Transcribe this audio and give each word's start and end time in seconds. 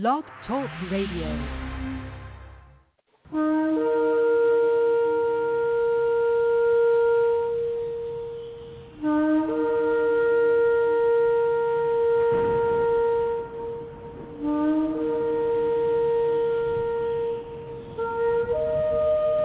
Blog 0.00 0.24
Talk 0.48 0.68
Radio. 0.90 1.28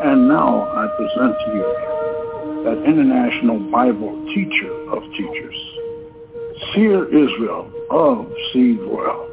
And 0.01 0.27
now 0.27 0.63
I 0.63 0.87
present 0.97 1.35
to 1.45 1.53
you 1.53 2.63
that 2.63 2.83
international 2.87 3.59
Bible 3.69 4.25
teacher 4.33 4.73
of 4.89 5.03
teachers, 5.11 5.55
Seer 6.73 7.05
Israel 7.05 7.71
of 7.91 8.25
Seed 8.51 8.79
Royal. 8.79 9.28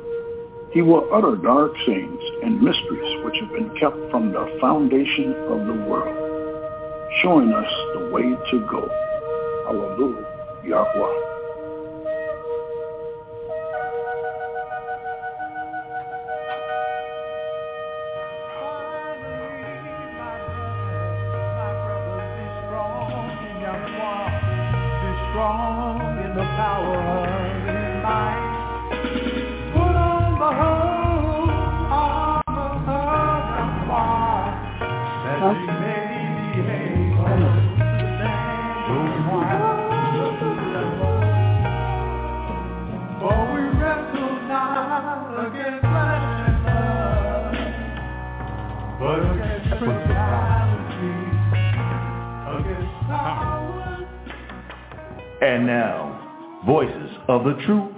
He 0.76 0.82
will 0.82 1.08
utter 1.10 1.36
dark 1.36 1.72
sayings 1.86 2.20
and 2.42 2.60
mysteries 2.60 3.24
which 3.24 3.36
have 3.40 3.50
been 3.50 3.70
kept 3.80 3.96
from 4.10 4.30
the 4.30 4.58
foundation 4.60 5.32
of 5.48 5.66
the 5.66 5.72
world, 5.88 6.14
showing 7.22 7.50
us 7.50 7.72
the 7.94 8.10
way 8.12 8.36
to 8.50 8.60
go. 8.70 8.86
Hallelujah, 9.64 10.26
Yahweh. 10.66 11.25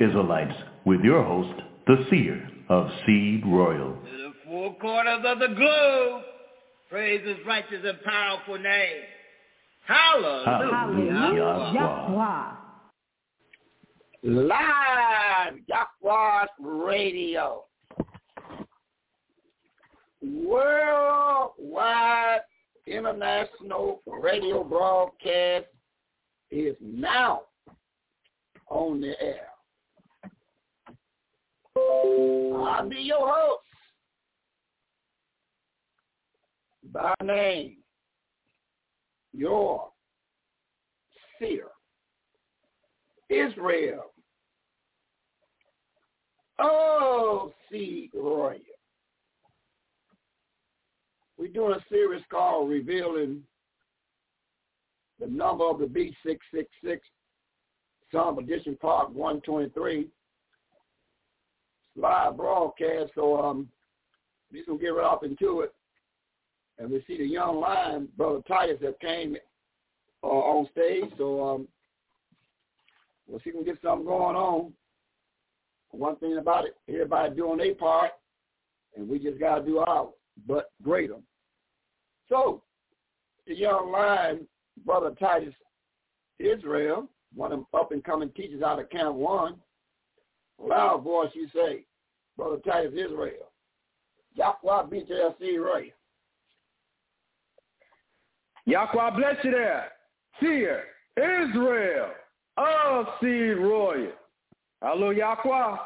Israelites 0.08 0.54
with 0.84 1.00
your 1.00 1.22
host, 1.22 1.60
the 1.86 2.06
Seer 2.10 2.48
of 2.68 2.88
Seed 3.06 3.42
Royal. 3.46 3.94
To 3.94 4.16
the 4.16 4.32
four 4.46 4.74
corners 4.76 5.24
of 5.26 5.38
the 5.38 5.48
globe, 5.54 6.22
praise 6.88 7.26
his 7.26 7.36
righteous 7.46 7.84
and 7.84 8.02
powerful 8.02 8.58
name. 8.58 9.02
Hallelujah. 9.86 10.70
Hallelujah. 10.70 11.72
Yahweh. 11.74 12.52
Live 14.22 15.54
Yahweh 15.66 16.46
Radio. 16.60 17.64
Worldwide 20.22 21.60
international 22.86 24.02
radio 24.06 24.64
broadcast 24.64 25.66
is 26.50 26.74
now 26.80 27.42
on 28.68 29.00
the 29.00 29.14
air. 29.22 29.48
I'll 32.66 32.88
be 32.88 32.96
your 32.96 33.28
host 33.28 33.62
by 36.92 37.14
name, 37.22 37.76
your 39.32 39.90
seer, 41.38 41.68
Israel. 43.28 44.12
Oh, 46.58 47.52
see, 47.70 48.10
Royal. 48.14 48.58
We're 51.38 51.48
doing 51.48 51.74
a 51.74 51.84
series 51.88 52.22
called 52.30 52.68
Revealing 52.68 53.42
the 55.20 55.26
Number 55.28 55.64
of 55.64 55.78
the 55.78 55.86
B666, 55.86 56.98
Psalm 58.10 58.38
Edition 58.38 58.76
Part 58.80 59.10
123. 59.12 60.08
Live 61.98 62.36
broadcast, 62.36 63.10
so 63.16 63.42
um, 63.42 63.68
going 64.52 64.78
to 64.78 64.78
get 64.78 64.90
right 64.90 65.12
up 65.12 65.24
into 65.24 65.62
it. 65.62 65.74
And 66.78 66.90
we 66.90 67.02
see 67.06 67.18
the 67.18 67.26
young 67.26 67.58
lion, 67.58 68.08
Brother 68.16 68.40
Titus, 68.46 68.78
that 68.82 69.00
came 69.00 69.36
uh, 70.22 70.26
on 70.26 70.68
stage. 70.70 71.10
So 71.18 71.44
um, 71.44 71.68
we'll 73.26 73.40
see 73.40 73.50
if 73.50 73.56
we 73.56 73.64
can 73.64 73.72
get 73.72 73.82
something 73.82 74.06
going 74.06 74.36
on. 74.36 74.72
One 75.90 76.16
thing 76.16 76.38
about 76.38 76.66
it, 76.66 76.76
everybody 76.88 77.34
doing 77.34 77.58
their 77.58 77.74
part, 77.74 78.12
and 78.96 79.08
we 79.08 79.18
just 79.18 79.40
got 79.40 79.56
to 79.56 79.64
do 79.64 79.78
ours, 79.78 80.10
but 80.46 80.70
greater. 80.82 81.16
So, 82.28 82.62
the 83.46 83.54
young 83.54 83.90
lion, 83.90 84.46
Brother 84.84 85.14
Titus 85.18 85.54
Israel, 86.38 87.08
one 87.34 87.52
of 87.52 87.58
them 87.58 87.66
up-and-coming 87.74 88.30
teachers 88.36 88.62
out 88.62 88.78
of 88.78 88.90
Camp 88.90 89.16
1, 89.16 89.54
loud 90.60 91.02
voice 91.02 91.30
you 91.32 91.48
say, 91.54 91.84
Brother 92.38 92.58
Titus 92.64 92.92
Israel, 92.92 93.50
Yahweh 94.34 94.84
BJLC 94.84 95.58
Ray. 95.62 95.92
Yahweh 98.64 99.10
bless 99.16 99.36
you 99.42 99.50
there. 99.50 99.88
Seer, 100.40 100.84
Israel, 101.16 102.10
of 102.56 103.06
Seed 103.20 103.58
Royal. 103.58 104.12
Hello, 104.80 105.10
Yahweh. 105.10 105.76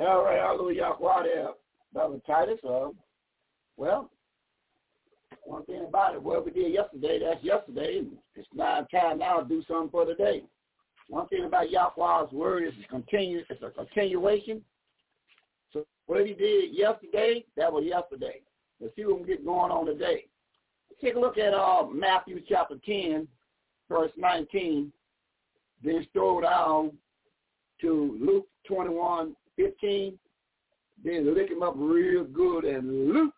All 0.00 0.24
right, 0.24 0.38
hallelujah, 0.38 0.94
Yahweh 0.98 1.22
there, 1.24 1.48
Brother 1.92 2.20
Titus. 2.26 2.58
Uh, 2.66 2.88
well, 3.76 4.10
one 5.44 5.66
thing 5.66 5.84
about 5.86 6.14
it, 6.14 6.22
what 6.22 6.46
we 6.46 6.50
did 6.50 6.72
yesterday, 6.72 7.20
that's 7.22 7.44
yesterday. 7.44 8.04
It's 8.34 8.48
now 8.54 8.86
time 8.90 9.18
now 9.18 9.40
to 9.40 9.48
do 9.48 9.62
something 9.68 9.90
for 9.90 10.06
today. 10.06 10.44
One 11.08 11.28
thing 11.28 11.44
about 11.44 11.70
Yahweh's 11.70 12.32
word 12.32 12.64
is 12.64 12.72
it's 12.78 12.90
continue. 12.90 13.42
It's 13.50 13.62
a 13.62 13.70
continuation. 13.70 14.62
What 16.06 16.24
he 16.24 16.34
did 16.34 16.72
yesterday, 16.72 17.44
that 17.56 17.72
was 17.72 17.84
yesterday. 17.84 18.40
Let's 18.80 18.94
see 18.94 19.04
what 19.04 19.20
we 19.20 19.26
get 19.26 19.44
going 19.44 19.72
on 19.72 19.86
today. 19.86 20.26
Take 21.02 21.16
a 21.16 21.20
look 21.20 21.36
at 21.38 21.52
uh, 21.52 21.86
Matthew 21.92 22.40
chapter 22.48 22.76
10, 22.84 23.26
verse 23.88 24.12
19. 24.16 24.92
Then 25.82 26.06
scroll 26.10 26.40
down 26.40 26.92
to 27.80 28.18
Luke 28.20 28.46
21, 28.66 29.34
15. 29.56 30.18
Then 31.04 31.34
lick 31.34 31.50
him 31.50 31.62
up 31.62 31.74
real 31.76 32.24
good 32.24 32.64
and 32.64 33.12
Luke 33.12 33.34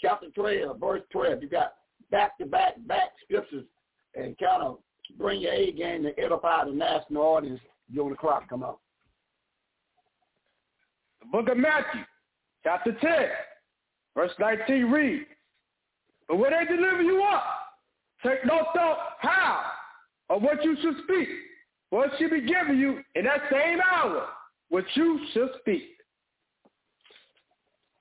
chapter 0.00 0.26
12, 0.34 0.78
verse 0.78 1.02
12. 1.12 1.42
You 1.42 1.48
got 1.48 1.74
back-to-back 2.10 2.74
back 2.86 3.12
scriptures 3.24 3.64
and 4.14 4.36
kind 4.38 4.62
of 4.62 4.78
bring 5.18 5.40
your 5.40 5.52
A 5.52 5.72
game 5.72 6.02
to 6.02 6.18
edify 6.18 6.64
the 6.64 6.72
national 6.72 7.22
audience 7.22 7.60
during 7.94 8.10
the 8.10 8.16
clock 8.16 8.48
come 8.48 8.62
up. 8.62 8.80
The 11.22 11.28
book 11.28 11.48
of 11.48 11.56
Matthew, 11.56 12.02
chapter 12.64 12.92
10, 12.92 13.10
verse 14.16 14.32
19 14.38 14.90
reads, 14.90 15.26
But 16.28 16.36
when 16.36 16.52
they 16.52 16.64
deliver 16.64 17.02
you 17.02 17.22
up, 17.22 17.44
take 18.24 18.44
no 18.44 18.66
thought 18.74 18.98
how 19.20 19.62
or 20.28 20.40
what 20.40 20.64
you 20.64 20.76
should 20.82 20.96
speak, 21.04 21.28
for 21.90 22.06
it 22.06 22.12
shall 22.18 22.30
be 22.30 22.40
given 22.40 22.78
you 22.78 23.00
in 23.14 23.24
that 23.24 23.42
same 23.50 23.78
hour 23.80 24.26
what 24.68 24.84
you 24.94 25.20
should 25.32 25.50
speak. 25.60 25.82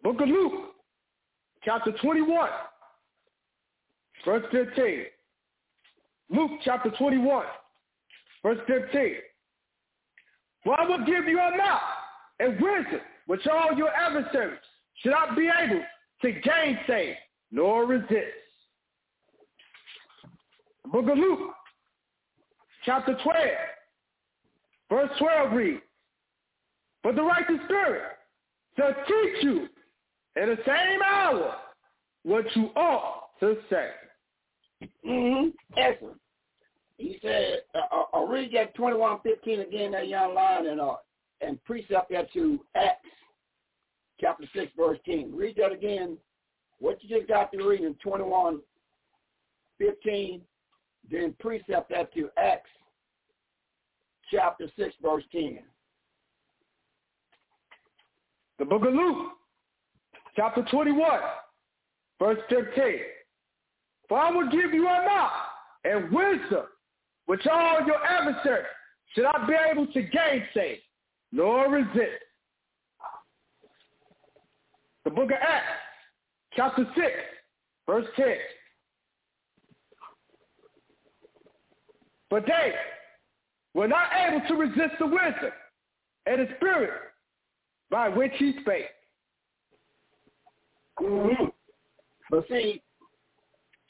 Book 0.04 0.22
of 0.22 0.28
Luke, 0.28 0.72
chapter 1.64 1.92
21, 2.02 2.50
verse 4.26 4.44
15. 4.52 5.04
Luke 6.32 6.52
chapter 6.64 6.90
21, 6.98 7.46
verse 8.42 8.58
15. 8.68 9.16
For 10.64 10.80
I 10.80 10.88
will 10.88 11.06
give 11.06 11.26
you 11.28 11.40
a 11.40 11.58
mouth 11.58 11.82
and 12.40 12.54
wisdom 12.54 13.02
which 13.28 13.46
all 13.48 13.76
your 13.78 13.90
adversaries 13.90 14.60
should 14.98 15.12
not 15.12 15.36
be 15.36 15.50
able 15.50 15.82
to 16.22 16.32
gainsay 16.32 17.18
nor 17.52 17.86
resist. 17.86 18.12
Book 20.92 21.10
of 21.10 21.18
Luke, 21.18 21.52
chapter 22.86 23.18
12, 23.24 23.38
verse 24.90 25.10
12 25.20 25.54
reads, 25.54 25.82
But 27.04 27.16
the 27.16 27.24
righteous 27.24 27.60
spirit 27.66 28.04
shall 28.78 28.94
teach 29.08 29.44
you 29.44 29.68
in 30.36 30.50
the 30.50 30.58
same 30.66 31.02
hour 31.06 31.56
what 32.24 32.46
you 32.56 32.70
ought 32.76 33.30
to 33.40 33.58
say. 33.70 33.90
Mm-hmm. 35.08 35.50
Excellent. 35.78 36.18
He 36.98 37.18
said, 37.22 37.62
uh, 37.74 38.04
I'll 38.14 38.28
read 38.28 38.52
that 38.54 38.76
2115 38.76 39.62
again, 39.62 39.92
that 39.92 40.08
young 40.08 40.36
line, 40.36 40.68
and 40.68 40.80
uh, 40.80 40.96
and 41.42 41.64
precept 41.64 42.12
that 42.12 42.32
to 42.34 42.60
Acts 42.76 43.08
chapter 44.20 44.46
6, 44.56 44.72
verse 44.78 45.00
10. 45.06 45.36
Read 45.36 45.56
that 45.58 45.72
again. 45.72 46.18
What 46.80 47.04
you 47.04 47.18
just 47.18 47.28
got 47.28 47.52
to 47.52 47.68
read 47.68 47.82
in 47.82 47.96
21, 47.96 48.60
15, 49.78 50.42
then 51.10 51.36
precept 51.40 51.90
that 51.90 52.14
to 52.14 52.30
Acts 52.38 52.70
chapter 54.32 54.68
6, 54.78 54.96
verse 55.02 55.24
10. 55.32 55.60
The 58.60 58.66
book 58.66 58.86
of 58.86 58.94
Luke, 58.94 59.32
chapter 60.36 60.64
21, 60.70 61.20
verse 62.20 62.40
15. 62.50 62.84
For 64.08 64.20
I 64.20 64.32
will 64.32 64.50
give 64.50 64.74
you 64.74 64.88
a 64.88 65.06
mouth 65.06 65.32
and 65.84 66.12
wisdom, 66.12 66.66
which 67.26 67.46
all 67.48 67.80
your 67.86 68.06
adversaries 68.06 68.66
should 69.14 69.24
not 69.24 69.48
be 69.48 69.54
able 69.54 69.88
to 69.88 70.02
gainsay, 70.02 70.80
nor 71.32 71.70
resist. 71.70 72.24
The 75.04 75.10
book 75.10 75.32
of 75.32 75.38
Acts, 75.42 75.66
chapter 76.56 76.86
6, 76.96 77.08
verse 77.88 78.06
10. 78.16 78.26
But 82.30 82.46
they 82.46 82.74
were 83.74 83.88
not 83.88 84.10
able 84.28 84.48
to 84.48 84.56
resist 84.56 85.00
the 85.00 85.06
wisdom 85.06 85.52
and 86.26 86.42
the 86.42 86.48
spirit 86.58 86.92
by 87.90 88.10
which 88.10 88.32
he 88.38 88.54
spake. 88.62 88.86
Mm-hmm. 91.00 91.46
But 92.30 92.46
see, 92.50 92.82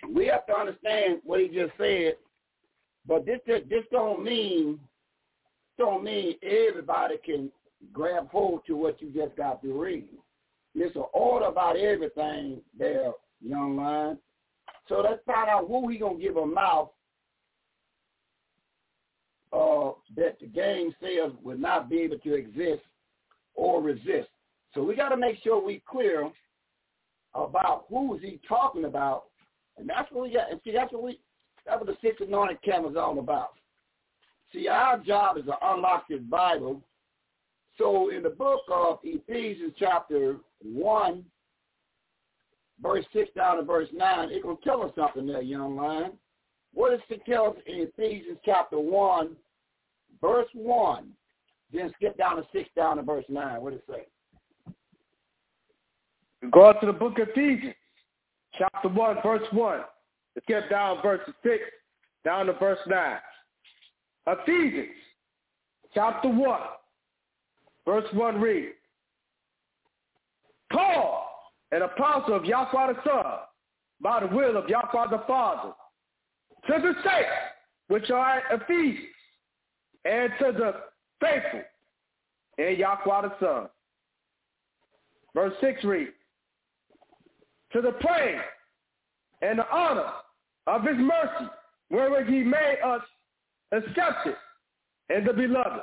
we 0.10 0.28
have 0.28 0.46
to 0.48 0.54
understand 0.58 1.20
what 1.24 1.42
he 1.42 1.48
just 1.48 1.74
said. 1.78 2.14
But 3.08 3.26
this 3.26 3.40
this 3.48 3.84
don't 3.92 4.24
mean 4.24 4.80
don't 5.78 6.04
mean 6.04 6.36
everybody 6.44 7.16
can 7.24 7.52
grab 7.92 8.30
hold 8.30 8.62
to 8.68 8.76
what 8.76 9.02
you 9.02 9.10
just 9.10 9.36
got 9.36 9.62
to 9.62 9.74
read. 9.74 10.08
It's 10.76 10.96
an 10.96 11.06
order 11.14 11.46
about 11.46 11.78
everything 11.78 12.62
there, 12.78 13.12
young 13.42 13.76
man. 13.76 14.18
So 14.88 15.02
let's 15.02 15.24
find 15.26 15.50
out 15.50 15.68
who 15.68 15.90
he 15.90 15.98
gonna 15.98 16.20
give 16.20 16.38
a 16.38 16.46
mouth 16.46 16.90
uh, 19.54 19.92
that 20.16 20.40
the 20.40 20.48
game 20.48 20.94
says 21.02 21.32
would 21.44 21.60
not 21.60 21.90
be 21.90 22.00
able 22.00 22.20
to 22.20 22.34
exist 22.34 22.84
or 23.54 23.82
resist. 23.82 24.30
So 24.74 24.84
we 24.84 24.96
got 24.96 25.10
to 25.10 25.18
make 25.18 25.38
sure 25.44 25.64
we 25.64 25.84
clear 25.90 26.30
about 27.36 27.86
who 27.90 28.16
is 28.16 28.22
he 28.22 28.40
talking 28.48 28.86
about, 28.86 29.24
and 29.78 29.90
that's 29.90 30.10
what 30.12 30.24
we 30.24 30.34
got. 30.34 30.52
And 30.52 30.62
see, 30.64 30.72
that's 30.72 30.92
what 30.94 31.04
we 31.04 31.20
that's 31.66 31.80
what 31.80 31.88
the 31.88 31.98
six 32.02 32.22
anointed 32.22 32.62
camps 32.62 32.98
all 32.98 33.20
about. 33.20 33.54
See, 34.53 34.68
our 34.68 34.98
job 35.00 35.38
is 35.38 35.45
to 35.45 35.56
unlock 35.62 36.07
this 36.09 36.21
Bible. 36.21 36.81
So 37.77 38.09
in 38.09 38.24
the 38.24 38.30
book 38.30 38.62
of 38.71 39.00
Ephesians 39.03 39.74
chapter 39.77 40.38
1, 40.63 41.24
verse 42.81 43.06
6 43.13 43.30
down 43.36 43.57
to 43.57 43.63
verse 43.63 43.88
9, 43.94 44.31
it 44.31 44.45
will 44.45 44.57
tell 44.57 44.83
us 44.83 44.92
something 44.95 45.25
there, 45.25 45.42
young 45.42 45.75
man. 45.75 46.13
What 46.74 46.92
does 46.92 47.00
it 47.09 47.21
tell 47.25 47.48
us 47.48 47.56
in 47.65 47.88
Ephesians 47.95 48.38
chapter 48.44 48.80
1, 48.80 49.36
verse 50.21 50.48
1? 50.53 51.07
Then 51.74 51.92
skip 51.95 52.18
down 52.18 52.36
to 52.36 52.44
6 52.51 52.69
down 52.75 52.98
to 52.98 53.03
verse 53.03 53.25
9. 53.30 53.62
What 53.62 53.71
does 53.71 53.81
it 53.88 53.94
say? 53.94 54.06
Go 56.51 56.68
out 56.68 56.81
to 56.81 56.88
the 56.88 56.94
book 56.94 57.19
of 57.19 57.30
Ephesians, 57.30 57.75
chapter 58.57 58.89
1, 58.89 59.18
verse 59.24 59.48
1. 59.51 59.81
Let's 60.36 60.69
down 60.69 61.01
verse 61.01 61.21
6 61.44 61.57
down 62.25 62.48
to 62.48 62.53
verse 62.53 62.80
9. 62.88 63.18
Ephesians, 64.28 64.96
chapter 65.94 66.30
1, 66.30 66.60
verse 67.86 68.06
1 68.14 68.40
read, 68.40 68.74
Paul, 70.72 71.28
an 71.72 71.82
apostle 71.82 72.36
of 72.36 72.46
Yahweh 72.46 72.94
the 72.94 73.00
Son, 73.04 73.34
by 74.00 74.20
the 74.20 74.28
will 74.28 74.58
of 74.58 74.70
Yahweh 74.70 75.10
the 75.10 75.24
Father, 75.28 75.74
to 76.68 76.74
the 76.74 76.94
saints 77.04 77.30
which 77.88 78.10
are 78.12 78.38
at 78.38 78.62
Ephesians, 78.62 79.08
and 80.06 80.32
to 80.40 80.52
the 80.52 80.74
faithful 81.20 81.62
in 82.58 82.78
Yahweh 82.78 83.22
the 83.22 83.34
Son. 83.40 83.70
Verse 85.34 85.54
6 85.62 85.84
reads, 85.84 86.12
To 87.74 87.82
the 87.82 87.94
praise 87.94 88.40
and 89.42 89.60
the 89.60 89.70
honor 89.72 90.12
of 90.68 90.84
his 90.84 90.98
mercy, 90.98 91.50
wherewith 91.90 92.28
he 92.28 92.44
made 92.44 92.78
us 92.86 93.02
accepted 93.72 94.36
in 95.16 95.24
the 95.26 95.34
beloved. 95.34 95.82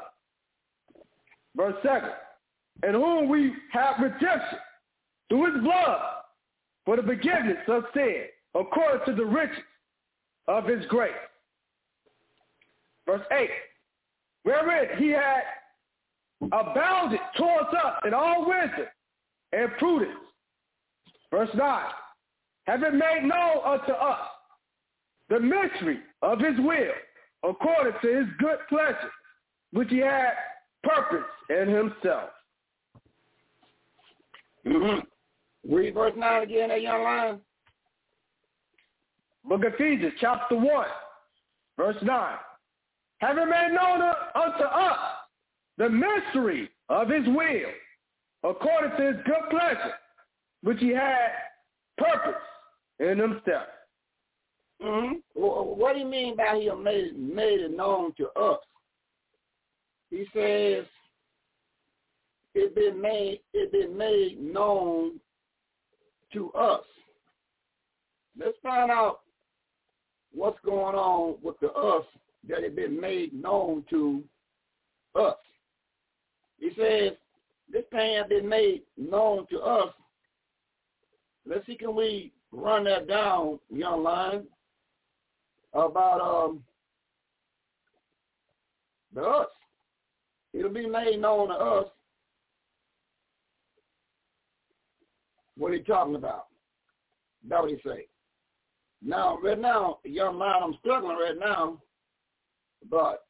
Verse 1.57 1.75
7, 1.83 2.11
in 2.87 2.95
whom 2.95 3.29
we 3.29 3.53
have 3.73 3.97
redemption 4.01 4.59
through 5.29 5.53
his 5.53 5.63
blood 5.63 6.01
for 6.85 6.97
the 6.97 7.03
forgiveness 7.03 7.59
of 7.67 7.85
sin, 7.95 8.25
according 8.55 9.05
to 9.07 9.15
the 9.15 9.25
riches 9.25 9.59
of 10.47 10.67
his 10.67 10.85
grace. 10.87 11.13
Verse 13.07 13.27
8, 13.33 13.49
wherein 14.45 14.99
he 14.99 15.09
had 15.09 15.43
abounded 16.53 17.21
towards 17.37 17.69
us 17.85 17.95
in 18.07 18.15
all 18.15 18.47
wisdom 18.47 18.87
and 19.53 19.71
prudence. 19.79 20.19
Verse 21.31 21.51
9, 21.55 21.83
having 22.67 22.99
made 22.99 23.25
known 23.25 23.59
unto 23.65 23.93
us 23.93 24.21
the 25.29 25.41
mystery 25.41 25.99
of 26.23 26.39
his 26.39 26.59
will, 26.59 26.93
according 27.43 27.93
to 28.03 28.17
his 28.17 28.27
good 28.39 28.59
pleasure, 28.69 29.11
which 29.73 29.89
he 29.89 29.99
had 29.99 30.33
purpose 30.83 31.27
in 31.51 31.69
himself. 31.69 32.31
Mm-hmm. 34.67 35.75
Read 35.75 35.95
verse 35.95 36.15
9 36.17 36.43
again, 36.43 36.69
that 36.69 36.83
young 36.83 37.03
lion. 37.03 37.41
Book 39.45 39.65
of 39.65 39.75
Ephesians, 39.75 40.13
chapter 40.21 40.57
1, 40.57 40.87
verse 41.77 41.97
9. 42.03 42.35
Having 43.19 43.49
made 43.49 43.71
known 43.73 44.03
unto 44.35 44.65
us 44.65 44.99
the 45.79 45.89
mystery 45.89 46.69
of 46.89 47.09
his 47.09 47.27
will, 47.27 47.71
according 48.45 48.97
to 48.97 49.13
his 49.13 49.17
good 49.25 49.51
pleasure, 49.51 49.95
which 50.63 50.79
he 50.81 50.91
had 50.91 51.29
purpose 51.97 52.41
in 53.01 53.19
himself. 53.19 53.69
Mm-hmm. 54.83 55.15
What 55.35 55.95
do 55.95 55.99
you 56.01 56.07
mean 56.07 56.37
by 56.37 56.59
he 56.61 56.71
made, 56.71 57.19
made 57.19 57.61
it 57.61 57.77
known 57.77 58.13
to 58.17 58.29
us? 58.41 58.61
He 60.11 60.25
says 60.33 60.85
it 62.55 62.75
been 62.75 63.01
made 63.01 63.41
it 63.53 63.73
been 63.73 63.97
made 63.97 64.41
known 64.41 65.21
to 66.33 66.51
us. 66.53 66.85
Let's 68.39 68.57
find 68.63 68.91
out 68.91 69.21
what's 70.33 70.59
going 70.65 70.95
on 70.95 71.37
with 71.43 71.59
the 71.61 71.71
us 71.73 72.05
that 72.49 72.63
it 72.63 72.77
been 72.77 73.01
made 73.01 73.33
known 73.33 73.85
to 73.91 74.23
us. 75.15 75.37
He 76.59 76.71
says 76.77 77.13
this 77.71 77.85
thing 77.91 78.17
has 78.17 78.29
been 78.29 78.49
made 78.49 78.83
known 78.97 79.47
to 79.51 79.61
us. 79.61 79.93
Let's 81.47 81.67
see, 81.67 81.77
can 81.77 81.95
we 81.95 82.33
run 82.53 82.85
that 82.85 83.09
down, 83.09 83.59
young 83.71 84.03
lion? 84.03 84.47
About 85.87 86.21
um 86.21 86.63
the 89.15 89.23
us. 89.23 89.49
It'll 90.53 90.73
be 90.73 90.87
made 90.87 91.21
known 91.21 91.49
to 91.49 91.55
us 91.55 91.89
what 95.57 95.73
he 95.73 95.81
talking 95.81 96.15
about. 96.15 96.47
That 97.49 97.63
what 97.63 97.71
he 97.71 97.77
say. 97.85 98.07
Now, 99.03 99.39
right 99.43 99.59
now, 99.59 99.99
young 100.05 100.39
man, 100.39 100.55
I'm 100.63 100.75
struggling 100.81 101.17
right 101.17 101.39
now, 101.39 101.81
but 102.91 103.27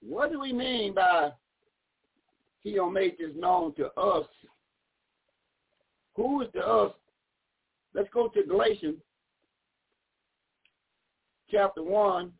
what 0.00 0.32
do 0.32 0.40
we 0.40 0.52
mean 0.52 0.94
by 0.94 1.30
he'll 2.62 2.90
make 2.90 3.18
this 3.18 3.30
known 3.36 3.74
to 3.74 3.86
us? 3.92 4.26
Who 6.14 6.42
is 6.42 6.48
the 6.54 6.60
us? 6.60 6.92
Let's 7.94 8.08
go 8.12 8.28
to 8.28 8.42
Galatians 8.42 8.96
chapter 11.50 11.82
1 11.82 12.32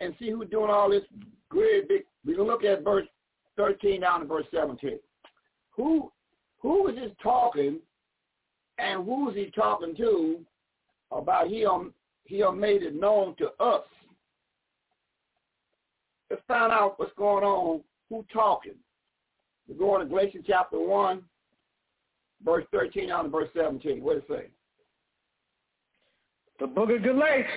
and 0.00 0.14
see 0.18 0.30
who's 0.30 0.48
doing 0.50 0.70
all 0.70 0.90
this 0.90 1.04
great 1.48 1.88
big. 1.88 2.02
We 2.26 2.34
can 2.34 2.44
look 2.44 2.64
at 2.64 2.84
verse 2.84 3.06
13 3.56 4.00
down 4.00 4.20
to 4.20 4.26
verse 4.26 4.46
17. 4.52 4.98
Who 5.76 6.10
who 6.60 6.88
is 6.88 6.96
this 6.96 7.10
talking 7.22 7.78
and 8.78 9.04
who 9.04 9.30
is 9.30 9.36
he 9.36 9.50
talking 9.50 9.94
to 9.96 10.40
about 11.10 11.48
he 11.48 11.66
um, 11.66 11.92
he 12.24 12.42
made 12.52 12.82
it 12.82 12.94
known 12.94 13.34
to 13.36 13.50
us? 13.62 13.84
Let's 16.30 16.42
find 16.48 16.72
out 16.72 16.98
what's 16.98 17.12
going 17.16 17.44
on. 17.44 17.82
Who 18.08 18.24
talking? 18.32 18.74
We're 19.68 19.76
going 19.76 20.00
to 20.00 20.06
Galatians 20.06 20.44
chapter 20.46 20.78
1, 20.78 21.22
verse 22.44 22.64
13 22.72 23.08
down 23.08 23.24
to 23.24 23.30
verse 23.30 23.48
17. 23.56 24.02
What 24.02 24.14
does 24.14 24.22
it 24.28 24.42
say? 24.42 24.50
The 26.60 26.66
book 26.66 26.90
of 26.90 27.02
Galatians, 27.02 27.48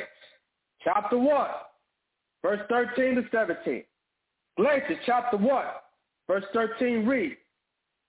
chapter 0.87 1.17
1, 1.17 1.47
verse 2.41 2.61
13 2.69 3.15
to 3.15 3.23
17. 3.31 3.83
Galatians 4.55 4.99
chapter 5.05 5.35
1, 5.35 5.65
verse 6.27 6.45
13 6.53 7.05
reads, 7.05 7.35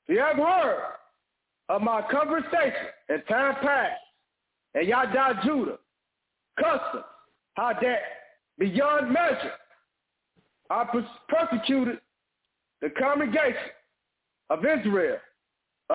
You 0.06 0.20
have 0.20 0.36
heard 0.36 0.92
of 1.68 1.82
my 1.82 2.02
conversation 2.10 2.86
in 3.08 3.20
time 3.28 3.56
past, 3.62 4.00
and 4.74 4.86
Yada 4.86 5.40
Judah, 5.44 5.78
custom, 6.56 7.02
how 7.54 7.72
that 7.82 8.00
beyond 8.58 9.12
measure 9.12 9.52
I 10.70 10.84
persecuted 11.28 11.98
the 12.80 12.90
congregation 12.90 13.72
of 14.50 14.60
Israel, 14.64 15.16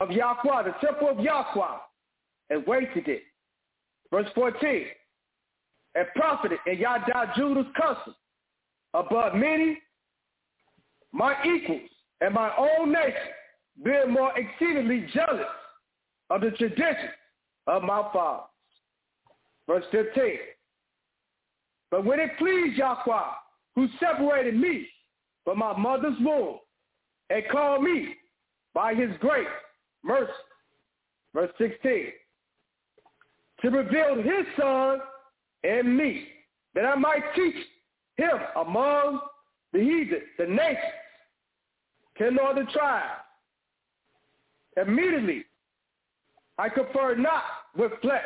of 0.02 0.12
Yahweh, 0.12 0.64
the 0.64 0.76
temple 0.86 1.10
of 1.10 1.20
Yahweh, 1.20 1.78
and 2.50 2.66
wasted 2.68 3.08
it. 3.08 3.24
Verse 4.12 4.28
14, 4.36 4.86
and 5.96 6.08
profited 6.16 6.60
in 6.66 6.78
Yada 6.80 7.32
Judah's 7.36 7.66
custom 7.76 8.16
above 8.94 9.36
many, 9.36 9.80
my 11.12 11.36
equals 11.44 11.90
and 12.22 12.34
my 12.34 12.52
own 12.58 12.92
nation, 12.92 13.14
being 13.84 14.12
more 14.12 14.32
exceedingly 14.38 15.08
jealous 15.14 15.46
of 16.30 16.42
the 16.42 16.52
tradition 16.52 17.10
of 17.68 17.84
my 17.84 18.02
fathers. 18.14 18.46
Verse 19.68 19.86
15. 19.92 20.24
But 21.92 22.06
when 22.06 22.20
it 22.20 22.38
pleased 22.38 22.78
Yahweh, 22.78 23.24
who 23.76 23.88
separated 24.00 24.56
me 24.56 24.88
from 25.44 25.60
my 25.60 25.78
mother's 25.78 26.18
womb 26.22 26.58
and 27.30 27.44
called 27.52 27.84
me 27.84 28.16
by 28.74 28.94
his 28.94 29.12
grace, 29.20 29.48
mercy. 30.04 30.32
Verse 31.34 31.52
16. 31.58 32.08
To 33.62 33.70
reveal 33.70 34.16
his 34.18 34.46
son 34.60 35.00
and 35.64 35.98
me, 35.98 36.28
that 36.76 36.86
I 36.86 36.96
might 36.96 37.24
teach 37.36 37.56
him 38.18 38.38
among 38.56 39.22
the 39.72 39.80
heathen, 39.80 40.22
the 40.38 40.46
nations, 40.46 40.78
ten 42.18 42.36
northern 42.36 42.68
tribes. 42.68 43.22
Immediately, 44.78 45.46
I 46.58 46.70
confer 46.70 47.16
not 47.16 47.44
with 47.78 47.92
flesh 48.02 48.22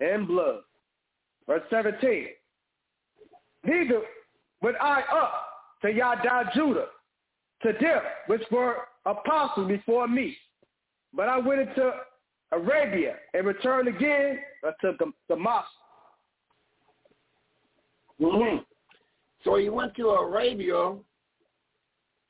and 0.00 0.26
blood. 0.26 0.60
Verse 1.46 1.62
17. 1.70 2.26
Neither 3.64 4.02
went 4.62 4.76
I 4.80 5.02
up 5.12 5.46
to 5.82 5.92
Yada 5.92 6.50
Judah, 6.54 6.86
to 7.62 7.72
them 7.80 8.00
which 8.26 8.42
were 8.50 8.76
apostles 9.06 9.68
before 9.68 10.08
me. 10.08 10.36
But 11.12 11.28
I 11.28 11.38
went 11.38 11.60
into 11.60 11.92
Arabia 12.52 13.16
and 13.34 13.46
returned 13.46 13.88
again 13.88 14.38
unto 14.66 14.96
Damascus. 15.28 15.70
Mm-hmm. 18.20 18.58
So 19.44 19.56
he 19.56 19.68
went 19.68 19.94
to 19.96 20.08
Arabia 20.08 20.94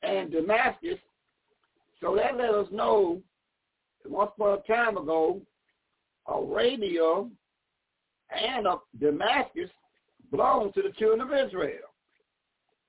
and 0.03 0.31
Damascus. 0.31 0.99
So 2.01 2.15
that 2.17 2.37
let 2.37 2.51
us 2.51 2.69
know 2.71 3.21
once 4.07 4.31
upon 4.37 4.59
a 4.59 4.73
time 4.73 4.97
ago, 4.97 5.41
Arabia 6.27 7.25
and 8.31 8.67
Damascus 8.99 9.71
belonged 10.31 10.75
to 10.75 10.83
the 10.83 10.93
children 10.99 11.21
of 11.21 11.47
Israel. 11.47 11.89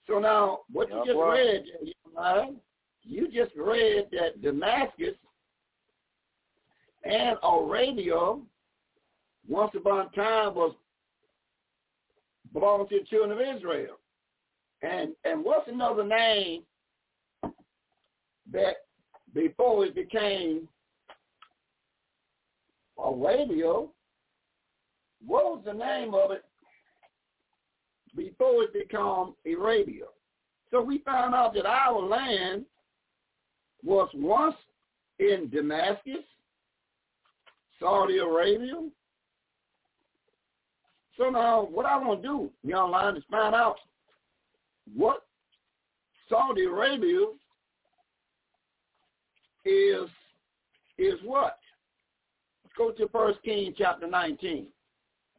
So 0.08 0.20
now, 0.20 0.60
what 0.72 0.89
you 0.89 1.03
just 1.05 1.17
read, 1.17 1.63
you 3.03 3.27
just 3.27 3.55
read 3.55 4.08
that 4.12 4.41
Damascus 4.41 5.15
and 7.03 7.38
Arabia, 7.43 8.36
once 9.48 9.72
upon 9.75 10.08
a 10.08 10.15
time, 10.15 10.53
was 10.53 10.75
belonged 12.53 12.89
to 12.89 13.00
the 13.00 13.05
children 13.05 13.31
of 13.31 13.58
Israel. 13.58 13.98
And 14.81 15.13
and 15.25 15.43
what's 15.43 15.67
another 15.67 16.03
name 16.03 16.63
that 18.51 18.75
before 19.34 19.86
it 19.86 19.96
became 19.96 20.67
Arabia? 22.98 23.86
What 25.25 25.46
was 25.46 25.62
the 25.65 25.74
name 25.74 26.13
of 26.15 26.31
it 26.31 26.43
before 28.15 28.63
it 28.63 28.74
became 28.74 29.34
Arabia. 29.46 30.05
So 30.70 30.81
we 30.81 31.00
found 31.00 31.36
out 31.36 31.53
that 31.53 31.65
our 31.65 32.00
land 32.01 32.65
was 33.84 34.10
once 34.13 34.55
in 35.20 35.50
Damascus, 35.51 36.24
Saudi 37.79 38.17
Arabia. 38.17 38.89
So 41.21 41.29
now 41.29 41.67
what 41.71 41.85
I 41.85 41.97
want 41.97 42.23
to 42.23 42.27
do, 42.27 42.49
young 42.63 42.89
line, 42.89 43.15
is 43.15 43.23
find 43.29 43.53
out 43.53 43.75
what 44.95 45.21
Saudi 46.27 46.63
Arabia 46.63 47.27
is 49.63 50.09
is 50.97 51.19
what? 51.23 51.59
Let's 52.63 52.75
go 52.75 52.91
to 52.91 53.07
First 53.09 53.37
King 53.43 53.71
chapter 53.77 54.07
19. 54.07 54.65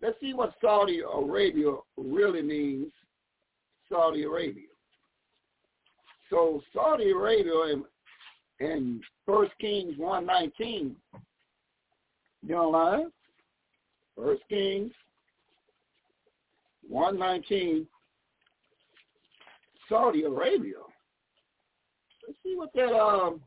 Let's 0.00 0.14
see 0.20 0.34
what 0.34 0.54
Saudi 0.60 1.00
Arabia 1.00 1.74
really 1.96 2.42
means, 2.42 2.92
Saudi 3.90 4.22
Arabia. 4.22 4.68
So 6.30 6.62
Saudi 6.72 7.10
Arabia 7.10 7.82
in, 8.60 9.00
1 9.26 9.48
Kings 9.60 9.94
119, 9.98 10.94
you 12.46 12.54
know 12.54 12.70
lie? 12.70 13.04
1 14.14 14.36
Kings 14.48 14.92
119, 16.92 17.86
Saudi 19.88 20.24
Arabia. 20.24 20.76
Let's 22.26 22.38
see 22.44 22.54
what 22.54 22.72
that 22.74 22.92
um 22.94 23.40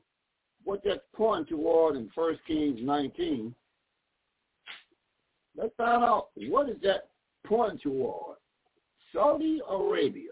what 0.64 0.82
that's 0.84 1.00
pointing 1.16 1.46
toward 1.46 1.96
in 1.96 2.10
First 2.16 2.40
Kings 2.48 2.80
19. 2.82 3.54
Let's 5.56 5.74
find 5.78 6.04
out 6.04 6.30
what 6.36 6.70
is 6.70 6.78
that 6.82 7.10
pointing 7.46 7.80
toward. 7.80 8.38
Saudi 9.14 9.62
Arabia. 9.70 10.32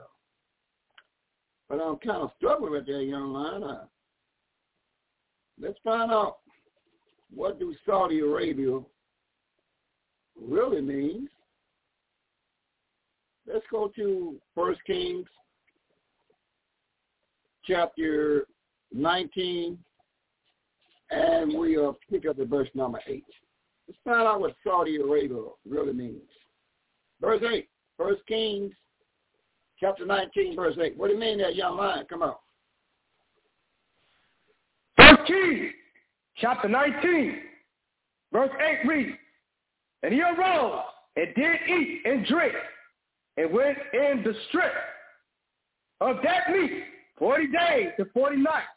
But 1.69 1.75
I'm 1.75 1.97
kind 1.97 2.23
of 2.23 2.31
struggling 2.37 2.71
with 2.71 2.87
that 2.87 3.03
young 3.03 3.31
line. 3.31 3.63
Uh, 3.63 3.85
let's 5.61 5.77
find 5.83 6.11
out 6.11 6.37
what 7.33 7.59
do 7.59 7.75
Saudi 7.85 8.19
Arabia 8.19 8.79
really 10.35 10.81
means. 10.81 11.29
Let's 13.53 13.65
go 13.69 13.87
to 13.95 14.35
First 14.55 14.79
Kings 14.87 15.27
chapter 17.67 18.47
19, 18.91 19.77
and 21.11 21.53
we'll 21.53 21.99
pick 22.09 22.25
up 22.25 22.37
the 22.37 22.45
verse 22.45 22.67
number 22.73 22.99
8. 23.05 23.23
Let's 23.87 23.99
find 24.03 24.27
out 24.27 24.41
what 24.41 24.55
Saudi 24.63 24.95
Arabia 24.95 25.37
really 25.69 25.93
means. 25.93 26.23
Verse 27.21 27.43
8, 27.47 27.69
First 27.95 28.25
Kings, 28.27 28.73
chapter 29.79 30.03
19, 30.03 30.55
verse 30.55 30.75
8. 30.81 30.97
What 30.97 31.09
do 31.09 31.13
you 31.13 31.19
mean 31.19 31.37
that 31.37 31.55
young 31.55 31.77
lion? 31.77 32.07
Come 32.09 32.23
on. 32.23 32.33
First 34.97 35.27
Kings, 35.27 35.71
chapter 36.37 36.67
19, 36.67 37.39
verse 38.31 38.49
8 38.83 38.87
reads, 38.87 39.17
And 40.01 40.11
he 40.11 40.23
arose 40.23 40.85
and 41.17 41.27
did 41.35 41.59
eat 41.69 42.01
and 42.05 42.25
drink 42.25 42.55
and 43.37 43.51
went 43.51 43.77
in 43.93 44.23
the 44.23 44.33
strip 44.47 44.73
of 46.01 46.17
that 46.23 46.51
meat 46.51 46.83
40 47.17 47.47
days 47.47 47.89
and 47.97 48.11
40 48.13 48.37
nights 48.37 48.67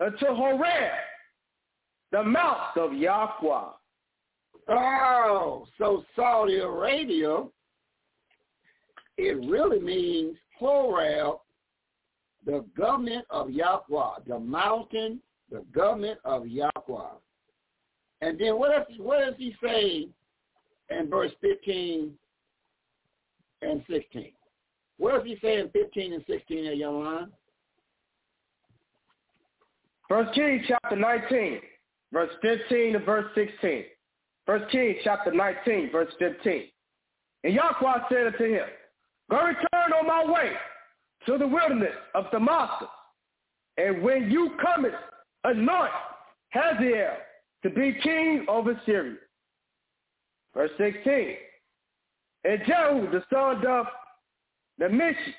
until 0.00 0.34
Horeb, 0.34 0.92
the 2.12 2.22
mouth 2.22 2.76
of 2.76 2.92
Yahweh. 2.92 3.70
Oh, 4.68 5.66
so 5.78 6.04
Saudi 6.14 6.58
Arabia, 6.58 7.44
it 9.16 9.36
really 9.48 9.80
means 9.80 10.36
Horeb, 10.58 11.36
the 12.44 12.64
government 12.76 13.26
of 13.30 13.50
Yahweh, 13.50 14.20
the 14.26 14.38
mountain, 14.38 15.20
the 15.50 15.64
government 15.74 16.18
of 16.24 16.46
Yahweh. 16.46 17.14
And 18.22 18.38
then 18.38 18.58
what 18.58 18.72
else, 18.72 18.86
what 18.98 19.20
does 19.24 19.34
he 19.36 19.54
say 19.62 20.08
in 20.90 21.10
verse 21.10 21.32
15 21.40 22.12
and 23.62 23.82
16? 23.90 24.32
What 24.98 25.14
does 25.14 25.24
he 25.24 25.38
saying 25.42 25.70
15 25.72 26.12
and 26.12 26.24
16 26.28 26.66
at 26.66 26.76
young 26.76 27.04
line? 27.04 27.32
First 30.08 30.34
Kings 30.34 30.64
chapter 30.68 30.96
19, 30.96 31.60
verse 32.12 32.30
15 32.42 32.92
to 32.92 32.98
verse 33.00 33.26
16. 33.34 33.84
First 34.46 34.70
Kings 34.70 34.96
chapter 35.02 35.32
19, 35.32 35.90
verse 35.90 36.12
15. 36.18 36.64
And 37.44 37.54
Yahweh 37.54 37.98
said 38.08 38.26
unto 38.28 38.44
him, 38.44 38.66
Go 39.30 39.38
return 39.42 39.92
on 39.92 40.06
my 40.06 40.24
way 40.24 40.52
to 41.26 41.38
the 41.38 41.46
wilderness 41.46 41.94
of 42.14 42.30
Damascus. 42.30 42.88
And 43.76 44.02
when 44.02 44.30
you 44.30 44.52
comest, 44.64 44.94
anoint 45.44 45.90
Hazael 46.50 47.16
to 47.64 47.70
be 47.70 47.98
king 48.02 48.46
over 48.48 48.80
Syria. 48.86 49.16
Verse 50.54 50.70
16. 50.78 51.34
And 52.46 52.60
Jehu, 52.64 53.10
the 53.10 53.24
son 53.32 53.66
of 53.66 53.86
Nimshi, 54.78 55.34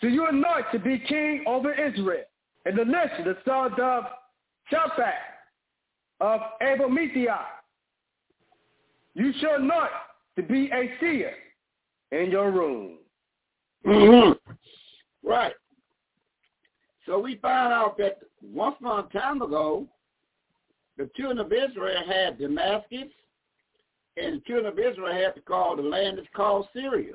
do 0.00 0.08
you 0.08 0.26
anoint 0.26 0.66
to 0.72 0.78
be 0.78 0.98
king 0.98 1.44
over 1.46 1.72
Israel. 1.72 2.24
And 2.66 2.76
the 2.76 2.82
Elisha, 2.82 3.24
the 3.24 3.36
son 3.46 3.72
of 3.80 4.04
Shaphat 4.70 5.12
of 6.20 6.40
Abel-Meholah. 6.60 7.40
You 9.14 9.32
shall 9.40 9.60
not 9.60 9.90
to 10.36 10.42
be 10.42 10.70
a 10.72 10.90
seer 11.00 11.32
in 12.12 12.30
your 12.30 12.50
room. 12.50 12.98
Mm-hmm. 13.86 14.32
Right. 15.26 15.54
So 17.06 17.18
we 17.18 17.36
find 17.36 17.72
out 17.72 17.96
that 17.98 18.18
once 18.42 18.76
upon 18.80 19.06
a 19.06 19.18
time 19.18 19.40
ago, 19.40 19.86
the 20.96 21.08
children 21.16 21.38
of 21.38 21.52
Israel 21.52 22.02
had 22.06 22.38
Damascus, 22.38 23.08
and 24.16 24.36
the 24.36 24.40
children 24.46 24.66
of 24.66 24.78
Israel 24.78 25.12
had 25.12 25.34
to 25.34 25.40
call 25.40 25.76
the 25.76 25.82
land 25.82 26.18
is 26.18 26.26
called 26.34 26.68
Syria. 26.72 27.14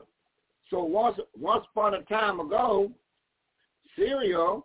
So 0.69 0.83
once 0.83 1.17
once 1.39 1.65
upon 1.71 1.95
a 1.95 2.01
time 2.03 2.39
ago, 2.39 2.91
Syria, 3.95 4.59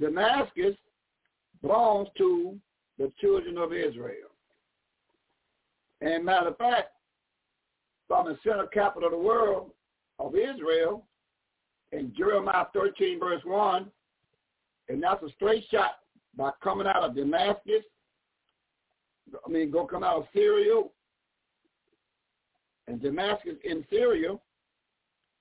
Damascus, 0.00 0.76
belongs 1.62 2.08
to 2.18 2.56
the 2.98 3.12
children 3.20 3.58
of 3.58 3.72
Israel. 3.72 4.30
And 6.00 6.24
matter 6.24 6.48
of 6.48 6.58
fact, 6.58 6.90
from 8.08 8.26
the 8.26 8.38
center 8.44 8.66
capital 8.66 9.08
of 9.08 9.12
the 9.12 9.18
world 9.18 9.70
of 10.18 10.34
Israel, 10.34 11.04
in 11.92 12.12
Jeremiah 12.16 12.66
13, 12.74 13.18
verse 13.18 13.42
1, 13.44 13.90
and 14.88 15.02
that's 15.02 15.22
a 15.22 15.28
straight 15.34 15.64
shot 15.70 15.92
by 16.36 16.50
coming 16.62 16.86
out 16.86 17.02
of 17.02 17.14
Damascus. 17.14 17.82
I 19.34 19.50
mean, 19.50 19.70
go 19.70 19.86
come 19.86 20.04
out 20.04 20.16
of 20.16 20.26
Syria, 20.32 20.82
and 22.86 23.00
Damascus 23.02 23.56
in 23.64 23.84
Syria. 23.90 24.36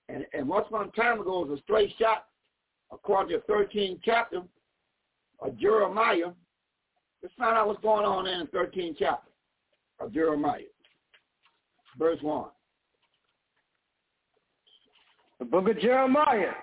And, 0.10 0.26
and 0.34 0.48
once 0.48 0.66
upon 0.70 0.90
a 0.90 0.92
time 0.92 1.20
ago, 1.20 1.42
it 1.42 1.50
was 1.50 1.60
a 1.60 1.64
straight 1.64 1.94
shot, 2.00 2.26
according 2.92 3.38
to 3.38 3.44
the 3.46 3.54
13th 3.54 4.00
chapter 4.04 4.42
of 5.40 5.58
Jeremiah. 5.58 6.32
Let's 7.22 7.34
find 7.38 7.58
out 7.58 7.68
what's 7.68 7.82
going 7.82 8.06
on 8.06 8.28
in 8.28 8.40
the 8.40 8.58
13th 8.58 8.96
chapter 9.00 9.32
of 10.00 10.14
Jeremiah, 10.14 10.62
verse 11.98 12.20
1. 12.22 12.50
The 15.40 15.46
book 15.46 15.68
of 15.68 15.80
Jeremiah, 15.80 16.54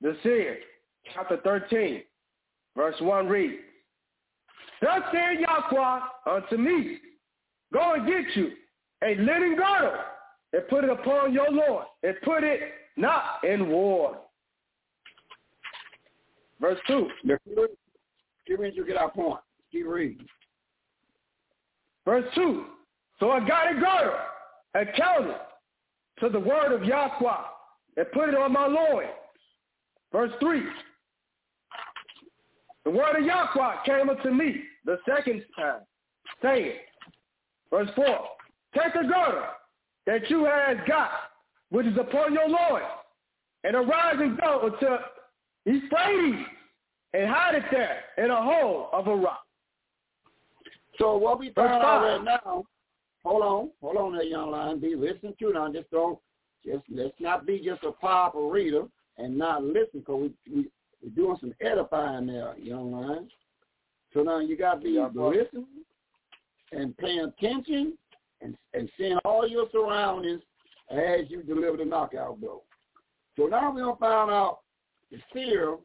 the 0.00 0.16
seer, 0.22 0.58
chapter 1.14 1.38
13, 1.44 2.02
verse 2.76 2.96
1 3.00 3.28
reads, 3.28 3.62
Thus 4.80 5.02
said 5.12 5.40
Yahweh 5.40 6.00
unto 6.26 6.56
me, 6.56 6.98
Go 7.72 7.94
and 7.94 8.06
get 8.06 8.36
you 8.36 8.52
a 9.04 9.14
linen 9.16 9.56
girdle 9.56 9.98
and 10.52 10.68
put 10.68 10.84
it 10.84 10.90
upon 10.90 11.32
your 11.32 11.50
Lord 11.50 11.84
and 12.02 12.14
put 12.24 12.44
it 12.44 12.60
not 12.96 13.44
in 13.44 13.68
war. 13.68 14.18
Verse 16.60 16.78
2. 16.86 17.08
Keep 18.46 18.58
reading 18.58 18.76
you 18.76 18.86
get 18.86 18.96
our 18.96 19.10
point. 19.10 19.40
Keep 19.70 19.86
reading. 19.86 20.26
Verse 22.04 22.24
2. 22.34 22.64
So 23.20 23.30
I 23.30 23.46
got 23.46 23.70
a 23.70 23.74
girdle, 23.74 24.18
a 24.74 24.84
counter 24.96 25.36
to 26.20 26.28
the 26.28 26.40
word 26.40 26.72
of 26.72 26.84
Yahweh 26.84 27.36
and 27.96 28.06
put 28.12 28.28
it 28.28 28.34
on 28.34 28.52
my 28.52 28.66
loins. 28.66 29.08
Verse 30.12 30.32
3. 30.40 30.62
The 32.84 32.90
word 32.90 33.18
of 33.18 33.24
Yahweh 33.24 33.74
came 33.84 34.08
unto 34.08 34.30
me 34.30 34.62
the 34.88 34.98
second 35.06 35.44
time, 35.54 35.82
saying, 36.40 36.72
verse 37.70 37.90
4, 37.94 38.06
Take 38.74 38.94
the 38.94 39.02
girdle 39.02 39.42
that 40.06 40.30
you 40.30 40.46
have 40.46 40.78
got, 40.86 41.10
which 41.68 41.86
is 41.86 41.96
upon 41.98 42.32
your 42.32 42.48
loins, 42.48 42.84
and 43.64 43.76
arise 43.76 44.16
and 44.18 44.40
go 44.40 44.62
unto 44.62 44.96
Euphrates, 45.66 46.46
and 47.12 47.28
hide 47.28 47.56
it 47.56 47.64
there 47.70 48.00
in 48.16 48.30
a 48.30 48.42
hole 48.42 48.88
of 48.94 49.08
a 49.08 49.14
rock. 49.14 49.42
So 50.98 51.18
what 51.18 51.38
we 51.38 51.50
found 51.50 51.82
out 51.82 52.02
right 52.02 52.24
now, 52.24 52.64
hold 53.22 53.42
on, 53.42 53.70
hold 53.82 53.96
on 53.98 54.12
there, 54.14 54.22
young 54.22 54.50
lion. 54.50 54.80
Be 54.80 54.96
listening 54.96 55.34
to 55.38 55.52
now. 55.52 55.70
Just 55.70 55.90
don't 55.90 56.18
just 56.64 56.82
let's 56.90 57.12
not 57.20 57.46
be 57.46 57.60
just 57.62 57.84
a 57.84 57.92
powerful 57.92 58.50
reader 58.50 58.84
and 59.18 59.36
not 59.36 59.62
listen 59.62 60.00
because 60.00 60.30
we, 60.46 60.54
we, 60.54 60.70
we're 61.02 61.10
doing 61.14 61.36
some 61.40 61.54
edifying 61.60 62.26
there, 62.26 62.54
young 62.58 62.90
man. 62.90 63.28
So 64.18 64.24
now 64.24 64.40
you 64.40 64.56
got 64.56 64.74
to 64.74 64.80
be 64.80 64.90
yeah, 64.90 65.08
listening 65.14 65.64
and 66.72 66.96
paying 66.96 67.20
attention 67.20 67.96
and, 68.42 68.56
and 68.74 68.90
seeing 68.98 69.16
all 69.24 69.46
your 69.46 69.68
surroundings 69.70 70.42
as 70.90 71.20
you 71.28 71.44
deliver 71.44 71.76
the 71.76 71.84
knockout 71.84 72.40
blow. 72.40 72.62
So 73.36 73.46
now 73.46 73.72
we're 73.72 73.82
going 73.82 73.94
to 73.94 74.00
find 74.00 74.28
out 74.28 74.58
the 75.12 75.18
seer 75.32 75.76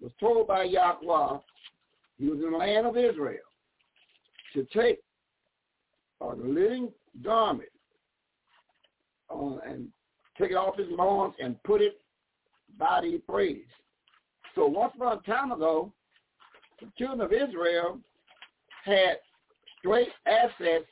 was 0.00 0.10
told 0.18 0.48
by 0.48 0.62
Yahweh, 0.62 1.38
he 2.18 2.28
was 2.30 2.38
in 2.38 2.52
the 2.52 2.56
land 2.56 2.86
of 2.86 2.96
Israel, 2.96 3.44
to 4.54 4.66
take 4.74 5.00
a 6.22 6.28
living 6.28 6.90
garment 7.22 7.68
uh, 9.28 9.56
and 9.68 9.88
take 10.40 10.52
it 10.52 10.56
off 10.56 10.78
his 10.78 10.88
loins 10.88 11.34
and 11.42 11.62
put 11.62 11.82
it 11.82 12.00
by 12.78 13.02
the 13.02 13.20
praise. 13.28 13.66
So 14.54 14.64
once 14.66 14.94
upon 14.96 15.18
a 15.18 15.30
time 15.30 15.52
ago, 15.52 15.92
children 16.98 17.20
of 17.20 17.32
Israel 17.32 17.98
had 18.84 19.18
straight 19.78 20.08
assets 20.26 20.86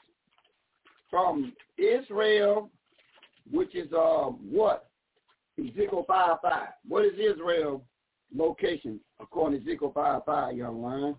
from 1.11 1.53
Israel, 1.79 2.70
which 3.51 3.75
is 3.75 3.92
uh, 3.92 4.31
what? 4.51 4.88
Ezekiel 5.59 6.05
5 6.07 6.38
5. 6.42 6.53
What 6.88 7.05
is 7.05 7.12
Israel 7.14 7.83
location 8.35 8.99
according 9.20 9.61
to 9.61 9.70
Ezekiel 9.70 9.92
5 9.94 10.23
5, 10.27 10.57
young 10.57 10.83
man? 10.83 11.14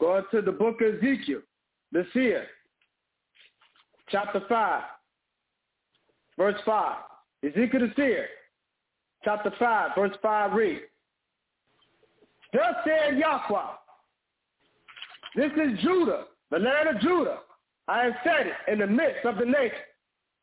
Go 0.00 0.22
to 0.30 0.42
the 0.42 0.52
book 0.52 0.80
of 0.80 0.94
Ezekiel, 0.94 1.40
the 1.92 2.06
seer, 2.12 2.46
chapter 4.10 4.42
5, 4.48 4.82
verse 6.36 6.60
5. 6.64 6.96
Ezekiel 7.44 7.80
the 7.80 7.92
seer, 7.94 8.26
chapter 9.22 9.52
5, 9.58 9.90
verse 9.96 10.16
5 10.22 10.52
read. 10.52 10.80
Thus 12.54 12.76
said 12.84 13.18
Yahweh, 13.18 13.72
this 15.34 15.50
is 15.52 15.80
Judah, 15.82 16.26
the 16.52 16.60
land 16.60 16.88
of 16.94 17.02
Judah. 17.02 17.38
I 17.88 18.04
have 18.04 18.14
set 18.22 18.46
it 18.46 18.72
in 18.72 18.78
the 18.78 18.86
midst 18.86 19.24
of 19.24 19.38
the 19.38 19.44
nation, 19.44 19.76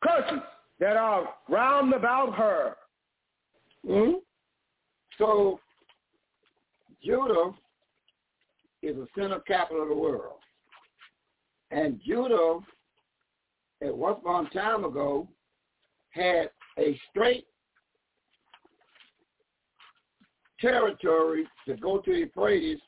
curses 0.03 0.41
that 0.81 0.97
are 0.97 1.29
round 1.47 1.93
about 1.93 2.35
her. 2.35 2.75
Mm-hmm. 3.87 4.17
So 5.17 5.61
Judah 7.01 7.51
is 8.83 8.97
the 8.97 9.07
center 9.17 9.39
capital 9.47 9.83
of 9.83 9.89
the 9.89 9.95
world. 9.95 10.39
And 11.71 12.01
Judah 12.05 12.59
at 13.81 13.95
once 13.95 14.17
upon 14.19 14.47
a 14.47 14.49
time 14.49 14.83
ago 14.83 15.29
had 16.09 16.49
a 16.77 16.99
straight 17.09 17.45
territory 20.61 21.45
to 21.67 21.75
go 21.75 21.99
to 21.99 22.11
Euphrates. 22.11 22.79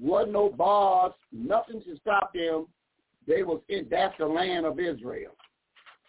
Wasn't 0.00 0.32
no 0.32 0.48
bars, 0.50 1.12
nothing 1.32 1.80
to 1.82 1.96
stop 2.00 2.32
them. 2.34 2.66
They 3.26 3.42
was 3.42 3.60
in 3.68 3.86
that's 3.90 4.14
the 4.18 4.26
land 4.26 4.66
of 4.66 4.78
Israel. 4.78 5.32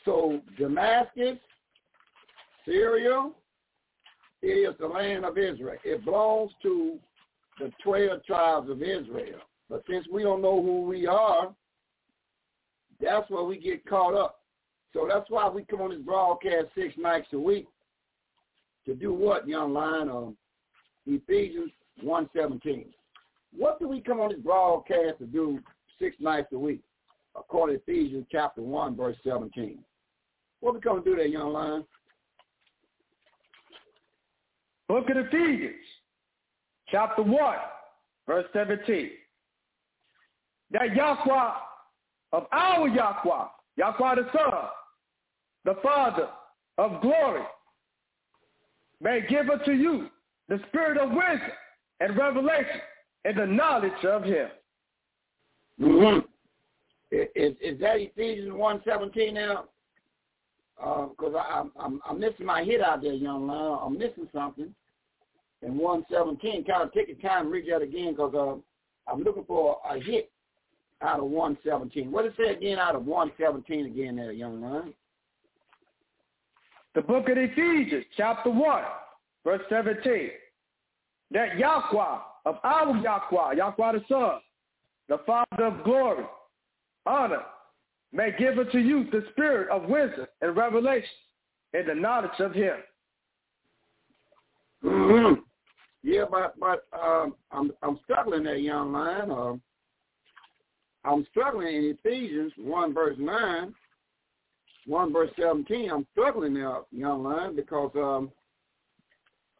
So 0.04 0.42
Damascus, 0.58 1.38
Syria, 2.66 3.30
is 4.42 4.74
the 4.80 4.88
land 4.88 5.26
of 5.26 5.38
Israel. 5.38 5.78
It 5.84 6.04
belongs 6.04 6.52
to 6.64 6.98
the 7.60 7.72
twelve 7.84 8.24
tribes 8.26 8.70
of 8.70 8.82
Israel. 8.82 9.40
But 9.70 9.84
since 9.90 10.06
we 10.12 10.24
don't 10.24 10.42
know 10.42 10.62
who 10.62 10.82
we 10.82 11.08
are, 11.08 11.54
that's 13.02 13.30
where 13.30 13.44
we 13.44 13.58
get 13.58 13.86
caught 13.86 14.14
up. 14.14 14.42
So 14.94 15.08
that's 15.10 15.30
why 15.30 15.50
we 15.50 15.64
come 15.64 15.82
on 15.82 15.90
this 15.90 16.00
broadcast 16.00 16.68
six 16.76 16.94
nights 16.98 17.28
a 17.34 17.40
week 17.40 17.68
to 18.86 18.94
do 18.96 19.14
what, 19.14 19.48
young 19.48 19.74
lion? 19.74 20.10
Um, 20.10 20.38
Ephesians 21.06 21.72
1.17. 22.04 22.86
What 23.58 23.80
do 23.80 23.88
we 23.88 24.02
come 24.02 24.20
on 24.20 24.30
this 24.30 24.40
broadcast 24.40 25.20
to 25.20 25.26
do 25.26 25.60
six 26.00 26.16
nights 26.20 26.48
a 26.54 26.58
week? 26.58 26.82
According 27.38 27.78
to 27.78 27.84
Ephesians 27.84 28.26
chapter 28.32 28.62
1, 28.62 28.96
verse 28.96 29.16
17. 29.24 29.80
What 30.60 30.74
we 30.74 30.82
come 30.82 31.04
to 31.04 31.10
do 31.10 31.16
there, 31.16 31.26
young 31.26 31.54
lion? 31.54 31.86
Book 34.88 35.10
of 35.10 35.18
Ephesians, 35.18 35.76
chapter 36.90 37.24
1, 37.24 37.56
verse 38.28 38.46
17. 38.54 39.10
That 40.72 40.96
Yahweh 40.96 41.52
of 42.34 42.46
our 42.52 42.88
Yahweh, 42.88 43.46
Yahweh 43.78 44.16
the 44.16 44.28
Son, 44.34 44.54
the 45.64 45.76
Father 45.82 46.30
of 46.78 47.02
glory, 47.02 47.44
may 49.02 49.22
give 49.28 49.50
unto 49.50 49.72
you 49.72 50.10
the 50.50 50.60
spirit 50.70 50.98
of 50.98 51.10
wisdom 51.10 51.52
and 52.00 52.18
revelation 52.18 52.82
and 53.24 53.38
the 53.38 53.46
knowledge 53.46 54.06
of 54.06 54.24
him. 54.24 54.48
Mm-hmm. 55.82 56.20
Is, 57.12 57.54
is 57.62 57.80
that 57.80 58.00
Ephesians 58.00 58.52
1.17 58.52 59.34
now? 59.34 59.66
Because 60.78 61.34
uh, 61.36 61.38
I'm, 61.38 61.72
I'm, 61.80 62.02
I'm 62.08 62.20
missing 62.20 62.46
my 62.46 62.64
hit 62.64 62.82
out 62.82 63.02
there, 63.02 63.14
young 63.14 63.48
man. 63.48 63.78
I'm 63.82 63.98
missing 63.98 64.28
something. 64.34 64.74
And 65.62 65.72
and 65.72 65.80
117. 65.80 66.66
Kind 66.66 66.84
of 66.84 66.94
take 66.94 67.08
your 67.08 67.18
time 67.18 67.44
and 67.44 67.52
read 67.52 67.72
that 67.72 67.82
again 67.82 68.12
because 68.12 68.34
uh, 68.36 69.12
I'm 69.12 69.24
looking 69.24 69.46
for 69.46 69.78
a 69.90 70.00
hit 70.00 70.30
out 71.02 71.20
of 71.20 71.26
117. 71.26 72.12
What 72.12 72.24
does 72.24 72.34
it 72.38 72.46
say 72.46 72.54
again 72.54 72.80
out 72.80 72.96
of 72.96 73.06
117 73.06 73.86
again 73.86 74.18
there, 74.18 74.32
young 74.32 74.62
man? 74.62 74.94
The 76.94 77.02
book 77.02 77.30
of 77.30 77.38
Ephesians, 77.38 78.06
chapter 78.16 78.50
1, 78.50 78.84
verse 79.46 79.62
17. 79.70 80.32
That 81.32 81.58
Yahweh 81.58 82.18
of 82.46 82.58
our 82.64 82.98
Yahweh, 82.98 83.56
Yahweh 83.56 83.92
the 83.94 84.04
Son, 84.10 84.40
the 85.08 85.20
Father 85.26 85.66
of 85.66 85.84
glory, 85.86 86.26
honor, 87.06 87.44
may 88.12 88.32
give 88.38 88.58
unto 88.58 88.80
you 88.80 89.06
the 89.12 89.24
spirit 89.32 89.70
of 89.70 89.90
wisdom 89.90 90.26
and 90.42 90.58
revelation 90.58 91.08
and 91.74 91.88
the 91.88 91.96
knowledge 91.96 92.40
of 92.40 92.54
him. 92.54 92.76
Mm-hmm. 94.84 95.42
Yeah, 96.04 96.26
but 96.30 96.54
but 96.60 96.86
um, 96.94 97.36
I'm 97.52 97.72
I'm 97.82 98.00
struggling 98.04 98.44
there, 98.44 98.56
young 98.56 98.92
man. 98.92 99.32
Uh, 99.32 99.54
I'm 101.04 101.26
struggling 101.32 101.68
in 101.68 101.98
Ephesians 102.04 102.54
one 102.58 102.94
verse 102.94 103.16
nine, 103.20 103.74
one 104.86 105.12
verse 105.12 105.32
seventeen. 105.40 105.90
I'm 105.90 106.06
struggling 106.12 106.54
there, 106.54 106.82
young 106.92 107.24
man, 107.24 107.56
because 107.56 107.90
um, 107.96 108.32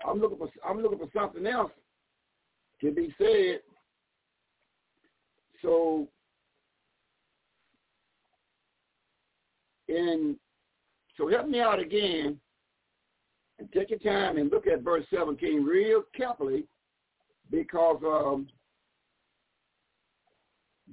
I'm 0.08 0.20
looking 0.20 0.38
for 0.38 0.50
I'm 0.68 0.82
looking 0.82 1.00
for 1.00 1.10
something 1.14 1.46
else 1.46 1.72
to 2.82 2.92
be 2.92 3.14
said. 3.18 3.60
So 5.62 6.08
and 9.88 10.36
so 11.18 11.28
help 11.28 11.48
me 11.48 11.60
out 11.60 11.80
again 11.80 12.40
and 13.60 13.72
take 13.72 13.90
your 13.90 14.00
time 14.00 14.38
and 14.38 14.52
look 14.52 14.68
at 14.68 14.82
verse 14.82 15.06
17 15.14 15.64
real 15.64 16.04
carefully 16.16 16.66
because 17.50 18.02
um, 18.06 18.48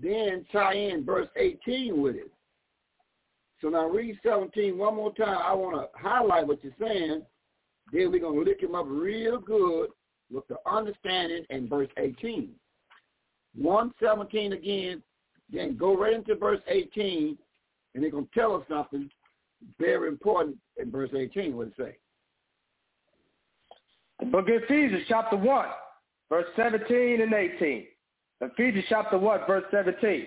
then 0.01 0.45
tie 0.53 0.75
in 0.75 1.05
verse 1.05 1.29
18 1.37 2.01
with 2.01 2.17
it. 2.17 2.31
So 3.61 3.69
now 3.69 3.89
read 3.89 4.19
17 4.25 4.77
one 4.77 4.97
more 4.97 5.15
time. 5.15 5.39
I 5.45 5.53
want 5.55 5.77
to 5.77 5.89
highlight 5.99 6.47
what 6.47 6.63
you're 6.63 6.73
saying. 6.81 7.23
Then 7.93 8.11
we're 8.11 8.21
going 8.21 8.43
to 8.43 8.51
lick 8.51 8.63
him 8.63 8.75
up 8.75 8.87
real 8.89 9.39
good 9.39 9.91
with 10.31 10.49
the 10.49 10.57
understanding 10.67 11.45
in 11.51 11.69
verse 11.69 11.89
18. 11.99 12.51
117 13.55 14.53
again, 14.55 15.03
then 15.53 15.77
go 15.77 15.97
right 15.97 16.15
into 16.15 16.35
verse 16.35 16.61
18, 16.69 17.37
and 17.95 18.03
they're 18.03 18.11
going 18.11 18.27
to 18.27 18.41
tell 18.41 18.55
us 18.55 18.63
something 18.69 19.11
very 19.79 20.09
important 20.09 20.57
in 20.79 20.91
verse 20.91 21.11
18. 21.15 21.55
What 21.55 21.69
it 21.69 21.75
say? 21.79 21.97
The 24.21 24.27
book 24.27 24.49
of 24.49 24.63
Ephesians, 24.63 25.05
chapter 25.09 25.37
1, 25.37 25.67
verse 26.31 26.47
17 26.57 27.21
and 27.21 27.35
18. 27.35 27.87
Ephesians 28.41 28.85
chapter 28.89 29.19
1, 29.19 29.41
verse 29.47 29.65
17. 29.71 30.27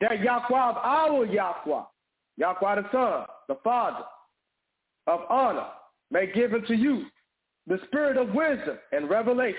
That 0.00 0.20
Yahweh 0.20 0.70
of 0.70 0.76
our 0.76 1.24
Yahweh, 1.24 1.82
Yahweh 2.36 2.74
the 2.74 2.84
Son, 2.92 3.26
the 3.48 3.56
Father 3.64 4.04
of 5.06 5.20
honor, 5.30 5.68
may 6.12 6.30
give 6.30 6.52
unto 6.52 6.74
you 6.74 7.06
the 7.66 7.78
spirit 7.86 8.16
of 8.16 8.34
wisdom 8.34 8.78
and 8.92 9.08
revelation 9.08 9.58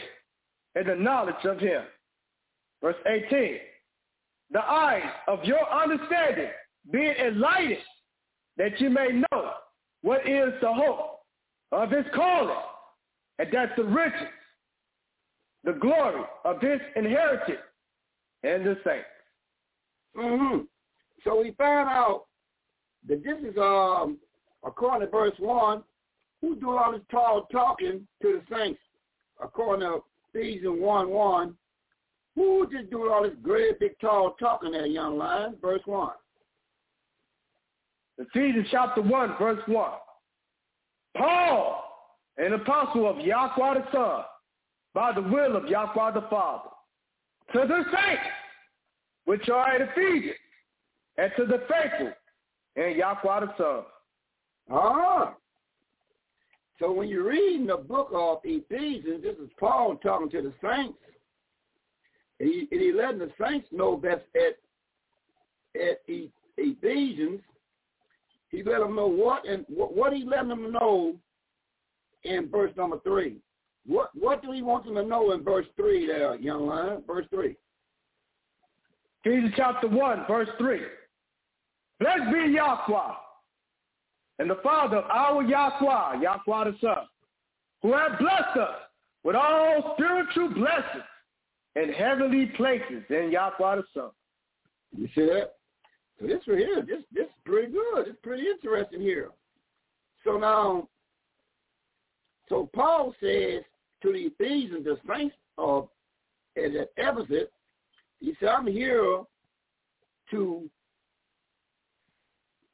and 0.75 0.87
the 0.87 0.95
knowledge 0.95 1.43
of 1.45 1.59
him. 1.59 1.83
Verse 2.81 2.95
18. 3.07 3.57
The 4.51 4.59
eyes 4.59 5.09
of 5.27 5.43
your 5.43 5.67
understanding 5.71 6.51
being 6.91 7.15
enlightened, 7.19 7.77
that 8.57 8.79
you 8.79 8.89
may 8.89 9.23
know 9.31 9.51
what 10.03 10.27
is 10.29 10.53
the 10.61 10.71
hope 10.71 11.21
of 11.71 11.89
his 11.89 12.05
calling, 12.13 12.55
and 13.39 13.51
that 13.51 13.75
the 13.75 13.83
riches, 13.83 14.27
the 15.63 15.73
glory 15.73 16.21
of 16.45 16.61
his 16.61 16.79
inheritance 16.95 17.57
and 18.43 18.65
the 18.65 18.77
saints. 18.85 19.07
Mm-hmm. 20.15 20.59
So 21.23 21.41
we 21.41 21.51
found 21.57 21.89
out 21.89 22.25
that 23.07 23.23
this 23.23 23.37
is, 23.39 23.57
um, 23.57 24.17
according 24.63 25.07
to 25.07 25.11
verse 25.11 25.33
1, 25.39 25.81
who 26.43 26.57
do 26.57 26.77
all 26.77 26.91
this 26.91 27.01
tall 27.09 27.47
talking 27.53 28.05
to 28.21 28.41
the 28.49 28.55
saints? 28.55 28.79
According 29.41 29.87
to 29.87 29.99
Ephesians 30.33 30.77
1, 30.77 31.09
1, 31.09 31.55
who 32.35 32.67
just 32.69 32.91
doing 32.91 33.11
all 33.11 33.23
this 33.23 33.31
great 33.41 33.79
big 33.79 33.97
tall 34.01 34.35
talking 34.37 34.73
there, 34.73 34.85
young 34.85 35.17
lion? 35.17 35.55
Verse 35.61 35.81
1. 35.85 36.09
Ephesians 38.17 38.67
chapter 38.69 39.01
1, 39.01 39.35
verse 39.39 39.61
1. 39.67 39.91
Paul, 41.15 41.83
an 42.37 42.51
apostle 42.51 43.09
of 43.09 43.25
Yahweh 43.25 43.75
the 43.75 43.85
Son, 43.93 44.23
by 44.93 45.13
the 45.13 45.21
will 45.21 45.55
of 45.55 45.69
Yahweh 45.69 46.11
the 46.11 46.27
Father, 46.29 46.69
to 47.53 47.59
the 47.59 47.83
saints 47.85 48.23
which 49.23 49.47
are 49.47 49.69
at 49.69 49.81
Ephesians, 49.81 50.35
and 51.17 51.31
to 51.37 51.45
the 51.45 51.63
faithful 51.69 52.11
in 52.75 52.97
Yahweh 52.97 53.39
the 53.39 53.53
Son. 53.57 53.83
Ah. 54.69 55.35
So 56.79 56.91
when 56.91 57.07
you're 57.07 57.29
reading 57.29 57.67
the 57.67 57.77
book 57.77 58.09
of 58.13 58.39
Ephesians, 58.43 59.23
this 59.23 59.37
is 59.37 59.49
Paul 59.59 59.95
talking 59.97 60.29
to 60.31 60.41
the 60.41 60.53
saints. 60.61 60.97
And 62.39 62.49
he, 62.49 62.67
and 62.71 62.81
he 62.81 62.91
letting 62.91 63.19
the 63.19 63.31
saints 63.39 63.67
know 63.71 63.99
that 64.03 64.25
at, 64.35 65.79
at 65.79 66.01
Ephesians, 66.57 67.41
he 68.49 68.63
let 68.63 68.79
them 68.79 68.95
know 68.95 69.07
what 69.07 69.47
and 69.47 69.65
what, 69.67 69.95
what 69.95 70.13
he 70.13 70.23
let 70.23 70.47
them 70.47 70.71
know 70.71 71.15
in 72.23 72.49
verse 72.49 72.71
number 72.75 72.99
three. 73.03 73.37
What 73.85 74.11
what 74.13 74.41
do 74.41 74.51
he 74.51 74.61
want 74.61 74.85
them 74.85 74.95
to 74.95 75.03
know 75.03 75.31
in 75.31 75.43
verse 75.43 75.65
three 75.75 76.07
there, 76.07 76.35
young 76.35 76.67
lion? 76.67 77.03
Verse 77.05 77.25
three. 77.29 77.55
Ephesians 79.25 79.53
chapter 79.55 79.87
one, 79.87 80.25
verse 80.27 80.49
three. 80.57 80.81
Blessed 81.99 82.31
be 82.31 82.51
Yahweh, 82.53 83.13
and 84.39 84.49
the 84.49 84.59
Father 84.63 84.97
of 84.97 85.05
our 85.05 85.43
Yahweh, 85.43 86.21
Yahweh 86.21 86.71
the 86.71 86.75
Son, 86.81 87.05
who 87.81 87.93
has 87.93 88.11
blessed 88.19 88.57
us 88.57 88.75
with 89.23 89.35
all 89.35 89.95
spiritual 89.95 90.49
blessings 90.49 91.03
in 91.75 91.93
heavenly 91.93 92.47
places 92.57 93.03
in 93.09 93.31
Yahweh 93.31 93.75
the 93.77 93.83
Son. 93.93 94.09
You 94.95 95.07
see 95.15 95.25
that? 95.25 95.53
So 96.19 96.27
this 96.27 96.41
right 96.47 96.57
here, 96.59 96.81
this 96.81 97.03
this 97.11 97.25
is 97.25 97.33
pretty 97.45 97.71
good. 97.71 98.07
It's 98.07 98.19
pretty 98.21 98.43
interesting 98.47 99.01
here. 99.01 99.29
So 100.23 100.37
now, 100.37 100.87
so 102.49 102.69
Paul 102.73 103.13
says 103.19 103.63
to 104.03 104.13
the 104.13 104.29
Ephesians, 104.37 104.85
the 104.85 104.97
saints 105.07 105.35
of 105.57 105.89
at 106.55 106.71
Ephesus, 106.97 107.49
he 108.19 108.33
said, 108.39 108.49
I'm 108.49 108.67
here 108.67 109.21
to 110.31 110.69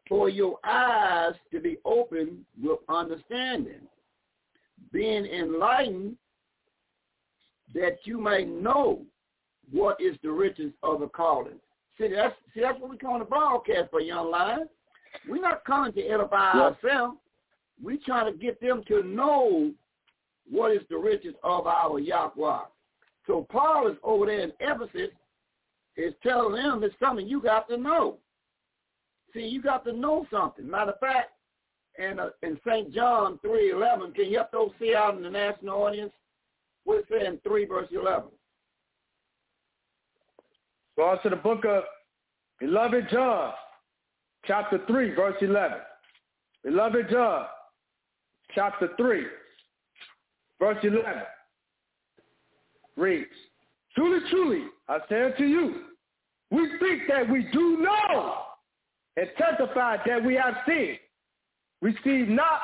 for 0.09 0.27
your 0.27 0.57
eyes 0.65 1.35
to 1.51 1.59
be 1.59 1.77
open 1.85 2.43
with 2.61 2.79
understanding, 2.89 3.81
being 4.91 5.25
enlightened 5.25 6.17
that 7.75 7.99
you 8.05 8.19
may 8.19 8.43
know 8.43 9.03
what 9.71 10.01
is 10.01 10.17
the 10.23 10.31
riches 10.31 10.73
of 10.81 11.01
the 11.01 11.07
calling. 11.07 11.59
See, 11.99 12.07
that's 12.07 12.33
see 12.53 12.61
that's 12.61 12.79
what 12.79 12.89
we 12.89 12.97
call 12.97 13.19
the 13.19 13.25
broadcast 13.25 13.91
for 13.91 14.01
young 14.01 14.31
lions. 14.31 14.69
We're 15.27 15.41
not 15.41 15.63
coming 15.63 15.93
to 15.93 16.01
edify 16.01 16.53
yep. 16.55 16.77
ourselves. 16.83 17.17
We're 17.81 17.99
trying 18.03 18.31
to 18.31 18.37
get 18.37 18.59
them 18.59 18.83
to 18.87 19.03
know 19.03 19.71
what 20.49 20.71
is 20.71 20.81
the 20.89 20.97
riches 20.97 21.35
of 21.43 21.67
our 21.67 21.99
Yahweh. 21.99 22.59
So 23.27 23.45
Paul 23.51 23.87
is 23.87 23.97
over 24.03 24.25
there 24.25 24.41
in 24.41 24.51
Ephesus 24.59 25.11
is 25.95 26.13
telling 26.23 26.55
them 26.55 26.83
it's 26.83 26.95
something 26.99 27.27
you 27.27 27.41
got 27.41 27.69
to 27.69 27.77
know. 27.77 28.17
See, 29.33 29.41
you 29.41 29.61
got 29.61 29.85
to 29.85 29.93
know 29.93 30.25
something. 30.31 30.69
Matter 30.69 30.91
of 30.91 30.99
fact, 30.99 31.31
in, 31.97 32.19
uh, 32.19 32.29
in 32.41 32.59
St. 32.67 32.93
John 32.93 33.39
3.11, 33.45 34.15
can 34.15 34.25
you 34.25 34.37
help 34.37 34.51
those 34.51 34.71
see 34.79 34.95
out 34.95 35.17
in 35.17 35.23
the 35.23 35.29
national 35.29 35.81
audience? 35.81 36.11
What 36.85 37.05
it 37.09 37.27
in 37.27 37.39
3 37.39 37.65
verse 37.65 37.87
11? 37.91 38.29
Go 40.97 41.17
to 41.21 41.29
the 41.29 41.35
book 41.35 41.65
of 41.65 41.83
Beloved 42.59 43.07
John, 43.11 43.53
chapter 44.45 44.81
3, 44.87 45.15
verse 45.15 45.35
11. 45.41 45.77
Beloved 46.63 47.09
John, 47.09 47.45
chapter 48.53 48.89
3, 48.97 49.23
verse 50.59 50.77
11 50.83 51.23
reads, 52.97 53.29
Truly, 53.95 54.19
truly, 54.29 54.63
I 54.87 54.99
say 55.07 55.23
unto 55.23 55.43
you, 55.43 55.83
we 56.51 56.67
think 56.79 57.03
that 57.07 57.29
we 57.29 57.47
do 57.53 57.77
know 57.77 58.48
and 59.19 59.29
testify 59.37 59.97
that 60.05 60.23
we 60.23 60.35
have 60.35 60.55
seen. 60.67 60.97
Receive 61.81 62.27
not 62.27 62.61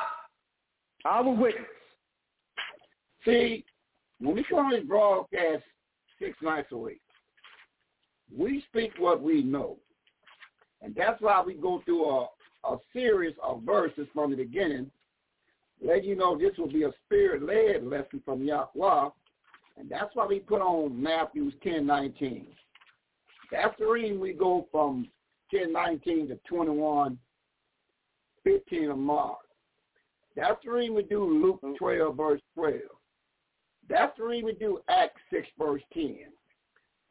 our 1.04 1.28
witness. 1.28 1.64
See, 3.24 3.64
when 4.20 4.36
we 4.36 4.44
come 4.44 4.66
on 4.66 4.72
this 4.72 4.84
broadcast 4.84 5.64
six 6.20 6.36
nights 6.42 6.68
a 6.72 6.76
week, 6.76 7.00
we 8.36 8.62
speak 8.68 8.92
what 8.98 9.22
we 9.22 9.42
know. 9.42 9.76
And 10.82 10.94
that's 10.94 11.20
why 11.20 11.42
we 11.44 11.54
go 11.54 11.82
through 11.84 12.08
a, 12.08 12.26
a 12.64 12.76
series 12.92 13.34
of 13.42 13.62
verses 13.62 14.06
from 14.14 14.30
the 14.30 14.36
beginning 14.36 14.90
let 15.84 16.04
you 16.04 16.16
know 16.16 16.38
this 16.38 16.56
will 16.56 16.72
be 16.72 16.84
a 16.84 16.92
spirit-led 17.04 17.84
lesson 17.84 18.22
from 18.24 18.42
Yahweh, 18.42 19.10
and 19.76 19.90
that's 19.90 20.14
why 20.14 20.26
we 20.26 20.38
put 20.40 20.62
on 20.62 21.00
Matthew 21.02 21.50
10, 21.62 21.86
19. 21.86 22.46
That's 23.52 23.74
the 23.78 23.86
reason 23.86 24.18
we 24.18 24.32
go 24.32 24.66
from 24.72 25.08
10, 25.50 25.72
19 25.72 26.28
to 26.28 26.38
21, 26.48 27.18
15 28.44 28.90
of 28.90 28.98
Mark. 28.98 29.38
That's 30.36 30.62
the 30.64 30.70
reason 30.70 30.94
we 30.94 31.02
do 31.02 31.24
Luke 31.24 31.60
mm-hmm. 31.62 31.76
12, 31.76 32.16
verse 32.16 32.40
12. 32.54 32.74
That's 33.88 34.16
the 34.18 34.24
reason 34.24 34.46
we 34.46 34.52
do 34.52 34.80
Acts 34.88 35.20
6, 35.30 35.46
verse 35.58 35.82
10. 35.94 36.18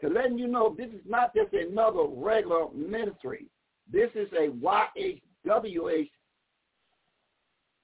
To 0.01 0.09
letting 0.09 0.37
you 0.37 0.47
know 0.47 0.75
this 0.77 0.89
is 0.89 1.01
not 1.07 1.33
just 1.33 1.53
another 1.53 2.03
regular 2.07 2.67
ministry. 2.73 3.45
This 3.91 4.09
is 4.13 4.27
a 4.33 4.49
YHWH 4.49 6.09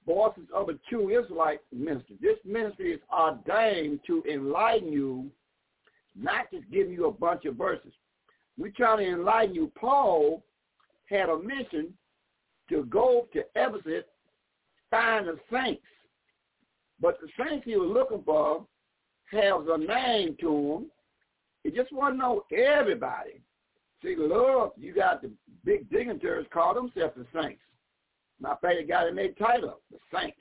Voices 0.04 0.48
of 0.52 0.68
a 0.68 0.74
True 0.88 1.16
Israelite 1.16 1.60
ministry. 1.72 2.16
This 2.20 2.38
ministry 2.44 2.92
is 2.92 3.00
ordained 3.12 4.00
to 4.06 4.22
enlighten 4.28 4.92
you, 4.92 5.30
not 6.16 6.50
just 6.52 6.68
give 6.72 6.90
you 6.90 7.06
a 7.06 7.12
bunch 7.12 7.44
of 7.44 7.54
verses. 7.54 7.92
We're 8.58 8.72
trying 8.72 8.98
to 8.98 9.12
enlighten 9.12 9.54
you. 9.54 9.72
Paul 9.78 10.42
had 11.06 11.28
a 11.28 11.38
mission 11.38 11.92
to 12.68 12.84
go 12.84 13.28
to 13.32 13.42
Ephesus, 13.54 14.04
find 14.90 15.26
the 15.26 15.38
saints. 15.50 15.82
But 17.00 17.18
the 17.20 17.28
saints 17.38 17.64
he 17.64 17.76
was 17.76 17.90
looking 17.92 18.24
for 18.24 18.66
has 19.30 19.66
a 19.68 19.78
name 19.78 20.36
to 20.40 20.74
them. 20.74 20.90
He 21.64 21.70
just 21.70 21.92
want 21.92 22.14
to 22.14 22.18
know 22.18 22.44
everybody. 22.52 23.42
See, 24.02 24.16
love, 24.16 24.72
you 24.76 24.94
got 24.94 25.22
the 25.22 25.30
big 25.64 25.88
dignitaries 25.90 26.46
call 26.52 26.74
themselves 26.74 27.14
the 27.16 27.26
saints. 27.40 27.62
My 28.40 28.56
favorite 28.60 28.88
guy 28.88 29.04
that 29.04 29.14
made 29.14 29.36
title, 29.38 29.80
the 29.90 29.98
saints. 30.12 30.36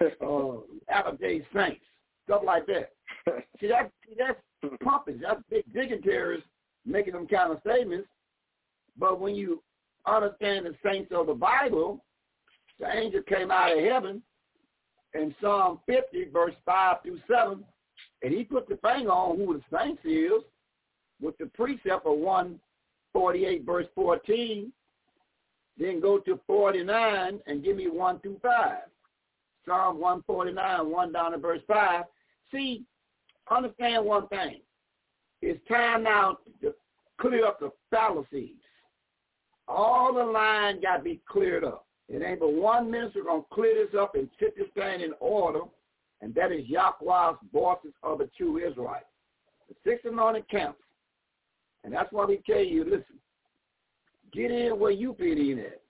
uh, 0.00 0.58
Apple 0.88 1.18
saints, 1.20 1.80
stuff 2.24 2.42
like 2.44 2.66
that. 2.66 2.92
see, 3.60 3.68
that, 3.68 3.90
see, 4.06 4.14
that's 4.16 4.38
pumping. 4.82 5.20
That's 5.20 5.40
big 5.50 5.64
dignitaries 5.72 6.42
making 6.88 7.12
them 7.12 7.26
kind 7.26 7.52
of 7.52 7.60
statements. 7.60 8.08
But 8.98 9.20
when 9.20 9.34
you 9.34 9.62
understand 10.06 10.66
the 10.66 10.74
saints 10.84 11.12
of 11.14 11.26
the 11.26 11.34
Bible, 11.34 12.04
the 12.80 12.90
angel 12.90 13.22
came 13.22 13.50
out 13.50 13.76
of 13.76 13.84
heaven 13.84 14.22
in 15.14 15.34
Psalm 15.40 15.80
50, 15.86 16.26
verse 16.32 16.54
5 16.64 16.96
through 17.02 17.20
7, 17.30 17.64
and 18.22 18.34
he 18.34 18.44
put 18.44 18.68
the 18.68 18.76
finger 18.76 19.10
on 19.10 19.36
who 19.36 19.54
the 19.54 19.76
saints 19.76 20.02
is 20.04 20.42
with 21.20 21.36
the 21.38 21.46
precept 21.46 22.06
of 22.06 22.18
148, 22.18 23.64
verse 23.64 23.86
14. 23.94 24.72
Then 25.78 26.00
go 26.00 26.18
to 26.18 26.40
49 26.46 27.40
and 27.46 27.64
give 27.64 27.76
me 27.76 27.88
1 27.88 28.20
through 28.20 28.38
5. 28.42 28.72
Psalm 29.66 30.00
149, 30.00 30.90
1 30.90 31.12
down 31.12 31.32
to 31.32 31.38
verse 31.38 31.62
5. 31.68 32.04
See, 32.52 32.84
understand 33.50 34.04
one 34.04 34.26
thing. 34.28 34.60
It's 35.40 35.60
time 35.68 36.02
now 36.02 36.38
clear 37.20 37.46
up 37.46 37.60
the 37.60 37.70
fallacies. 37.90 38.56
All 39.66 40.14
the 40.14 40.24
line 40.24 40.80
got 40.80 40.98
to 40.98 41.02
be 41.02 41.20
cleared 41.28 41.64
up. 41.64 41.86
It 42.08 42.22
ain't 42.22 42.40
but 42.40 42.54
one 42.54 42.90
minister 42.90 43.22
going 43.22 43.42
to 43.42 43.54
clear 43.54 43.84
this 43.84 43.94
up 43.98 44.14
and 44.14 44.28
set 44.40 44.56
this 44.56 44.68
thing 44.74 45.02
in 45.02 45.12
order, 45.20 45.60
and 46.22 46.34
that 46.34 46.52
is 46.52 46.66
Yahweh's 46.66 47.36
voices 47.52 47.92
of 48.02 48.18
the 48.18 48.30
true 48.36 48.56
Israelites. 48.66 49.04
The 49.68 49.74
six 49.84 50.02
anointed 50.04 50.48
camps. 50.48 50.80
And 51.84 51.92
that's 51.92 52.10
why 52.10 52.24
we 52.24 52.42
tell 52.46 52.62
you, 52.62 52.84
listen, 52.84 53.20
get 54.32 54.50
in 54.50 54.78
where 54.78 54.90
you 54.90 55.14
fit 55.18 55.38
in 55.38 55.58
at. 55.58 55.80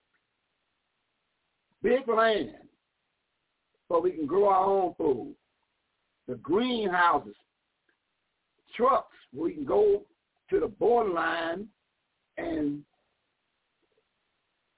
Big 1.82 2.08
land, 2.08 2.50
so 3.88 4.00
we 4.00 4.10
can 4.10 4.26
grow 4.26 4.48
our 4.48 4.64
own 4.64 4.94
food. 4.98 5.34
The 6.26 6.34
greenhouses, 6.34 7.36
trucks, 8.76 9.16
we 9.32 9.52
can 9.52 9.64
go 9.64 10.02
to 10.50 10.61
the 10.61 10.66
borderline 10.66 11.66
and 12.37 12.82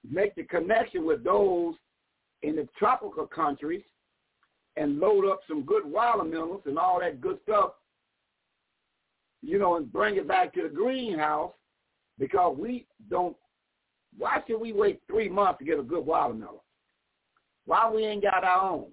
make 0.09 0.35
the 0.35 0.43
connection 0.43 1.05
with 1.05 1.23
those 1.23 1.75
in 2.43 2.55
the 2.55 2.67
tropical 2.77 3.27
countries 3.27 3.83
and 4.77 4.99
load 4.99 5.29
up 5.29 5.41
some 5.47 5.63
good 5.63 5.85
watermelons 5.85 6.61
and 6.65 6.77
all 6.77 6.99
that 6.99 7.21
good 7.21 7.37
stuff, 7.43 7.71
you 9.41 9.59
know, 9.59 9.75
and 9.75 9.91
bring 9.91 10.15
it 10.15 10.27
back 10.27 10.53
to 10.53 10.63
the 10.63 10.69
greenhouse 10.69 11.51
because 12.17 12.55
we 12.57 12.85
don't, 13.09 13.35
why 14.17 14.41
should 14.47 14.59
we 14.59 14.73
wait 14.73 15.01
three 15.07 15.29
months 15.29 15.59
to 15.59 15.65
get 15.65 15.79
a 15.79 15.83
good 15.83 16.05
watermelon? 16.05 16.59
Why 17.65 17.89
we 17.89 18.05
ain't 18.05 18.23
got 18.23 18.43
our 18.43 18.71
own? 18.71 18.85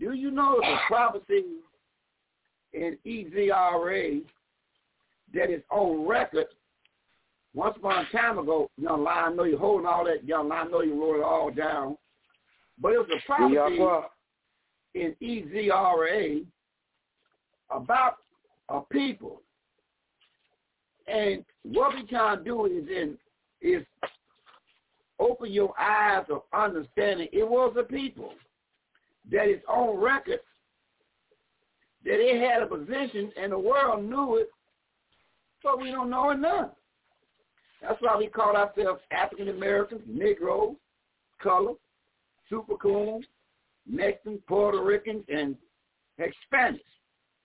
Do 0.00 0.12
you 0.12 0.30
know 0.30 0.58
the 0.60 0.76
prophecy 0.88 1.44
in 2.72 2.98
EZRA 3.06 4.22
that 5.34 5.50
is 5.50 5.62
on 5.70 6.06
record 6.06 6.46
once 7.54 7.76
upon 7.76 8.04
a 8.04 8.16
time 8.16 8.38
ago, 8.38 8.68
young 8.76 9.04
line, 9.04 9.32
I 9.32 9.34
know 9.34 9.44
you're 9.44 9.58
holding 9.58 9.86
all 9.86 10.04
that, 10.04 10.26
young 10.26 10.48
line, 10.48 10.66
I 10.66 10.70
know 10.70 10.82
you 10.82 11.00
wrote 11.00 11.20
it 11.20 11.24
all 11.24 11.50
down. 11.50 11.96
But 12.80 12.92
it 12.92 12.98
was 12.98 13.08
a 13.14 13.26
prophecy 13.26 14.10
in 14.94 15.14
EZRA 15.22 16.44
about 17.70 18.16
a 18.68 18.80
people. 18.80 19.40
And 21.06 21.44
what 21.62 21.94
we 21.94 22.04
trying 22.06 22.38
to 22.38 22.44
do 22.44 22.66
is 22.66 22.88
in 22.88 23.18
is 23.60 23.84
open 25.18 25.52
your 25.52 25.72
eyes 25.78 26.24
of 26.28 26.42
understanding. 26.52 27.28
It 27.32 27.48
was 27.48 27.74
a 27.78 27.82
people 27.82 28.32
that 29.30 29.48
is 29.48 29.60
on 29.68 29.98
record 30.02 30.40
that 32.04 32.20
it 32.20 32.40
had 32.42 32.62
a 32.62 32.66
position 32.66 33.32
and 33.40 33.52
the 33.52 33.58
world 33.58 34.04
knew 34.04 34.36
it, 34.36 34.50
but 35.64 35.80
we 35.80 35.90
don't 35.90 36.10
know 36.10 36.30
enough. 36.30 36.70
That's 37.82 38.00
why 38.00 38.16
we 38.16 38.28
call 38.28 38.54
ourselves 38.54 39.00
African 39.10 39.48
Americans, 39.48 40.02
Negroes, 40.06 40.76
color, 41.42 41.72
super 42.48 42.76
coons, 42.76 43.26
Mexicans, 43.88 44.40
Puerto 44.46 44.82
Ricans, 44.82 45.24
and 45.28 45.56
Hispanics. 46.20 46.80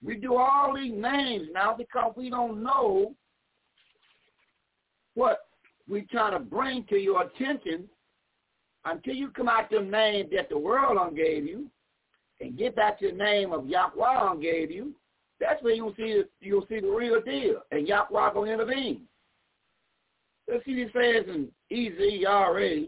We 0.03 0.15
do 0.15 0.35
all 0.35 0.75
these 0.75 0.93
names 0.93 1.47
now 1.53 1.73
because 1.77 2.13
we 2.15 2.29
don't 2.29 2.63
know 2.63 3.15
what 5.15 5.39
we 5.89 6.03
trying 6.03 6.33
to 6.33 6.39
bring 6.39 6.85
to 6.85 6.95
your 6.95 7.23
attention 7.23 7.85
until 8.85 9.13
you 9.13 9.29
come 9.31 9.49
out 9.49 9.69
the 9.69 9.81
name 9.81 10.27
that 10.33 10.49
the 10.49 10.57
world 10.57 10.97
on 10.97 11.15
gave 11.15 11.45
you 11.45 11.65
and 12.39 12.57
get 12.57 12.75
back 12.75 12.99
to 12.99 13.11
the 13.11 13.17
name 13.17 13.51
of 13.51 13.67
Yahweh 13.67 14.05
on 14.05 14.39
gave 14.39 14.71
you. 14.71 14.93
That's 15.39 15.61
where 15.63 15.73
you'll 15.73 15.95
see 15.95 16.21
you'll 16.41 16.65
see 16.67 16.79
the 16.79 16.87
real 16.87 17.21
deal, 17.21 17.61
and 17.71 17.87
Yahweh 17.87 18.33
gonna 18.33 18.51
intervene. 18.51 19.01
Let's 20.49 20.65
see 20.65 20.83
what 20.83 20.95
it 20.95 21.25
says 21.27 21.35
in 21.35 21.47
EZRA 21.71 22.87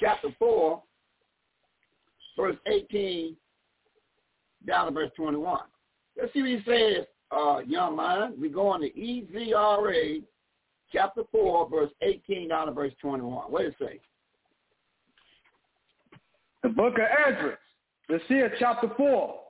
chapter 0.00 0.28
4, 0.38 0.82
verse 2.36 2.56
18 2.66 3.36
down 4.66 4.86
to 4.86 4.92
verse 4.92 5.10
21. 5.16 5.60
Let's 6.18 6.32
see 6.32 6.40
what 6.40 6.50
he 6.50 6.62
says, 6.66 7.06
uh, 7.30 7.58
young 7.66 7.96
man. 7.96 8.34
We're 8.38 8.50
going 8.50 8.80
to 8.80 8.90
EZRA 8.90 10.22
chapter 10.92 11.22
4, 11.30 11.68
verse 11.68 11.90
18 12.02 12.48
down 12.48 12.66
to 12.66 12.72
verse 12.72 12.92
21. 13.00 13.50
What 13.50 13.62
does 13.62 13.72
it 13.80 13.84
say? 13.84 14.00
The 16.62 16.70
book 16.70 16.94
of 16.94 17.34
Ezra, 17.34 17.58
let's 18.08 18.24
see 18.28 18.34
it, 18.34 18.52
chapter 18.58 18.90
4, 18.96 19.40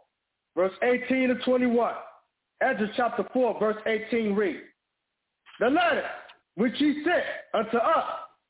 verse 0.58 0.72
18 0.82 1.28
to 1.28 1.34
21. 1.44 1.94
Esdras 2.60 2.90
chapter 2.96 3.24
4, 3.32 3.60
verse 3.60 3.76
18 3.86 4.34
reads, 4.34 4.58
The 5.60 5.68
letter 5.68 6.02
which 6.56 6.74
he 6.78 7.04
sent 7.04 7.24
unto 7.54 7.76
us 7.76 8.04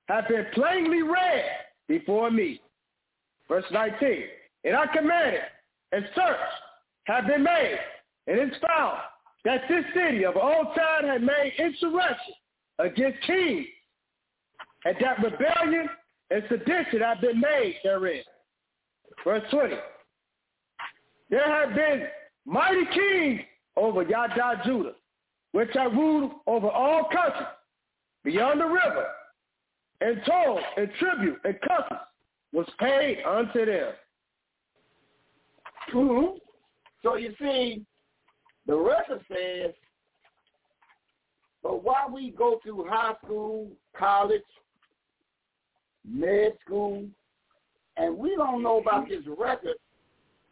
have 0.09 0.27
been 0.27 0.47
plainly 0.55 1.03
read 1.03 1.45
before 1.87 2.31
me. 2.31 2.63
Verse 3.47 3.65
19, 3.71 4.23
and 4.65 4.75
I 4.75 4.87
commanded, 4.87 5.43
and 5.93 6.09
search 6.15 6.37
have 7.05 7.27
been 7.27 7.43
made, 7.43 7.79
and 8.27 8.39
it's 8.39 8.57
found 8.67 8.99
that 9.45 9.63
this 9.69 9.85
city 9.95 10.25
of 10.25 10.37
old 10.37 10.69
time 10.75 11.05
had 11.05 11.23
made 11.23 11.53
insurrection 11.59 12.35
against 12.79 13.21
kings, 13.27 13.67
and 14.87 14.97
that 15.01 15.23
rebellion 15.23 15.91
and 16.31 16.43
sedition 16.49 17.01
have 17.01 17.21
been 17.21 17.39
made 17.39 17.77
therein. 17.85 18.23
Verse 19.25 19.43
20, 19.51 19.75
there 21.31 21.45
have 21.45 21.75
been 21.75 22.07
mighty 22.47 22.85
kings 22.95 23.41
over 23.77 24.03
Yada 24.03 24.61
Judah, 24.65 24.95
which 25.53 25.69
have 25.75 25.93
ruled 25.93 26.33
over 26.47 26.69
all 26.69 27.09
countries, 27.13 27.47
beyond 28.25 28.61
the 28.61 28.67
river, 28.67 29.07
and 30.01 30.21
toll 30.27 30.61
and 30.77 30.91
tribute 30.99 31.39
and 31.45 31.59
customs 31.61 32.01
was 32.53 32.67
paid 32.79 33.19
unto 33.25 33.65
them. 33.67 33.93
Mm-hmm. 35.95 36.37
So 37.03 37.17
you 37.17 37.35
see, 37.41 37.85
the 38.67 38.77
record 38.77 39.21
says, 39.29 39.73
but 41.63 41.83
while 41.83 42.11
we 42.13 42.31
go 42.31 42.61
through 42.63 42.87
high 42.89 43.15
school, 43.25 43.69
college, 43.97 44.43
med 46.05 46.53
school, 46.65 47.05
And 47.97 48.17
we 48.17 48.37
don't 48.37 48.63
know 48.63 48.79
about 48.79 49.09
this 49.09 49.25
record. 49.39 49.75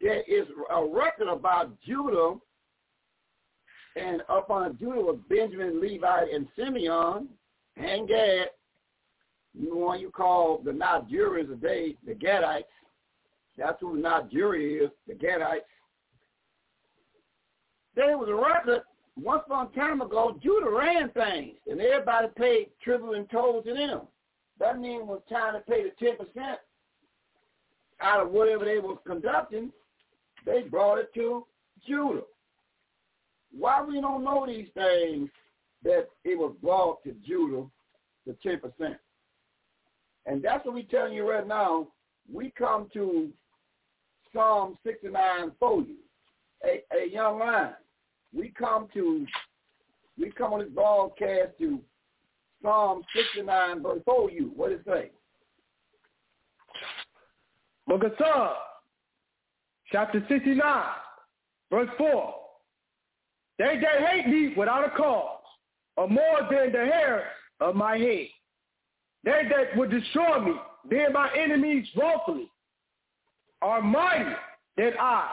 There 0.01 0.21
is 0.27 0.45
a 0.69 0.85
record 0.85 1.27
about 1.27 1.71
Judah, 1.81 2.35
and 3.95 4.21
up 4.29 4.49
on 4.49 4.77
Judah 4.77 5.01
was 5.01 5.19
Benjamin, 5.29 5.81
Levi, 5.81 6.25
and 6.33 6.47
Simeon, 6.55 7.29
and 7.77 8.07
Gad, 8.07 8.49
the 9.59 9.75
one 9.75 9.99
you 9.99 10.11
call 10.11 10.59
the 10.63 10.71
Nigerians 10.71 11.47
today, 11.47 11.95
the 12.05 12.13
Gadites. 12.13 12.63
That's 13.57 13.79
who 13.81 13.97
Nigeria 13.97 14.85
is, 14.85 14.91
the 15.07 15.13
Gadites. 15.15 15.61
There 17.95 18.15
was 18.17 18.29
a 18.29 18.35
record 18.35 18.83
once 19.19 19.41
upon 19.47 19.67
a 19.67 19.75
time 19.75 20.01
ago, 20.01 20.37
Judah 20.43 20.69
ran 20.69 21.09
things, 21.09 21.55
and 21.67 21.81
everybody 21.81 22.27
paid 22.37 22.67
tribute 22.83 23.13
and 23.13 23.29
toll 23.31 23.63
to 23.63 23.73
them. 23.73 24.01
That 24.59 24.79
means 24.79 25.07
was 25.07 25.21
time 25.29 25.53
to 25.53 25.59
pay 25.61 25.83
the 25.83 26.05
10% 26.05 26.55
out 27.99 28.21
of 28.21 28.31
whatever 28.31 28.65
they 28.65 28.77
was 28.77 28.99
conducting, 29.07 29.71
they 30.47 30.61
brought 30.61 30.97
it 30.97 31.13
to 31.13 31.45
Judah. 31.85 32.21
Why 33.55 33.83
we 33.83 33.99
don't 33.99 34.23
know 34.23 34.45
these 34.47 34.69
things 34.73 35.29
that 35.83 36.07
it 36.23 36.37
was 36.37 36.55
brought 36.61 37.03
to 37.03 37.13
Judah, 37.25 37.65
the 38.25 38.35
10%? 38.45 38.95
And 40.25 40.41
that's 40.41 40.65
what 40.65 40.73
we're 40.73 40.83
telling 40.83 41.13
you 41.13 41.29
right 41.29 41.47
now. 41.47 41.87
We 42.31 42.51
come 42.57 42.87
to 42.93 43.29
Psalm 44.33 44.77
69 44.85 45.51
for 45.59 45.81
you, 45.81 45.95
a, 46.63 46.83
a 46.95 47.09
young 47.09 47.39
lion. 47.39 47.73
We 48.33 48.53
come 48.57 48.87
to, 48.93 49.25
we 50.19 50.31
come 50.31 50.53
on 50.53 50.59
this 50.59 50.69
broadcast 50.69 51.57
to 51.59 51.79
Psalm 52.61 53.03
69 53.15 53.83
verse 53.83 54.01
4 54.05 54.31
you. 54.31 54.51
What 54.55 54.71
it 54.71 54.81
say? 54.85 55.11
Book 57.87 58.03
chapter 59.91 60.23
69, 60.27 60.83
verse 61.71 61.89
4. 61.97 62.35
They 63.59 63.79
that 63.81 64.07
hate 64.07 64.27
me 64.27 64.53
without 64.55 64.85
a 64.85 64.91
cause 64.91 65.39
are 65.97 66.07
more 66.07 66.41
than 66.49 66.71
the 66.71 66.85
hair 66.85 67.25
of 67.59 67.75
my 67.75 67.97
head. 67.97 68.27
They 69.23 69.41
that 69.49 69.75
would 69.75 69.89
destroy 69.89 70.39
me, 70.39 70.53
being 70.89 71.13
my 71.13 71.29
enemies 71.35 71.85
wrongfully, 71.97 72.49
are 73.61 73.81
mighty 73.81 74.35
than 74.77 74.91
I. 74.99 75.31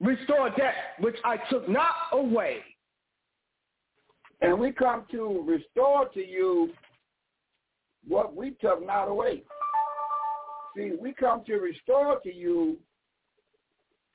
Restore 0.00 0.50
that 0.58 0.74
which 0.98 1.16
I 1.24 1.38
took 1.48 1.68
not 1.68 1.94
away. 2.12 2.58
And 4.40 4.58
we 4.58 4.72
come 4.72 5.04
to 5.12 5.44
restore 5.46 6.08
to 6.08 6.20
you 6.20 6.70
what 8.06 8.34
we 8.34 8.50
took 8.60 8.84
not 8.84 9.08
away. 9.08 9.44
See, 10.76 10.92
we 11.00 11.12
come 11.12 11.44
to 11.46 11.54
restore 11.54 12.18
to 12.20 12.34
you 12.34 12.78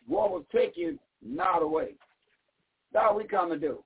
what 0.07 0.31
was 0.31 0.43
taken 0.53 0.99
not 1.21 1.61
away. 1.61 1.95
That's 2.93 3.05
what 3.05 3.17
we 3.17 3.23
come 3.25 3.49
to 3.49 3.57
do. 3.57 3.83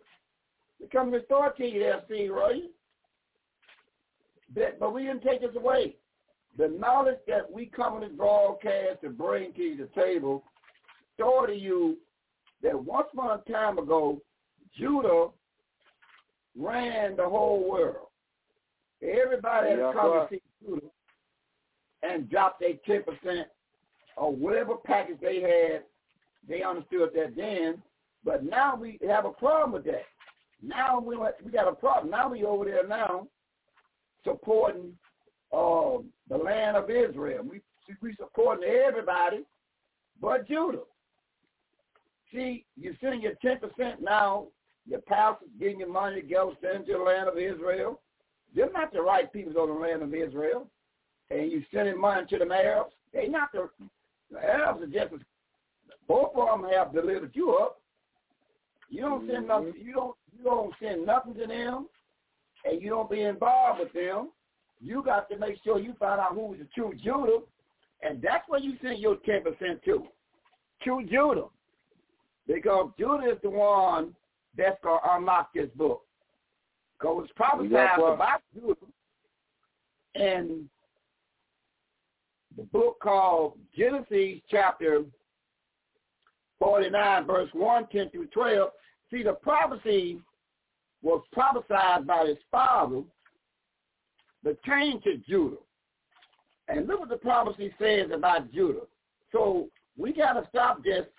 We 0.80 0.88
come 0.88 1.12
to 1.12 1.18
restore 1.18 1.52
to 1.52 1.66
you 1.66 1.80
there, 1.80 2.02
see, 2.10 2.30
right? 2.30 2.64
But, 4.54 4.80
but 4.80 4.94
we 4.94 5.04
didn't 5.04 5.24
take 5.24 5.42
this 5.42 5.56
away. 5.56 5.96
The 6.58 6.68
knowledge 6.68 7.20
that 7.28 7.50
we 7.50 7.68
come 7.68 8.02
this 8.02 8.12
broadcast 8.12 9.02
to 9.04 9.10
bring 9.10 9.54
to 9.54 9.78
the 9.78 10.02
table, 10.02 10.44
store 11.16 11.48
to 11.48 11.56
you 11.56 11.98
that 12.62 12.78
once 12.78 13.08
upon 13.14 13.40
a 13.40 13.52
time 13.52 13.78
ago, 13.78 14.22
Judah 14.78 15.28
ran 16.58 17.16
the 17.16 17.28
whole 17.28 17.70
world. 17.70 18.08
Everybody 19.02 19.70
had 19.70 19.80
yeah, 19.80 19.94
come 19.96 20.12
to 20.12 20.28
see 20.30 20.42
Judah 20.64 20.88
and 22.04 22.30
dropped 22.30 22.62
their 22.62 22.74
10% 22.88 23.44
or 24.18 24.36
whatever 24.36 24.76
package 24.76 25.18
they 25.22 25.42
had. 25.42 25.84
They 26.48 26.64
understood 26.64 27.10
that 27.16 27.36
then. 27.36 27.82
But 28.24 28.44
now 28.44 28.76
we 28.76 29.00
have 29.08 29.26
a 29.26 29.32
problem 29.32 29.72
with 29.72 29.86
that. 29.86 30.06
Now 30.62 31.00
we 31.00 31.18
we 31.44 31.52
got 31.52 31.68
a 31.68 31.74
problem. 31.74 32.12
Now 32.12 32.30
we 32.30 32.44
over 32.44 32.66
there 32.66 32.88
now 32.88 33.28
supporting 34.24 34.94
uh, 35.52 35.98
the 36.30 36.38
land 36.38 36.78
of 36.78 36.90
Israel. 36.90 37.44
We 37.44 37.62
we 38.02 38.16
supporting 38.16 38.70
everybody 38.70 39.44
but 40.22 40.48
Judah. 40.48 40.84
See, 42.32 42.66
you're 42.78 42.94
sending 43.02 43.22
your 43.22 43.34
ten 43.42 43.58
percent 43.60 44.02
now. 44.02 44.48
Your 44.88 45.02
pastors 45.02 45.50
getting 45.60 45.80
your 45.80 45.92
money 45.92 46.22
to 46.22 46.28
go 46.28 46.56
send 46.62 46.88
to 46.88 46.94
the 46.94 47.00
land 47.00 47.28
of 47.28 47.38
Israel. 47.38 48.02
They're 48.56 48.72
not 48.72 48.92
the 48.92 49.02
right 49.02 49.32
people 49.32 49.60
on 49.62 49.70
the 49.70 49.76
land 49.76 50.02
of 50.02 50.14
Israel 50.14 50.68
and 51.32 51.52
you 51.52 51.64
sending 51.74 52.00
money 52.00 52.26
to 52.30 52.38
the 52.38 52.54
Arabs, 52.54 52.94
they 53.14 53.28
not 53.28 53.52
the, 53.54 53.70
the 54.30 54.40
Arabs 54.44 54.84
are 54.84 54.88
just 54.88 55.24
both 56.12 56.36
of 56.36 56.62
them 56.62 56.70
have 56.72 56.94
delivered 56.94 57.32
you 57.34 57.52
up. 57.52 57.80
You 58.90 59.02
don't 59.02 59.26
send 59.28 59.48
mm-hmm. 59.48 59.66
nothing. 59.66 59.82
You 59.82 59.94
don't. 59.94 60.16
You 60.38 60.44
don't 60.44 60.74
send 60.82 61.06
nothing 61.06 61.36
to 61.36 61.48
them, 61.48 61.88
and 62.66 62.82
you 62.82 62.90
don't 62.90 63.10
be 63.10 63.22
involved 63.22 63.80
with 63.80 63.94
them. 63.94 64.30
You 64.82 65.04
got 65.04 65.30
to 65.30 65.38
make 65.38 65.58
sure 65.64 65.80
you 65.80 65.94
find 66.00 66.20
out 66.20 66.34
who's 66.34 66.58
the 66.60 66.68
true 66.76 66.94
Judah, 67.02 67.40
and 68.02 68.22
that's 68.22 68.44
where 68.50 68.60
you 68.60 68.74
send 68.82 69.00
your 69.00 69.18
ten 69.26 69.44
percent 69.44 69.82
to. 69.86 70.04
True 70.82 71.06
Judah, 71.06 71.46
because 72.46 72.90
Judah 73.00 73.32
is 73.32 73.38
the 73.42 73.50
one 73.50 74.14
that's 74.58 74.80
gonna 74.84 75.00
unlock 75.12 75.54
this 75.54 75.70
book. 75.76 76.02
Because 77.00 77.24
it's 77.24 77.34
probably 77.38 77.68
about 77.68 78.42
Judah, 78.54 78.76
and 80.16 80.68
the 82.58 82.64
book 82.64 83.00
called 83.02 83.58
Genesis 83.78 84.42
chapter 84.50 85.04
49, 86.62 87.26
verse 87.26 87.50
1, 87.54 87.88
10 87.92 88.10
through 88.12 88.28
12. 88.28 88.70
See, 89.12 89.24
the 89.24 89.34
prophecy 89.34 90.22
was 91.02 91.22
prophesied 91.34 92.08
by 92.08 92.26
his 92.28 92.38
father, 92.50 93.02
the 94.44 94.56
change 94.66 95.04
to 95.04 95.18
Judah. 95.18 95.58
And 96.68 96.88
look 96.88 97.02
what 97.02 97.10
the 97.10 97.18
prophecy 97.18 97.74
says 97.80 98.12
about 98.14 98.54
Judah. 98.54 98.86
So 99.32 99.70
we 99.98 100.14
got 100.14 100.34
to 100.34 100.48
stop 100.50 100.86
just 100.86 101.10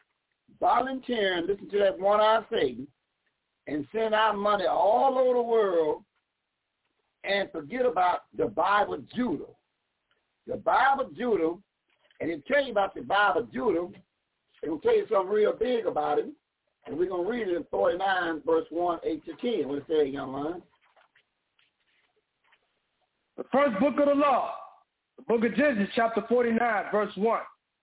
volunteering, 0.61 1.47
listen 1.47 1.69
to 1.71 1.79
that 1.79 1.99
one-eyed 1.99 2.45
Satan, 2.51 2.87
and 3.67 3.87
send 3.93 4.15
our 4.15 4.33
money 4.33 4.67
all 4.67 5.19
over 5.19 5.35
the 5.35 5.43
world 5.43 6.05
and 7.25 7.51
forget 7.53 7.85
about 7.85 8.21
the 8.37 8.47
Bible 8.47 8.99
Judah 9.15 9.45
the 10.47 10.57
Bible 10.57 11.11
Judah, 11.17 11.55
and 12.21 12.31
it'll 12.31 12.43
tell 12.43 12.65
you 12.65 12.73
about 12.73 12.95
the 12.95 13.03
Bible 13.03 13.49
Judah. 13.53 13.89
It 14.63 14.71
will 14.71 14.79
tell 14.79 14.97
you 14.97 15.07
something 15.11 15.33
real 15.33 15.53
big 15.53 15.87
about 15.87 16.19
it. 16.19 16.27
And 16.87 16.99
we're 16.99 17.09
going 17.09 17.25
to 17.25 17.31
read 17.31 17.49
it 17.49 17.57
in 17.57 17.65
49, 17.71 18.43
verse 18.45 18.67
1, 18.71 18.99
8 19.05 19.25
to 19.25 19.59
10. 19.59 19.69
What 19.69 19.79
it 19.79 19.85
say, 19.89 20.07
young 20.09 20.33
man? 20.33 20.63
The 23.37 23.45
first 23.53 23.79
book 23.81 23.99
of 23.99 24.07
the 24.07 24.15
law, 24.15 24.55
the 25.17 25.23
book 25.23 25.45
of 25.45 25.57
Genesis, 25.57 25.93
chapter 25.95 26.23
49, 26.29 26.85
verse 26.93 27.13
1. 27.17 27.41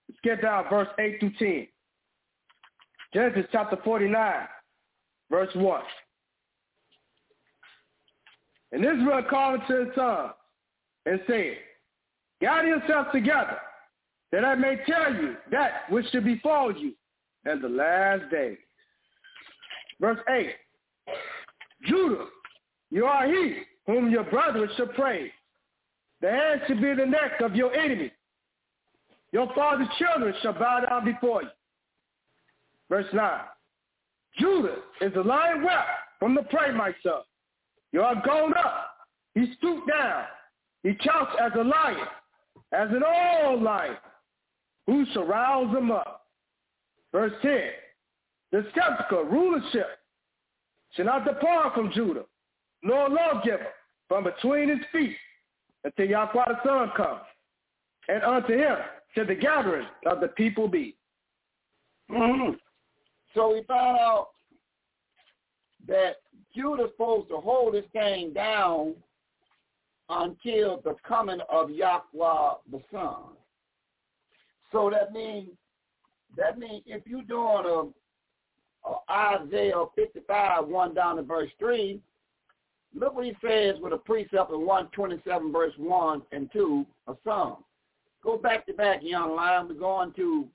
Let's 0.07 0.19
get 0.23 0.41
down 0.41 0.65
verse 0.69 0.87
8 0.99 1.19
through 1.19 1.33
10. 1.39 1.67
Genesis 3.13 3.45
chapter 3.51 3.77
49, 3.83 4.47
verse 5.31 5.49
1. 5.55 5.81
And 8.71 8.85
Israel 8.85 9.23
called 9.29 9.61
to 9.67 9.85
his 9.85 9.95
son 9.95 10.29
and 11.05 11.19
said, 11.25 11.57
Gather 12.41 12.67
yourselves 12.67 13.09
together, 13.11 13.57
that 14.31 14.45
I 14.45 14.55
may 14.55 14.77
tell 14.87 15.13
you 15.13 15.35
that 15.51 15.89
which 15.89 16.05
should 16.11 16.25
befall 16.25 16.75
you 16.75 16.93
in 17.51 17.61
the 17.61 17.69
last 17.69 18.29
day. 18.29 18.57
Verse 19.99 20.19
8. 20.29 20.49
Judah, 21.87 22.25
you 22.91 23.05
are 23.05 23.27
he 23.27 23.61
whom 23.85 24.09
your 24.11 24.23
brethren 24.23 24.69
shall 24.77 24.87
praise. 24.87 25.31
The 26.21 26.29
hand 26.29 26.61
shall 26.67 26.81
be 26.81 26.93
the 26.93 27.05
neck 27.05 27.41
of 27.41 27.55
your 27.55 27.73
enemy. 27.73 28.11
Your 29.31 29.51
father's 29.55 29.87
children 29.97 30.33
shall 30.41 30.53
bow 30.53 30.85
down 30.87 31.05
before 31.05 31.43
you. 31.43 31.49
Verse 32.89 33.05
9. 33.13 33.41
Judah 34.37 34.77
is 35.01 35.13
a 35.15 35.21
lion 35.21 35.63
whelp 35.63 35.85
from 36.19 36.35
the 36.35 36.43
prey, 36.43 36.71
my 36.71 36.93
son. 37.03 37.21
You 37.91 38.01
are 38.01 38.21
gone 38.25 38.53
up. 38.57 38.91
He 39.33 39.53
stooped 39.57 39.87
down. 39.87 40.25
He 40.83 40.93
couched 40.95 41.39
as 41.41 41.51
a 41.55 41.63
lion 41.63 42.07
as 42.71 42.89
an 42.89 43.01
old 43.03 43.61
life, 43.61 43.97
who 44.89 45.05
shall 45.13 45.25
rouse 45.25 45.71
them 45.71 45.91
up. 45.91 46.25
Verse 47.11 47.33
10, 47.43 47.61
the 48.51 48.65
skeptical 48.71 49.23
rulership 49.23 49.87
shall 50.95 51.05
not 51.05 51.25
depart 51.25 51.75
from 51.75 51.91
Judah, 51.91 52.25
nor 52.81 53.07
lawgiver 53.07 53.67
from 54.07 54.23
between 54.23 54.69
his 54.69 54.79
feet 54.91 55.15
until 55.83 56.07
Yahweh 56.07 56.43
the 56.47 56.55
Son 56.65 56.91
comes. 56.97 57.21
And 58.07 58.23
unto 58.23 58.53
him 58.53 58.77
shall 59.13 59.27
the 59.27 59.35
gathering 59.35 59.85
of 60.07 60.21
the 60.21 60.29
people 60.29 60.67
be. 60.67 60.95
Mm-hmm. 62.11 62.53
So 63.35 63.53
we 63.53 63.63
found 63.67 63.97
out 63.99 64.29
that 65.87 66.15
Judah's 66.55 66.89
supposed 66.91 67.29
to 67.29 67.37
hold 67.37 67.75
this 67.75 67.85
thing 67.93 68.33
down 68.33 68.95
until 70.09 70.81
the 70.83 70.95
coming 71.07 71.39
of 71.47 71.69
Yahweh 71.69 72.53
the 72.71 72.81
Son. 72.91 73.35
So 74.71 74.89
that 74.89 75.11
means 75.13 75.49
that 76.37 76.59
means 76.59 76.83
if 76.85 77.03
you're 77.05 77.23
doing 77.23 77.63
a, 77.65 78.89
a 78.89 79.41
Isaiah 79.41 79.83
55, 79.95 80.67
1 80.67 80.93
down 80.93 81.15
to 81.17 81.23
verse 81.23 81.49
3, 81.59 81.99
look 82.93 83.15
what 83.15 83.25
he 83.25 83.35
says 83.45 83.75
with 83.81 83.93
a 83.93 83.97
precept 83.97 84.51
in 84.51 84.65
127, 84.65 85.51
verse 85.51 85.73
1 85.77 86.21
and 86.31 86.49
2 86.53 86.85
of 87.07 87.17
Psalm. 87.23 87.63
Go 88.23 88.37
back 88.37 88.65
to 88.67 88.73
back, 88.73 88.99
young 89.01 89.35
lion. 89.35 89.67
We're 89.69 89.75
going 89.75 90.13
to 90.13 90.47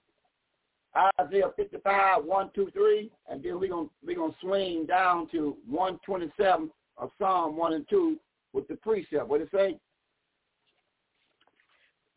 Isaiah 1.20 1.50
55, 1.56 2.24
1, 2.24 2.50
2, 2.54 2.70
3, 2.72 3.10
and 3.30 3.42
then 3.42 3.58
we're 3.58 3.68
going 3.68 3.90
we're 4.06 4.16
gonna 4.16 4.34
swing 4.40 4.86
down 4.86 5.28
to 5.30 5.56
127 5.68 6.70
of 6.98 7.10
Psalm 7.18 7.56
1 7.56 7.72
and 7.72 7.88
2 7.90 8.16
with 8.52 8.68
the 8.68 8.76
precept. 8.76 9.26
What 9.26 9.40
it 9.40 9.48
say? 9.52 9.76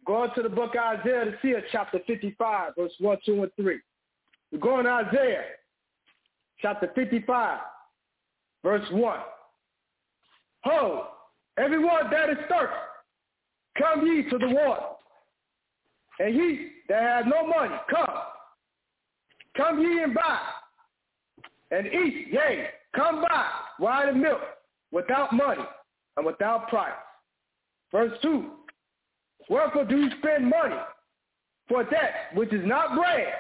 Going 0.08 0.32
to 0.36 0.42
the 0.42 0.50
book 0.50 0.72
Isaiah 0.78 1.26
to 1.26 1.34
see 1.42 1.50
it, 1.50 1.66
chapter 1.72 2.00
55, 2.08 2.74
verse 2.78 2.94
1, 3.00 3.18
2, 3.26 3.44
and 3.44 3.52
3. 3.58 3.80
We're 4.54 4.60
going 4.60 4.86
to 4.86 4.92
Isaiah, 4.92 5.44
chapter 6.62 6.90
55, 6.96 7.60
verse 8.64 8.86
1. 8.90 9.20
Ho, 10.64 11.08
everyone 11.58 12.10
that 12.10 12.30
is 12.30 12.38
thirsty, 12.50 12.74
come 13.78 14.08
ye 14.08 14.30
to 14.30 14.38
the 14.38 14.48
water. 14.48 14.82
And 16.20 16.34
ye 16.34 16.70
that 16.88 17.02
have 17.02 17.26
no 17.26 17.46
money, 17.46 17.76
come. 17.90 18.16
Come 19.58 19.82
ye 19.82 20.04
and 20.04 20.14
buy, 20.14 20.40
and 21.72 21.86
eat, 21.88 22.28
yea, 22.32 22.68
come 22.96 23.22
buy 23.22 23.46
wine 23.80 24.10
and 24.10 24.22
milk 24.22 24.40
without 24.92 25.34
money 25.34 25.64
and 26.16 26.26
without 26.26 26.70
price. 26.70 26.94
Verse 27.92 28.18
2, 28.22 28.52
Wherefore 29.50 29.86
do 29.86 29.98
you 29.98 30.10
spend 30.20 30.50
money 30.50 30.76
for 31.68 31.84
that 31.84 32.36
which 32.36 32.52
is 32.54 32.66
not 32.66 32.96
bread, 32.96 33.34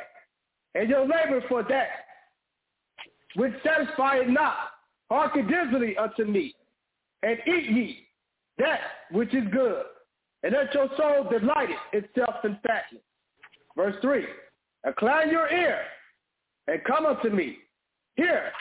and 0.76 0.89
your 0.89 1.01
labor 1.01 1.43
for 1.47 1.64
that 1.64 1.88
which 3.36 3.53
satisfieth 3.64 4.28
not? 4.28 4.55
Hearken 5.10 5.47
diligently 5.47 5.95
unto 5.97 6.26
me, 6.26 6.53
and 7.24 7.38
eat 7.47 7.70
ye 7.70 8.08
that 8.58 8.80
which 9.12 9.34
is 9.34 9.43
good, 9.51 9.84
and 10.43 10.53
let 10.53 10.74
your 10.74 10.89
soul 10.97 11.30
delight 11.30 11.70
itself 11.93 12.36
in 12.43 12.58
fatness. 12.66 13.03
Verse 13.76 13.95
3, 14.01 14.26
Incline 14.86 15.30
your 15.30 15.49
ear, 15.51 15.80
and 16.68 16.84
come 16.84 17.05
unto 17.05 17.30
me. 17.30 17.58
Hear, 18.16 18.51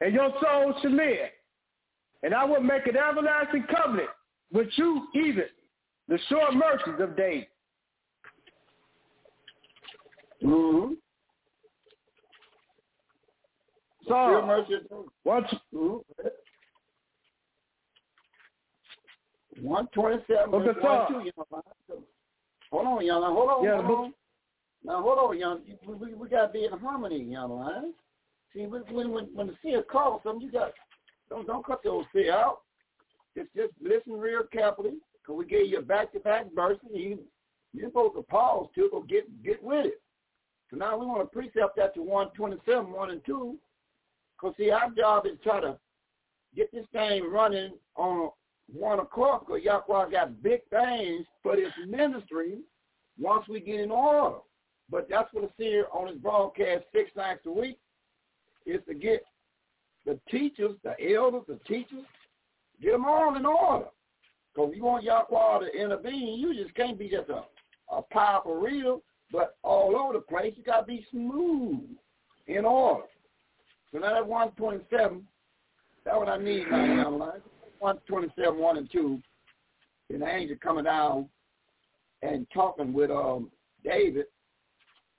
and 0.00 0.12
your 0.12 0.30
soul 0.42 0.74
shall 0.82 0.90
live. 0.90 1.30
And 2.22 2.34
I 2.34 2.44
will 2.44 2.60
make 2.60 2.86
an 2.86 2.96
everlasting 2.96 3.64
covenant 3.74 4.10
with 4.52 4.68
you 4.76 5.06
even 5.14 5.44
the 6.10 6.18
short 6.28 6.54
mercies 6.54 7.00
of 7.00 7.16
David. 7.16 7.46
Mm-hmm. 10.44 10.94
So, 14.08 14.46
mercy. 14.46 14.74
What? 15.22 15.44
Mm-hmm. 15.72 16.26
127 19.62 20.50
Book 20.50 20.64
verse 20.64 20.76
of 20.76 20.82
1, 20.82 20.82
Psalms. 20.82 21.24
2, 21.24 21.30
young. 21.30 22.02
Hold 22.72 22.86
on, 22.86 23.06
young 23.06 23.20
man. 23.20 23.30
Hold 23.32 23.50
on, 23.50 23.64
Yeah, 23.64 23.82
hold 23.82 23.98
on. 23.98 24.14
Now, 24.82 25.02
hold 25.02 25.18
on, 25.18 25.38
young. 25.38 25.60
We, 25.86 25.94
we, 25.94 26.14
we 26.14 26.28
got 26.28 26.46
to 26.46 26.52
be 26.52 26.64
in 26.64 26.72
harmony, 26.72 27.22
young 27.22 27.60
man. 27.60 27.94
See, 28.52 28.66
when, 28.66 28.82
when, 28.90 29.12
when, 29.12 29.24
when 29.34 29.46
the 29.46 29.54
seer 29.62 29.82
calls 29.82 30.22
something, 30.24 30.44
you 30.44 30.50
got 30.50 30.72
don't 31.28 31.46
don't 31.46 31.64
cut 31.64 31.82
the 31.84 31.90
old 31.90 32.06
seer 32.12 32.32
out. 32.32 32.62
Just 33.36 33.50
just 33.54 33.72
listen 33.80 34.14
real 34.14 34.42
carefully, 34.52 34.94
because 35.30 35.38
we 35.38 35.50
gave 35.50 35.70
you 35.70 35.78
a 35.78 35.82
back-to-back 35.82 36.46
verse, 36.54 36.78
and 36.88 37.00
you, 37.00 37.18
you're 37.72 37.88
supposed 37.88 38.16
to 38.16 38.22
pause 38.22 38.66
to 38.74 38.88
go 38.90 39.02
get, 39.02 39.42
get 39.44 39.62
with 39.62 39.86
it. 39.86 40.02
So 40.70 40.76
now 40.76 40.96
we 40.98 41.06
want 41.06 41.20
to 41.20 41.26
precept 41.26 41.76
that 41.76 41.94
to 41.94 42.02
127, 42.02 42.90
1 42.90 43.10
and 43.10 43.24
2, 43.24 43.56
because, 44.36 44.56
see, 44.56 44.70
our 44.70 44.90
job 44.90 45.26
is 45.26 45.38
try 45.42 45.60
to 45.60 45.78
get 46.56 46.72
this 46.72 46.86
thing 46.92 47.24
running 47.30 47.72
on 47.96 48.30
one 48.72 49.00
o'clock 49.00 49.46
because 49.46 49.62
Yahweh 49.62 50.10
got 50.10 50.42
big 50.42 50.60
things 50.70 51.26
for 51.42 51.56
this 51.56 51.72
ministry 51.88 52.58
once 53.18 53.46
we 53.48 53.60
get 53.60 53.80
in 53.80 53.90
order. 53.90 54.36
But 54.88 55.08
that's 55.08 55.32
what 55.32 55.42
the 55.42 55.50
seer 55.58 55.86
on 55.92 56.08
his 56.08 56.18
broadcast 56.18 56.84
six 56.92 57.10
nights 57.16 57.40
a 57.46 57.50
week 57.50 57.78
is 58.66 58.80
to 58.88 58.94
get 58.94 59.24
the 60.06 60.18
teachers, 60.30 60.76
the 60.82 60.94
elders, 61.14 61.42
the 61.48 61.58
teachers, 61.66 62.04
get 62.80 62.92
them 62.92 63.04
all 63.04 63.36
in 63.36 63.44
order. 63.44 63.86
Because 64.54 64.72
you 64.74 64.84
want 64.84 65.04
Yahweh 65.04 65.60
to 65.60 65.80
intervene, 65.80 66.38
you 66.38 66.54
just 66.54 66.74
can't 66.74 66.98
be 66.98 67.08
just 67.08 67.28
a, 67.28 67.44
a 67.94 68.02
powerful 68.10 68.56
reader, 68.56 68.96
but 69.30 69.56
all 69.62 69.96
over 69.96 70.14
the 70.14 70.20
place, 70.20 70.54
you 70.56 70.64
got 70.64 70.80
to 70.80 70.86
be 70.86 71.06
smooth 71.10 71.80
in 72.46 72.64
order. 72.64 73.04
So 73.92 73.98
now 73.98 74.14
that 74.14 74.26
127, 74.26 75.26
that's 76.04 76.16
what 76.16 76.28
I 76.28 76.38
need 76.38 76.68
now, 76.70 76.84
young 76.84 77.18
man. 77.18 77.42
127, 77.78 78.58
1 78.58 78.76
and 78.76 78.92
2, 78.92 79.22
and 80.10 80.22
the 80.22 80.26
angel 80.26 80.56
coming 80.62 80.84
down 80.84 81.28
and 82.22 82.46
talking 82.52 82.92
with 82.92 83.10
um 83.10 83.50
David. 83.84 84.26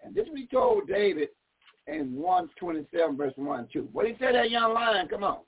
And 0.03 0.13
this 0.13 0.25
is 0.25 0.32
what 0.32 0.51
told 0.51 0.88
David 0.88 1.29
in 1.88 2.15
127, 2.15 3.17
verse 3.17 3.34
1 3.36 3.59
and 3.59 3.67
2. 3.71 3.89
What 3.91 4.05
he 4.05 4.15
said 4.19 4.36
that 4.36 4.51
young 4.51 4.73
lion, 4.73 5.07
come 5.07 5.23
on. 5.23 5.39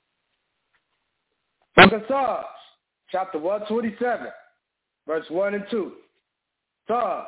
Of 1.76 1.90
Psalms, 2.08 2.46
chapter 3.14 3.38
127, 3.38 4.26
verse 5.06 5.24
1 5.28 5.54
and 5.54 5.64
2. 5.70 5.92
Psalms, 6.88 7.26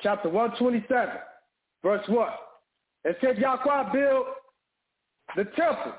chapter 0.00 0.28
127, 0.28 1.14
verse 1.80 2.02
1. 2.08 2.28
It 3.04 3.16
said 3.20 3.38
Yahweh 3.38 3.92
built 3.92 4.26
the 5.36 5.44
temple. 5.44 5.92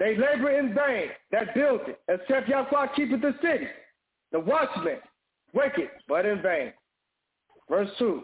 They 0.00 0.16
labor 0.16 0.58
in 0.58 0.74
vain 0.74 1.10
that 1.30 1.54
built 1.54 1.82
it, 1.86 2.00
except 2.08 2.48
Yahweh 2.48 2.88
keepeth 2.96 3.20
the 3.20 3.34
city. 3.40 3.68
The 4.32 4.40
watchman 4.40 4.98
waketh, 5.54 5.90
but 6.08 6.26
in 6.26 6.42
vain. 6.42 6.72
Verse 7.70 7.90
2. 8.00 8.22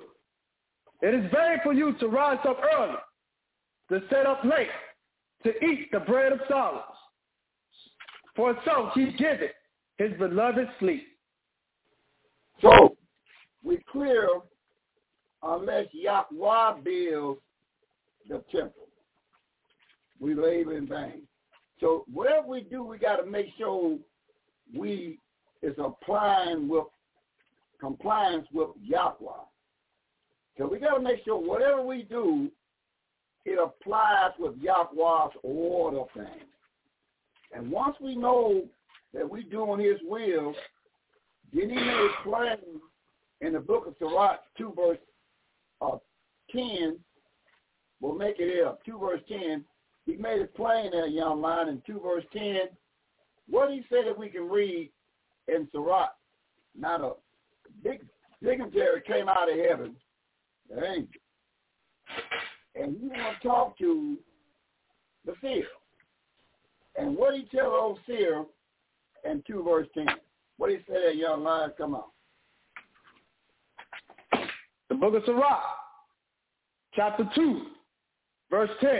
It 1.02 1.14
is 1.14 1.30
vain 1.32 1.58
for 1.62 1.72
you 1.72 1.92
to 2.00 2.08
rise 2.08 2.44
up 2.44 2.58
early, 2.76 2.96
to 3.90 4.04
set 4.10 4.26
up 4.26 4.42
late, 4.42 4.66
to 5.44 5.50
eat 5.64 5.92
the 5.92 6.00
bread 6.00 6.32
of 6.32 6.40
sorrows. 6.48 6.82
For 8.36 8.56
so 8.64 8.90
he 8.94 9.12
giveth 9.12 9.52
his 9.98 10.12
beloved 10.18 10.68
sleep. 10.80 11.06
So 12.60 12.96
we 13.62 13.78
clear 13.90 14.28
unless 15.42 15.86
Yahweh 15.92 16.80
builds 16.82 17.40
the 18.28 18.42
temple. 18.50 18.88
We 20.18 20.34
labor 20.34 20.76
in 20.76 20.86
vain. 20.86 21.22
So 21.80 22.04
whatever 22.12 22.46
we 22.46 22.62
do, 22.62 22.82
we 22.82 22.98
got 22.98 23.16
to 23.16 23.26
make 23.26 23.48
sure 23.58 23.98
we 24.74 25.18
is 25.62 25.74
applying 25.78 26.68
with 26.68 26.84
compliance 27.80 28.46
with 28.52 28.70
Yahweh. 28.82 29.44
So 30.56 30.66
we 30.66 30.78
got 30.78 30.96
to 30.96 31.02
make 31.02 31.24
sure 31.24 31.36
whatever 31.36 31.82
we 31.82 32.02
do, 32.02 32.50
it 33.44 33.58
applies 33.58 34.30
with 34.38 34.56
Yahweh's 34.56 35.32
order 35.42 35.98
of 35.98 36.06
things. 36.14 36.28
And 37.54 37.70
once 37.70 37.96
we 38.00 38.16
know 38.16 38.64
that 39.12 39.28
we're 39.28 39.42
doing 39.42 39.80
his 39.80 40.00
will, 40.04 40.54
then 41.52 41.70
he 41.70 41.76
made 41.76 42.10
plain 42.24 42.80
in 43.40 43.52
the 43.52 43.60
book 43.60 43.86
of 43.86 43.94
Sirach, 43.98 44.40
2 44.58 44.74
verse 44.76 44.98
uh, 45.80 45.98
10, 46.50 46.98
we'll 48.00 48.14
make 48.14 48.36
it 48.38 48.52
here, 48.52 48.72
2 48.84 48.98
verse 48.98 49.20
10, 49.28 49.64
he 50.06 50.16
made 50.16 50.40
it 50.40 50.54
plain 50.54 50.90
there, 50.90 51.06
young 51.06 51.40
man, 51.40 51.68
in 51.68 51.82
2 51.86 52.00
verse 52.00 52.24
10, 52.32 52.56
what 53.48 53.70
he 53.70 53.82
said 53.88 54.06
that 54.06 54.18
we 54.18 54.28
can 54.28 54.48
read 54.48 54.90
in 55.48 55.68
Sirach, 55.70 56.14
not 56.76 57.00
a 57.00 57.12
big 57.82 58.00
dignitary 58.42 59.02
came 59.06 59.28
out 59.28 59.50
of 59.50 59.58
heaven, 59.58 59.94
the 60.68 60.84
angel, 60.84 61.20
and 62.74 62.96
he 63.00 63.06
want 63.06 63.40
to 63.40 63.48
talk 63.48 63.78
to 63.78 64.16
the 65.24 65.34
seer. 65.40 65.66
And 66.96 67.16
what 67.16 67.34
he 67.34 67.44
tell 67.54 67.72
old 67.72 67.98
seer 68.06 68.44
in 69.24 69.42
2 69.46 69.62
verse 69.64 69.88
10? 69.94 70.06
What 70.58 70.70
he 70.70 70.76
say 70.88 71.06
that 71.06 71.16
young 71.16 71.42
lion, 71.42 71.72
come 71.76 71.94
on. 71.94 72.04
The 74.88 74.94
book 74.94 75.14
of 75.14 75.22
Sirach, 75.24 75.62
chapter 76.94 77.28
2, 77.34 77.66
verse 78.50 78.70
10. 78.80 78.90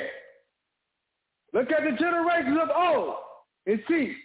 Look 1.53 1.71
at 1.71 1.85
the 1.85 1.97
generations 1.97 2.59
of 2.61 2.69
old 2.77 3.15
and 3.67 3.81
see 3.89 4.17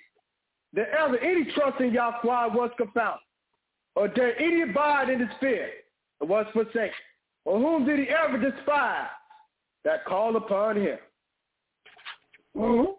that 0.74 0.90
ever 0.90 1.18
any 1.20 1.46
trust 1.54 1.80
in 1.80 1.94
Yahweh 1.94 2.48
was 2.48 2.72
confounded, 2.78 3.22
or 3.96 4.08
did 4.08 4.36
any 4.40 4.64
abide 4.64 5.10
in 5.10 5.20
his 5.20 5.30
fear, 5.40 5.70
or 6.20 6.28
was 6.28 6.46
forsaken, 6.54 6.92
or 7.46 7.60
whom 7.60 7.86
did 7.86 8.00
he 8.00 8.08
ever 8.10 8.38
despise 8.38 9.08
that 9.86 10.06
called 10.06 10.36
upon 10.36 10.78
him? 10.78 10.98
Mm-hmm. 12.58 12.92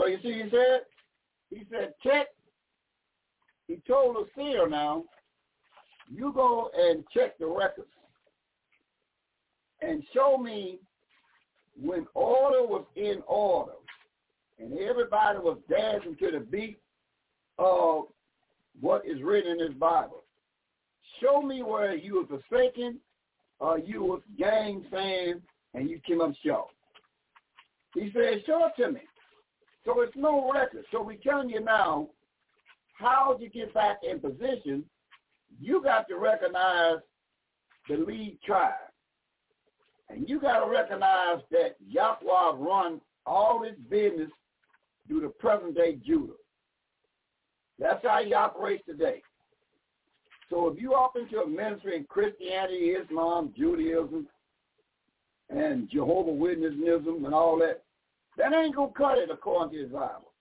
So 0.00 0.06
you 0.06 0.18
see, 0.22 0.32
he 0.32 0.50
said, 0.50 0.80
he 1.50 1.66
said, 1.70 1.92
check. 2.02 2.28
He 3.68 3.76
told 3.86 4.16
seer 4.34 4.66
now, 4.66 5.04
you 6.10 6.32
go 6.32 6.70
and 6.74 7.04
check 7.14 7.38
the 7.38 7.46
records 7.46 7.88
and 9.82 10.02
show 10.14 10.38
me 10.38 10.78
when 11.80 12.06
order 12.14 12.66
was 12.66 12.84
in 12.96 13.22
order 13.26 13.72
and 14.58 14.78
everybody 14.78 15.38
was 15.38 15.58
dancing 15.68 16.16
to 16.16 16.30
the 16.30 16.40
beat 16.40 16.78
of 17.58 18.04
what 18.80 19.02
is 19.06 19.22
written 19.22 19.52
in 19.52 19.58
this 19.58 19.76
Bible. 19.78 20.24
Show 21.20 21.42
me 21.42 21.62
where 21.62 21.94
you 21.94 22.26
were 22.26 22.38
forsaken 22.38 22.98
or 23.58 23.78
you 23.78 24.02
was 24.02 24.22
gang 24.38 24.84
fan 24.90 25.42
and 25.74 25.90
you 25.90 26.00
came 26.06 26.22
up 26.22 26.32
short. 26.44 26.68
He 27.94 28.10
said, 28.14 28.42
show 28.46 28.66
it 28.66 28.82
to 28.82 28.92
me. 28.92 29.00
So 29.84 30.02
it's 30.02 30.16
no 30.16 30.50
record. 30.52 30.84
So 30.92 31.02
we 31.02 31.16
telling 31.16 31.48
you 31.48 31.60
now, 31.60 32.08
how 32.92 33.36
you 33.40 33.48
get 33.48 33.72
back 33.72 33.98
in 34.02 34.20
position, 34.20 34.84
you 35.60 35.82
got 35.82 36.06
to 36.08 36.16
recognize 36.16 36.98
the 37.88 37.96
lead 37.96 38.38
tribe. 38.44 38.74
And 40.10 40.28
you 40.28 40.40
got 40.40 40.64
to 40.64 40.70
recognize 40.70 41.38
that 41.50 41.76
Yahweh 41.86 42.56
run 42.56 43.00
all 43.26 43.62
his 43.62 43.76
business 43.88 44.30
through 45.06 45.22
the 45.22 45.28
present 45.28 45.74
day 45.74 45.96
Judah. 46.04 46.34
That's 47.78 48.04
how 48.04 48.22
he 48.22 48.34
operates 48.34 48.84
today. 48.86 49.22
So 50.50 50.68
if 50.68 50.80
you 50.80 50.94
open 50.94 51.28
to 51.30 51.42
a 51.42 51.48
ministry 51.48 51.96
in 51.96 52.04
Christianity, 52.04 52.96
Islam, 52.96 53.54
Judaism, 53.56 54.26
and 55.48 55.88
Jehovah 55.88 56.32
Witnessism 56.32 57.24
and 57.24 57.32
all 57.32 57.58
that, 57.60 57.84
that 58.40 58.56
ain't 58.56 58.74
going 58.74 58.92
to 58.92 58.98
cut 58.98 59.18
it 59.18 59.30
according 59.30 59.78
to 59.78 59.86
the 59.86 59.94
Bible. 59.94 60.32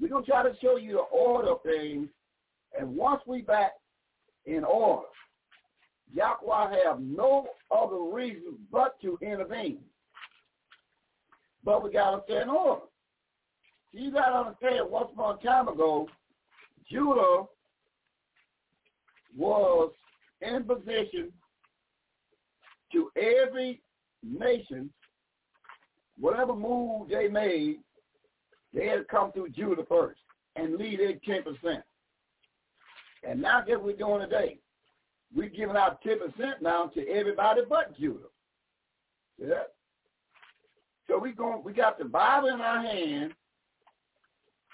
We're 0.00 0.08
going 0.08 0.24
to 0.24 0.30
try 0.30 0.42
to 0.42 0.56
show 0.60 0.76
you 0.76 0.92
the 0.92 0.98
order 0.98 1.50
of 1.50 1.62
things, 1.62 2.08
and 2.78 2.96
once 2.96 3.22
we 3.26 3.42
back 3.42 3.72
in 4.46 4.64
order, 4.64 5.06
Yahweh 6.12 6.76
have 6.84 7.00
no 7.00 7.48
other 7.70 8.02
reason 8.12 8.56
but 8.70 9.00
to 9.02 9.18
intervene. 9.20 9.78
But 11.64 11.82
we 11.82 11.92
got 11.92 12.10
to 12.16 12.22
stay 12.24 12.42
in 12.42 12.48
order. 12.48 12.82
So 13.92 14.00
you 14.00 14.12
got 14.12 14.30
to 14.30 14.36
understand, 14.36 14.90
once 14.90 15.10
upon 15.12 15.38
a 15.38 15.42
time 15.42 15.68
ago, 15.68 16.08
Judah 16.90 17.44
was 19.36 19.92
in 20.42 20.64
position 20.64 21.32
to 22.92 23.10
every 23.16 23.80
nation, 24.22 24.90
whatever 26.18 26.54
move 26.54 27.08
they 27.08 27.28
made, 27.28 27.76
they 28.72 28.86
had 28.86 28.98
to 28.98 29.04
come 29.04 29.32
through 29.32 29.50
Judah 29.50 29.84
first 29.88 30.20
and 30.56 30.76
lead 30.76 31.00
their 31.00 31.14
10%. 31.14 31.82
And 33.28 33.40
now 33.40 33.62
what 33.66 33.82
we're 33.82 33.96
doing 33.96 34.20
today? 34.20 34.58
We're 35.34 35.48
giving 35.48 35.76
out 35.76 36.02
10% 36.04 36.16
now 36.60 36.86
to 36.94 37.08
everybody 37.08 37.62
but 37.68 37.98
Judah. 37.98 38.28
Yeah. 39.38 39.64
So 41.08 41.18
we 41.18 41.32
going 41.32 41.62
we 41.64 41.72
got 41.72 41.98
the 41.98 42.04
Bible 42.04 42.48
in 42.48 42.60
our 42.60 42.82
hand 42.82 43.32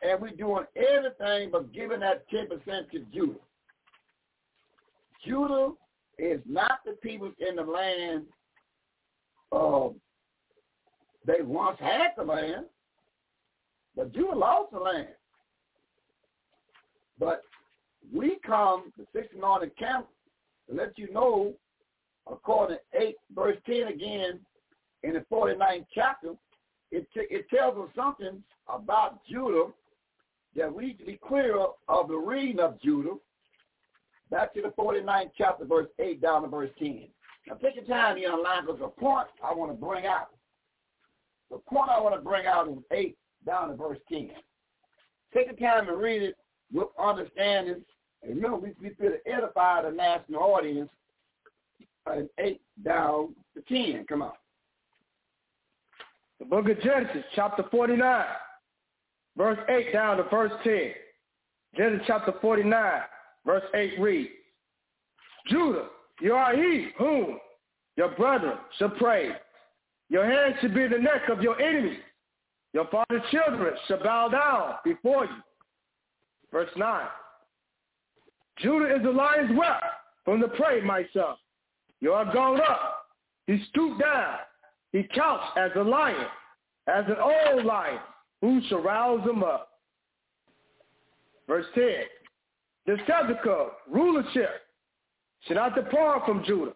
and 0.02 0.20
we're 0.20 0.30
doing 0.30 0.64
everything 0.76 1.50
but 1.50 1.72
giving 1.72 2.00
that 2.00 2.24
10% 2.30 2.48
to 2.90 2.98
Judah. 3.12 3.38
Judah 5.26 5.70
is 6.18 6.40
not 6.46 6.80
the 6.84 6.92
people 7.02 7.32
in 7.38 7.56
the 7.56 7.62
land 7.62 8.24
uh, 9.52 9.88
they 11.26 11.42
once 11.42 11.78
had 11.80 12.12
the 12.16 12.24
land, 12.24 12.66
but 13.96 14.12
Judah 14.14 14.36
lost 14.36 14.72
the 14.72 14.78
land. 14.78 15.08
But 17.18 17.42
we 18.12 18.38
come, 18.46 18.92
the 18.96 19.04
6th 19.18 19.38
Northern 19.38 19.70
Camp, 19.78 20.06
to 20.68 20.74
let 20.74 20.98
you 20.98 21.12
know, 21.12 21.52
according 22.30 22.78
to 22.92 23.00
8 23.00 23.14
verse 23.34 23.56
10 23.66 23.88
again, 23.88 24.40
in 25.02 25.14
the 25.14 25.24
49th 25.30 25.86
chapter, 25.94 26.34
it, 26.90 27.06
t- 27.14 27.26
it 27.30 27.48
tells 27.50 27.76
us 27.76 27.88
something 27.94 28.42
about 28.68 29.20
Judah 29.26 29.66
that 30.56 30.74
we 30.74 30.86
need 30.88 30.98
to 30.98 31.04
be 31.04 31.18
clear 31.26 31.58
of, 31.58 31.70
of 31.88 32.08
the 32.08 32.16
reading 32.16 32.60
of 32.60 32.80
Judah. 32.80 33.14
Back 34.30 34.54
to 34.54 34.62
the 34.62 34.68
49th 34.68 35.30
chapter, 35.36 35.64
verse 35.64 35.88
8 35.98 36.20
down 36.20 36.42
to 36.42 36.48
verse 36.48 36.70
10. 36.78 37.08
Now 37.46 37.54
take 37.54 37.76
your 37.76 37.84
time 37.84 38.16
here 38.16 38.32
online 38.32 38.66
because 38.66 38.80
the 38.80 38.88
point 38.88 39.26
I 39.44 39.52
want 39.54 39.70
to 39.72 39.76
bring 39.76 40.06
out. 40.06 40.30
The 41.50 41.58
point 41.58 41.90
I 41.90 42.00
want 42.00 42.14
to 42.14 42.20
bring 42.20 42.46
out 42.46 42.68
is 42.68 42.78
8 42.92 43.16
down 43.46 43.68
to 43.68 43.74
verse 43.74 43.98
10. 44.08 44.30
Take 45.34 45.46
your 45.46 45.70
time 45.70 45.86
to 45.86 45.96
read 45.96 46.22
it 46.22 46.36
with 46.72 46.88
understanding. 46.98 47.82
And 48.22 48.36
remember, 48.36 48.58
we, 48.58 48.72
we 48.80 48.94
feel 48.94 49.10
to 49.10 49.32
edify 49.32 49.82
the 49.82 49.90
national 49.90 50.42
audience 50.42 50.90
and 52.06 52.28
8 52.38 52.60
down 52.84 53.34
to 53.54 53.62
10. 53.92 54.06
Come 54.06 54.22
on. 54.22 54.32
The 56.38 56.46
book 56.46 56.68
of 56.68 56.80
Genesis, 56.80 57.24
chapter 57.34 57.64
49, 57.70 58.24
verse 59.36 59.58
8 59.68 59.92
down 59.92 60.16
to 60.18 60.22
verse 60.24 60.52
10. 60.64 60.92
Genesis 61.76 62.04
chapter 62.06 62.32
49, 62.40 63.00
verse 63.44 63.62
8 63.74 64.00
reads, 64.00 64.30
Judah, 65.48 65.86
you 66.20 66.32
are 66.34 66.56
he 66.56 66.88
whom 66.98 67.38
your 67.96 68.10
brethren 68.10 68.56
shall 68.78 68.90
praise. 68.90 69.32
Your 70.10 70.24
hand 70.24 70.56
should 70.60 70.74
be 70.74 70.88
the 70.88 70.98
neck 70.98 71.28
of 71.30 71.40
your 71.40 71.60
enemies. 71.60 72.00
Your 72.72 72.86
father's 72.88 73.22
children 73.30 73.74
shall 73.86 74.02
bow 74.02 74.28
down 74.28 74.74
before 74.84 75.24
you. 75.24 75.36
Verse 76.52 76.70
9. 76.76 77.06
Judah 78.58 78.96
is 78.96 79.02
the 79.02 79.10
lion's 79.10 79.56
whelp 79.56 79.82
from 80.24 80.40
the 80.40 80.48
prey, 80.48 80.80
my 80.80 81.06
son. 81.14 81.36
You 82.00 82.12
are 82.12 82.30
gone 82.32 82.60
up. 82.60 83.06
He 83.46 83.62
stooped 83.70 84.00
down. 84.00 84.38
He 84.92 85.04
couched 85.14 85.56
as 85.56 85.70
a 85.76 85.82
lion, 85.82 86.26
as 86.88 87.04
an 87.06 87.16
old 87.22 87.64
lion. 87.64 88.00
Who 88.40 88.60
shall 88.68 88.82
rouse 88.82 89.26
him 89.28 89.44
up? 89.44 89.68
Verse 91.46 91.66
10. 91.74 91.84
The 92.86 92.96
scepter, 93.06 93.66
rulership, 93.88 94.50
should 95.46 95.56
not 95.56 95.74
depart 95.74 96.24
from 96.26 96.44
Judah, 96.44 96.72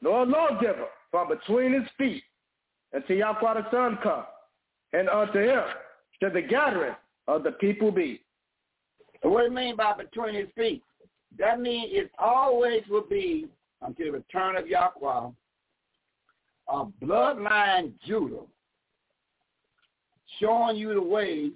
nor 0.00 0.22
a 0.22 0.26
lawgiver 0.26 0.86
from 1.10 1.28
between 1.28 1.72
his 1.72 1.88
feet, 1.96 2.22
until 2.96 3.16
Yahweh 3.16 3.54
the 3.54 3.70
Son 3.70 3.98
come, 4.02 4.24
and 4.94 5.08
unto 5.08 5.38
him 5.38 5.62
shall 6.18 6.32
the 6.32 6.40
gathering 6.40 6.94
of 7.28 7.42
the 7.42 7.52
people 7.52 7.92
be. 7.92 8.22
what 9.22 9.40
do 9.42 9.48
you 9.48 9.54
mean 9.54 9.76
by 9.76 9.92
between 9.92 10.34
his 10.34 10.48
feet? 10.56 10.82
That 11.38 11.60
means 11.60 11.90
it 11.92 12.10
always 12.18 12.82
will 12.88 13.06
be 13.08 13.48
until 13.82 14.06
the 14.06 14.12
return 14.12 14.56
of 14.56 14.66
Yahweh, 14.66 15.28
a 16.68 16.84
bloodline 17.04 17.92
Judah 18.06 18.44
showing 20.40 20.76
you 20.76 20.94
the 20.94 21.02
way, 21.02 21.50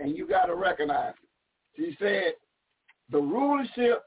and 0.00 0.16
you 0.16 0.26
got 0.26 0.46
to 0.46 0.54
recognize 0.54 1.12
it. 1.22 1.28
He 1.74 1.96
said, 2.02 2.32
the 3.10 3.18
rulership 3.18 4.04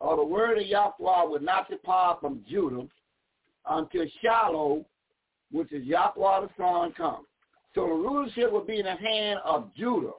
or 0.00 0.16
the 0.16 0.24
word 0.24 0.58
of 0.58 0.66
Yahweh 0.66 1.24
would 1.24 1.42
not 1.42 1.70
depart 1.70 2.20
from 2.20 2.44
Judah 2.48 2.86
until 3.66 4.04
Shiloh, 4.22 4.84
which 5.54 5.72
is 5.72 5.84
Yahweh 5.84 6.40
the 6.40 6.48
Son, 6.58 6.92
comes. 6.92 7.26
So 7.76 7.82
the 7.82 7.92
rulership 7.92 8.52
would 8.52 8.66
be 8.66 8.80
in 8.80 8.86
the 8.86 8.96
hand 8.96 9.38
of 9.44 9.72
Judah 9.76 10.10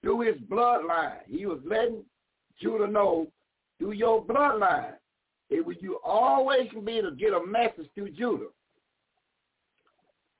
through 0.00 0.22
his 0.22 0.36
bloodline. 0.50 1.18
He 1.28 1.44
was 1.44 1.58
letting 1.66 2.02
Judah 2.60 2.86
know 2.86 3.26
through 3.78 3.92
your 3.92 4.24
bloodline. 4.24 4.94
It 5.50 5.64
would 5.64 5.82
you 5.82 5.98
always 6.02 6.70
can 6.70 6.82
be 6.82 7.02
to 7.02 7.10
get 7.10 7.34
a 7.34 7.46
message 7.46 7.90
through 7.94 8.12
Judah. 8.12 8.46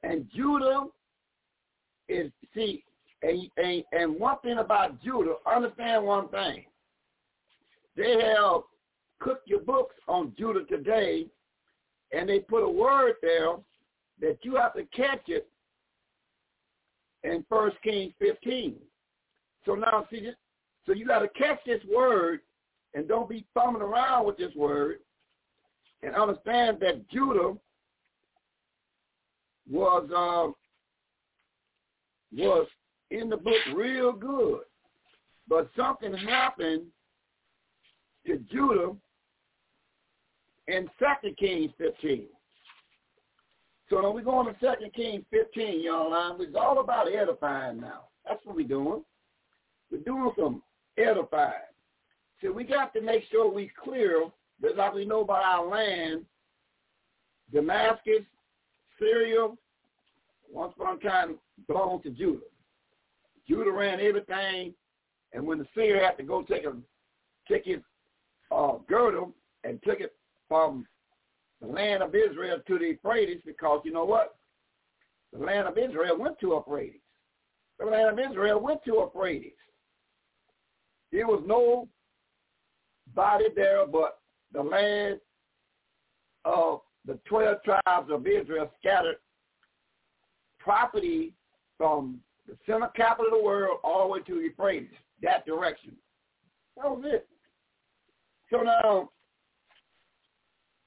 And 0.03 0.27
Judah 0.35 0.87
is 2.09 2.33
see 2.55 2.85
and, 3.23 3.49
and 3.59 3.85
and 3.93 4.19
one 4.19 4.39
thing 4.43 4.57
about 4.59 5.03
Judah, 5.03 5.35
understand 5.47 6.05
one 6.05 6.29
thing. 6.29 6.65
They 7.95 8.13
have 8.13 8.63
cooked 9.21 9.47
your 9.47 9.61
books 9.61 9.95
on 10.09 10.33
Judah 10.39 10.65
today, 10.65 11.27
and 12.11 12.27
they 12.27 12.41
put 12.41 12.65
a 12.65 12.69
word 12.69 13.15
there 13.21 13.57
that 14.23 14.39
you 14.43 14.55
have 14.55 14.73
to 14.75 14.85
catch 14.97 15.25
it 15.27 15.49
in 17.25 17.45
First 17.51 17.77
Kings 17.83 18.15
15. 18.19 18.77
So 19.67 19.75
now, 19.75 20.07
see, 20.11 20.21
this, 20.21 20.35
so 20.87 20.93
you 20.93 21.07
got 21.07 21.19
to 21.19 21.29
catch 21.29 21.59
this 21.67 21.83
word 21.93 22.41
and 22.95 23.07
don't 23.07 23.29
be 23.29 23.45
thumbing 23.53 23.83
around 23.83 24.27
with 24.27 24.39
this 24.39 24.55
word 24.55 25.01
and 26.03 26.15
understand 26.15 26.79
that 26.81 27.09
Judah 27.11 27.55
was 29.71 30.09
uh, 30.11 30.53
was 32.33 32.67
in 33.11 33.29
the 33.29 33.37
book 33.37 33.55
real 33.75 34.13
good, 34.13 34.61
but 35.49 35.71
something 35.77 36.15
happened 36.15 36.83
to 38.27 38.39
Judah 38.51 38.93
in 40.69 40.89
Second 40.99 41.37
Kings 41.37 41.71
15. 41.79 42.27
So 43.93 44.01
now 44.01 44.11
we're 44.11 44.23
going 44.23 44.47
to 44.47 44.59
Second 44.59 44.95
Kings 44.95 45.23
15, 45.31 45.85
y'all. 45.85 46.41
It's 46.41 46.57
all 46.57 46.81
about 46.81 47.13
edifying 47.13 47.79
now. 47.79 48.05
That's 48.27 48.41
what 48.47 48.57
we're 48.57 48.67
doing. 48.67 49.05
We're 49.91 49.99
doing 49.99 50.33
some 50.35 50.63
edifying. 50.97 51.53
So 52.41 52.53
we 52.53 52.65
got 52.65 52.95
to 52.95 53.03
make 53.03 53.25
sure 53.31 53.53
we 53.53 53.71
clear, 53.85 54.31
just 54.63 54.77
like 54.77 54.95
we 54.95 55.05
know 55.05 55.21
about 55.21 55.45
our 55.45 55.69
land, 55.69 56.25
Damascus, 57.53 58.23
Syria, 58.99 59.49
once 60.51 60.73
upon 60.81 60.97
a 60.97 61.01
time 61.01 61.39
belonged 61.69 62.05
to 62.05 62.11
Judah. 62.13 62.41
Judah 63.47 63.73
ran 63.73 64.01
everything, 64.01 64.73
and 65.35 65.47
when 65.47 65.59
the 65.59 65.67
seer 65.75 66.03
had 66.03 66.17
to 66.17 66.23
go 66.23 66.41
take 66.41 66.65
a 66.65 66.73
take 67.47 67.67
his 67.67 67.81
uh, 68.51 68.79
girdle 68.89 69.35
and 69.65 69.83
took 69.83 70.01
it 70.01 70.15
from 70.49 70.87
the 71.63 71.69
land 71.69 72.03
of 72.03 72.15
Israel 72.15 72.59
to 72.67 72.79
the 72.79 72.87
Euphrates, 72.87 73.41
because 73.47 73.81
you 73.85 73.93
know 73.93 74.05
what? 74.05 74.35
The 75.33 75.39
land 75.39 75.69
of 75.69 75.79
Israel 75.79 76.19
went 76.19 76.39
to 76.41 76.49
Euphrates. 76.49 77.01
The 77.79 77.87
land 77.87 78.19
of 78.19 78.31
Israel 78.31 78.61
went 78.61 78.85
to 78.85 78.93
Euphrates. 78.93 79.53
There 81.13 81.27
was 81.27 81.43
no 81.47 81.89
body 83.15 83.47
there 83.55 83.87
but 83.87 84.19
the 84.53 84.63
land 84.63 85.21
of 86.45 86.81
the 87.07 87.19
12 87.27 87.59
tribes 87.65 88.11
of 88.11 88.27
Israel 88.27 88.71
scattered 88.79 89.17
property 90.59 91.33
from 91.79 92.21
the 92.47 92.57
center 92.67 92.89
capital 92.97 93.33
of 93.33 93.39
the 93.39 93.45
world 93.45 93.79
all 93.85 94.07
the 94.07 94.13
way 94.13 94.21
to 94.21 94.41
Euphrates, 94.41 94.91
that 95.23 95.47
direction. 95.47 95.93
That 96.77 96.91
was 96.91 97.05
it. 97.07 97.29
So 98.51 98.59
now, 98.59 99.11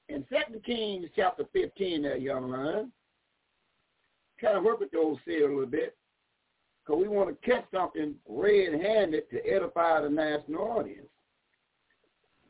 in 0.08 0.24
Second 0.30 0.64
Kings 0.64 1.08
chapter 1.16 1.44
15 1.52 2.02
there, 2.02 2.16
young 2.16 2.50
man, 2.50 2.92
kind 4.40 4.56
of 4.56 4.64
work 4.64 4.80
with 4.80 4.90
those 4.90 5.16
here 5.24 5.50
a 5.50 5.52
little 5.52 5.70
bit, 5.70 5.96
because 6.84 7.00
we 7.00 7.08
want 7.08 7.28
to 7.28 7.48
catch 7.48 7.64
something 7.74 8.14
red-handed 8.28 9.28
to 9.30 9.44
edify 9.46 10.00
the 10.00 10.08
national 10.08 10.62
audience. 10.62 11.08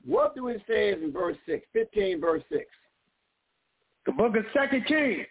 What 0.04 0.34
do 0.34 0.48
it 0.48 0.62
say 0.68 0.92
in 0.92 1.12
verse 1.12 1.36
6, 1.46 1.66
15 1.72 2.20
verse 2.20 2.42
6? 2.52 2.64
The 4.04 4.12
book 4.12 4.36
of 4.36 4.44
Second 4.54 4.86
Kings, 4.86 5.26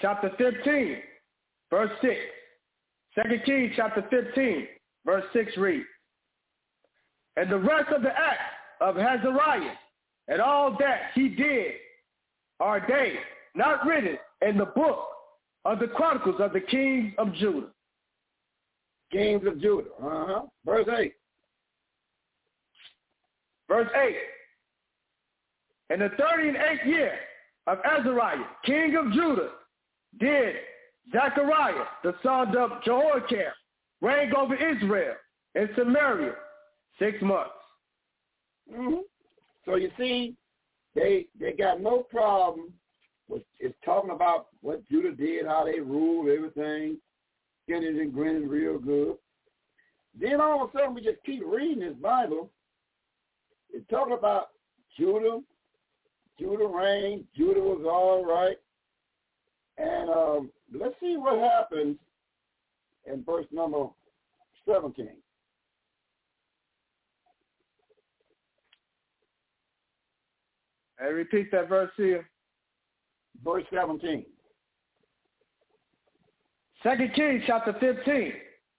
chapter 0.00 0.30
15, 0.38 0.98
verse 1.70 1.90
6. 2.02 2.14
Second 3.14 3.42
Kings 3.44 3.72
chapter 3.74 4.04
15, 4.10 4.66
verse 5.04 5.24
6 5.32 5.56
reads, 5.56 5.86
And 7.36 7.50
the 7.50 7.58
rest 7.58 7.90
of 7.94 8.02
the 8.02 8.10
acts 8.10 8.54
of 8.80 8.96
Azariah 8.96 9.74
and 10.28 10.40
all 10.40 10.76
that 10.78 11.10
he 11.14 11.28
did 11.28 11.74
are 12.60 12.84
they 12.86 13.14
not 13.54 13.86
written 13.86 14.18
in 14.46 14.56
the 14.58 14.66
book 14.66 15.08
of 15.64 15.78
the 15.78 15.88
Chronicles 15.88 16.40
of 16.40 16.52
the 16.52 16.60
Kings 16.60 17.12
of 17.18 17.34
Judah. 17.34 17.68
Kings 19.10 19.46
of 19.46 19.60
Judah. 19.60 19.88
Uh-huh. 20.02 20.42
Verse 20.64 20.86
8. 20.96 21.12
Verse 23.68 23.88
8. 23.94 24.16
In 25.90 26.00
the 26.00 26.10
thirty 26.18 26.48
and 26.48 26.56
eighth 26.56 26.86
year 26.86 27.12
of 27.66 27.78
Azariah, 27.84 28.44
king 28.64 28.94
of 28.96 29.10
Judah, 29.12 29.50
did 30.20 30.54
Zechariah, 31.12 31.84
the 32.02 32.14
son 32.22 32.54
of 32.56 32.82
Jehoiakim, 32.84 33.52
reign 34.02 34.32
over 34.36 34.54
Israel 34.54 35.14
and 35.54 35.68
Samaria 35.76 36.34
six 36.98 37.20
months. 37.22 37.50
Mm-hmm. 38.70 38.96
So 39.68 39.76
you 39.76 39.90
see, 39.98 40.34
they 40.94 41.26
they 41.38 41.52
got 41.52 41.80
no 41.80 41.98
problem 41.98 42.72
with 43.28 43.42
it's 43.60 43.74
talking 43.84 44.10
about 44.10 44.46
what 44.62 44.86
Judah 44.88 45.12
did, 45.12 45.46
how 45.46 45.64
they 45.64 45.80
ruled, 45.80 46.28
everything, 46.28 46.96
skinning 47.64 48.00
and 48.00 48.12
grinning 48.12 48.48
real 48.48 48.78
good. 48.78 49.16
Then 50.18 50.40
all 50.40 50.64
of 50.64 50.70
a 50.70 50.72
sudden 50.72 50.94
we 50.94 51.02
just 51.02 51.22
keep 51.24 51.42
reading 51.44 51.80
this 51.80 51.94
Bible. 52.00 52.50
It's 53.70 53.88
talking 53.90 54.14
about 54.14 54.48
Judah 54.96 55.40
Judah 56.38 56.66
reigned. 56.66 57.24
Judah 57.36 57.60
was 57.60 57.84
all 57.84 58.24
right. 58.24 58.56
And 59.76 60.08
um, 60.08 60.50
let's 60.72 60.94
see 61.00 61.16
what 61.16 61.38
happens 61.38 61.96
in 63.06 63.22
verse 63.22 63.46
number 63.52 63.86
17. 64.66 65.08
And 70.98 71.14
repeat 71.14 71.50
that 71.52 71.68
verse 71.68 71.90
here. 71.96 72.28
Verse 73.44 73.64
17. 73.72 74.24
Second 76.82 77.14
Kings 77.14 77.42
chapter 77.46 77.74
15, 77.80 78.32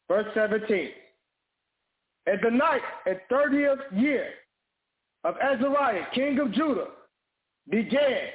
verse 0.07 0.27
17. 0.33 0.89
At 2.27 2.41
the 2.41 2.51
night, 2.51 2.81
at 3.07 3.29
30th 3.29 3.79
year 3.91 4.27
of 5.23 5.35
Azariah, 5.37 6.03
king 6.13 6.39
of 6.39 6.53
Judah, 6.53 6.87
began 7.69 8.27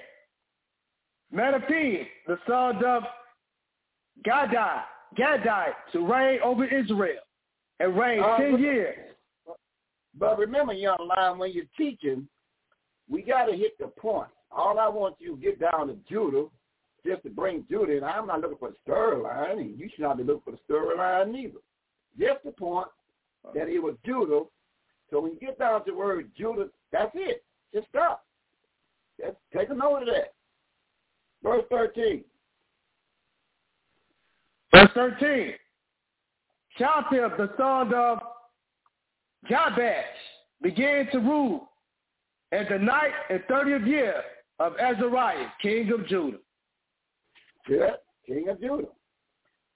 Menahem, 1.33 2.07
the 2.27 2.39
son 2.47 2.85
of 2.85 3.03
Gadai, 4.27 4.83
Gadai, 5.19 5.69
to 5.93 6.07
reign 6.07 6.41
over 6.43 6.65
Israel 6.65 7.21
and 7.81 7.97
reign 7.97 8.23
uh, 8.23 8.37
10 8.37 8.59
years. 8.61 8.97
But 10.19 10.39
remember, 10.39 10.73
young 10.73 11.11
lion, 11.17 11.39
when 11.39 11.53
you're 11.53 11.65
teaching, 11.77 12.29
we 13.09 13.23
got 13.23 13.47
to 13.47 13.57
hit 13.57 13.79
the 13.79 13.89
point. 13.89 14.29
All 14.51 14.79
I 14.79 14.89
want 14.89 15.17
you 15.19 15.37
to 15.37 15.43
get 15.43 15.61
down 15.61 15.89
to 15.89 15.97
Judah, 16.09 16.47
just 17.05 17.23
to 17.25 17.31
bring 17.31 17.65
Judah, 17.69 18.05
I'm 18.05 18.27
not 18.27 18.41
looking 18.41 18.59
for 18.59 18.71
the 18.71 18.91
storyline, 18.91 19.61
and 19.61 19.79
you 19.79 19.89
should 19.91 20.03
not 20.03 20.17
be 20.17 20.25
looking 20.25 20.43
for 20.45 20.53
the 20.53 20.73
storyline 20.73 21.33
neither. 21.33 21.59
Just 22.19 22.45
the 22.45 22.53
point 22.53 22.89
that 23.55 23.69
it 23.69 23.79
was 23.79 23.95
Judah. 24.07 24.43
So 25.11 25.21
when 25.21 25.33
you 25.33 25.41
get 25.41 25.59
down 25.59 25.85
to 25.85 25.91
the 25.91 25.97
word 25.97 26.31
Judah, 26.37 26.69
that's 26.93 27.13
it. 27.15 27.45
Just 27.75 27.89
stop. 27.89 28.25
Just 29.21 29.37
take 29.55 29.69
a 29.71 29.75
note 29.75 30.03
of 30.03 30.07
that. 30.07 30.33
Verse 31.43 31.65
13. 31.71 32.25
Verse 34.73 34.91
13. 34.95 35.53
Shaltiel, 36.81 37.37
the 37.37 37.51
son 37.57 37.93
of 37.95 38.19
Jabesh, 39.49 40.05
began 40.63 41.07
to 41.13 41.19
rule 41.19 41.69
at 42.55 42.69
the 42.69 42.79
ninth 42.79 43.15
and 43.31 43.43
thirtieth 43.49 43.87
year 43.87 44.23
of 44.61 44.75
Azariah, 44.79 45.49
king 45.61 45.91
of 45.93 46.07
Judah. 46.07 46.39
Yeah, 47.69 47.91
king 48.27 48.49
of 48.49 48.61
Judah. 48.61 48.89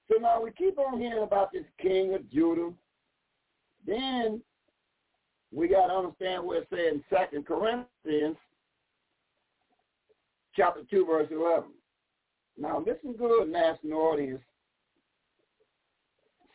So 0.09 0.19
now 0.21 0.43
we 0.43 0.53
keep 0.53 0.79
on 0.79 1.01
hearing 1.01 1.23
about 1.23 1.53
this 1.53 1.65
king 1.81 2.15
of 2.15 2.31
Judah. 2.31 2.71
Then 3.87 4.41
we 5.53 5.69
got 5.69 5.89
to 5.89 5.95
understand 5.95 6.45
what 6.45 6.59
it 6.59 6.69
says 6.71 6.95
in 6.95 7.05
Second 7.11 7.47
Corinthians 7.47 8.37
chapter 10.55 10.83
2, 10.91 11.07
verse 11.07 11.29
11. 11.31 11.71
Now 12.59 12.85
listen 12.85 13.15
good, 13.19 13.49
national 13.49 14.01
audience. 14.01 14.43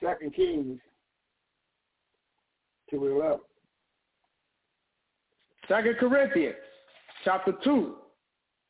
Second 0.02 0.34
Kings 0.36 0.80
2, 2.90 3.06
11. 3.06 3.40
Second 5.68 5.96
Corinthians 5.98 6.56
chapter 7.24 7.54
2, 7.64 7.96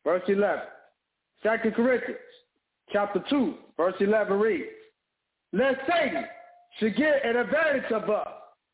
verse 0.04 0.24
11. 0.28 0.60
Second 1.42 1.74
Corinthians 1.74 2.20
chapter 2.92 3.24
2, 3.30 3.56
verse 3.78 3.96
11 4.00 4.40
reads, 4.40 4.70
Lest 5.52 5.80
Satan 5.88 6.26
should 6.80 6.96
get 6.96 7.26
an 7.26 7.38
advantage 7.38 7.92
of 7.92 8.10
us, 8.10 8.28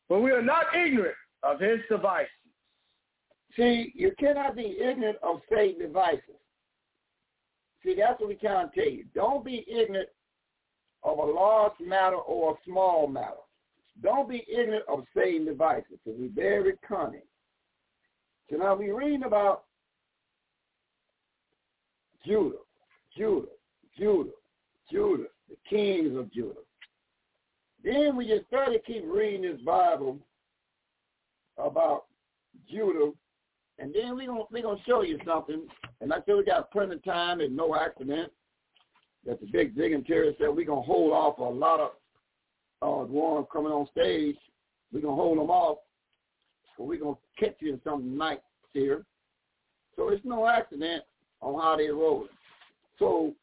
but 0.08 0.20
we 0.20 0.30
are 0.30 0.42
not 0.42 0.66
ignorant 0.74 1.14
of 1.42 1.60
his 1.60 1.80
devices. 1.88 2.28
See, 3.56 3.92
you 3.94 4.12
cannot 4.18 4.54
be 4.54 4.78
ignorant 4.80 5.18
of 5.22 5.40
Satan's 5.50 5.82
devices. 5.82 6.36
See, 7.82 7.96
that's 7.98 8.20
what 8.20 8.28
we 8.28 8.34
trying 8.36 8.70
to 8.70 8.74
tell 8.74 8.90
you. 8.90 9.04
Don't 9.14 9.44
be 9.44 9.64
ignorant 9.68 10.08
of 11.02 11.18
a 11.18 11.24
large 11.24 11.72
matter 11.80 12.16
or 12.16 12.52
a 12.52 12.56
small 12.66 13.06
matter. 13.06 13.34
Don't 14.02 14.28
be 14.28 14.46
ignorant 14.50 14.84
of 14.88 15.04
Satan's 15.16 15.48
devices, 15.48 15.98
because 16.04 16.20
he's 16.20 16.30
very 16.34 16.74
cunning. 16.86 17.22
So 18.50 18.56
now 18.56 18.74
we're 18.74 18.98
reading 18.98 19.24
about 19.24 19.64
Judah, 22.26 22.56
Judah, 23.16 23.46
Judah, 23.96 24.30
Judah, 24.90 25.24
the 25.48 25.56
kings 25.68 26.16
of 26.16 26.32
Judah. 26.32 26.54
Then 27.82 28.16
we 28.16 28.26
just 28.26 28.46
start 28.48 28.70
to 28.72 28.78
keep 28.80 29.04
reading 29.06 29.42
this 29.42 29.60
Bible 29.64 30.18
about 31.56 32.04
Judah, 32.70 33.12
and 33.78 33.94
then 33.94 34.16
we're 34.16 34.26
gonna 34.26 34.44
we're 34.50 34.62
gonna 34.62 34.80
show 34.86 35.02
you 35.02 35.18
something 35.24 35.66
and 36.00 36.12
I 36.12 36.16
said 36.24 36.36
we 36.36 36.44
got 36.44 36.70
plenty 36.70 36.94
of 36.94 37.04
time 37.04 37.40
and 37.40 37.56
no 37.56 37.74
accident. 37.74 38.32
That 39.26 39.40
the 39.40 39.46
big 39.46 39.76
dignitary 39.76 40.34
said 40.38 40.48
we're 40.48 40.64
going 40.64 40.82
to 40.82 40.86
hold 40.86 41.12
off 41.12 41.38
a 41.38 41.42
lot 41.42 41.80
of 41.80 41.90
uh, 42.80 43.04
ones 43.04 43.46
coming 43.52 43.70
on 43.70 43.86
stage. 43.88 44.36
We're 44.92 45.02
going 45.02 45.16
to 45.16 45.22
hold 45.22 45.38
them 45.38 45.50
off. 45.50 45.78
So 46.80 46.86
we're 46.86 46.98
going 46.98 47.14
to 47.14 47.44
catch 47.44 47.56
you 47.60 47.74
in 47.74 47.80
some 47.84 48.16
night 48.16 48.40
here. 48.72 49.04
So 49.96 50.08
it's 50.08 50.24
no 50.24 50.48
accident 50.48 51.04
on 51.42 51.60
how 51.60 51.76
they're 51.76 51.94
rolling. 51.94 52.28
So, 52.98 53.34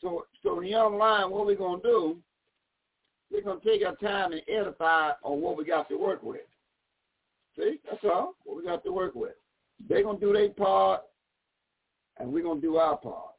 so, 0.00 0.26
so 0.42 0.58
the 0.60 0.66
young 0.66 0.98
line, 0.98 1.30
what 1.30 1.46
we're 1.46 1.54
going 1.54 1.80
to 1.82 1.88
do, 1.88 2.16
we're 3.30 3.42
going 3.42 3.60
to 3.60 3.64
take 3.64 3.86
our 3.86 3.94
time 3.94 4.32
and 4.32 4.42
edify 4.48 5.12
on 5.22 5.40
what 5.40 5.56
we 5.56 5.64
got 5.64 5.88
to 5.88 5.96
work 5.96 6.24
with. 6.24 6.40
See, 7.56 7.78
that's 7.88 8.02
all, 8.02 8.34
what 8.42 8.56
we 8.56 8.64
got 8.64 8.82
to 8.82 8.90
work 8.90 9.14
with. 9.14 9.34
They're 9.88 10.02
going 10.02 10.18
to 10.18 10.26
do 10.26 10.32
their 10.32 10.48
part 10.48 11.02
and 12.18 12.32
we're 12.32 12.42
going 12.42 12.60
to 12.60 12.66
do 12.66 12.76
our 12.78 12.96
part. 12.96 13.34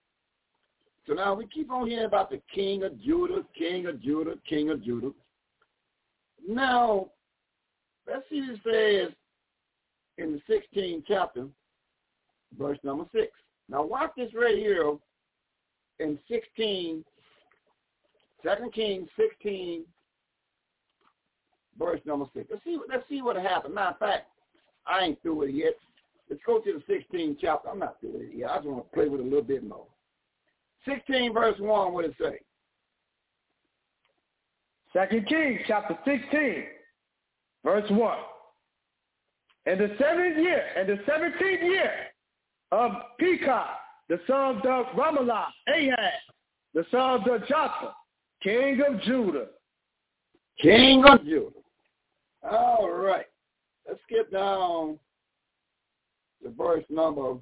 So 1.07 1.13
now 1.13 1.33
we 1.33 1.45
keep 1.47 1.69
on 1.71 1.89
hearing 1.89 2.05
about 2.05 2.29
the 2.29 2.41
king 2.55 2.83
of 2.83 3.01
Judah, 3.01 3.43
king 3.57 3.87
of 3.87 4.01
Judah, 4.01 4.35
king 4.47 4.69
of 4.69 4.81
Judah. 4.81 5.11
Now, 6.47 7.09
let's 8.07 8.23
see 8.29 8.41
what 8.41 8.49
it 8.51 9.09
says 9.09 9.15
in 10.17 10.33
the 10.47 10.53
16th 10.53 11.03
chapter, 11.07 11.47
verse 12.57 12.77
number 12.83 13.05
6. 13.13 13.27
Now 13.69 13.83
watch 13.83 14.11
this 14.17 14.33
right 14.33 14.57
here 14.57 14.93
in 15.99 16.17
16, 16.29 17.03
2 18.43 18.49
Kings 18.73 19.09
16, 19.17 19.83
verse 21.77 21.99
number 22.05 22.25
6. 22.33 22.47
Let's 22.49 22.63
see, 22.63 22.77
let's 22.89 23.03
see 23.09 23.21
what 23.21 23.35
happened. 23.35 23.75
Matter 23.75 23.91
of 23.91 23.99
fact, 23.99 24.27
I 24.85 25.03
ain't 25.03 25.21
through 25.21 25.35
with 25.35 25.49
it 25.49 25.55
yet. 25.55 25.73
Let's 26.29 26.41
go 26.45 26.59
to 26.59 26.81
the 26.87 26.93
16th 26.93 27.37
chapter. 27.39 27.69
I'm 27.69 27.79
not 27.79 27.99
through 27.99 28.13
with 28.13 28.21
it 28.23 28.37
yet. 28.37 28.51
I 28.51 28.55
just 28.57 28.67
want 28.67 28.89
to 28.89 28.95
play 28.95 29.07
with 29.07 29.21
it 29.21 29.25
a 29.25 29.29
little 29.29 29.41
bit 29.41 29.67
more. 29.67 29.85
16 30.85 31.33
verse 31.33 31.59
1, 31.59 31.93
what 31.93 32.05
it 32.05 32.15
say? 32.19 32.39
Second 34.93 35.27
Kings 35.27 35.59
chapter 35.67 35.97
16, 36.05 36.63
verse 37.67 37.89
1. 37.89 38.17
In 39.65 39.77
the 39.77 39.89
seventh 39.99 40.37
year, 40.37 40.63
in 40.79 40.87
the 40.87 40.99
seventeenth 41.05 41.61
year 41.61 41.91
of 42.71 42.91
Pekah, 43.19 43.67
the 44.07 44.21
son 44.25 44.61
of 44.65 44.85
Ramalah, 44.95 45.47
Ahaz, 45.67 46.13
the 46.73 46.85
son 46.89 47.29
of 47.29 47.45
Jotham, 47.45 47.89
king 48.41 48.81
of 48.87 49.01
Judah. 49.01 49.47
King 50.61 51.03
of 51.09 51.25
Judah. 51.25 51.49
All 52.49 52.89
right. 52.89 53.25
Let's 53.85 53.99
skip 54.03 54.31
down 54.31 54.97
to 56.43 56.49
verse 56.57 56.85
number, 56.89 57.33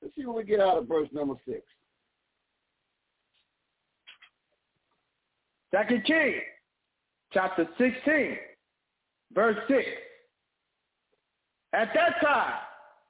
let's 0.00 0.14
see 0.16 0.24
what 0.24 0.36
we 0.36 0.44
get 0.44 0.60
out 0.60 0.78
of 0.78 0.88
verse 0.88 1.08
number 1.12 1.34
6. 1.46 1.60
Second 5.70 6.04
King, 6.06 6.40
chapter 7.32 7.68
16, 7.76 8.38
verse 9.34 9.56
6. 9.68 9.84
At 11.72 11.90
that 11.94 12.20
time, 12.20 12.54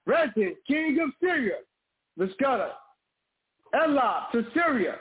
Rezin, 0.06 0.56
king 0.66 0.98
of 1.02 1.10
Syria, 1.20 1.56
was 2.16 2.30
scattered 2.34 2.72
Elah 3.74 4.28
to 4.32 4.44
Syria 4.52 4.96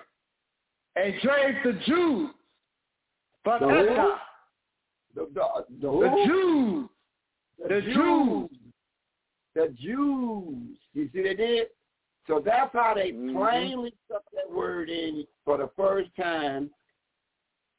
and 0.96 1.14
drave 1.22 1.56
the 1.64 1.74
Jews 1.86 2.30
from 3.44 3.62
The? 3.62 3.68
Elah. 3.68 4.22
The, 5.16 5.28
the, 5.34 5.66
the, 5.82 5.92
The? 5.92 6.24
Jews. 6.28 6.90
The 7.68 7.82
Jews. 7.82 8.50
The 9.56 9.76
Jews. 9.82 10.78
You 10.94 11.10
see 11.14 11.22
they 11.24 11.34
did? 11.34 11.68
So 12.28 12.40
that's 12.40 12.72
how 12.74 12.94
they 12.94 13.12
Mhm. 13.12 13.34
plainly 13.34 13.94
stuck 14.06 14.24
that 14.32 14.50
word 14.50 14.90
in 14.90 15.28
for 15.44 15.58
the 15.58 15.68
first 15.70 16.16
time 16.16 16.70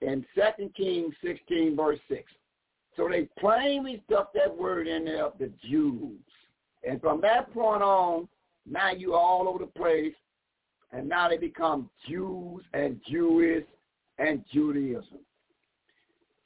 in 0.00 0.26
2 0.34 0.70
Kings 0.70 1.14
16, 1.22 1.76
verse 1.76 2.00
6. 2.08 2.30
So 2.96 3.08
they 3.08 3.28
plainly 3.38 4.02
stuck 4.06 4.32
that 4.34 4.56
word 4.56 4.86
in 4.86 5.04
there 5.04 5.26
of 5.26 5.38
the 5.38 5.50
Jews. 5.68 6.18
And 6.86 7.00
from 7.00 7.20
that 7.20 7.52
point 7.52 7.82
on, 7.82 8.28
now 8.68 8.90
you 8.90 9.14
all 9.14 9.48
over 9.48 9.58
the 9.58 9.66
place, 9.66 10.14
and 10.92 11.08
now 11.08 11.28
they 11.28 11.36
become 11.36 11.88
Jews 12.08 12.62
and 12.72 13.00
Jewish 13.08 13.64
and 14.18 14.44
Judaism. 14.52 15.18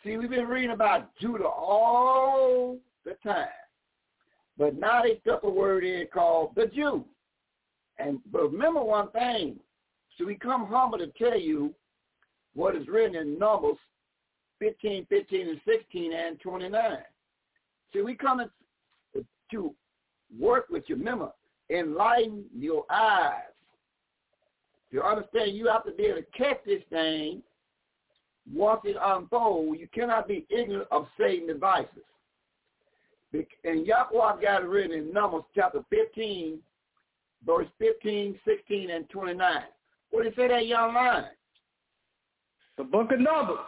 See, 0.02 0.16
we've 0.16 0.30
been 0.30 0.46
reading 0.46 0.70
about 0.70 1.16
Judah 1.18 1.48
all 1.48 2.78
the 3.04 3.16
time. 3.24 3.48
But 4.58 4.78
now 4.78 5.02
they 5.02 5.18
stuck 5.22 5.42
a 5.42 5.50
word 5.50 5.82
in 5.82 6.06
called 6.12 6.54
the 6.54 6.66
Jew. 6.66 7.04
And 7.98 8.20
but 8.30 8.52
remember 8.52 8.82
one 8.82 9.10
thing. 9.10 9.58
So 10.16 10.26
we 10.26 10.36
come 10.36 10.66
humble 10.66 10.98
to 10.98 11.08
tell 11.18 11.38
you 11.38 11.74
what 12.54 12.76
is 12.76 12.86
written 12.86 13.16
in 13.16 13.38
Numbers 13.38 13.76
15, 14.64 15.06
15, 15.10 15.48
and 15.48 15.60
16, 15.66 16.12
and 16.12 16.40
29. 16.40 16.96
See, 17.92 18.00
we 18.00 18.14
come 18.14 18.40
to 19.50 19.74
work 20.40 20.66
with 20.70 20.84
you. 20.86 20.96
Remember, 20.96 21.30
enlighten 21.68 22.44
your 22.56 22.84
eyes. 22.90 23.42
To 24.92 25.02
understand, 25.04 25.54
you 25.54 25.68
have 25.68 25.84
to 25.84 25.92
be 25.92 26.04
able 26.04 26.22
to 26.22 26.38
catch 26.38 26.64
this 26.64 26.82
thing 26.88 27.42
once 28.52 28.80
it 28.84 28.96
unfolds. 29.02 29.80
You 29.80 29.88
cannot 29.92 30.28
be 30.28 30.46
ignorant 30.48 30.88
of 30.90 31.08
Satan's 31.18 31.48
devices. 31.48 32.04
And 33.64 33.86
Yahweh 33.86 34.40
got 34.40 34.62
it 34.62 34.68
written 34.68 34.96
in 34.96 35.12
Numbers 35.12 35.42
chapter 35.54 35.80
15, 35.90 36.58
verse 37.44 37.66
15, 37.78 38.38
16, 38.46 38.90
and 38.90 39.10
29. 39.10 39.62
What 40.10 40.22
did 40.22 40.32
it 40.32 40.36
say 40.36 40.48
that 40.48 40.66
young 40.66 40.94
line? 40.94 41.24
The 42.78 42.84
book 42.84 43.12
of 43.12 43.20
Numbers. 43.20 43.58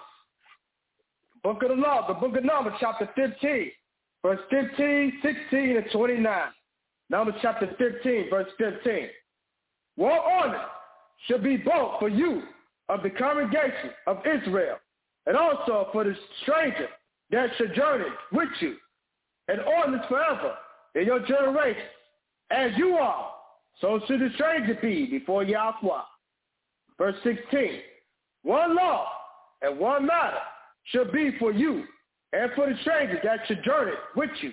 Book 1.46 1.62
of 1.62 1.68
the 1.68 1.76
law, 1.76 2.04
the 2.08 2.14
book 2.14 2.36
of 2.36 2.42
Numbers, 2.42 2.72
chapter 2.80 3.08
15, 3.14 3.70
verse 4.20 4.40
15, 4.50 5.20
16, 5.22 5.76
and 5.76 5.86
29. 5.92 6.42
Numbers 7.08 7.36
chapter 7.40 7.72
15, 7.78 8.30
verse 8.30 8.48
15. 8.58 9.06
War 9.96 10.20
honor 10.28 10.64
should 11.28 11.44
be 11.44 11.56
both 11.56 12.00
for 12.00 12.08
you 12.08 12.42
of 12.88 13.04
the 13.04 13.10
congregation 13.10 13.90
of 14.08 14.18
Israel, 14.26 14.74
and 15.26 15.36
also 15.36 15.88
for 15.92 16.02
the 16.02 16.16
stranger 16.42 16.88
that 17.30 17.50
sojourneth 17.58 18.08
with 18.32 18.48
you, 18.58 18.74
and 19.46 19.60
ordinance 19.60 20.04
forever 20.08 20.52
in 20.96 21.06
your 21.06 21.20
generation. 21.20 21.86
As 22.50 22.72
you 22.76 22.96
are, 22.96 23.30
so 23.80 24.00
should 24.08 24.18
the 24.18 24.30
stranger 24.34 24.76
be 24.82 25.06
before 25.06 25.44
Yahweh. 25.44 26.02
Verse 26.98 27.14
16. 27.22 27.70
One 28.42 28.74
law 28.74 29.06
and 29.62 29.78
one 29.78 30.06
matter 30.06 30.40
should 30.86 31.12
be 31.12 31.36
for 31.38 31.52
you 31.52 31.84
and 32.32 32.50
for 32.54 32.68
the 32.68 32.76
stranger 32.80 33.20
that 33.24 33.40
sojourneth 33.48 33.98
with 34.14 34.30
you. 34.40 34.52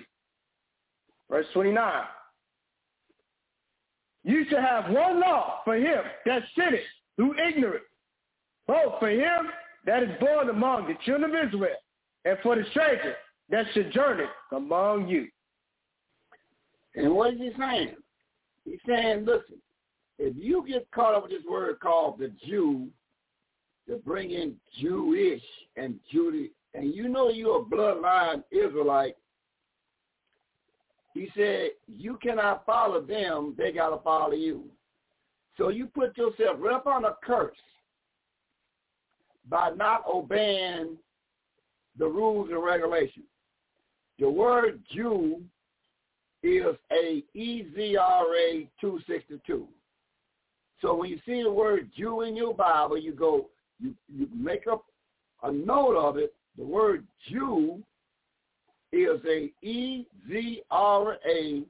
Verse 1.30 1.46
29. 1.52 2.02
You 4.24 4.44
shall 4.48 4.62
have 4.62 4.90
one 4.90 5.20
law 5.20 5.60
for 5.64 5.76
him 5.76 6.00
that 6.24 6.42
sinneth 6.56 6.80
through 7.16 7.34
ignorance, 7.38 7.84
both 8.66 8.98
for 8.98 9.10
him 9.10 9.50
that 9.86 10.02
is 10.02 10.08
born 10.18 10.48
among 10.48 10.88
the 10.88 10.94
children 11.04 11.34
of 11.34 11.46
Israel, 11.46 11.76
and 12.24 12.38
for 12.42 12.56
the 12.56 12.64
stranger 12.70 13.14
that 13.50 13.66
sojourneth 13.74 14.30
among 14.52 15.08
you. 15.08 15.28
And 16.94 17.14
what 17.14 17.34
is 17.34 17.40
he 17.40 17.50
saying? 17.58 17.96
He's 18.64 18.78
saying, 18.86 19.26
listen, 19.26 19.60
if 20.18 20.34
you 20.36 20.64
get 20.66 20.90
caught 20.90 21.14
up 21.14 21.24
with 21.24 21.32
this 21.32 21.42
word 21.48 21.80
called 21.80 22.18
the 22.18 22.32
Jew, 22.46 22.88
to 23.88 23.96
bring 23.96 24.30
in 24.30 24.54
Jewish 24.80 25.42
and 25.76 25.98
Judy, 26.10 26.52
and 26.74 26.94
you 26.94 27.08
know 27.08 27.28
you're 27.28 27.60
a 27.60 27.64
bloodline 27.64 28.42
Israelite, 28.50 29.16
he 31.12 31.30
said, 31.36 31.70
you 31.86 32.18
cannot 32.20 32.66
follow 32.66 33.00
them, 33.00 33.54
they 33.56 33.70
got 33.70 33.90
to 33.90 34.02
follow 34.02 34.32
you. 34.32 34.64
So 35.56 35.68
you 35.68 35.86
put 35.86 36.16
yourself 36.16 36.56
right 36.58 36.74
up 36.74 36.86
on 36.88 37.04
a 37.04 37.14
curse 37.22 37.56
by 39.48 39.70
not 39.70 40.02
obeying 40.12 40.96
the 41.98 42.06
rules 42.06 42.50
and 42.50 42.62
regulations. 42.62 43.26
The 44.18 44.28
word 44.28 44.80
Jew 44.92 45.42
is 46.42 46.74
a 46.92 47.22
EZRA 47.36 48.68
262. 48.80 49.68
So 50.82 50.94
when 50.94 51.10
you 51.10 51.18
see 51.24 51.42
the 51.42 51.52
word 51.52 51.90
Jew 51.96 52.22
in 52.22 52.36
your 52.36 52.54
Bible, 52.54 52.98
you 52.98 53.12
go, 53.12 53.48
you, 53.80 53.94
you 54.08 54.28
make 54.34 54.66
up 54.70 54.84
a 55.42 55.52
note 55.52 55.96
of 55.96 56.16
it. 56.16 56.34
The 56.56 56.64
word 56.64 57.04
Jew 57.28 57.82
is 58.92 59.20
a 59.28 59.50
E-Z-R-A 59.66 61.64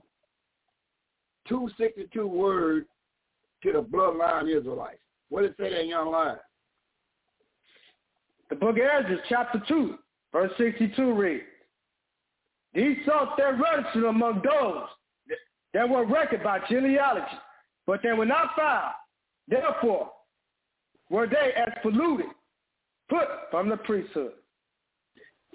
262 1.48 2.26
word 2.26 2.86
to 3.62 3.72
the 3.72 3.82
bloodline 3.82 4.55
Israelites. 4.55 4.98
What 5.28 5.42
did 5.42 5.50
it 5.52 5.57
say 5.59 5.70
that 5.70 5.86
young 5.86 6.11
line? 6.11 6.36
The 8.50 8.57
book 8.57 8.76
of 8.76 8.82
Ezra, 8.82 9.18
chapter 9.28 9.62
2, 9.66 9.96
verse 10.32 10.52
62 10.59 11.14
reads, 11.14 11.44
These 12.74 12.98
sought 13.07 13.36
their 13.36 13.55
redemption 13.55 14.05
among 14.05 14.42
those 14.44 14.86
that 15.72 15.88
were 15.88 16.07
reckoned 16.07 16.42
by 16.42 16.61
genealogy, 16.68 17.38
but 17.86 18.00
they 18.02 18.12
were 18.12 18.26
not 18.26 18.50
found. 18.57 18.92
Therefore, 19.48 20.11
were 21.11 21.26
they 21.26 21.52
as 21.57 21.72
polluted, 21.82 22.26
put 23.09 23.28
from 23.50 23.68
the 23.68 23.76
priesthood. 23.78 24.32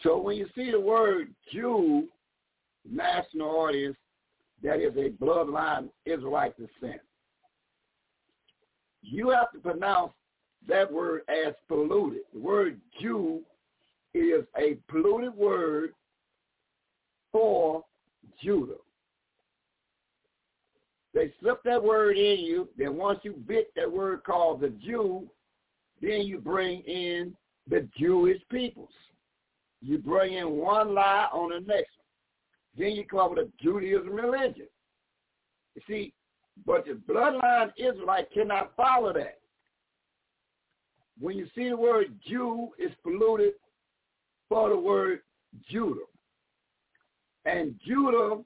So 0.01 0.17
when 0.17 0.37
you 0.37 0.47
see 0.55 0.71
the 0.71 0.79
word 0.79 1.33
Jew, 1.51 2.07
national 2.89 3.49
audience, 3.49 3.97
that 4.63 4.79
is 4.79 4.95
a 4.97 5.09
bloodline 5.23 5.89
Israelite 6.05 6.55
descent. 6.57 7.01
You 9.01 9.29
have 9.29 9.51
to 9.53 9.59
pronounce 9.59 10.13
that 10.67 10.91
word 10.91 11.21
as 11.29 11.53
polluted. 11.67 12.21
The 12.33 12.39
word 12.39 12.79
Jew 13.01 13.41
is 14.13 14.43
a 14.57 14.77
polluted 14.89 15.35
word 15.35 15.93
for 17.31 17.83
Judah. 18.43 18.73
they 21.13 21.31
slip 21.41 21.61
that 21.63 21.83
word 21.83 22.17
in 22.17 22.39
you. 22.39 22.67
Then 22.77 22.95
once 22.95 23.19
you 23.23 23.33
bit 23.33 23.71
that 23.75 23.91
word 23.91 24.23
called 24.23 24.61
the 24.61 24.69
Jew, 24.69 25.27
then 26.01 26.21
you 26.21 26.39
bring 26.39 26.81
in 26.81 27.35
the 27.69 27.87
Jewish 27.97 28.41
peoples. 28.49 28.89
You 29.81 29.97
bring 29.97 30.33
in 30.33 30.51
one 30.51 30.93
lie 30.93 31.27
on 31.31 31.49
the 31.49 31.59
next 31.59 31.91
one. 31.97 32.05
Then 32.77 32.91
you 32.91 33.05
come 33.05 33.19
up 33.19 33.31
with 33.31 33.39
a 33.39 33.49
Judaism 33.61 34.11
religion. 34.11 34.67
You 35.75 35.81
see, 35.87 36.13
but 36.65 36.85
the 36.85 36.99
bloodline 37.11 37.71
Israelite 37.77 38.31
cannot 38.31 38.75
follow 38.75 39.13
that. 39.13 39.39
When 41.19 41.37
you 41.37 41.47
see 41.55 41.69
the 41.69 41.77
word 41.77 42.13
Jew, 42.27 42.69
it's 42.77 42.95
polluted 43.03 43.53
for 44.47 44.69
the 44.69 44.77
word 44.77 45.21
Judah. 45.69 46.05
And 47.45 47.75
Judah 47.85 48.41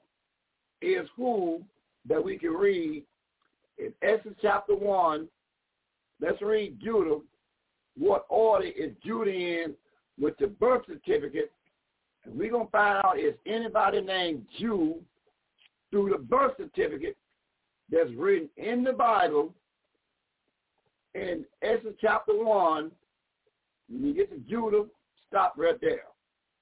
is 0.80 1.06
who 1.16 1.62
that 2.08 2.22
we 2.22 2.38
can 2.38 2.50
read 2.50 3.04
in 3.78 3.92
Exodus 4.02 4.38
chapter 4.40 4.74
1. 4.74 5.28
Let's 6.20 6.40
read 6.42 6.80
Judah. 6.80 7.20
What 7.96 8.26
order 8.28 8.66
is 8.66 8.92
Judah 9.04 9.30
in 9.30 9.74
with 10.20 10.36
the 10.38 10.48
birth 10.48 10.82
certificate? 10.86 11.52
And 12.24 12.36
we're 12.36 12.50
going 12.50 12.66
to 12.66 12.72
find 12.72 13.04
out 13.04 13.18
is 13.18 13.34
anybody 13.46 14.00
named 14.00 14.46
Jew 14.58 14.96
through 15.90 16.10
the 16.10 16.18
birth 16.18 16.52
certificate 16.56 17.16
that's 17.90 18.10
written 18.16 18.48
in 18.56 18.82
the 18.82 18.92
Bible 18.92 19.54
in 21.14 21.44
Exodus 21.62 21.94
chapter 22.00 22.32
1. 22.32 22.90
When 23.90 24.04
you 24.04 24.14
get 24.14 24.30
to 24.30 24.38
Judah, 24.48 24.84
stop 25.28 25.54
right 25.56 25.80
there. 25.80 26.04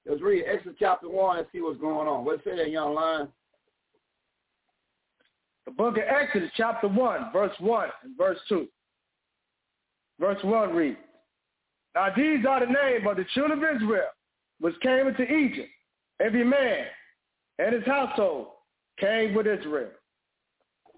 Let's 0.05 0.21
read 0.21 0.43
Exodus 0.45 0.75
chapter 0.77 1.09
1 1.09 1.37
and 1.37 1.47
see 1.51 1.61
what's 1.61 1.79
going 1.79 2.07
on. 2.07 2.25
What's 2.25 2.43
say 2.43 2.69
young 2.69 2.93
line? 2.93 3.27
The 5.65 5.71
book 5.71 5.97
of 5.97 6.03
Exodus 6.03 6.51
chapter 6.57 6.89
1, 6.89 7.31
verse 7.31 7.55
1 7.59 7.89
and 8.03 8.17
verse 8.17 8.37
2. 8.49 8.67
Verse 10.19 10.43
1 10.43 10.75
reads, 10.75 10.97
Now 11.95 12.07
these 12.15 12.45
are 12.45 12.59
the 12.59 12.71
names 12.71 13.05
of 13.07 13.17
the 13.17 13.25
children 13.33 13.63
of 13.63 13.75
Israel, 13.75 14.07
which 14.59 14.79
came 14.81 15.07
into 15.07 15.23
Egypt. 15.23 15.69
Every 16.19 16.43
man 16.43 16.85
and 17.59 17.73
his 17.73 17.85
household 17.85 18.47
came 18.99 19.33
with 19.33 19.47
Israel. 19.47 19.91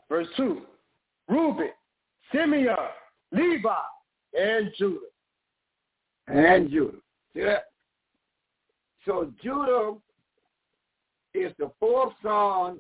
Verse 0.10 0.28
2, 0.38 0.62
Reuben, 1.28 1.72
Simeon, 2.32 2.76
Levi, 3.32 3.70
and 4.40 4.72
Judah. 4.78 5.00
And 6.28 6.70
Judah. 6.70 6.98
See 7.34 7.42
that? 7.42 7.66
So 9.06 9.32
Judah 9.44 9.94
is 11.34 11.52
the 11.60 11.72
fourth 11.80 12.14
son 12.24 12.80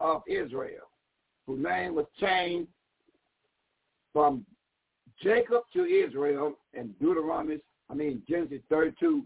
of 0.00 0.22
Israel, 0.28 0.88
whose 1.46 1.62
name 1.62 1.94
was 1.94 2.06
changed 2.20 2.70
from 4.12 4.44
Jacob 5.22 5.62
to 5.72 5.84
Israel 5.84 6.54
in 6.74 6.94
Deuteronomy, 7.00 7.58
I 7.90 7.94
mean 7.94 8.22
Genesis 8.28 8.60
32, 8.68 9.24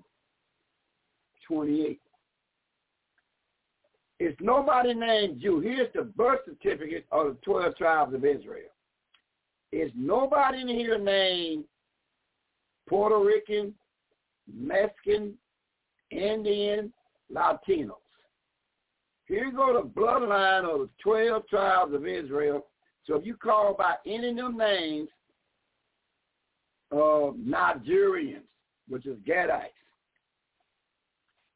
28. 1.47 2.01
It's 4.21 4.41
nobody 4.41 4.95
named 4.95 5.41
Jew. 5.41 5.61
Here's 5.61 5.93
the 5.95 6.03
birth 6.03 6.41
certificate 6.45 7.07
of 7.11 7.27
the 7.27 7.39
12 7.45 7.77
tribes 7.77 8.15
of 8.15 8.25
Israel. 8.25 8.71
It's 9.73 9.93
nobody 9.97 10.61
in 10.61 10.69
here 10.69 10.99
named 10.99 11.65
Puerto 12.89 13.19
Rican, 13.19 13.75
Mexican, 14.53 15.35
Indian, 16.11 16.93
Latinos. 17.35 17.97
Here 19.27 19.47
you 19.47 19.53
go 19.53 19.73
the 19.73 19.89
bloodline 19.89 20.65
of 20.65 20.81
the 20.81 20.89
12 21.03 21.49
tribes 21.49 21.95
of 21.95 22.07
Israel. 22.07 22.67
So 23.05 23.17
if 23.17 23.27
you 23.27 23.35
call 23.35 23.75
by 23.75 23.95
any 24.07 24.29
of 24.31 24.37
them 24.37 24.57
names, 24.57 25.09
uh, 26.93 27.33
Nigerians, 27.33 28.43
which 28.89 29.07
is 29.07 29.17
Gadites, 29.27 29.69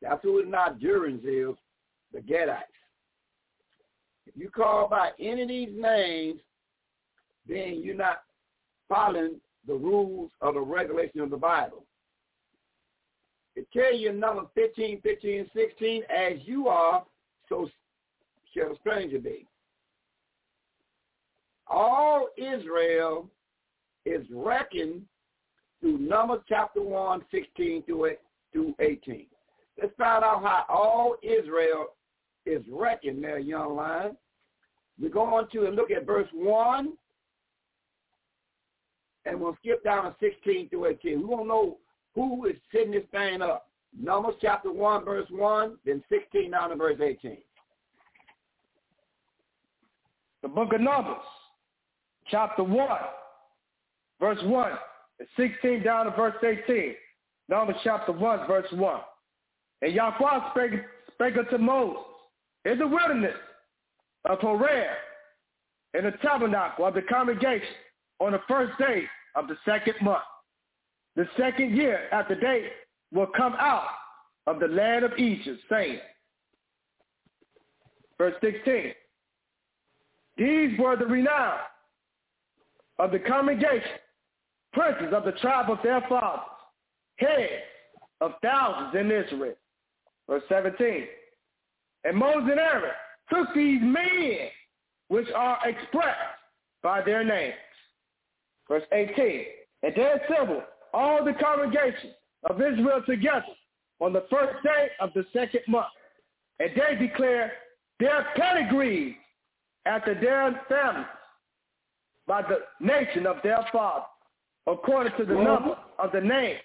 that's 0.03 0.23
who 0.23 0.43
the 0.43 0.51
Nigerians 0.51 1.25
is, 1.25 1.57
the 2.13 2.21
Gadites. 2.21 2.63
If 4.27 4.37
you 4.37 4.51
call 4.51 4.89
by 4.89 5.11
any 5.19 5.43
of 5.43 5.49
these 5.49 5.71
names, 5.77 6.41
then 7.49 7.81
you're 7.83 7.95
not 7.95 8.23
following 8.89 9.41
the 9.67 9.75
rules 9.75 10.31
or 10.41 10.53
the 10.53 10.61
regulation 10.61 11.21
of 11.21 11.31
the 11.31 11.37
Bible. 11.37 11.85
It 13.55 13.67
tells 13.73 14.01
you 14.01 14.11
in 14.11 14.21
number 14.21 14.43
15, 14.55 15.01
15, 15.01 15.39
and 15.41 15.51
16, 15.55 16.03
as 16.15 16.39
you 16.45 16.69
are, 16.69 17.05
so 17.49 17.69
shall 18.55 18.73
a 18.73 18.77
stranger 18.77 19.19
be. 19.19 19.47
All 21.67 22.29
Israel 22.37 23.29
is 24.05 24.25
reckoned 24.31 25.03
through 25.81 25.99
Numbers 25.99 26.41
chapter 26.49 26.83
1, 26.83 27.25
16 27.31 27.83
through 27.85 28.17
18. 28.79 29.27
Let's 29.81 29.95
find 29.99 30.25
out 30.25 30.43
how 30.43 30.65
all 30.69 31.17
Israel 31.23 31.89
is 32.47 32.63
reckoned 32.71 33.23
there, 33.23 33.39
young 33.39 33.77
lion. 33.77 34.17
We 35.01 35.11
go 35.11 35.23
on 35.23 35.49
to 35.51 35.67
and 35.67 35.77
look 35.77 35.91
at 35.91 36.07
verse 36.07 36.29
1, 36.33 36.93
and 39.27 39.41
we'll 39.41 39.57
skip 39.61 39.85
down 39.85 40.05
to 40.05 40.15
16 40.21 40.71
through 40.71 40.87
18. 40.87 41.19
We 41.19 41.25
won't 41.25 41.49
know 41.49 41.79
who 42.15 42.47
is 42.47 42.57
setting 42.73 42.93
this 42.93 43.03
thing 43.11 43.43
up. 43.43 43.69
Numbers 43.99 44.35
chapter 44.41 44.73
1, 44.73 45.05
verse 45.05 45.27
1, 45.31 45.77
then 45.85 46.03
16 46.09 46.51
down 46.51 46.71
to 46.71 46.77
verse 46.77 46.99
18. 47.03 47.39
The 50.43 50.49
book 50.49 50.73
of 50.73 50.81
Numbers, 50.81 51.17
chapter 52.31 52.63
1, 52.63 52.89
verse 54.21 54.39
1, 54.43 54.73
16 55.37 55.83
down 55.83 56.07
to 56.07 56.11
verse 56.13 56.35
18. 56.43 56.95
Numbers 57.49 57.77
chapter 57.85 58.13
1, 58.13 58.47
verse 58.47 58.67
1. 58.73 59.01
And 59.83 59.93
Yahweh 59.93 60.51
spake, 60.51 60.81
spake 61.13 61.37
unto 61.37 61.59
Moses 61.59 62.03
in 62.65 62.79
the 62.79 62.87
wilderness 62.87 63.37
of 64.29 64.39
Horeb 64.41 64.89
in 65.95 66.05
the 66.05 66.13
tabernacle 66.23 66.87
of 66.87 66.95
the 66.95 67.03
congregation 67.03 67.69
on 68.21 68.33
the 68.33 68.41
first 68.49 68.77
day 68.79 69.05
of 69.35 69.49
the 69.49 69.57
second 69.65 69.95
month. 70.03 70.23
The 71.15 71.27
second 71.39 71.77
year 71.77 72.09
after 72.13 72.35
they 72.35 72.69
will 73.13 73.29
come 73.37 73.55
out 73.59 73.89
of 74.47 74.61
the 74.61 74.69
land 74.69 75.05
of 75.05 75.13
Egypt, 75.19 75.61
saying, 75.71 75.99
verse 78.19 78.35
16, 78.43 78.93
these 80.37 80.79
were 80.79 80.97
the 80.97 81.07
renown 81.07 81.59
of 82.99 83.11
the 83.13 83.19
congregation, 83.19 83.99
princes 84.77 85.15
of 85.15 85.25
the 85.25 85.33
tribe 85.33 85.71
of 85.71 85.79
their 85.83 86.03
fathers, 86.09 86.45
heads 87.17 87.63
of 88.21 88.33
thousands 88.43 88.95
in 88.95 89.11
Israel. 89.11 89.55
Verse 90.29 90.43
17. 90.49 91.07
And 92.05 92.17
Moses 92.17 92.51
and 92.51 92.61
Aaron 92.61 92.93
took 93.33 93.55
these 93.55 93.81
men 93.81 94.49
which 95.09 95.27
are 95.35 95.59
expressed 95.65 96.19
by 96.83 97.01
their 97.01 97.25
names. 97.25 97.55
Verse 98.69 98.83
18. 98.93 99.45
And 99.83 99.95
they 99.95 100.15
assembled 100.25 100.63
all 100.93 101.25
the 101.25 101.33
congregation 101.33 102.11
of 102.49 102.61
Israel 102.61 103.03
together 103.07 103.45
on 104.01 104.13
the 104.13 104.27
first 104.31 104.63
day 104.63 104.89
of 105.01 105.11
the 105.15 105.25
second 105.33 105.63
month. 105.69 105.87
And 106.59 106.71
they 106.75 107.07
declared 107.07 107.51
their 107.99 108.27
pedigrees 108.37 109.15
after 109.87 110.15
their 110.15 110.61
families 110.69 111.07
by 112.27 112.43
the 112.43 112.59
nation 112.81 113.27
of 113.27 113.37
their 113.43 113.65
father, 113.73 114.05
according 114.67 115.13
to 115.19 115.25
the 115.25 115.35
number 115.35 115.77
of 115.99 116.13
the 116.13 116.21
name, 116.21 116.57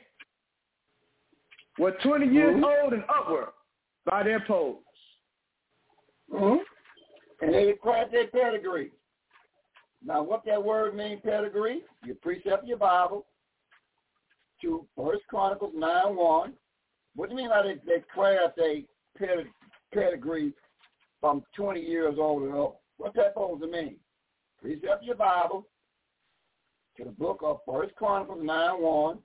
were 1.79 1.95
20 2.03 2.27
years 2.27 2.55
mm-hmm. 2.55 2.63
old 2.63 2.93
and 2.93 3.03
upward 3.09 3.49
by 4.05 4.23
their 4.23 4.39
poles. 4.41 4.83
Mm-hmm. 6.33 6.63
And 7.41 7.53
they 7.53 7.65
required 7.65 8.09
their 8.11 8.27
pedigree. 8.27 8.91
Now, 10.03 10.23
what 10.23 10.43
that 10.45 10.63
word 10.63 10.95
means, 10.95 11.21
pedigree, 11.23 11.81
you 12.05 12.15
precept 12.15 12.65
your 12.65 12.77
Bible 12.77 13.25
to 14.61 14.85
First 14.95 15.23
Chronicles 15.27 15.73
9 15.75 16.15
1. 16.15 16.53
What 17.15 17.29
do 17.29 17.35
you 17.35 17.41
mean 17.41 17.49
by 17.49 17.63
they, 17.63 17.75
they 17.85 17.99
declared 17.99 18.51
their 19.19 19.43
pedigree 19.93 20.53
from 21.19 21.43
20 21.55 21.79
years 21.79 22.15
old 22.17 22.43
and 22.43 22.55
up? 22.55 22.81
What's 22.97 23.15
that 23.15 23.33
supposed 23.33 23.61
to 23.61 23.67
mean? 23.67 23.97
Precept 24.61 25.03
your 25.03 25.15
Bible 25.15 25.67
to 26.97 27.03
the 27.05 27.11
book 27.11 27.39
of 27.43 27.59
First 27.65 27.95
Chronicles 27.95 28.39
9 28.43 28.81
1 28.81 29.17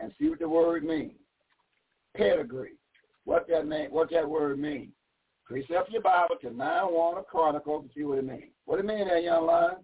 and 0.00 0.12
see 0.18 0.28
what 0.28 0.38
the 0.38 0.48
word 0.48 0.84
means. 0.84 1.12
Pedigree. 2.16 2.72
What 3.24 3.46
that 3.48 3.66
mean? 3.66 3.88
What 3.90 4.10
that 4.10 4.28
word 4.28 4.58
mean? 4.58 4.92
Precept 5.44 5.90
your 5.90 6.02
Bible 6.02 6.36
to 6.42 6.50
9 6.50 6.84
1 6.84 7.18
of 7.18 7.26
Chronicles 7.26 7.82
and 7.82 7.90
see 7.94 8.04
what 8.04 8.18
it 8.18 8.26
means. 8.26 8.52
What 8.64 8.78
it 8.78 8.84
mean 8.84 9.08
there, 9.08 9.18
young 9.18 9.46
lion? 9.46 9.76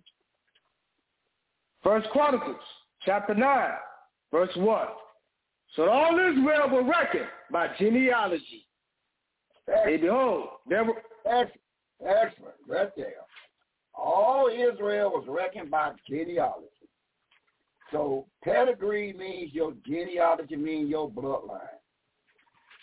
First 1.82 2.09
Chronicles, 2.11 2.57
chapter 3.05 3.35
9, 3.35 3.70
verse 4.30 4.51
1. 4.57 4.87
So 5.76 5.89
all 5.91 6.18
Israel 6.18 6.68
were 6.70 6.85
reckoned 6.85 7.28
by 7.51 7.68
genealogy. 7.78 8.66
Excellent. 9.68 9.93
And 9.93 10.01
behold, 10.03 10.49
there 10.68 10.85
were... 10.85 11.03
Excellent. 11.26 11.61
Excellent. 12.01 12.55
Right 12.68 12.91
there. 12.97 13.14
all 13.95 14.49
Israel 14.49 15.11
was 15.11 15.24
reckoned 15.28 15.70
by 15.70 15.93
genealogy. 16.09 16.68
So 17.95 18.27
pedigree 18.43 19.13
means 19.13 19.55
your 19.55 19.73
genealogy 19.87 20.57
means 20.57 20.91
your 20.91 21.09
bloodline. 21.09 21.61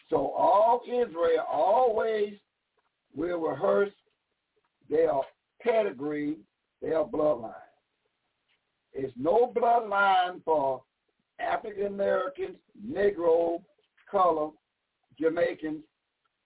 So 0.09 0.31
all 0.37 0.83
Israel 0.87 1.45
always 1.51 2.35
will 3.13 3.41
rehearse 3.41 3.91
their 4.89 5.11
pedigree, 5.61 6.37
their 6.81 7.03
bloodline. 7.03 7.51
It's 8.93 9.11
no 9.17 9.51
bloodline 9.53 10.41
for 10.45 10.81
African 11.41 11.87
Americans, 11.87 12.55
Negro, 12.81 13.61
color, 14.09 14.51
Jamaicans, 15.19 15.83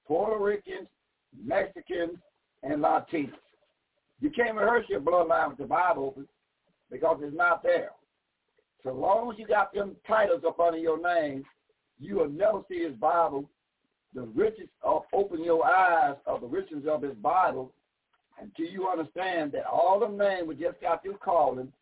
Puerto 0.08 0.44
Ricans, 0.44 0.88
Mexicans, 1.46 2.18
and 2.64 2.82
Latinos. 2.82 3.30
You 4.22 4.32
can't 4.32 4.58
rehearse 4.58 4.86
your 4.90 5.02
bloodline 5.02 5.50
with 5.50 5.60
the 5.60 5.66
Bible 5.66 6.18
because 6.90 7.20
it's 7.22 7.38
not 7.38 7.62
there. 7.62 7.92
So 8.86 8.94
long 8.94 9.32
as 9.32 9.40
you 9.40 9.48
got 9.48 9.74
them 9.74 9.96
titles 10.08 10.44
up 10.46 10.60
under 10.60 10.78
your 10.78 11.02
name, 11.02 11.44
you 12.00 12.18
will 12.18 12.30
never 12.30 12.62
see 12.70 12.84
his 12.84 12.94
Bible. 12.94 13.50
The 14.14 14.22
riches 14.22 14.70
of 14.84 15.02
open 15.12 15.44
your 15.44 15.66
eyes 15.66 16.16
of 16.28 16.42
the 16.42 16.48
riches 16.48 16.84
of 16.88 17.02
his 17.02 17.16
Bible 17.16 17.74
until 18.40 18.68
you 18.68 18.88
understand 18.88 19.52
that 19.54 19.66
all 19.66 20.00
the 20.00 20.08
names 20.08 20.48
we 20.48 20.56
just 20.56 20.80
got 20.82 21.02
through 21.02 21.18
calling 21.18 21.74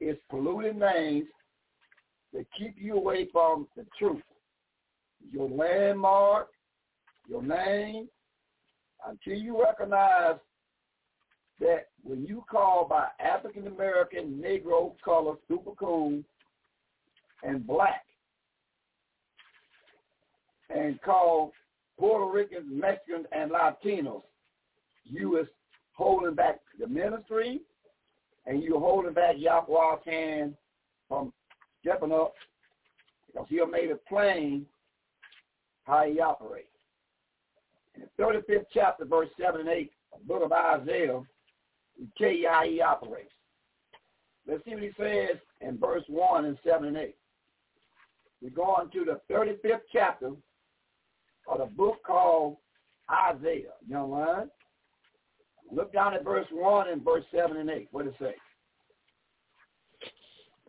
is 0.00 0.16
polluted 0.30 0.76
names 0.76 1.26
that 2.32 2.46
keep 2.56 2.76
you 2.78 2.94
away 2.96 3.28
from 3.32 3.66
the 3.76 3.84
truth. 3.98 4.22
Your 5.32 5.48
landmark, 5.48 6.48
your 7.28 7.42
name, 7.42 8.08
until 9.04 9.34
you 9.34 9.60
recognize 9.60 10.36
that 11.58 11.88
when 12.04 12.24
you 12.24 12.44
call 12.48 12.86
by 12.88 13.06
African 13.18 13.66
American, 13.66 14.40
Negro, 14.42 14.94
color, 15.04 15.34
super 15.48 15.72
cool, 15.78 16.22
and 17.42 17.66
black, 17.66 18.04
and 20.70 21.00
call 21.02 21.52
Puerto 21.98 22.26
Ricans, 22.26 22.66
Mexicans, 22.68 23.26
and 23.32 23.50
Latinos, 23.50 24.22
you 25.04 25.38
is 25.38 25.46
holding 25.92 26.34
back 26.34 26.60
the 26.78 26.86
ministry, 26.86 27.60
and 28.46 28.62
you're 28.62 28.80
holding 28.80 29.14
back 29.14 29.36
Yahweh's 29.38 30.04
hand 30.04 30.54
from 31.08 31.32
stepping 31.80 32.12
up 32.12 32.34
because 33.26 33.46
he 33.48 33.64
made 33.64 33.90
it 33.90 34.02
plain 34.08 34.66
how 35.84 36.04
he 36.04 36.20
operates. 36.20 36.68
In 37.94 38.02
the 38.02 38.22
35th 38.22 38.66
chapter, 38.72 39.04
verse 39.04 39.28
7 39.40 39.60
and 39.60 39.68
8, 39.68 39.90
the 40.12 40.24
book 40.26 40.42
of 40.42 40.52
Isaiah, 40.52 41.20
we 41.98 42.08
tell 42.18 42.32
you 42.32 42.48
how 42.50 42.64
he 42.64 42.80
operates. 42.82 43.32
Let's 44.46 44.64
see 44.64 44.74
what 44.74 44.82
he 44.82 44.90
says 44.98 45.38
in 45.60 45.78
verse 45.78 46.04
1 46.08 46.44
and 46.44 46.58
7 46.64 46.88
and 46.88 46.96
8. 46.96 47.16
We 48.42 48.50
go 48.50 48.64
on 48.64 48.90
to 48.90 49.04
the 49.04 49.20
35th 49.32 49.80
chapter 49.92 50.32
of 51.48 51.58
the 51.58 51.66
book 51.66 51.98
called 52.06 52.56
Isaiah. 53.10 53.72
Young 53.88 54.10
man, 54.10 54.50
look 55.72 55.92
down 55.92 56.14
at 56.14 56.24
verse 56.24 56.46
1 56.50 56.88
and 56.88 57.02
verse 57.04 57.24
7 57.34 57.56
and 57.56 57.70
8. 57.70 57.88
What 57.92 58.04
does 58.04 58.14
it 58.20 58.24
say? 58.24 58.34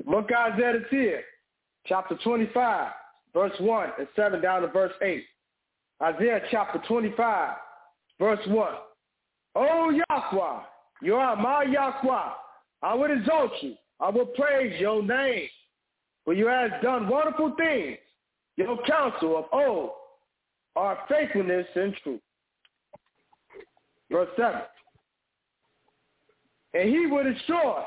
Look, 0.06 0.30
Isaiah 0.32 0.78
is 0.78 0.84
here, 0.90 1.24
chapter 1.86 2.18
25, 2.24 2.92
verse 3.34 3.52
1 3.60 3.90
and 4.00 4.08
7 4.16 4.42
down 4.42 4.62
to 4.62 4.68
verse 4.68 4.94
8. 5.02 5.24
Isaiah 6.02 6.42
chapter 6.52 6.82
25, 6.88 7.56
verse 8.20 8.40
1. 8.48 8.74
Oh, 9.56 9.90
Yahweh, 9.90 10.60
you 11.02 11.16
are 11.16 11.36
my 11.36 11.64
Yahweh. 11.64 12.30
I 12.84 12.94
will 12.94 13.12
exalt 13.12 13.52
you. 13.62 13.74
I 14.00 14.10
will 14.10 14.28
praise 14.28 14.80
your 14.80 15.02
name. 15.02 15.50
For 16.28 16.34
you 16.34 16.48
have 16.48 16.82
done 16.82 17.08
wonderful 17.08 17.56
things. 17.58 18.00
Your 18.58 18.78
counsel 18.86 19.38
of 19.38 19.46
old 19.54 19.92
are 20.76 21.00
faithfulness 21.08 21.66
and 21.74 21.96
truth. 22.04 22.20
Verse 24.12 24.28
7. 24.36 24.60
And 26.74 26.90
he 26.90 27.06
will 27.06 27.24
destroy 27.24 27.82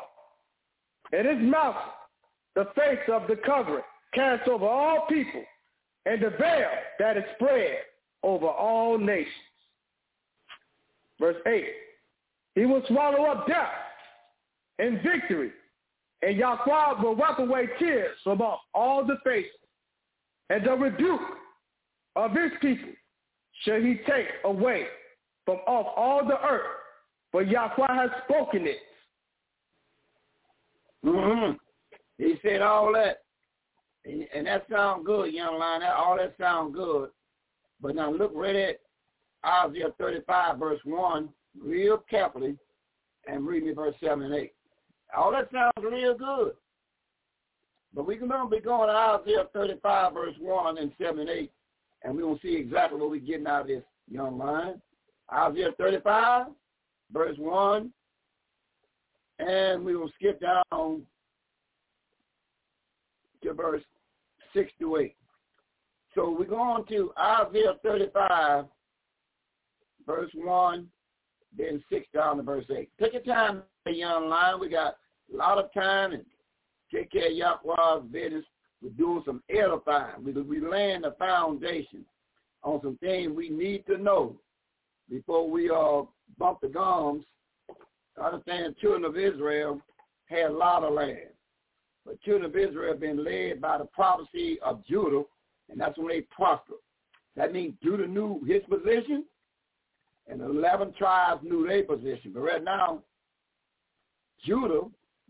in 1.12 1.26
his 1.26 1.50
mouth 1.50 1.76
the 2.54 2.64
face 2.74 3.06
of 3.12 3.28
the 3.28 3.36
covering 3.44 3.84
cast 4.14 4.48
over 4.48 4.64
all 4.64 5.04
people 5.06 5.44
and 6.06 6.22
the 6.22 6.30
veil 6.30 6.70
that 6.98 7.18
is 7.18 7.24
spread 7.34 7.76
over 8.22 8.46
all 8.46 8.96
nations. 8.96 9.28
Verse 11.20 11.36
8. 11.46 11.64
He 12.54 12.64
will 12.64 12.82
swallow 12.88 13.26
up 13.26 13.46
death 13.46 13.68
and 14.78 15.02
victory, 15.02 15.50
and 16.22 16.36
Yahweh 16.36 17.02
will 17.02 17.14
wipe 17.14 17.38
away 17.38 17.68
tears 17.78 18.16
from 18.22 18.40
off 18.40 18.60
all 18.74 19.04
the 19.04 19.16
faces, 19.24 19.50
and 20.50 20.64
the 20.64 20.72
rebuke 20.72 21.20
of 22.16 22.32
his 22.32 22.52
people 22.60 22.92
shall 23.62 23.80
he 23.80 24.00
take 24.06 24.26
away 24.44 24.84
from 25.44 25.56
off 25.66 25.86
all 25.96 26.26
the 26.26 26.40
earth, 26.46 26.66
for 27.32 27.42
Yahweh 27.42 27.94
has 27.94 28.10
spoken 28.24 28.66
it. 28.66 28.78
Mm-hmm. 31.04 31.52
He 32.18 32.34
said 32.42 32.60
all 32.60 32.92
that, 32.92 33.22
and, 34.04 34.46
that 34.46 34.66
sounds 34.70 35.06
good, 35.06 35.32
young 35.32 35.58
line. 35.58 35.80
That 35.80 35.94
all 35.94 36.16
that 36.16 36.34
sounds 36.38 36.74
good, 36.74 37.10
but 37.80 37.94
now 37.94 38.12
look 38.12 38.32
right 38.34 38.56
at 38.56 38.80
Isaiah 39.46 39.88
35, 39.98 40.58
verse 40.58 40.80
1, 40.84 41.28
real 41.62 42.04
carefully, 42.10 42.56
and 43.26 43.46
read 43.46 43.64
me 43.64 43.72
verse 43.72 43.94
7 44.02 44.22
and 44.22 44.34
8. 44.34 44.52
All 45.16 45.32
that 45.32 45.50
sounds 45.52 45.72
real 45.82 46.16
good. 46.16 46.52
But 47.94 48.06
we're 48.06 48.18
going 48.18 48.30
to 48.30 48.46
be 48.48 48.60
going 48.60 48.88
to 48.88 48.94
Isaiah 48.94 49.46
35, 49.52 50.14
verse 50.14 50.34
1 50.38 50.78
and 50.78 50.92
7 51.00 51.18
and 51.18 51.28
8, 51.28 51.52
and 52.04 52.14
we're 52.14 52.22
going 52.22 52.36
to 52.36 52.42
see 52.42 52.54
exactly 52.54 53.00
what 53.00 53.10
we're 53.10 53.20
getting 53.20 53.46
out 53.46 53.62
of 53.62 53.66
this 53.66 53.82
young 54.08 54.38
line. 54.38 54.80
Isaiah 55.32 55.70
35, 55.78 56.46
verse 57.12 57.36
1, 57.38 57.92
and 59.40 59.84
we 59.84 59.96
will 59.96 60.10
skip 60.16 60.40
down 60.40 61.02
to 63.42 63.52
verse 63.54 63.82
6 64.54 64.70
to 64.80 64.96
8. 64.96 65.16
So 66.14 66.34
we're 66.36 66.44
going 66.44 66.84
to 66.86 67.12
Isaiah 67.18 67.74
35, 67.82 68.66
verse 70.06 70.30
1, 70.34 70.86
then 71.56 71.82
6 71.90 72.06
down 72.14 72.36
to 72.36 72.42
verse 72.42 72.66
8. 72.70 72.88
Take 73.00 73.12
your 73.14 73.22
time, 73.22 73.62
young 73.86 74.28
line. 74.28 74.60
We 74.60 74.68
got 74.68 74.96
a 75.32 75.36
lot 75.36 75.58
of 75.58 75.72
time 75.72 76.12
and 76.12 76.24
take 76.92 77.10
care 77.10 77.30
of 77.30 77.32
Yahweh's 77.32 78.10
business. 78.10 78.44
We're 78.82 78.90
doing 78.90 79.22
some 79.26 79.42
edifying. 79.50 80.24
We, 80.24 80.32
we 80.32 80.60
laying 80.60 81.02
the 81.02 81.14
foundation 81.18 82.04
on 82.62 82.80
some 82.82 82.98
things 82.98 83.32
we 83.34 83.48
need 83.48 83.86
to 83.86 83.98
know 83.98 84.36
before 85.08 85.48
we 85.48 85.70
uh, 85.70 86.02
bump 86.38 86.60
the 86.62 86.68
gums. 86.68 87.24
I 88.20 88.26
understand 88.26 88.74
the 88.74 88.80
children 88.80 89.04
of 89.04 89.16
Israel 89.16 89.80
had 90.26 90.50
a 90.50 90.52
lot 90.52 90.84
of 90.84 90.92
land. 90.92 91.30
But 92.06 92.20
children 92.22 92.50
of 92.50 92.56
Israel 92.56 92.92
have 92.92 93.00
been 93.00 93.22
led 93.24 93.60
by 93.60 93.78
the 93.78 93.84
prophecy 93.84 94.58
of 94.62 94.84
Judah, 94.86 95.22
and 95.68 95.80
that's 95.80 95.98
when 95.98 96.08
they 96.08 96.22
prospered. 96.22 96.78
That 97.36 97.52
means 97.52 97.74
Judah 97.82 98.06
knew 98.06 98.42
his 98.46 98.62
position, 98.68 99.24
and 100.26 100.40
the 100.40 100.48
11 100.48 100.94
tribes 100.98 101.42
knew 101.42 101.66
their 101.66 101.84
position. 101.84 102.32
But 102.32 102.40
right 102.40 102.64
now, 102.64 103.02
Judah 104.44 104.82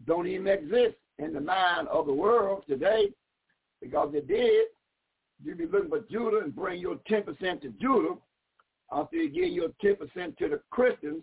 don't 0.07 0.27
even 0.27 0.47
exist 0.47 0.97
in 1.19 1.33
the 1.33 1.41
mind 1.41 1.89
of 1.89 2.07
the 2.07 2.13
world 2.13 2.65
today 2.69 3.13
because 3.81 4.11
it 4.15 4.27
did. 4.29 4.67
You'd 5.43 5.59
be 5.59 5.67
looking 5.67 5.89
for 5.89 6.01
Judah 6.11 6.39
and 6.39 6.55
bring 6.55 6.81
your 6.81 6.97
10% 7.11 7.25
to 7.63 7.69
Judah 7.81 8.15
after 8.93 9.17
you 9.17 9.31
give 9.31 9.53
your 9.53 9.69
10% 9.83 10.37
to 10.37 10.49
the 10.49 10.61
Christians, 10.71 11.23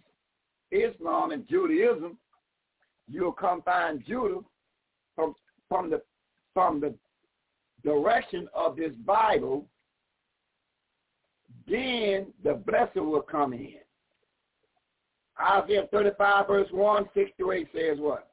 Islam, 0.72 1.32
and 1.32 1.48
Judaism. 1.48 2.18
You'll 3.08 3.32
come 3.32 3.62
find 3.62 4.04
Judah 4.06 4.40
from, 5.16 5.36
from 5.70 5.90
the 5.90 6.02
from 6.58 6.80
the 6.80 6.92
direction 7.84 8.50
of 8.56 8.76
this 8.76 8.92
Bible, 9.06 9.68
then 11.68 12.34
the 12.44 12.56
blessing 12.66 13.12
will 13.12 13.22
come 13.22 13.54
in. 13.54 13.76
Isaiah 15.42 15.88
35 15.92 16.48
verse 16.48 16.68
1, 16.72 17.06
6 17.14 17.32
to 17.40 17.52
8 17.52 17.68
says 17.74 17.98
what? 18.00 18.28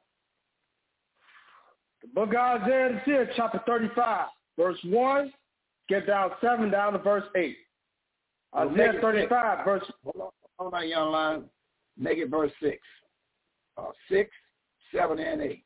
The 2.01 2.07
book 2.07 2.29
of 2.29 2.61
Isaiah 2.61 3.01
is 3.07 3.27
chapter 3.35 3.61
35, 3.65 4.27
verse 4.57 4.77
1, 4.83 5.33
get 5.89 6.07
down 6.07 6.31
7 6.41 6.69
down 6.69 6.93
to 6.93 6.99
verse 6.99 7.25
8. 7.35 7.57
Isaiah 8.57 8.93
35, 9.01 9.57
six. 9.57 9.65
verse... 9.65 9.83
Hold 10.03 10.21
on, 10.21 10.29
hold 10.57 10.73
on, 10.73 10.87
young 10.87 11.11
line. 11.11 11.43
Make 11.97 12.19
it 12.19 12.29
verse 12.29 12.51
6. 12.61 12.77
Uh, 13.77 13.85
6, 14.09 14.29
7, 14.93 15.19
and 15.19 15.41
8. 15.41 15.63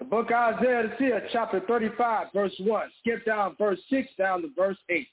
The 0.00 0.04
book 0.04 0.30
of 0.30 0.56
Isaiah 0.56 0.84
is 0.86 0.90
here, 0.98 1.28
chapter 1.32 1.60
35, 1.68 2.28
verse 2.34 2.54
1. 2.58 2.88
Skip 3.00 3.24
down 3.24 3.54
verse 3.58 3.78
6 3.90 4.08
down 4.18 4.42
to 4.42 4.48
verse 4.56 4.78
8. 4.88 5.06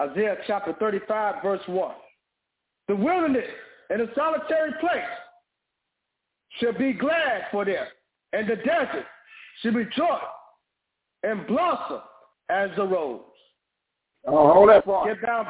Isaiah 0.00 0.36
chapter 0.46 0.74
35, 0.78 1.42
verse 1.42 1.60
1. 1.66 1.94
The 2.88 2.96
wilderness 2.96 3.44
in 3.90 4.00
a 4.00 4.14
solitary 4.14 4.72
place 4.80 5.02
shall 6.60 6.72
be 6.72 6.92
glad 6.92 7.44
for 7.50 7.64
them, 7.64 7.86
and 8.32 8.48
the 8.48 8.56
desert 8.56 9.06
shall 9.62 9.72
rejoice 9.72 10.20
and 11.22 11.46
blossom 11.46 12.00
as 12.48 12.70
the 12.76 12.84
rose. 12.84 13.22
Oh, 14.26 14.52
hold 14.52 14.68
that 14.68 14.84
point. 14.84 15.14
Get 15.14 15.26
down. 15.26 15.46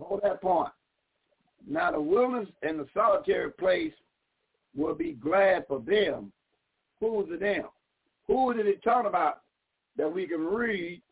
Hold 0.00 0.20
that 0.22 0.40
point. 0.40 0.70
Now 1.68 1.90
the 1.92 2.00
wilderness 2.00 2.48
and 2.62 2.78
the 2.78 2.86
solitary 2.94 3.50
place 3.52 3.92
will 4.74 4.94
be 4.94 5.12
glad 5.12 5.64
for 5.66 5.80
them. 5.80 6.32
Who 7.00 7.22
is 7.24 7.30
it 7.30 7.40
them? 7.40 7.64
Who 8.28 8.50
is 8.52 8.58
it 8.60 8.82
talking 8.82 9.08
about 9.08 9.40
that 9.96 10.12
we 10.12 10.26
can 10.26 10.44
read 10.44 11.02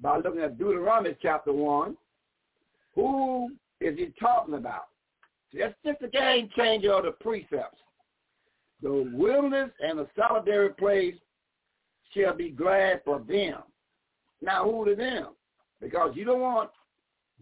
by 0.00 0.18
looking 0.18 0.42
at 0.42 0.58
Deuteronomy 0.58 1.16
chapter 1.20 1.52
1? 1.52 1.96
Who 2.94 3.50
is 3.80 3.96
he 3.96 4.12
talking 4.18 4.54
about? 4.54 4.88
That's 5.58 5.74
just 5.84 6.02
a 6.02 6.08
game 6.08 6.48
changer 6.56 6.92
of 6.92 7.04
the 7.04 7.12
precepts. 7.12 7.80
The 8.82 9.10
wilderness 9.14 9.70
and 9.80 9.98
the 9.98 10.06
solitary 10.16 10.70
place 10.74 11.14
shall 12.14 12.34
be 12.34 12.50
glad 12.50 13.00
for 13.04 13.20
them. 13.20 13.62
Now, 14.42 14.64
who 14.64 14.86
are 14.88 14.94
them? 14.94 15.28
Because 15.80 16.12
you 16.14 16.24
don't 16.24 16.40
want 16.40 16.70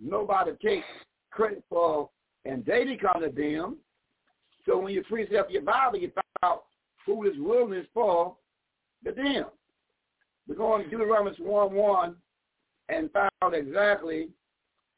nobody 0.01 0.53
to 0.53 0.57
take 0.57 0.85
credit 1.31 1.65
for, 1.69 2.09
and 2.45 2.65
they 2.65 2.85
become 2.85 3.21
the 3.21 3.31
them. 3.31 3.79
So 4.65 4.79
when 4.79 4.95
you 4.95 5.03
precept 5.03 5.51
your 5.51 5.63
Bible, 5.63 5.99
you 5.99 6.13
find 6.15 6.25
out 6.43 6.65
who 7.05 7.25
this 7.25 7.39
wilderness 7.39 7.87
for, 7.93 8.37
the 9.05 9.13
them. 9.13 9.47
We're 10.49 10.55
going 10.55 10.85
to 10.85 10.91
Deuteronomy 10.91 11.37
1 11.39 11.73
1 11.73 12.17
and 12.91 13.11
find 13.13 13.31
out 13.43 13.55
exactly 13.55 14.29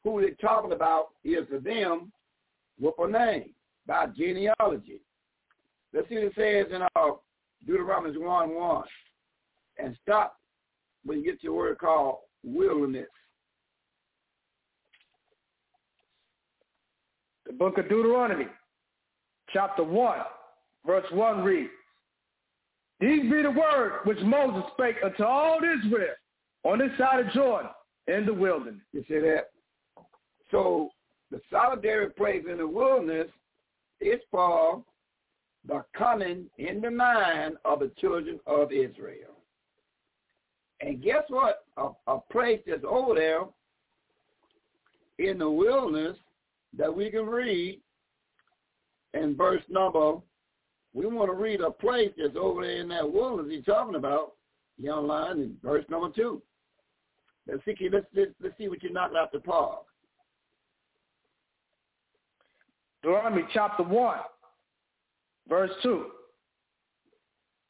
who 0.03 0.21
they're 0.21 0.31
talking 0.35 0.71
about 0.71 1.09
is 1.23 1.45
the 1.51 1.59
them 1.59 2.11
with 2.79 2.93
a 2.99 3.07
name 3.07 3.51
by 3.85 4.07
genealogy. 4.07 5.01
Let's 5.93 6.09
see 6.09 6.15
what 6.15 6.23
it 6.25 6.33
says 6.35 6.73
in 6.75 6.81
uh, 6.81 7.11
Deuteronomy 7.65 8.17
1 8.17 8.55
1. 8.55 8.83
And 9.79 9.97
stop 10.03 10.37
when 11.05 11.19
you 11.19 11.25
get 11.25 11.41
to 11.41 11.47
a 11.49 11.53
word 11.53 11.77
called 11.77 12.17
wilderness. 12.43 13.07
The 17.45 17.53
book 17.53 17.77
of 17.77 17.87
Deuteronomy, 17.87 18.47
chapter 19.53 19.83
1, 19.83 20.17
verse 20.85 21.05
1 21.11 21.43
reads, 21.43 21.69
These 22.99 23.21
be 23.21 23.41
the 23.41 23.51
words 23.51 23.95
which 24.03 24.19
Moses 24.19 24.69
spake 24.73 24.97
unto 25.03 25.23
all 25.23 25.59
Israel 25.59 26.13
on 26.63 26.79
this 26.79 26.91
side 26.97 27.25
of 27.25 27.31
Jordan 27.31 27.71
in 28.07 28.25
the 28.25 28.33
wilderness. 28.33 28.81
You 28.91 29.03
see 29.07 29.19
that? 29.19 29.45
So 30.51 30.89
the 31.31 31.41
solitary 31.51 32.09
place 32.11 32.43
in 32.49 32.57
the 32.57 32.67
wilderness 32.67 33.27
is 33.99 34.19
for 34.31 34.83
the 35.67 35.83
coming 35.95 36.45
in 36.57 36.81
the 36.81 36.91
mind 36.91 37.57
of 37.65 37.79
the 37.79 37.91
children 37.99 38.39
of 38.47 38.71
Israel. 38.71 39.35
And 40.79 41.01
guess 41.01 41.23
what? 41.29 41.65
A, 41.77 41.89
a 42.07 42.19
place 42.31 42.61
that's 42.65 42.83
over 42.87 43.15
there 43.15 43.41
in 45.19 45.39
the 45.39 45.49
wilderness 45.49 46.17
that 46.77 46.95
we 46.95 47.09
can 47.09 47.25
read 47.25 47.81
in 49.13 49.35
verse 49.35 49.63
number, 49.69 50.17
we 50.93 51.05
want 51.07 51.29
to 51.29 51.35
read 51.35 51.61
a 51.61 51.71
place 51.71 52.11
that's 52.17 52.37
over 52.39 52.63
there 52.63 52.81
in 52.81 52.87
that 52.89 53.11
wilderness 53.11 53.51
he's 53.51 53.65
talking 53.65 53.95
about, 53.95 54.33
young 54.77 55.07
line, 55.07 55.39
in 55.39 55.57
verse 55.63 55.85
number 55.89 56.09
two. 56.15 56.41
Let's 57.47 57.63
see, 57.65 57.89
let's, 57.91 58.05
let's, 58.15 58.31
let's 58.41 58.57
see 58.57 58.67
what 58.67 58.83
you 58.83 58.91
knocked 58.91 59.15
out 59.15 59.31
the 59.31 59.39
park. 59.39 59.86
Deuteronomy 63.03 63.43
chapter 63.53 63.83
1, 63.83 64.17
verse 65.47 65.71
2. 65.83 66.05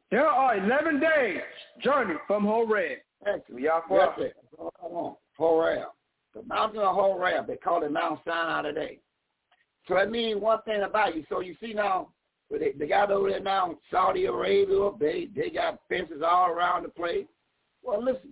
There 0.09 0.25
are 0.25 0.57
11 0.57 0.99
days 0.99 1.41
journey 1.83 2.15
from 2.27 2.45
Horeb. 2.45 2.99
It. 4.19 4.35
Come 4.57 4.91
on. 4.91 5.15
Horeb. 5.37 5.89
The 6.33 6.43
mountain 6.43 6.79
of 6.79 6.95
Horeb. 6.95 7.47
They 7.47 7.57
call 7.57 7.83
it 7.83 7.91
Mount 7.91 8.19
Sinai 8.25 8.61
today. 8.61 8.99
So 9.87 9.95
that 9.95 10.11
means 10.11 10.41
one 10.41 10.61
thing 10.63 10.83
about 10.83 11.15
you. 11.15 11.25
So 11.29 11.41
you 11.41 11.55
see 11.61 11.73
now, 11.73 12.09
they, 12.49 12.71
they 12.77 12.87
got 12.87 13.11
over 13.11 13.29
there 13.29 13.41
now 13.41 13.71
in 13.71 13.77
Saudi 13.91 14.25
Arabia. 14.25 14.91
They, 14.99 15.29
they 15.35 15.49
got 15.49 15.79
fences 15.89 16.21
all 16.25 16.49
around 16.49 16.83
the 16.83 16.89
place. 16.89 17.25
Well, 17.83 18.03
listen. 18.03 18.31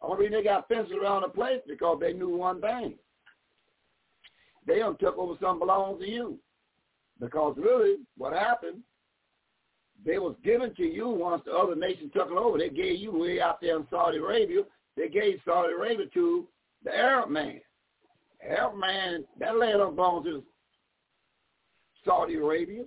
Only 0.00 0.26
reason 0.26 0.38
they 0.38 0.44
got 0.44 0.68
fences 0.68 0.92
around 1.00 1.22
the 1.22 1.28
place 1.28 1.60
because 1.66 1.98
they 2.00 2.12
knew 2.12 2.36
one 2.36 2.60
thing. 2.60 2.94
They 4.66 4.78
don't 4.78 4.98
took 4.98 5.18
over 5.18 5.34
something 5.40 5.60
belongs 5.60 6.00
to 6.00 6.08
you. 6.08 6.38
Because 7.20 7.56
really, 7.56 7.98
what 8.16 8.32
happened, 8.32 8.80
they 10.04 10.18
was 10.18 10.34
given 10.44 10.74
to 10.74 10.82
you 10.82 11.08
once 11.08 11.42
the 11.44 11.52
other 11.52 11.76
nation 11.76 12.10
took 12.14 12.30
it 12.30 12.36
over. 12.36 12.58
They 12.58 12.68
gave 12.68 12.98
you 12.98 13.12
way 13.16 13.40
out 13.40 13.60
there 13.60 13.76
in 13.76 13.86
Saudi 13.90 14.18
Arabia. 14.18 14.62
They 14.96 15.08
gave 15.08 15.40
Saudi 15.44 15.72
Arabia 15.72 16.06
to 16.14 16.46
the 16.84 16.94
Arab 16.94 17.30
man. 17.30 17.60
Arab 18.42 18.76
man, 18.76 19.24
that 19.38 19.56
land 19.56 19.78
don't 19.78 19.96
belong 19.96 20.24
to 20.24 20.42
Saudi 22.04 22.34
Arabia. 22.34 22.84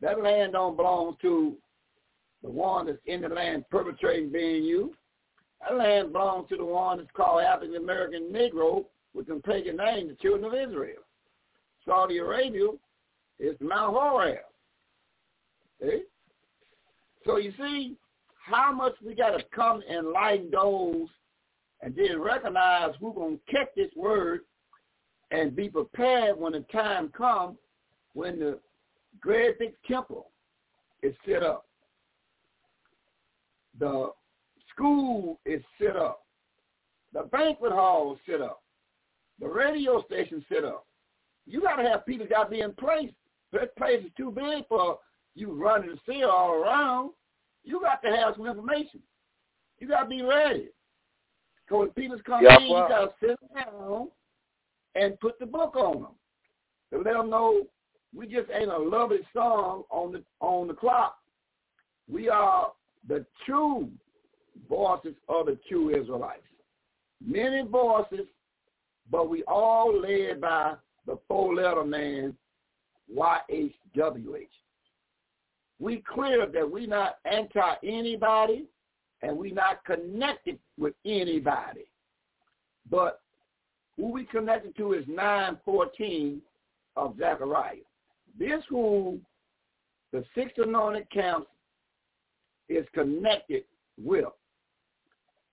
That 0.00 0.22
land 0.22 0.52
don't 0.52 0.76
belong 0.76 1.16
to 1.22 1.56
the 2.42 2.50
one 2.50 2.86
that's 2.86 2.98
in 3.06 3.22
the 3.22 3.28
land 3.28 3.64
perpetrating 3.70 4.30
being 4.30 4.62
you. 4.62 4.94
That 5.60 5.76
land 5.76 6.12
belongs 6.12 6.48
to 6.50 6.56
the 6.56 6.64
one 6.64 6.98
that's 6.98 7.10
called 7.14 7.42
African 7.42 7.76
American 7.76 8.32
Negro 8.32 8.84
with 9.14 9.26
them 9.26 9.42
pagan 9.42 9.76
name, 9.76 10.08
the 10.08 10.14
children 10.14 10.44
of 10.44 10.54
Israel. 10.54 11.02
Saudi 11.84 12.18
Arabia 12.18 12.68
is 13.38 13.56
Mount 13.60 13.94
Horeb. 13.94 14.38
See? 15.80 16.02
So 17.24 17.36
you 17.38 17.52
see 17.58 17.96
how 18.44 18.72
much 18.72 18.94
we 19.04 19.14
got 19.14 19.30
to 19.30 19.44
come 19.54 19.82
and 19.88 20.08
lighten 20.08 20.50
those 20.50 21.08
and 21.82 21.94
then 21.96 22.20
recognize 22.20 22.90
who's 23.00 23.14
going 23.14 23.38
to 23.38 23.52
catch 23.52 23.68
this 23.76 23.90
word 23.96 24.40
and 25.30 25.56
be 25.56 25.68
prepared 25.68 26.38
when 26.38 26.52
the 26.52 26.64
time 26.72 27.08
comes 27.16 27.56
when 28.14 28.38
the 28.38 28.58
great 29.20 29.58
big 29.58 29.74
temple 29.88 30.30
is 31.02 31.14
set 31.26 31.42
up. 31.42 31.66
The 33.78 34.10
school 34.74 35.38
is 35.46 35.62
set 35.80 35.96
up. 35.96 36.24
The 37.12 37.22
banquet 37.32 37.72
hall 37.72 38.14
is 38.14 38.18
set 38.30 38.40
up. 38.40 38.59
The 39.40 39.48
radio 39.48 40.04
station 40.04 40.44
set 40.48 40.64
up. 40.64 40.86
You 41.46 41.62
got 41.62 41.76
to 41.76 41.88
have 41.88 42.06
people 42.06 42.26
got 42.28 42.44
to 42.44 42.50
be 42.50 42.60
in 42.60 42.72
place. 42.72 43.10
That 43.52 43.74
place 43.76 44.04
is 44.04 44.10
too 44.16 44.30
big 44.30 44.68
for 44.68 44.98
you 45.34 45.52
running 45.52 45.90
the 45.90 45.98
seal 46.06 46.28
all 46.28 46.52
around. 46.52 47.10
You 47.64 47.80
got 47.80 48.02
to 48.02 48.14
have 48.14 48.34
some 48.36 48.46
information. 48.46 49.00
You 49.78 49.88
got 49.88 50.04
to 50.04 50.08
be 50.08 50.22
ready. 50.22 50.68
Because 51.64 51.80
when 51.80 51.88
people 51.90 52.18
come 52.24 52.44
yeah, 52.44 52.58
in, 52.60 52.70
well. 52.70 52.82
you 52.82 52.88
got 52.88 53.04
to 53.04 53.12
sit 53.20 53.38
down 53.54 54.08
and 54.94 55.18
put 55.20 55.38
the 55.38 55.46
book 55.46 55.76
on 55.76 56.02
them. 56.02 56.12
To 56.92 56.98
let 56.98 57.14
them 57.14 57.30
know 57.30 57.66
we 58.14 58.26
just 58.26 58.50
ain't 58.52 58.70
a 58.70 58.78
lovely 58.78 59.20
song 59.32 59.84
on 59.90 60.12
the 60.12 60.22
on 60.40 60.66
the 60.66 60.74
clock. 60.74 61.16
We 62.10 62.28
are 62.28 62.72
the 63.06 63.24
true 63.46 63.88
voices 64.68 65.14
of 65.28 65.46
the 65.46 65.58
true 65.68 65.90
Israelites. 65.90 66.42
Many 67.24 67.62
voices, 67.62 68.26
but 69.10 69.28
we 69.28 69.42
all 69.44 69.98
led 69.98 70.40
by 70.40 70.74
the 71.06 71.18
four-letter 71.28 71.84
man, 71.84 72.36
YHWH. 73.14 74.46
We 75.78 76.04
clear 76.12 76.46
that 76.46 76.70
we 76.70 76.86
not 76.86 77.16
anti 77.24 77.74
anybody 77.82 78.66
and 79.22 79.36
we 79.36 79.50
not 79.50 79.84
connected 79.84 80.58
with 80.78 80.94
anybody. 81.04 81.86
But 82.90 83.20
who 83.96 84.12
we 84.12 84.24
connected 84.24 84.76
to 84.76 84.92
is 84.92 85.04
914 85.08 86.40
of 86.96 87.16
Zechariah. 87.18 87.76
This 88.38 88.62
who 88.68 89.18
the 90.12 90.24
six 90.34 90.52
anointed 90.56 91.10
camps 91.10 91.48
is 92.68 92.86
connected 92.94 93.64
with. 94.02 94.24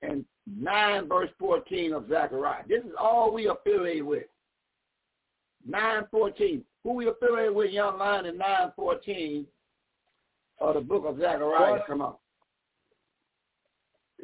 And 0.02 0.26
9 0.56 1.07
verse 1.07 1.30
14 1.40 1.94
of 1.94 2.07
Zechariah. 2.07 2.64
This 2.68 2.84
is 2.84 2.91
all 2.99 3.34
we 3.34 3.48
affiliate 3.48 4.06
with. 4.06 4.24
914. 5.68 6.64
Who 6.84 6.94
we 6.94 7.07
affiliate 7.07 7.53
with, 7.53 7.72
young 7.72 7.98
line, 7.98 8.26
in 8.26 8.38
914 8.38 9.45
of 10.61 10.76
the 10.76 10.82
book 10.82 11.03
of 11.06 11.19
Zechariah. 11.19 11.82
Come 11.86 12.02
on. 12.02 12.15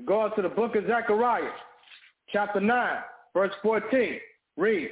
Go 0.06 0.22
on 0.22 0.36
to 0.36 0.42
the 0.42 0.50
book 0.50 0.76
of 0.76 0.86
Zechariah, 0.88 1.52
chapter 2.32 2.60
9, 2.60 2.98
verse 3.34 3.52
14. 3.62 4.20
Read. 4.58 4.90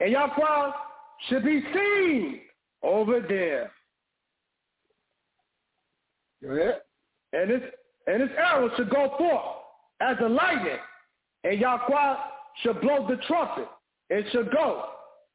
And 0.00 0.12
Yahweh 0.12 0.70
should 1.28 1.44
be 1.44 1.62
seen 1.72 2.40
over 2.82 3.20
there. 3.20 3.70
Go 6.42 6.50
ahead. 6.50 6.80
And 7.32 7.50
this 7.50 7.62
and 8.06 8.22
this 8.22 8.30
arrow 8.36 8.70
should 8.76 8.90
go 8.90 9.14
forth 9.16 9.63
as 10.00 10.16
a 10.22 10.28
lightning, 10.28 10.78
and 11.44 11.60
Yahweh 11.60 12.16
shall 12.62 12.74
blow 12.74 13.06
the 13.08 13.16
trumpet. 13.26 13.68
It 14.10 14.26
shall 14.32 14.44
go 14.44 14.84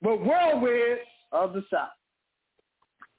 with 0.02 0.22
whirlwind 0.22 0.99
of 1.31 1.53
the 1.53 1.64
south. 1.72 1.90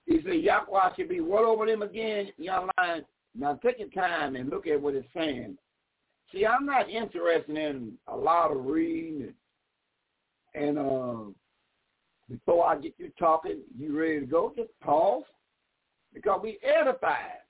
He 0.06 0.20
said 0.24 0.40
Yahweh 0.40 0.94
should 0.96 1.08
be 1.08 1.20
what 1.20 1.44
over 1.44 1.66
them 1.66 1.82
again, 1.82 2.28
lion. 2.38 3.04
Now 3.38 3.54
take 3.62 3.78
your 3.78 3.88
time 3.88 4.36
and 4.36 4.50
look 4.50 4.66
at 4.66 4.80
what 4.80 4.94
it's 4.94 5.06
saying. 5.14 5.56
See, 6.32 6.46
I'm 6.46 6.66
not 6.66 6.88
interested 6.88 7.56
in 7.56 7.92
a 8.06 8.16
lot 8.16 8.50
of 8.52 8.64
reading 8.64 9.32
and, 10.54 10.68
and 10.68 10.78
uh, 10.78 11.30
before 12.28 12.66
I 12.66 12.76
get 12.76 12.94
you 12.98 13.10
talking, 13.18 13.58
you 13.76 13.98
ready 13.98 14.20
to 14.20 14.26
go, 14.26 14.52
just 14.56 14.70
pause 14.80 15.24
because 16.14 16.40
we 16.42 16.58
edified. 16.62 17.40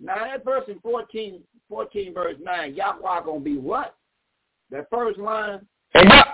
Now 0.00 0.24
that 0.24 0.44
verse 0.44 0.64
in 0.68 0.78
14, 0.80 1.40
14 1.68 2.14
verse 2.14 2.36
9, 2.42 2.74
Yahweh 2.74 3.24
going 3.24 3.40
to 3.40 3.44
be 3.44 3.56
what? 3.56 3.96
That 4.70 4.88
first 4.90 5.18
line. 5.18 5.60
And, 5.94 6.08
Yah- 6.08 6.24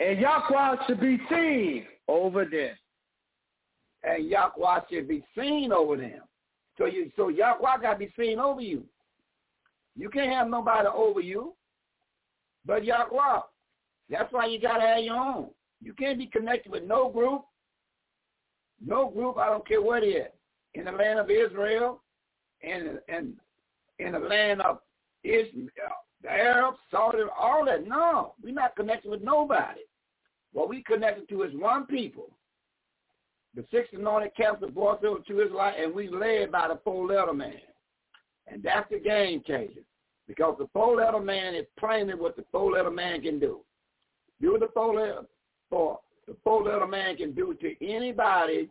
and 0.00 0.20
Yahweh 0.20 0.76
should 0.86 1.00
be 1.00 1.18
seen 1.30 1.86
over 2.08 2.44
them. 2.44 2.74
And 4.04 4.28
Yahweh 4.28 4.80
should 4.90 5.08
be 5.08 5.24
seen 5.36 5.72
over 5.72 5.96
them. 5.96 6.20
So 6.78 6.86
you, 6.86 7.10
so 7.16 7.28
Yahweh 7.28 7.78
got 7.80 7.92
to 7.94 7.98
be 7.98 8.12
seen 8.18 8.38
over 8.38 8.60
you. 8.60 8.84
You 9.96 10.08
can't 10.08 10.32
have 10.32 10.48
nobody 10.48 10.88
over 10.88 11.20
you 11.20 11.54
but 12.64 12.84
Yahweh. 12.84 13.40
That's 14.10 14.32
why 14.32 14.46
you 14.46 14.60
got 14.60 14.78
to 14.78 14.86
have 14.86 15.04
your 15.04 15.16
own. 15.16 15.48
You 15.82 15.92
can't 15.94 16.18
be 16.18 16.26
connected 16.26 16.70
with 16.70 16.84
no 16.84 17.08
group. 17.08 17.42
No 18.84 19.08
group, 19.08 19.38
I 19.38 19.46
don't 19.46 19.66
care 19.66 19.82
what 19.82 20.02
it 20.02 20.08
is. 20.08 20.26
In 20.74 20.84
the 20.84 20.92
land 20.92 21.18
of 21.18 21.30
Israel, 21.30 22.01
and 22.62 23.00
and 23.08 23.34
in 23.98 24.12
the 24.12 24.18
land 24.18 24.60
of 24.62 24.78
Israel, 25.24 25.72
the 26.22 26.30
Arabs, 26.30 26.78
Saudi, 26.90 27.18
all 27.38 27.64
that. 27.66 27.86
No, 27.86 28.34
we're 28.42 28.54
not 28.54 28.76
connected 28.76 29.10
with 29.10 29.22
nobody. 29.22 29.80
What 30.52 30.68
we 30.68 30.82
connected 30.82 31.28
to 31.28 31.42
is 31.42 31.54
one 31.54 31.86
people. 31.86 32.30
The 33.54 33.64
six 33.70 33.88
anointed 33.92 34.34
camps 34.34 34.64
brought 34.72 35.04
over 35.04 35.20
to 35.20 35.36
his 35.36 35.48
Israel, 35.48 35.72
and 35.78 35.94
we 35.94 36.08
led 36.08 36.50
by 36.50 36.68
the 36.68 36.80
four-letter 36.84 37.34
man. 37.34 37.60
And 38.46 38.62
that's 38.62 38.88
the 38.90 38.98
game 38.98 39.42
changer. 39.46 39.82
Because 40.26 40.56
the 40.58 40.68
four-letter 40.72 41.20
man 41.20 41.54
is 41.54 41.66
plainly 41.78 42.14
what 42.14 42.36
the 42.36 42.44
four-letter 42.50 42.90
man 42.90 43.20
can 43.20 43.38
do. 43.38 43.60
Do 44.40 44.56
the 44.58 44.68
four-letter, 44.72 45.22
for 45.68 46.00
the 46.26 46.34
four-letter 46.42 46.86
man 46.86 47.16
can 47.16 47.32
do 47.32 47.54
to 47.60 47.86
anybody 47.86 48.70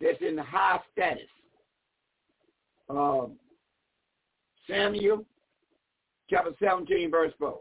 that's 0.00 0.20
in 0.20 0.38
high 0.38 0.80
status. 0.92 1.28
Um, 2.88 3.32
Samuel 4.68 5.24
chapter 6.28 6.50
17, 6.62 7.10
verse 7.10 7.32
4. 7.38 7.58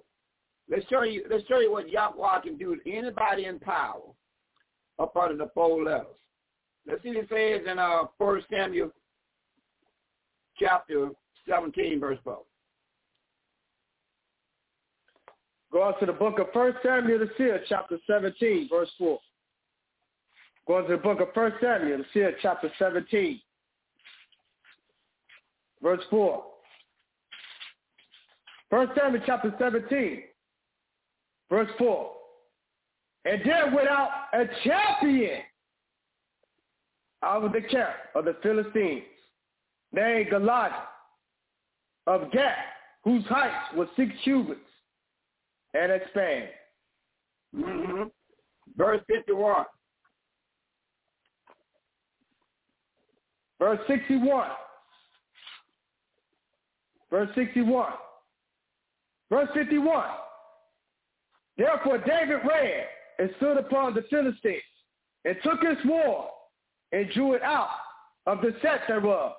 Let's 0.70 0.88
show 0.88 1.04
you 1.04 1.26
let's 1.30 1.46
show 1.48 1.60
you 1.60 1.72
what 1.72 1.90
Yahweh 1.90 2.42
can 2.42 2.58
do 2.58 2.76
to 2.78 2.92
anybody 2.92 3.46
in 3.46 3.60
power 3.60 4.02
up 5.00 5.16
under 5.18 5.36
the 5.36 5.52
four 5.54 5.84
letters. 5.84 6.06
Let's 6.88 7.04
see 7.04 7.10
what 7.10 7.18
it 7.18 7.30
says 7.30 7.70
in 7.70 7.80
uh 7.80 8.04
first 8.18 8.48
Samuel 8.50 8.92
chapter 10.58 11.10
17, 11.50 12.00
verse 12.00 12.18
4. 12.24 12.40
Go 15.72 15.82
on 15.82 16.00
to 16.00 16.06
the 16.06 16.14
book 16.14 16.40
of 16.40 16.48
First 16.54 16.78
Samuel 16.84 17.20
the 17.20 17.30
seer, 17.38 17.62
chapter 17.68 17.98
17, 18.08 18.70
verse 18.70 18.90
4. 18.98 19.20
Go 20.68 20.82
to 20.84 20.88
the 20.88 20.98
book 20.98 21.20
of 21.20 21.34
First 21.34 21.56
Samuel 21.62 21.98
the 21.98 22.06
seer, 22.14 22.38
chapter 22.42 22.72
17, 22.78 23.42
verse 25.84 26.02
4. 26.10 26.44
First 28.70 28.94
Samuel 28.98 29.22
chapter 29.26 29.54
17, 29.60 30.24
verse 31.50 31.70
4. 31.78 32.12
And 33.26 33.42
there 33.46 33.72
went 33.74 33.88
out 33.88 34.10
a 34.34 34.46
champion 34.64 35.42
out 37.22 37.44
of 37.44 37.54
the 37.54 37.62
camp 37.62 37.92
of 38.16 38.26
the 38.26 38.36
Philistines, 38.42 39.04
named 39.92 40.30
Goliath 40.32 40.74
of 42.08 42.32
Gath, 42.32 42.58
whose 43.04 43.24
height 43.26 43.76
was 43.76 43.88
six 43.96 44.12
cubits 44.24 44.60
and 45.74 45.92
a 45.92 46.00
span. 46.10 46.48
Mm-hmm. 47.56 48.04
Verse 48.76 49.02
51. 49.08 49.66
Verse 53.60 53.80
61. 53.88 54.48
Verse 57.14 57.30
61. 57.36 57.94
Verse 59.30 59.48
51. 59.54 60.04
Therefore 61.60 62.00
David 62.00 62.40
ran 62.44 62.86
and 63.20 63.30
stood 63.38 63.58
upon 63.58 63.94
the 63.94 64.04
Philistines 64.10 64.64
and 65.24 65.36
took 65.44 65.62
his 65.62 65.78
sword 65.86 66.26
and 66.92 67.08
drew 67.12 67.34
it 67.34 67.44
out 67.44 67.70
of 68.26 68.42
the 68.42 68.56
set 68.64 68.82
thereof 68.88 69.34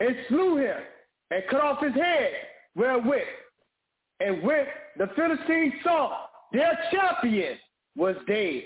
and 0.00 0.16
slew 0.28 0.56
him 0.56 0.78
and 1.30 1.42
cut 1.50 1.60
off 1.60 1.82
his 1.82 1.92
head 1.92 2.30
wherewith. 2.74 3.20
And 4.20 4.42
when 4.42 4.64
the 4.96 5.10
Philistines 5.14 5.74
saw 5.84 6.28
their 6.54 6.78
champion 6.90 7.58
was 7.94 8.16
dead, 8.26 8.62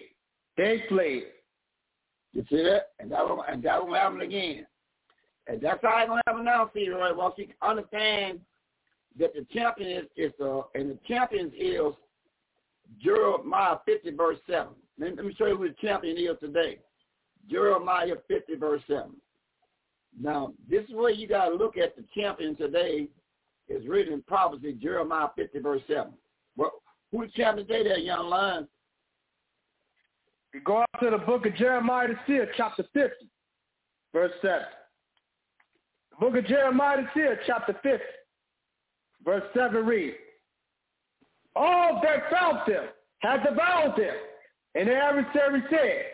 they 0.57 0.85
fled. 0.89 1.25
You 2.33 2.45
see 2.49 2.63
that? 2.63 2.91
And 3.01 3.11
that 3.11 3.29
will, 3.29 3.43
and 3.43 3.61
that 3.65 3.85
will 3.85 3.95
happen 3.95 4.21
again. 4.21 4.69
And 5.49 5.61
that's 5.61 5.81
how 5.83 5.99
it's 5.99 6.09
going 6.09 6.21
to 6.25 6.31
happen 6.31 6.45
now, 6.45 6.71
see, 6.73 6.89
right? 6.91 7.15
Once 7.15 7.35
you 7.39 7.49
understand 7.61 8.39
that 9.19 9.35
the 9.35 9.47
champion 9.53 9.91
is, 9.91 10.05
is 10.17 10.33
uh, 10.41 10.63
and 10.75 10.91
the 10.91 10.99
champion 11.07 11.53
is 11.57 11.93
Jeremiah 13.01 13.77
50, 13.85 14.11
verse 14.13 14.39
7. 14.49 14.69
Let, 14.99 15.17
me 15.25 15.35
show 15.39 15.47
you 15.47 15.57
who 15.57 15.69
the 15.69 15.75
champion 15.81 16.17
is 16.17 16.39
today. 16.41 16.79
Jeremiah 17.51 18.15
50, 18.29 18.57
verse 18.57 18.83
7. 18.87 19.11
Now, 20.21 20.53
this 20.69 20.85
is 20.85 20.95
where 20.95 21.11
you 21.11 21.27
got 21.27 21.49
to 21.49 21.55
look 21.55 21.77
at 21.77 21.97
the 21.97 22.05
champion 22.15 22.55
today 22.55 23.09
is 23.69 23.87
written 23.87 24.13
in 24.13 24.23
prophecy, 24.23 24.75
Jeremiah 24.75 25.29
50, 25.37 25.59
verse 25.61 25.83
7. 25.89 26.13
Well, 26.57 26.73
who 27.11 27.27
the 27.27 27.33
champion 27.33 27.67
today 27.67 27.85
there, 27.85 27.99
young 27.99 28.29
lion? 28.29 28.69
We 30.53 30.61
go 30.61 30.81
out 30.81 31.01
to 31.03 31.11
the 31.11 31.19
book 31.19 31.47
of 31.47 31.57
Jeremiah 31.57 32.09
the 32.09 32.15
seer, 32.27 32.51
chapter 32.57 32.85
50, 32.93 33.11
verse 34.13 34.33
7. 34.43 34.61
The 36.11 36.17
book 36.17 36.37
of 36.37 36.47
Jeremiah 36.47 37.03
the 37.03 37.09
seer, 37.15 37.41
chapter 37.47 37.73
50, 37.83 38.05
verse 39.24 39.44
7 39.55 39.85
reads, 39.85 40.16
All 41.57 42.01
that 42.03 42.31
found 42.31 42.61
them 42.66 42.86
had 43.19 43.43
devoured 43.44 43.97
them, 43.97 44.15
and 44.74 44.89
the 44.89 44.94
adversary 44.94 45.62
said, 45.70 46.05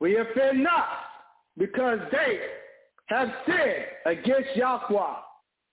We 0.00 0.16
offend 0.16 0.62
not, 0.62 0.88
because 1.56 1.98
they 2.12 2.40
have 3.06 3.28
sinned 3.46 4.18
against 4.18 4.56
Yahweh, 4.56 5.14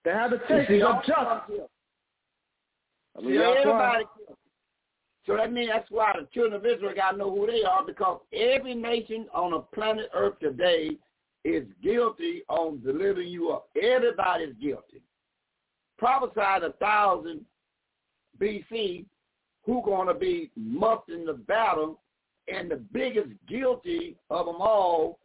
the 0.05 0.11
habitation 0.11 0.81
of 0.83 1.03
justice. 1.05 1.69
See, 3.21 3.37
everybody, 3.37 4.05
so 5.25 5.37
that 5.37 5.51
means 5.51 5.71
that's 5.73 5.89
why 5.89 6.13
the 6.19 6.27
children 6.33 6.53
of 6.53 6.65
Israel 6.65 6.93
got 6.95 7.11
to 7.11 7.17
know 7.17 7.33
who 7.33 7.47
they 7.47 7.63
are 7.63 7.83
because 7.85 8.21
every 8.31 8.75
nation 8.75 9.25
on 9.33 9.51
the 9.51 9.59
planet 9.59 10.09
Earth 10.13 10.37
today 10.39 10.91
is 11.43 11.65
guilty 11.83 12.43
on 12.47 12.81
delivering 12.83 13.29
you 13.29 13.51
up. 13.51 13.69
Everybody's 13.81 14.53
guilty. 14.61 15.01
Prophesied 15.97 16.63
a 16.63 16.73
thousand 16.73 17.45
BC 18.39 19.05
who 19.65 19.81
going 19.83 20.07
to 20.07 20.13
be 20.13 20.51
muffed 20.55 21.09
in 21.09 21.25
the 21.25 21.33
battle, 21.33 21.99
and 22.47 22.69
the 22.69 22.83
biggest 22.91 23.29
guilty 23.47 24.15
of 24.29 24.45
them 24.45 24.57
all 24.59 25.19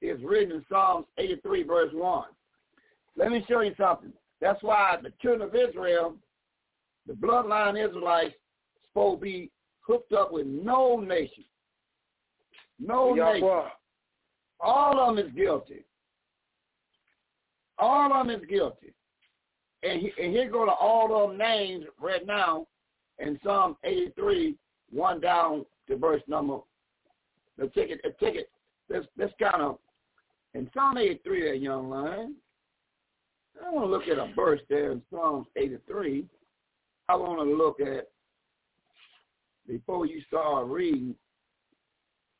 is 0.00 0.18
written 0.24 0.56
in 0.56 0.64
Psalms 0.70 1.06
83, 1.18 1.64
verse 1.64 1.90
1. 1.92 2.24
Let 3.16 3.30
me 3.30 3.44
show 3.48 3.60
you 3.60 3.74
something. 3.78 4.12
That's 4.40 4.62
why 4.62 4.96
the 5.02 5.12
children 5.20 5.48
of 5.48 5.54
Israel, 5.54 6.16
the 7.06 7.12
bloodline 7.12 7.82
Israelites, 7.82 8.34
supposed 8.88 9.20
to 9.20 9.24
be 9.24 9.50
hooked 9.80 10.12
up 10.12 10.32
with 10.32 10.46
no 10.46 10.96
nation. 10.96 11.44
No 12.80 13.14
Yahweh. 13.14 13.34
nation. 13.34 13.60
All 14.60 14.98
of 14.98 15.16
them 15.16 15.26
is 15.26 15.32
guilty. 15.34 15.84
All 17.78 18.12
of 18.12 18.26
them 18.26 18.40
is 18.40 18.46
guilty. 18.48 18.94
And, 19.82 20.00
he, 20.00 20.12
and 20.22 20.32
here 20.32 20.50
go 20.50 20.64
to 20.64 20.72
all 20.72 21.26
them 21.26 21.36
names 21.36 21.84
right 22.00 22.26
now 22.26 22.66
in 23.18 23.38
Psalm 23.44 23.76
83, 23.84 24.56
one 24.90 25.20
down 25.20 25.64
to 25.88 25.96
verse 25.96 26.22
number. 26.26 26.58
It. 27.90 28.00
Let's 28.04 28.16
take 28.20 28.34
it. 28.36 28.50
Let's, 28.88 29.06
let's 29.16 29.32
kind 29.40 29.62
of, 29.62 29.78
in 30.54 30.70
Psalm 30.74 30.98
83, 30.98 31.50
that 31.50 31.60
young 31.60 31.88
lion, 31.90 32.36
I 33.64 33.70
want 33.70 33.86
to 33.86 33.90
look 33.90 34.08
at 34.08 34.18
a 34.18 34.32
verse 34.34 34.60
there 34.68 34.92
in 34.92 35.02
Psalm 35.10 35.46
83. 35.56 36.26
I 37.08 37.16
want 37.16 37.38
to 37.40 37.56
look 37.56 37.80
at, 37.80 38.08
before 39.66 40.06
you 40.06 40.20
start 40.28 40.66
reading, 40.66 41.14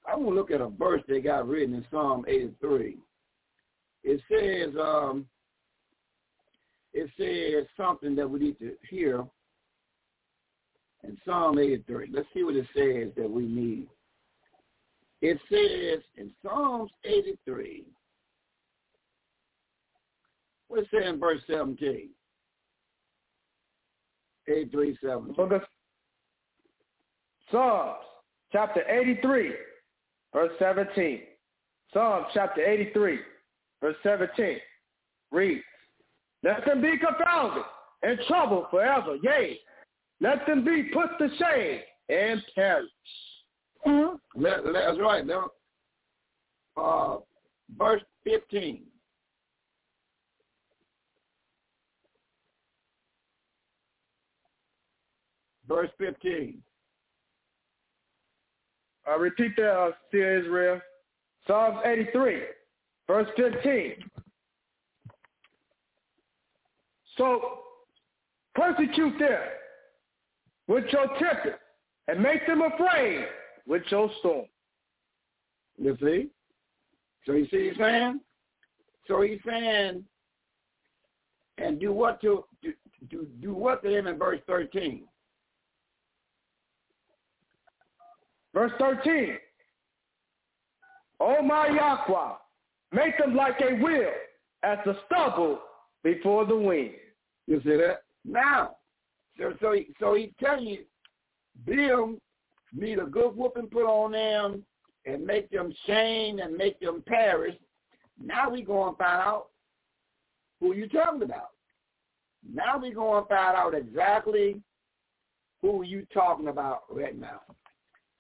I 0.07 0.17
want 0.17 0.31
to 0.31 0.35
look 0.35 0.51
at 0.51 0.61
a 0.61 0.69
verse 0.69 1.03
they 1.07 1.21
got 1.21 1.47
written 1.47 1.75
in 1.75 1.85
Psalm 1.91 2.25
83. 2.27 2.99
It 4.05 4.21
says, 4.29 4.75
um, 4.81 5.27
it 6.95 7.11
says 7.17 7.67
something 7.77 8.15
that 8.17 8.29
we 8.29 8.39
need 8.39 8.59
to 8.59 8.73
hear 8.89 9.25
in 11.05 11.19
Psalm 11.25 11.59
83. 11.59 12.11
Let's 12.13 12.29
see 12.35 12.45
what 12.45 12.57
it 12.57 12.67
says 12.75 13.13
that 13.17 13.31
we 13.31 13.47
need. 13.47 13.89
it 15.21 15.39
says 15.49 16.03
in 16.17 16.33
Psalms 16.43 16.91
83, 17.05 17.85
what's 20.69 20.87
it 20.93 21.03
say 21.03 21.09
in 21.09 21.19
verse 21.19 21.41
17? 21.47 22.11
83, 24.49 24.99
17. 25.03 25.35
Book 25.35 25.53
of 25.53 25.63
Psalms, 27.51 27.99
chapter 28.53 28.83
83, 28.89 29.53
verse 30.33 30.53
17. 30.59 31.21
Psalms, 31.93 32.27
chapter 32.35 32.65
83, 32.65 33.19
verse 33.81 33.97
17. 34.03 34.57
Read, 35.31 35.63
Let 36.43 36.65
them 36.65 36.83
be 36.83 36.99
confounded 36.99 37.65
and 38.03 38.19
troubled 38.27 38.67
forever. 38.71 39.17
Yea, 39.23 39.59
let 40.21 40.47
them 40.47 40.65
be 40.65 40.91
put 40.93 41.19
to 41.19 41.29
shame 41.37 41.81
and 42.09 42.43
perish. 42.55 42.91
Mm-hmm. 43.87 44.43
Let, 44.43 44.65
let, 44.65 44.73
that's 44.73 44.99
right. 45.01 45.27
Now, 45.27 45.51
uh, 46.77 47.17
verse 47.77 48.03
15. 48.25 48.83
Verse 55.69 55.91
15. 55.99 56.59
I 59.07 59.15
repeat 59.15 59.53
that, 59.57 59.73
uh, 59.73 59.91
Seer 60.11 60.41
Israel. 60.41 60.81
Psalms 61.47 61.79
83, 61.85 62.43
verse 63.09 63.29
15. 63.37 63.95
So 67.17 67.61
persecute 68.55 69.19
them 69.19 69.41
with 70.69 70.85
your 70.93 71.07
tempest 71.19 71.59
and 72.09 72.23
make 72.23 72.47
them 72.47 72.63
afraid 72.63 73.27
with 73.67 73.83
your 73.91 74.11
storm. 74.21 74.47
You 75.79 75.97
see? 76.01 76.29
So 77.27 77.33
you 77.33 77.47
see 77.51 77.69
he's 77.69 77.79
saying? 77.79 78.21
So 79.07 79.23
he's 79.23 79.39
saying, 79.47 80.05
and 81.59 81.81
do 81.81 81.93
what 81.93 82.21
to 82.23 82.45
do, 82.63 83.27
do, 83.41 83.55
what 83.55 83.83
to 83.83 83.91
him 83.91 84.07
in 84.07 84.19
verse 84.19 84.41
13? 84.47 85.05
Verse 88.55 88.73
13. 88.79 89.37
Oh 91.21 91.43
my 91.43 91.69
Yahweh, 91.69 92.35
make 92.93 93.17
them 93.19 93.35
like 93.35 93.61
a 93.61 93.75
wheel 93.83 94.11
as 94.63 94.79
the 94.85 94.97
stubble 95.07 95.61
before 96.03 96.45
the 96.47 96.57
wind. 96.57 96.95
You 97.47 97.61
see 97.63 97.77
that? 97.77 98.03
Now, 98.25 98.77
so 99.39 99.53
so, 99.61 99.73
he, 99.73 99.89
so 99.99 100.15
he's 100.15 100.31
telling 100.41 100.67
you, 100.67 100.85
them 101.67 102.19
need 102.73 102.99
a 102.99 103.05
good 103.05 103.37
whooping 103.37 103.69
put 103.69 103.85
on 103.85 104.13
them 104.13 104.65
and 105.05 105.27
make 105.27 105.51
them 105.51 105.73
shame 105.87 106.39
and 106.39 106.57
make 106.57 106.81
them 106.81 107.03
perish. 107.07 107.55
Now 108.23 108.51
we 108.51 108.63
go 108.63 108.89
and 108.89 108.97
find 108.97 109.21
out 109.21 109.47
who 110.61 110.75
you 110.75 110.89
talking 110.89 111.23
about. 111.23 111.51
Now 112.49 112.79
we 112.79 112.93
go 112.93 113.19
and 113.19 113.27
find 113.29 113.57
out 113.57 113.75
exactly 113.75 114.61
who 115.61 115.85
you 115.85 116.07
talking 116.13 116.49
about 116.49 116.83
right 116.91 117.19
now. 117.19 117.41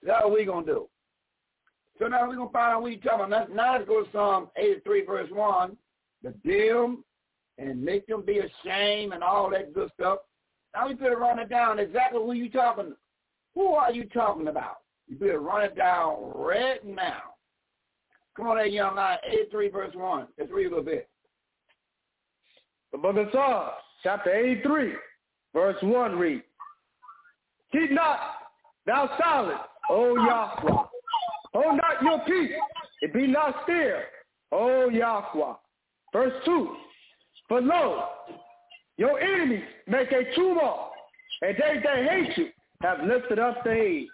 That's 0.03 0.24
what 0.24 0.35
we 0.35 0.44
gonna 0.44 0.66
do. 0.66 0.89
So 1.99 2.09
now 2.09 2.27
we're 2.28 2.36
gonna 2.36 2.51
find 2.51 2.74
out 2.74 2.82
what 2.82 2.93
you 2.93 2.99
talking 2.99 3.27
about. 3.27 3.55
Now, 3.55 3.74
let's 3.74 3.86
go 3.86 4.03
to 4.03 4.12
Psalm 4.12 4.49
83 4.57 5.07
verse 5.07 5.31
1. 5.31 5.77
The 6.23 6.35
dim 6.44 7.05
and 7.59 7.83
make 7.83 8.07
them 8.07 8.23
be 8.24 8.39
ashamed 8.39 9.12
and 9.12 9.23
all 9.23 9.51
that 9.51 9.74
good 9.74 9.91
stuff. 9.99 10.19
Now 10.74 10.89
you 10.89 10.97
better 10.97 11.16
run 11.16 11.39
it 11.39 11.51
down 11.51 11.79
exactly 11.79 12.20
who 12.20 12.33
you 12.33 12.51
talking 12.51 12.95
who 13.55 13.74
are 13.74 13.93
you 13.93 14.05
talking 14.05 14.49
about? 14.49 14.79
You 15.09 15.16
better 15.16 15.41
run 15.41 15.62
it 15.62 15.77
down 15.77 16.33
right 16.35 16.85
now. 16.85 17.35
Come 18.37 18.47
on 18.47 18.57
there, 18.57 18.66
young 18.66 18.95
man. 18.95 19.19
83 19.31 19.69
verse 19.69 19.95
1. 19.95 20.27
Let's 20.39 20.51
read 20.51 20.66
a 20.66 20.69
little 20.70 20.85
bit. 20.85 21.09
The 22.93 22.99
book 22.99 23.16
of 23.16 23.29
Psalms, 23.33 23.73
chapter 24.03 24.35
83, 24.35 24.93
verse 25.55 25.77
1 25.83 26.19
reads, 26.19 26.45
Keep 27.73 27.93
not 27.93 28.19
thou 28.87 29.11
silent, 29.19 29.61
O 29.91 30.15
Yahweh. 30.16 30.83
Hold 31.55 31.77
not 31.77 32.03
your 32.03 32.19
peace, 32.27 32.55
and 33.03 33.12
be 33.12 33.27
not 33.27 33.55
still, 33.65 33.99
O 34.53 34.89
Yahweh. 34.89 35.55
Verse 36.12 36.33
2, 36.45 36.77
For 37.53 37.61
lo, 37.61 38.05
your 38.97 39.20
enemies 39.20 39.65
make 39.87 40.11
a 40.11 40.35
tumult, 40.35 40.93
and 41.43 41.55
they 41.55 41.83
that 41.85 42.11
hate 42.11 42.39
you 42.39 42.49
have 42.81 43.05
lifted 43.05 43.39
up 43.39 43.62
their 43.62 43.77
head. 43.77 44.07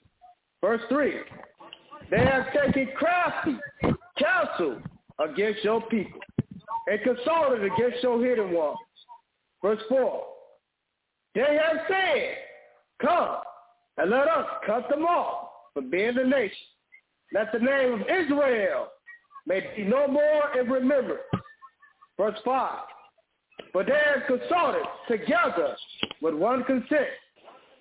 Verse 0.60 0.81
3, 0.89 1.12
They 2.10 2.19
have 2.19 2.52
taken 2.52 2.89
crafty 2.97 3.56
counsel 4.19 4.82
against 5.20 5.62
your 5.62 5.81
people, 5.82 6.19
and 6.89 7.01
consulted 7.05 7.62
against 7.62 8.02
your 8.02 8.20
hidden 8.27 8.51
ones. 8.51 8.77
Verse 9.62 9.82
4, 9.89 10.24
They 11.36 11.60
have 11.65 11.86
said, 11.86 12.35
Come, 13.01 13.36
and 13.98 14.10
let 14.10 14.27
us 14.27 14.47
cut 14.66 14.89
them 14.89 15.05
off 15.05 15.48
from 15.74 15.90
being 15.90 16.16
the 16.16 16.24
nation. 16.24 16.56
that 17.35 17.52
the 17.52 17.60
name 17.60 17.93
of 17.93 18.01
Israel 18.01 18.89
may 19.47 19.60
be 19.77 19.85
no 19.85 20.09
more 20.09 20.59
in 20.59 20.69
remembrance. 20.69 21.23
Verse 22.19 22.36
5. 22.44 22.78
But 23.72 23.86
they 23.86 24.01
have 24.14 24.26
consulted 24.26 24.85
together 25.09 25.76
with 26.22 26.35
one 26.35 26.64
consent. 26.64 27.09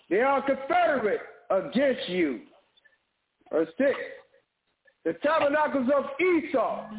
They 0.10 0.22
are 0.22 0.42
confederate 0.42 1.22
against 1.50 2.10
you. 2.10 2.42
Verse 3.52 3.70
6. 3.78 3.92
The 5.06 5.14
tabernacles 5.24 5.90
of 5.96 6.06
Esau 6.20 6.90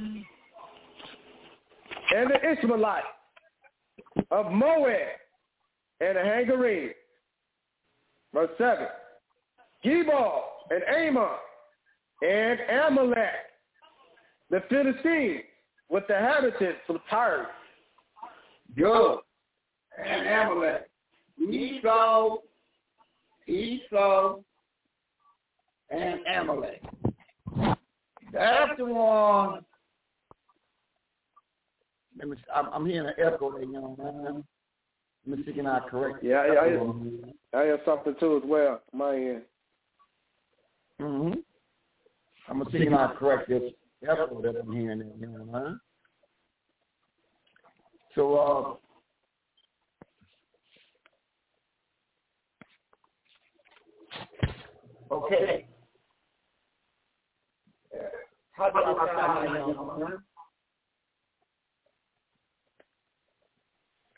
and 2.15 2.31
the 2.31 2.53
Ishmaelites 2.53 3.07
of 4.31 4.51
Moab 4.53 4.97
and 6.01 6.17
the 6.17 6.21
Hagarenes. 6.21 6.95
Verse 8.33 8.51
7. 8.59 8.87
Gebal 9.85 10.43
and 10.71 10.83
Ammon 10.85 11.29
and 12.23 12.61
Amalek, 12.61 13.29
the 14.51 14.63
Philistines 14.69 15.43
with 15.89 16.05
the 16.09 16.17
inhabitants 16.17 16.81
of 16.89 16.97
Tyre. 17.09 17.47
Good. 18.77 19.19
And 20.05 20.27
Amalek. 20.27 20.89
Esau, 21.40 22.39
Esau, 23.47 24.39
and 25.90 26.20
Amalek. 26.36 26.82
That's 28.32 28.73
the 28.77 28.85
one. 28.85 29.65
Let 32.19 32.28
me, 32.28 32.36
I'm, 32.55 32.66
I'm 32.73 32.86
hearing 32.86 33.09
an 33.09 33.15
echo 33.19 33.53
there, 33.53 33.62
young 33.62 33.97
man. 33.97 34.45
Let 35.27 35.39
me 35.39 35.45
see 35.45 35.53
can 35.53 35.66
I 35.66 35.81
correct 35.89 36.23
Yeah, 36.23 36.53
yeah, 36.53 36.61
I 36.61 36.69
hear, 36.69 36.93
I 37.55 37.65
hear 37.65 37.81
something 37.85 38.15
too 38.19 38.39
as 38.39 38.43
well. 38.45 38.82
My 38.93 39.15
end. 39.15 39.43
Mm-hmm. 41.01 41.39
I'm 42.49 42.59
gonna 42.59 42.70
see 42.73 42.85
can 42.85 42.95
I 42.95 43.15
correct 43.15 43.49
this 43.49 43.73
echo 44.03 44.43
that 44.43 44.57
I'm 44.61 44.73
hearing 44.73 44.99
there, 44.99 45.09
young 45.31 45.53
man. 45.53 45.81
So, 48.19 48.35
uh, 48.35 48.74
okay. 55.15 55.66
How 58.51 58.70
do 58.70 58.78
I 58.81 59.99
man? 60.01 60.19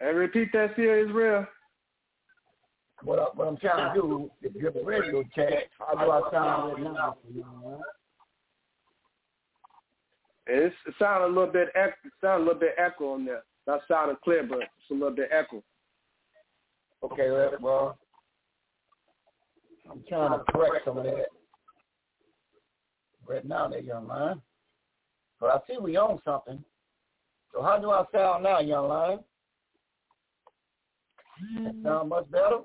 And 0.01 0.17
repeat 0.17 0.51
that, 0.55 0.75
Seer 0.77 1.07
Israel. 1.07 1.47
What, 3.03 3.19
I, 3.19 3.25
what 3.35 3.49
I'm 3.49 3.59
trying 3.59 3.95
to 3.95 4.01
do 4.01 4.31
is 4.41 4.53
give 4.59 4.77
a 4.77 4.83
radio 4.83 5.23
check. 5.35 5.69
How 5.79 5.93
do 5.93 6.11
I 6.11 6.23
sound 6.33 6.73
right 6.73 6.95
now? 6.95 7.19
It's, 10.47 10.75
it 10.87 10.95
sounded 10.99 11.27
a 11.27 11.29
little 11.29 11.53
bit 11.53 11.69
echo, 11.75 11.93
it 12.07 12.13
sounded 12.23 12.45
a 12.45 12.47
little 12.47 12.61
bit 12.61 12.77
echo 12.79 13.13
on 13.13 13.27
there. 13.27 13.43
Not 13.71 13.83
sounding 13.87 14.17
clear, 14.25 14.43
but 14.43 14.59
it's 14.63 14.91
a 14.91 14.95
little 14.95 15.15
bit 15.15 15.29
echo. 15.31 15.63
Okay, 17.05 17.31
well, 17.61 17.97
I'm 19.89 20.03
trying 20.09 20.37
to 20.37 20.45
correct 20.53 20.85
some 20.85 20.99
of 20.99 21.05
that 21.05 21.27
right 23.29 23.45
now, 23.47 23.69
there, 23.69 23.79
young 23.79 24.09
man. 24.09 24.43
But 25.39 25.51
I 25.51 25.59
see 25.69 25.79
we 25.81 25.97
own 25.97 26.19
something. 26.25 26.65
So 27.55 27.63
how 27.63 27.79
do 27.79 27.93
I 27.93 28.03
sound 28.13 28.43
now, 28.43 28.59
young 28.59 28.89
man? 28.89 29.19
That 31.65 31.75
mm. 31.77 31.83
sound 31.85 32.09
much 32.09 32.29
better? 32.33 32.59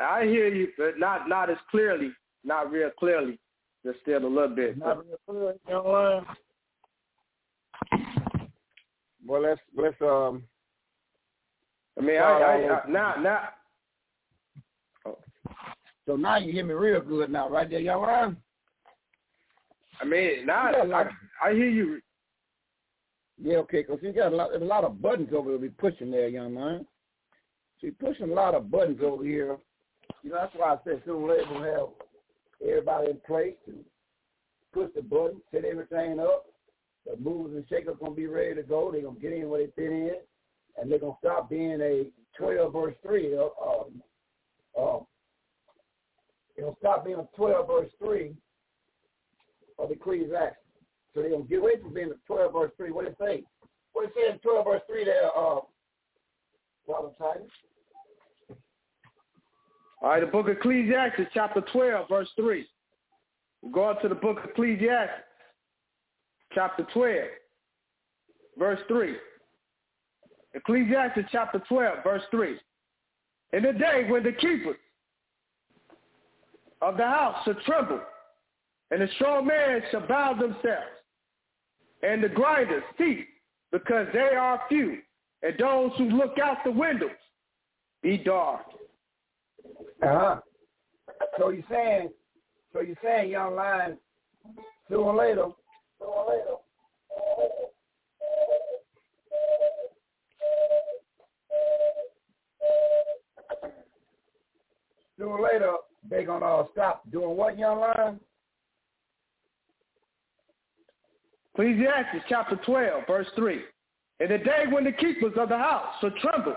I 0.00 0.26
hear 0.26 0.46
you, 0.46 0.68
but 0.78 0.96
not 0.96 1.28
not 1.28 1.50
as 1.50 1.56
clearly, 1.72 2.12
not 2.44 2.70
real 2.70 2.90
clearly. 3.00 3.40
Just 3.84 3.98
still 4.02 4.24
a 4.24 4.28
little 4.28 4.54
bit. 4.54 4.78
Not 4.78 5.04
real 5.04 5.18
clear, 5.28 5.54
young 5.68 5.92
man. 5.92 6.36
Well, 9.28 9.42
let's 9.42 9.60
let's 9.76 10.00
um. 10.00 10.42
I 11.98 12.00
mean, 12.00 12.16
I, 12.16 12.22
I, 12.22 12.80
I 12.80 12.88
now 12.88 13.14
now. 13.20 13.48
So 16.06 16.16
now 16.16 16.38
you 16.38 16.50
hear 16.50 16.64
me 16.64 16.72
real 16.72 17.02
good 17.02 17.30
now, 17.30 17.50
right 17.50 17.68
there, 17.68 17.80
young 17.80 18.06
man. 18.06 18.36
I 20.00 20.04
mean, 20.06 20.46
now 20.46 20.72
I, 20.72 21.02
I, 21.02 21.10
I 21.44 21.52
hear 21.52 21.68
you. 21.68 22.00
Yeah, 23.40 23.58
okay, 23.58 23.82
because 23.82 23.98
you 24.00 24.14
got 24.14 24.32
a 24.32 24.36
lot, 24.36 24.54
a 24.54 24.64
lot 24.64 24.84
of 24.84 25.02
buttons 25.02 25.28
over 25.36 25.50
there 25.50 25.58
we 25.58 25.68
pushing 25.68 26.10
there, 26.10 26.28
young 26.28 26.54
man. 26.54 26.86
She's 27.80 27.92
pushing 28.00 28.30
a 28.30 28.34
lot 28.34 28.54
of 28.54 28.70
buttons 28.70 29.00
over 29.04 29.22
here. 29.22 29.58
You 30.22 30.30
know, 30.30 30.36
that's 30.40 30.54
why 30.56 30.72
I 30.72 30.76
said 30.84 31.02
sooner 31.04 31.18
or 31.18 31.28
later 31.28 31.44
we'll 31.50 31.62
have 31.62 31.88
everybody 32.66 33.10
in 33.10 33.20
place 33.26 33.54
to 33.66 33.74
push 34.72 34.88
the 34.96 35.02
button, 35.02 35.42
set 35.52 35.66
everything 35.66 36.18
up. 36.18 36.46
The 37.08 37.16
movers 37.18 37.56
and 37.56 37.64
shakers 37.68 37.96
to 38.04 38.10
be 38.10 38.26
ready 38.26 38.54
to 38.54 38.62
go. 38.62 38.92
They're 38.92 39.02
to 39.02 39.16
get 39.20 39.32
in 39.32 39.48
where 39.48 39.64
they 39.64 39.72
fit 39.74 39.90
in, 39.90 40.14
and 40.80 40.90
they're 40.90 40.98
to 40.98 41.14
stop 41.20 41.48
being 41.48 41.80
a 41.80 42.10
12 42.36 42.72
verse 42.72 42.94
3. 43.02 43.36
Uh, 43.36 43.48
um, 43.66 44.02
um, 44.78 45.06
stop 46.78 47.04
being 47.04 47.18
a 47.18 47.28
12 47.36 47.66
verse 47.66 47.90
3 47.98 48.34
of 49.78 49.88
the 49.88 49.94
Ecclesiastes. 49.94 50.56
So 51.14 51.22
they're 51.22 51.30
to 51.30 51.42
get 51.42 51.58
away 51.60 51.80
from 51.80 51.94
being 51.94 52.10
a 52.10 52.26
12 52.26 52.52
verse 52.52 52.72
3. 52.76 52.90
What 52.90 53.06
it 53.06 53.16
say? 53.20 53.42
What 53.92 54.04
it 54.04 54.12
say 54.14 54.32
in 54.32 54.38
12 54.38 54.64
verse 54.64 54.82
3 54.86 55.04
there, 55.04 55.30
uh, 55.36 55.60
Brother 56.86 57.08
Titus? 57.18 57.50
All 60.00 60.10
right, 60.10 60.20
the 60.20 60.26
book 60.26 60.46
of 60.46 60.56
Ecclesiastes, 60.56 61.30
chapter 61.34 61.60
12, 61.72 62.08
verse 62.08 62.28
3. 62.36 62.64
We 63.62 63.72
go 63.72 63.84
on 63.84 64.00
to 64.02 64.08
the 64.08 64.14
book 64.14 64.38
of 64.38 64.50
Ecclesiastes, 64.50 65.12
chapter 66.58 66.84
12, 66.92 67.16
verse 68.58 68.80
3. 68.88 69.14
Ecclesiastes 70.54 71.28
chapter 71.30 71.62
12, 71.68 71.98
verse 72.02 72.22
3. 72.32 72.56
In 73.52 73.62
the 73.62 73.72
day 73.72 74.06
when 74.08 74.24
the 74.24 74.32
keepers 74.32 74.74
of 76.82 76.96
the 76.96 77.04
house 77.04 77.36
shall 77.44 77.54
tremble, 77.64 78.00
and 78.90 79.00
the 79.00 79.08
strong 79.14 79.46
man 79.46 79.82
shall 79.92 80.04
bow 80.08 80.32
themselves, 80.32 80.98
and 82.02 82.24
the 82.24 82.28
grinders 82.28 82.82
cease, 82.98 83.24
because 83.70 84.08
they 84.12 84.34
are 84.36 84.60
few, 84.68 84.98
and 85.44 85.54
those 85.60 85.92
who 85.96 86.06
look 86.06 86.40
out 86.42 86.56
the 86.64 86.72
windows 86.72 87.10
be 88.02 88.18
dark. 88.18 88.62
Uh-huh. 90.02 90.40
So 91.38 91.50
you're 91.50 91.62
saying, 91.70 92.08
so 92.72 92.80
you're 92.80 92.96
saying, 93.00 93.30
young 93.30 93.54
lion, 93.54 93.96
sooner 94.88 95.02
or 95.02 95.14
later, 95.14 95.46
sooner 105.18 105.42
later, 105.42 105.72
they're 106.08 106.24
going 106.24 106.40
to 106.40 106.46
uh, 106.46 106.64
stop 106.72 107.02
doing 107.10 107.36
what, 107.36 107.58
young 107.58 107.80
lion? 107.80 108.20
Ecclesiastes 111.54 112.24
chapter 112.28 112.56
12, 112.64 113.02
verse 113.06 113.26
3. 113.34 113.60
In 114.20 114.28
the 114.28 114.38
day 114.38 114.64
when 114.70 114.84
the 114.84 114.92
keepers 114.92 115.32
of 115.36 115.48
the 115.48 115.58
house 115.58 115.94
shall 116.00 116.12
tremble, 116.20 116.56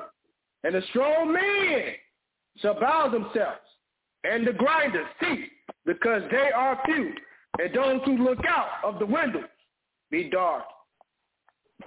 and 0.63 0.75
the 0.75 0.81
strong 0.89 1.33
men 1.33 1.93
shall 2.57 2.79
bow 2.79 3.09
themselves, 3.09 3.61
and 4.23 4.45
the 4.45 4.53
grinders 4.53 5.07
cease, 5.19 5.49
because 5.85 6.21
they 6.29 6.51
are 6.55 6.79
few, 6.85 7.13
and 7.61 7.75
those 7.75 8.01
who 8.05 8.17
look 8.17 8.39
out 8.47 8.69
of 8.83 8.99
the 8.99 9.05
windows 9.05 9.43
be 10.09 10.29
dark. 10.29 10.63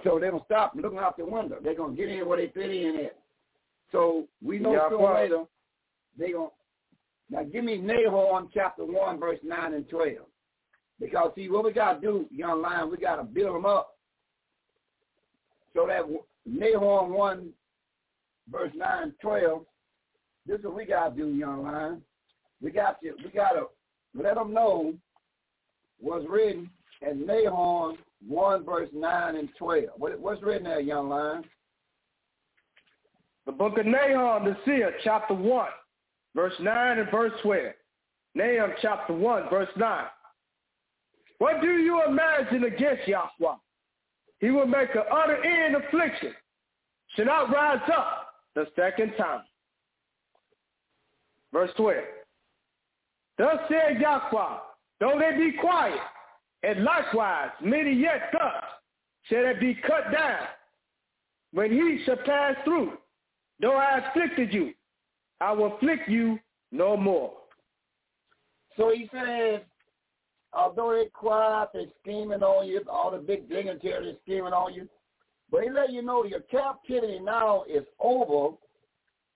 So 0.03 0.19
they're 0.19 0.31
going 0.31 0.41
to 0.41 0.45
stop 0.45 0.73
looking 0.75 0.99
out 0.99 1.17
the 1.17 1.25
window. 1.25 1.57
They're 1.63 1.75
going 1.75 1.95
to 1.95 2.01
get 2.01 2.11
in 2.11 2.27
where 2.27 2.37
they 2.37 2.51
fit 2.53 2.71
in 2.71 3.05
at. 3.05 3.17
So 3.91 4.27
we 4.43 4.59
know 4.59 4.73
Yeah, 4.73 4.89
sooner 4.89 4.97
or 4.97 5.15
later 5.15 5.43
they're 6.17 6.33
going 6.33 6.49
to... 6.49 6.53
Now 7.29 7.43
give 7.43 7.63
me 7.63 7.77
Nahum 7.77 8.49
chapter 8.53 8.85
1, 8.85 9.19
verse 9.19 9.39
9 9.43 9.73
and 9.73 9.89
12. 9.89 10.17
Because, 10.99 11.31
see, 11.35 11.49
what 11.49 11.65
we 11.65 11.73
got 11.73 11.99
to 11.99 12.01
do, 12.01 12.25
young 12.31 12.61
lion, 12.61 12.91
we 12.91 12.97
got 12.97 13.15
to 13.15 13.23
build 13.23 13.55
them 13.55 13.65
up. 13.65 13.97
So 15.73 15.87
that 15.87 16.03
Nahum 16.45 17.13
1, 17.13 17.49
verse 18.49 18.71
9 18.75 19.03
and 19.03 19.13
12, 19.21 19.65
this 20.45 20.59
is 20.59 20.65
what 20.65 20.75
we 20.75 20.85
got 20.85 21.09
to 21.09 21.15
do, 21.15 21.29
young 21.29 21.63
lion. 21.63 22.01
We 22.61 22.71
got 22.71 23.01
to, 23.01 23.13
we 23.23 23.31
got 23.31 23.53
to 23.53 23.65
let 24.13 24.35
them 24.35 24.53
know 24.53 24.93
what's 25.99 26.25
written 26.29 26.69
in 27.01 27.25
Nahum 27.25 27.97
1, 28.27 28.65
verse 28.65 28.89
9 28.93 29.35
and 29.35 29.49
12. 29.57 29.85
What, 29.97 30.19
what's 30.19 30.41
written 30.41 30.63
there, 30.63 30.79
young 30.79 31.09
lion? 31.09 31.43
The 33.45 33.51
book 33.51 33.77
of 33.77 33.85
Nahum, 33.85 34.45
the 34.45 34.57
seer, 34.65 34.93
chapter 35.03 35.33
1, 35.33 35.67
verse 36.35 36.53
9 36.59 36.99
and 36.99 37.11
verse 37.11 37.33
12. 37.43 37.73
Nahum 38.33 38.71
chapter 38.81 39.13
1, 39.13 39.49
verse 39.49 39.69
9. 39.77 40.05
What 41.37 41.61
do 41.61 41.67
you 41.67 42.01
imagine 42.07 42.63
against 42.63 43.07
Yahweh? 43.07 43.55
He 44.39 44.51
will 44.51 44.65
make 44.65 44.93
an 44.95 45.03
utter 45.11 45.43
end 45.43 45.75
affliction, 45.75 46.33
shall 47.15 47.25
not 47.25 47.51
rise 47.51 47.89
up 47.95 48.29
the 48.55 48.67
second 48.75 49.13
time. 49.17 49.41
Verse 51.53 51.71
12. 51.77 52.03
Thus 53.37 53.57
said 53.69 54.01
Yahweh, 54.01 54.57
though 54.99 55.19
they 55.19 55.37
be 55.37 55.57
quiet, 55.59 55.99
and 56.63 56.83
likewise 56.83 57.49
many 57.61 57.93
yet 57.93 58.29
thus 58.31 58.63
shall 59.23 59.43
they 59.43 59.59
be 59.59 59.75
cut 59.75 60.11
down. 60.11 60.47
When 61.51 61.71
he 61.71 62.03
shall 62.05 62.17
pass 62.17 62.55
through, 62.63 62.97
though 63.61 63.77
I 63.77 63.99
afflicted 63.99 64.53
you, 64.53 64.73
I 65.39 65.51
will 65.53 65.75
afflict 65.75 66.09
you 66.09 66.39
no 66.71 66.97
more. 66.97 67.33
So 68.77 68.91
he 68.93 69.09
says, 69.13 69.61
although 70.51 70.91
they're 70.91 71.09
quiet, 71.09 71.69
they're 71.73 71.85
scheming 72.01 72.43
on 72.43 72.67
you, 72.67 72.81
all 72.91 73.11
the 73.11 73.17
big 73.17 73.49
dignitaries 73.49 74.17
scheming 74.23 74.53
on 74.53 74.73
you, 74.73 74.89
but 75.51 75.63
he 75.63 75.69
let 75.69 75.91
you 75.91 76.01
know 76.01 76.25
your 76.25 76.41
captivity 76.41 77.19
now 77.19 77.63
is 77.69 77.85
over 77.99 78.55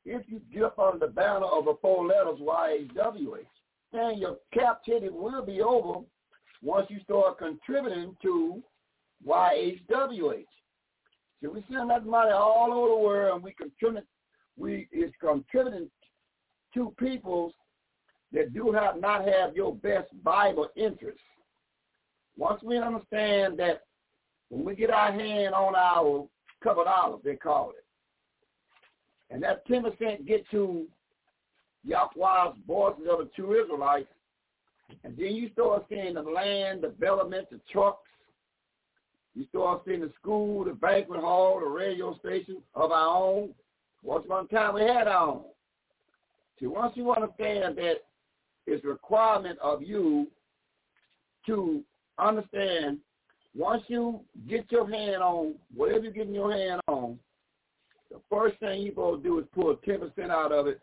if 0.06 0.23
you 0.27 0.41
get 0.53 0.64
up 0.64 0.80
under 0.80 1.06
the 1.06 1.11
banner 1.11 1.45
of 1.45 1.65
the 1.65 1.76
four 1.81 2.06
letters 2.06 2.40
YHWH. 2.40 3.45
And 3.94 4.20
your 4.20 4.38
captivity 4.53 5.10
will 5.10 5.45
be 5.45 5.61
over 5.61 6.06
once 6.61 6.88
you 6.90 6.99
start 7.02 7.40
contributing 7.40 8.16
to 8.22 8.61
YHWH. 9.28 10.45
So 11.41 11.49
we 11.49 11.64
send 11.72 11.90
that 11.90 12.06
money 12.06 12.32
all 12.32 12.72
over 12.74 12.90
the 12.90 12.98
world 12.98 13.36
and 13.36 13.44
we 13.44 13.53
contribute 13.53 14.06
we 14.57 14.90
is 14.91 15.11
contributing 15.22 15.90
to 16.74 16.94
peoples 16.99 17.53
that 18.34 18.53
do 18.53 18.72
have 18.72 18.99
not 18.99 19.26
have 19.26 19.56
your 19.56 19.74
best 19.74 20.07
Bible 20.24 20.68
interests. 20.76 21.22
Once 22.38 22.61
we 22.61 22.78
understand 22.78 23.57
that 23.57 23.82
when 24.49 24.66
we 24.66 24.76
get 24.76 24.91
our 24.91 25.11
hand 25.11 25.53
on 25.53 25.76
our 25.76 26.28
covered 26.64 26.88
olive, 26.88 27.22
they 27.24 27.36
call 27.36 27.72
it, 27.72 27.86
and 29.34 29.41
that 29.41 29.68
10% 29.68 30.28
get 30.28 30.44
to 30.52 30.86
Yahweh's 31.88 32.56
voices 32.68 33.08
of 33.10 33.20
the 33.20 33.30
true 33.36 33.62
Israelites, 33.62 34.08
and 35.04 35.16
then 35.18 35.36
you 35.36 35.50
start 35.54 35.86
seeing 35.90 36.16
the 36.16 36.22
land 36.22 36.82
development, 36.82 37.48
the 37.50 37.60
trucks, 37.72 38.08
you 39.36 39.46
start 39.50 39.82
seeing 39.86 40.02
the 40.02 40.12
school, 40.20 40.66
the 40.66 40.74
banquet 40.74 41.20
hall, 41.20 41.60
the 41.60 41.66
radio 41.66 42.18
station 42.18 42.58
of 42.76 42.92
our 42.92 43.16
own. 43.16 43.50
Once 44.04 44.26
upon 44.26 44.46
a 44.46 44.48
time 44.48 44.74
we 44.76 44.82
had 44.82 45.08
our 45.08 45.30
own. 45.30 45.44
See, 46.60 46.68
once 46.68 46.94
you 46.96 47.12
understand 47.12 47.78
that 47.78 48.04
it's 48.66 48.84
a 48.84 48.88
requirement 48.88 49.58
of 49.60 49.82
you 49.82 50.28
to 51.46 51.84
understand 52.18 52.98
once 53.56 53.84
you 53.88 54.20
get 54.48 54.72
your 54.72 54.90
hand 54.90 55.24
on 55.24 55.56
whatever 55.76 56.04
you're 56.04 56.14
getting 56.14 56.34
your 56.34 56.52
hand 56.52 56.82
on, 56.88 57.18
the 58.12 58.20
first 58.30 58.60
thing 58.60 58.82
you're 58.82 59.18
to 59.18 59.24
do 59.24 59.40
is 59.40 59.46
pull 59.54 59.76
10% 59.88 60.30
out 60.30 60.52
of 60.52 60.68
it 60.68 60.80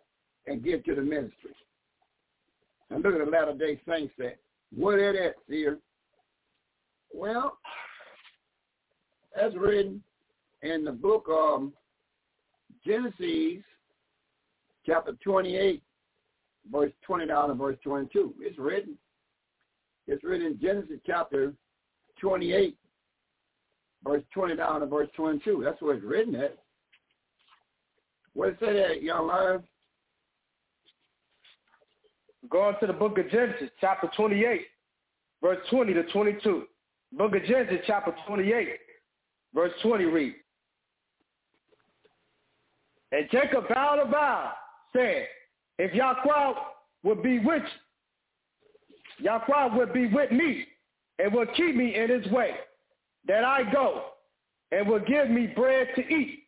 and 0.47 0.62
give 0.62 0.85
to 0.85 0.94
the 0.94 1.02
ministry. 1.02 1.55
And 2.90 3.02
look 3.02 3.14
at 3.14 3.24
the 3.24 3.31
latter 3.31 3.55
day 3.55 3.81
saints 3.89 4.14
that. 4.18 4.39
What 4.74 4.98
is 4.98 5.14
that, 5.14 5.35
seer? 5.48 5.78
Well, 7.12 7.59
as 9.40 9.55
written 9.55 10.02
in 10.62 10.85
the 10.85 10.93
book 10.93 11.27
of 11.31 11.70
Genesis, 12.85 13.62
chapter 14.85 15.12
28, 15.24 15.82
verse 16.70 16.93
20 17.02 17.27
down 17.27 17.48
to 17.48 17.55
verse 17.55 17.77
22. 17.82 18.35
It's 18.40 18.59
written. 18.59 18.97
It's 20.06 20.23
written 20.23 20.47
in 20.47 20.60
Genesis 20.60 21.01
chapter 21.05 21.52
28, 22.20 22.77
verse 24.05 24.23
20 24.32 24.56
down 24.56 24.81
to 24.81 24.86
verse 24.86 25.09
22. 25.16 25.62
That's 25.64 25.81
where 25.82 25.97
it's 25.97 26.05
written 26.05 26.36
at. 26.36 26.59
What 28.35 28.51
it 28.51 28.56
say 28.60 28.73
there, 28.74 28.94
young 28.94 29.27
man? 29.27 29.62
Go 32.51 32.62
on 32.62 32.78
to 32.81 32.86
the 32.86 32.93
book 32.93 33.18
of 33.18 33.31
Genesis, 33.31 33.70
chapter 33.81 34.10
28, 34.16 34.62
verse 35.43 35.59
20 35.70 35.94
to 35.94 36.02
22. 36.05 36.64
Book 37.12 37.35
of 37.35 37.44
Genesis, 37.44 37.78
chapter 37.86 38.14
28, 38.27 38.68
verse 39.55 39.73
20 39.82 40.05
read. 40.05 40.35
And 43.12 43.28
Jacob 43.31 43.68
bowed 43.68 44.01
a 44.01 44.10
vow, 44.10 44.52
saying, 44.94 45.24
if 45.78 45.94
Yahweh 45.94 46.55
would 47.05 47.23
be 47.23 47.39
with 47.39 47.62
Yahweh 49.18 49.77
would 49.77 49.93
be 49.93 50.06
with 50.09 50.31
me, 50.31 50.66
and 51.18 51.32
will 51.32 51.47
keep 51.56 51.74
me 51.74 51.94
in 51.94 52.10
his 52.10 52.31
way, 52.31 52.51
that 53.27 53.44
I 53.44 53.62
go, 53.73 54.02
and 54.73 54.86
will 54.86 55.01
give 55.01 55.31
me 55.31 55.47
bread 55.47 55.89
to 55.97 56.02
eat, 56.02 56.44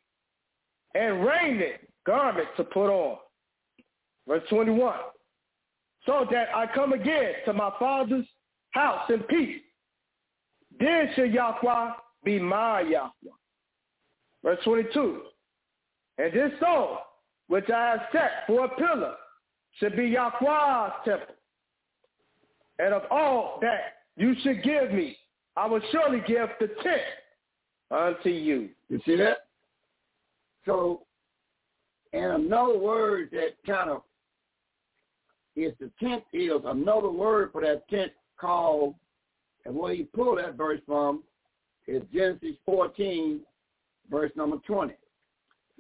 and 0.94 1.24
raiment, 1.24 1.76
garment 2.06 2.48
to 2.56 2.64
put 2.64 2.90
on. 2.90 3.18
Verse 4.26 4.42
21. 4.50 4.94
So 6.08 6.26
that 6.30 6.48
I 6.56 6.64
come 6.74 6.94
again 6.94 7.34
to 7.44 7.52
my 7.52 7.70
father's 7.78 8.24
house 8.70 9.10
in 9.10 9.20
peace. 9.24 9.60
Then 10.80 11.10
shall 11.14 11.26
Yahweh 11.26 11.90
be 12.24 12.38
my 12.38 12.80
Yahweh. 12.80 13.36
Verse 14.42 14.58
22. 14.64 15.20
And 16.16 16.32
this 16.32 16.52
stone, 16.56 16.96
which 17.48 17.68
I 17.68 17.90
have 17.90 18.00
set 18.10 18.30
for 18.46 18.64
a 18.64 18.68
pillar, 18.70 19.16
should 19.78 19.96
be 19.96 20.06
Yahweh's 20.06 20.92
temple. 21.04 21.34
And 22.78 22.94
of 22.94 23.02
all 23.10 23.58
that 23.60 23.98
you 24.16 24.34
should 24.42 24.62
give 24.62 24.92
me, 24.92 25.14
I 25.58 25.66
will 25.66 25.82
surely 25.92 26.22
give 26.26 26.48
the 26.58 26.68
tenth 26.82 27.02
unto 27.90 28.30
you. 28.30 28.70
You 28.88 28.98
see 29.04 29.16
that? 29.16 29.38
So, 30.64 31.02
and 32.14 32.46
another 32.46 32.78
word 32.78 33.28
that 33.32 33.56
kind 33.66 33.90
of 33.90 34.00
is 35.58 35.74
the 35.80 35.90
tenth 36.00 36.24
is 36.32 36.62
another 36.64 37.10
word 37.10 37.50
for 37.52 37.62
that 37.62 37.88
tenth 37.88 38.12
called, 38.40 38.94
and 39.64 39.74
where 39.74 39.94
he 39.94 40.04
pulled 40.04 40.38
that 40.38 40.54
verse 40.54 40.80
from 40.86 41.22
is 41.86 42.02
Genesis 42.12 42.56
14, 42.64 43.40
verse 44.10 44.30
number 44.36 44.58
20. 44.66 44.94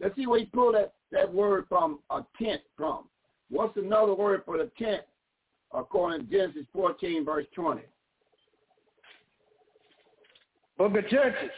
Let's 0.00 0.16
see 0.16 0.26
where 0.26 0.40
he 0.40 0.46
pulled 0.46 0.74
that, 0.74 0.94
that 1.12 1.32
word 1.32 1.66
from 1.68 2.00
a 2.10 2.24
tenth 2.40 2.62
from. 2.76 3.04
What's 3.50 3.76
another 3.76 4.14
word 4.14 4.42
for 4.44 4.58
the 4.58 4.70
tenth 4.78 5.04
according 5.72 6.26
to 6.26 6.32
Genesis 6.32 6.66
14, 6.72 7.24
verse 7.24 7.46
20? 7.54 7.82
Book 10.76 10.96
of 10.96 11.08
Genesis, 11.08 11.50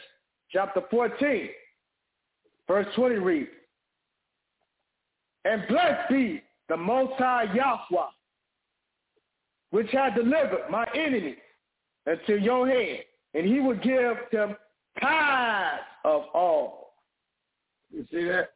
chapter 0.51 0.83
14, 0.91 1.49
verse 2.67 2.87
20 2.97 3.17
reads, 3.17 3.51
And 5.45 5.63
blessed 5.69 6.09
be 6.09 6.43
the 6.71 6.77
Most 6.77 7.15
High 7.19 7.53
Yahweh, 7.53 8.07
which 9.71 9.91
had 9.91 10.15
delivered 10.15 10.71
my 10.71 10.87
enemies 10.95 11.35
into 12.07 12.41
your 12.41 12.69
hand, 12.69 13.01
and 13.35 13.45
he 13.45 13.59
will 13.59 13.77
give 13.77 14.17
them 14.31 14.57
tithes 15.01 15.83
of 16.05 16.23
all. 16.33 16.95
You 17.91 18.07
see 18.13 18.25
that? 18.27 18.51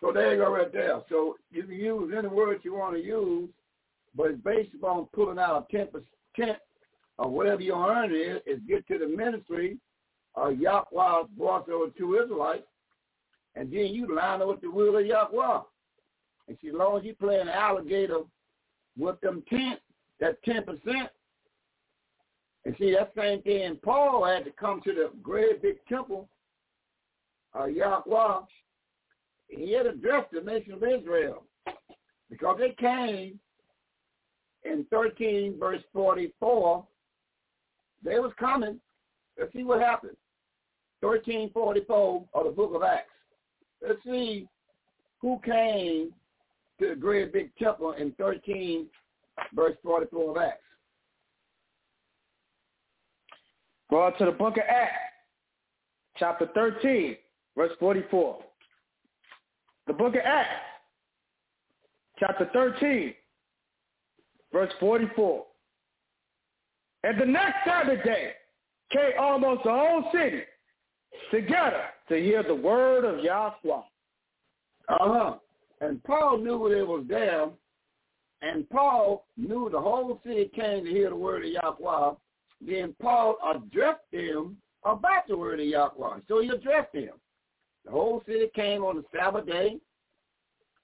So 0.00 0.12
there 0.12 0.34
you 0.36 0.44
go 0.44 0.52
right 0.54 0.72
there. 0.72 1.00
So 1.08 1.34
you 1.50 1.64
can 1.64 1.74
use 1.74 2.14
any 2.16 2.28
words 2.28 2.60
you 2.64 2.74
want 2.74 2.94
to 2.94 3.02
use, 3.02 3.48
but 4.14 4.30
it's 4.30 4.42
based 4.44 4.74
upon 4.74 5.08
pulling 5.12 5.40
out 5.40 5.66
a 5.68 5.76
10% 5.76 6.56
of 7.18 7.30
whatever 7.32 7.60
your 7.60 7.90
earning 7.90 8.20
is, 8.20 8.40
is 8.46 8.60
get 8.68 8.86
to 8.86 8.98
the 8.98 9.08
ministry 9.08 9.78
of 10.36 10.60
Yahweh 10.60 11.24
brought 11.36 11.68
over 11.68 11.90
to 11.90 12.22
Israelites, 12.22 12.68
and 13.56 13.72
then 13.72 13.86
you 13.86 14.14
line 14.14 14.42
up 14.42 14.48
with 14.48 14.60
the 14.60 14.70
will 14.70 14.96
of 14.96 15.04
Yahweh. 15.04 15.60
And 16.48 16.56
see, 16.60 16.68
as 16.68 16.74
long 16.74 16.98
as 16.98 17.04
you 17.04 17.14
an 17.40 17.48
alligator 17.48 18.20
with 18.98 19.20
them 19.20 19.42
10, 19.48 19.76
that 20.20 20.44
10%, 20.44 21.08
and 22.66 22.74
see, 22.78 22.92
that 22.92 23.12
same 23.16 23.42
thing, 23.42 23.78
Paul 23.82 24.24
had 24.24 24.44
to 24.44 24.50
come 24.52 24.80
to 24.82 24.92
the 24.92 25.10
great 25.22 25.60
big 25.60 25.76
temple 25.86 26.28
uh, 27.54 27.64
of 27.64 27.72
Yahweh. 27.72 28.40
He 29.48 29.72
had 29.72 29.86
addressed 29.86 30.32
the 30.32 30.40
nation 30.40 30.72
of 30.72 30.82
Israel 30.82 31.44
because 32.30 32.58
they 32.58 32.70
came 32.70 33.38
in 34.64 34.86
13 34.90 35.58
verse 35.58 35.82
44. 35.92 36.86
They 38.02 38.18
was 38.18 38.32
coming. 38.38 38.80
Let's 39.38 39.52
see 39.52 39.64
what 39.64 39.80
happened. 39.80 40.16
1344 41.00 42.24
of 42.32 42.44
the 42.44 42.50
book 42.50 42.72
of 42.74 42.82
Acts. 42.82 43.10
Let's 43.86 44.02
see 44.04 44.48
who 45.20 45.38
came 45.44 46.12
to 46.84 46.94
the 46.94 47.00
great 47.00 47.32
big 47.32 47.54
temple 47.56 47.92
in 47.92 48.12
13 48.12 48.86
verse 49.54 49.76
44 49.82 50.30
of 50.30 50.36
Acts. 50.42 50.60
Go 53.90 54.10
to 54.18 54.24
the 54.24 54.32
book 54.32 54.56
of 54.56 54.64
Acts, 54.68 54.92
chapter 56.16 56.48
13, 56.54 57.16
verse 57.56 57.72
44. 57.78 58.38
The 59.86 59.92
book 59.92 60.14
of 60.14 60.20
Acts, 60.24 60.48
chapter 62.18 62.48
13, 62.52 63.14
verse 64.52 64.72
44. 64.80 65.44
And 67.04 67.20
the 67.20 67.26
next 67.26 67.56
Sabbath 67.66 68.02
day 68.04 68.32
came 68.92 69.12
almost 69.18 69.64
the 69.64 69.70
whole 69.70 70.04
city 70.12 70.42
together 71.30 71.84
to 72.08 72.16
hear 72.16 72.42
the 72.42 72.54
word 72.54 73.04
of 73.04 73.22
Yahweh. 73.22 73.82
Uh-huh. 74.88 75.34
And 75.80 76.02
Paul 76.04 76.38
knew 76.38 76.68
they 76.68 76.82
was 76.82 77.04
there, 77.08 77.48
and 78.42 78.68
Paul 78.70 79.26
knew 79.36 79.68
the 79.70 79.80
whole 79.80 80.20
city 80.24 80.50
came 80.54 80.84
to 80.84 80.90
hear 80.90 81.10
the 81.10 81.16
word 81.16 81.44
of 81.44 81.50
Yahweh. 81.50 82.14
Then 82.60 82.94
Paul 83.00 83.36
addressed 83.44 84.10
them 84.12 84.56
about 84.84 85.26
the 85.28 85.36
word 85.36 85.60
of 85.60 85.66
Yahweh. 85.66 86.20
So 86.28 86.40
he 86.40 86.48
addressed 86.48 86.92
them. 86.92 87.10
The 87.84 87.90
whole 87.90 88.22
city 88.26 88.50
came 88.54 88.82
on 88.84 88.96
the 88.96 89.04
Sabbath 89.14 89.46
day. 89.46 89.78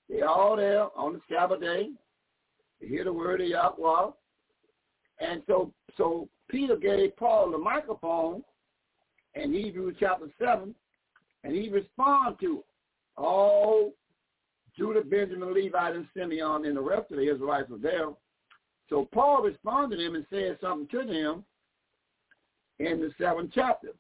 They 0.09 0.23
all 0.23 0.57
there 0.57 0.89
on 0.97 1.15
the 1.15 1.21
Sabbath 1.31 1.61
day 1.61 1.91
to 2.81 2.87
hear 2.87 3.05
the 3.05 3.13
word 3.13 3.41
of 3.41 3.49
Yahweh. 3.49 4.11
And 5.21 5.43
so 5.47 5.73
so 5.97 6.29
Peter 6.49 6.77
gave 6.77 7.17
Paul 7.17 7.51
the 7.51 7.59
microphone 7.59 8.43
in 9.35 9.53
Hebrews 9.53 9.97
chapter 10.01 10.27
7, 10.39 10.75
and 11.45 11.55
he 11.55 11.69
responded 11.69 12.41
to 12.41 12.65
all 13.17 13.93
Judah, 14.81 15.03
Benjamin, 15.03 15.53
Levi, 15.53 15.91
and 15.91 16.07
Simeon, 16.17 16.65
and 16.65 16.75
the 16.75 16.81
rest 16.81 17.11
of 17.11 17.19
the 17.19 17.31
Israelites 17.31 17.69
were 17.69 17.77
there. 17.77 18.09
So 18.89 19.07
Paul 19.13 19.43
responded 19.43 19.99
to 19.99 20.03
them 20.03 20.15
and 20.15 20.25
said 20.31 20.57
something 20.59 20.89
to 20.89 21.07
them 21.07 21.45
in 22.79 22.99
the 22.99 23.11
seventh 23.21 23.51
chapter. 23.55 23.91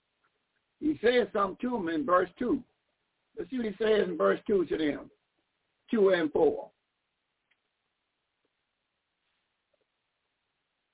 He 0.80 0.98
said 1.02 1.28
something 1.34 1.58
to 1.60 1.76
them 1.76 1.90
in 1.90 2.06
verse 2.06 2.30
2. 2.38 2.62
Let's 3.36 3.50
see 3.50 3.58
what 3.58 3.66
he 3.66 3.74
says 3.76 4.08
in 4.08 4.16
verse 4.16 4.40
2 4.46 4.64
to 4.64 4.78
them, 4.78 5.10
2 5.90 6.08
and 6.10 6.32
4. 6.32 6.70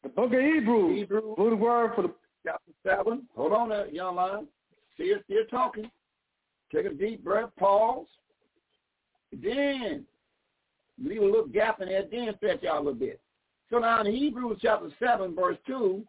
The 0.03 0.09
book 0.09 0.33
of 0.33 0.41
Hebrews, 0.41 0.99
Hebrews. 0.99 1.35
root 1.39 1.59
word 1.61 1.93
for 1.95 2.03
the 2.03 2.15
chapter 2.45 2.73
7. 2.85 3.23
Hold 3.37 3.53
on 3.53 3.69
there, 3.69 3.87
young 3.87 4.17
man. 4.17 4.49
See 4.99 5.15
us 5.15 5.21
still 5.27 5.45
talking. 5.49 5.89
Take 6.75 6.87
a 6.87 6.91
deep 6.93 7.23
breath, 7.23 7.51
pause. 7.57 8.07
Then 9.33 10.05
leave 11.03 11.23
a 11.23 11.25
little 11.25 11.47
gap 11.47 11.81
in 11.81 11.89
there, 11.89 12.05
then 12.11 12.35
stretch 12.37 12.65
out 12.65 12.77
a 12.77 12.85
little 12.85 12.95
bit. 12.95 13.21
So 13.71 13.79
now 13.79 14.01
in 14.01 14.15
Hebrews 14.15 14.59
chapter 14.63 14.89
7, 14.99 15.35
verse 15.35 15.59
2, 15.67 16.03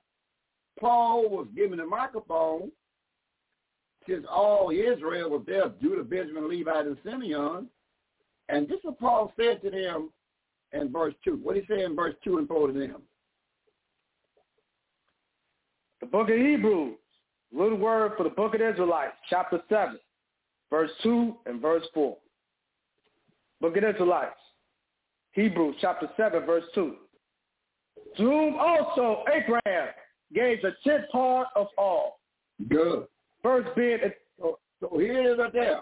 Paul 0.79 1.29
was 1.29 1.47
given 1.55 1.79
the 1.79 1.85
microphone 1.85 2.71
since 4.07 4.25
all 4.29 4.71
Israel 4.71 5.31
was 5.31 5.43
there, 5.45 5.71
Judah, 5.81 6.03
Benjamin, 6.03 6.47
Levi, 6.47 6.79
and 6.79 6.97
Simeon. 7.03 7.67
And 8.49 8.67
this 8.67 8.77
is 8.77 8.85
what 8.85 8.99
Paul 8.99 9.33
said 9.37 9.61
to 9.63 9.69
them 9.69 10.11
in 10.71 10.91
verse 10.91 11.13
2. 11.25 11.39
What 11.43 11.57
he 11.57 11.63
say 11.67 11.83
in 11.83 11.95
verse 11.95 12.15
2 12.23 12.37
and 12.37 12.47
4 12.47 12.67
to 12.67 12.73
them? 12.73 13.01
The 15.99 16.05
book 16.05 16.29
of 16.29 16.37
Hebrews, 16.37 16.95
little 17.51 17.77
word 17.77 18.13
for 18.15 18.23
the 18.23 18.29
book 18.29 18.53
of 18.53 18.61
Israelites, 18.61 19.15
chapter 19.29 19.59
7, 19.67 19.97
verse 20.69 20.91
2 21.03 21.35
and 21.47 21.61
verse 21.61 21.83
4. 21.93 22.15
Book 23.61 23.75
of 23.75 23.81
the 23.81 23.89
Israelites, 23.89 24.35
Hebrews 25.31 25.75
chapter 25.81 26.09
7, 26.17 26.45
verse 26.45 26.63
2. 26.75 26.95
To 28.17 28.23
whom 28.23 28.55
also 28.59 29.23
Abraham 29.33 29.89
gave 30.33 30.61
the 30.61 30.71
tenth 30.83 31.09
part 31.11 31.47
of 31.55 31.67
all. 31.77 32.19
Good. 32.69 33.05
First 33.43 33.75
being, 33.75 33.99
So, 34.39 34.59
so 34.79 34.97
here 34.97 35.19
it 35.19 35.33
is 35.33 35.39
right 35.39 35.53
there. 35.53 35.81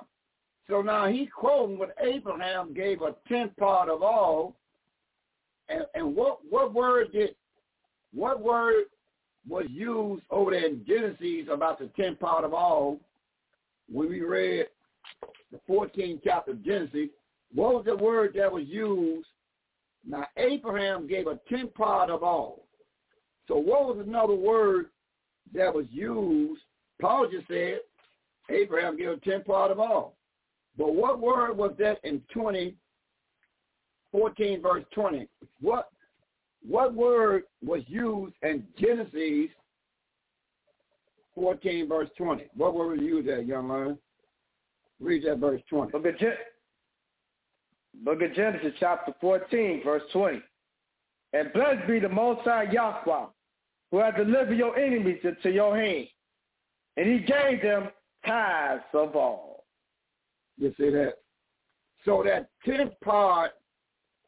So 0.70 0.82
now 0.82 1.08
he's 1.08 1.30
quoting 1.36 1.78
what 1.78 1.96
Abraham 2.02 2.74
gave 2.74 3.02
a 3.02 3.16
tenth 3.28 3.56
part 3.58 3.90
of 3.90 4.02
all. 4.02 4.56
And, 5.70 5.86
and 5.96 6.16
what 6.16 6.40
what 6.50 6.74
word 6.74 7.12
did 7.12 7.36
what 8.14 8.42
word 8.42 8.86
was 9.48 9.66
used 9.70 10.24
over 10.30 10.52
there 10.52 10.68
in 10.68 10.86
Genesis 10.88 11.48
about 11.52 11.80
the 11.80 11.90
tenth 12.00 12.20
part 12.20 12.44
of 12.44 12.54
all 12.54 13.00
when 13.92 14.10
we 14.10 14.22
read 14.22 14.68
the 15.52 15.60
14th 15.70 16.22
chapter 16.24 16.52
of 16.52 16.64
Genesis? 16.64 17.10
What 17.54 17.74
was 17.76 17.86
the 17.86 17.96
word 17.96 18.34
that 18.36 18.52
was 18.52 18.66
used? 18.66 19.28
Now 20.08 20.26
Abraham 20.38 21.08
gave 21.08 21.28
a 21.28 21.40
tenth 21.50 21.74
part 21.74 22.10
of 22.10 22.24
all. 22.24 22.68
So 23.48 23.56
what 23.56 23.86
was 23.86 24.06
another 24.06 24.36
word 24.36 24.88
that 25.54 25.74
was 25.74 25.86
used? 25.92 26.62
Paul 27.02 27.28
just 27.32 27.48
said 27.48 27.80
Abraham 28.50 28.98
gave 28.98 29.10
a 29.10 29.18
tenth 29.18 29.46
part 29.46 29.72
of 29.72 29.80
all. 29.80 30.16
But 30.78 30.94
what 30.94 31.20
word 31.20 31.58
was 31.58 31.74
that 31.80 32.00
in 32.04 32.22
20, 32.34 32.76
14 34.12 34.62
verse 34.62 34.84
20? 34.94 35.28
What 35.62 35.90
what 36.68 36.96
word 36.96 37.44
was 37.64 37.82
used 37.88 38.34
in 38.42 38.64
Genesis 38.80 39.52
14, 41.36 41.88
verse 41.88 42.10
20. 42.18 42.46
What 42.56 42.74
word 42.74 42.98
was 42.98 43.02
used 43.02 43.28
there, 43.28 43.42
young 43.42 43.68
man? 43.68 43.98
Read 45.00 45.26
that 45.26 45.38
verse 45.38 45.62
20. 45.70 45.92
Book 45.92 46.06
of, 46.06 46.18
Gen- 46.18 46.32
Book 48.04 48.22
of 48.22 48.34
Genesis, 48.34 48.74
chapter 48.80 49.14
14, 49.22 49.82
verse 49.84 50.04
20. 50.12 50.42
And 51.34 51.52
blessed 51.54 51.88
be 51.88 52.00
the 52.00 52.10
Most 52.10 52.42
High 52.42 52.72
Yahweh, 52.72 53.26
who 53.92 53.98
has 53.98 54.14
delivered 54.16 54.58
your 54.58 54.78
enemies 54.78 55.20
into 55.24 55.52
your 55.52 55.78
hand. 55.78 56.08
And 56.98 57.08
he 57.08 57.20
gave 57.20 57.62
them 57.62 57.90
tithes 58.26 58.84
of 58.94 59.16
all. 59.16 59.66
You 60.58 60.74
see 60.78 60.90
that? 60.92 61.16
So 62.06 62.24
that 62.26 62.50
tenth 62.64 62.94
part 63.04 63.52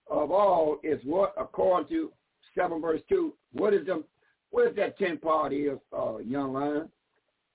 of 0.10 0.31
all 0.31 0.77
is 0.84 0.99
what, 1.06 1.34
according 1.38 1.89
to 1.89 2.11
7 2.57 2.81
verse 2.81 3.02
2, 3.10 3.34
what 3.53 3.73
is 3.73 3.85
them, 3.85 4.03
what 4.49 4.68
is 4.68 4.76
that 4.76 4.98
tenth 4.98 5.22
part 5.22 5.53
is, 5.53 5.77
uh, 5.98 6.18
young 6.18 6.53
lion? 6.53 6.89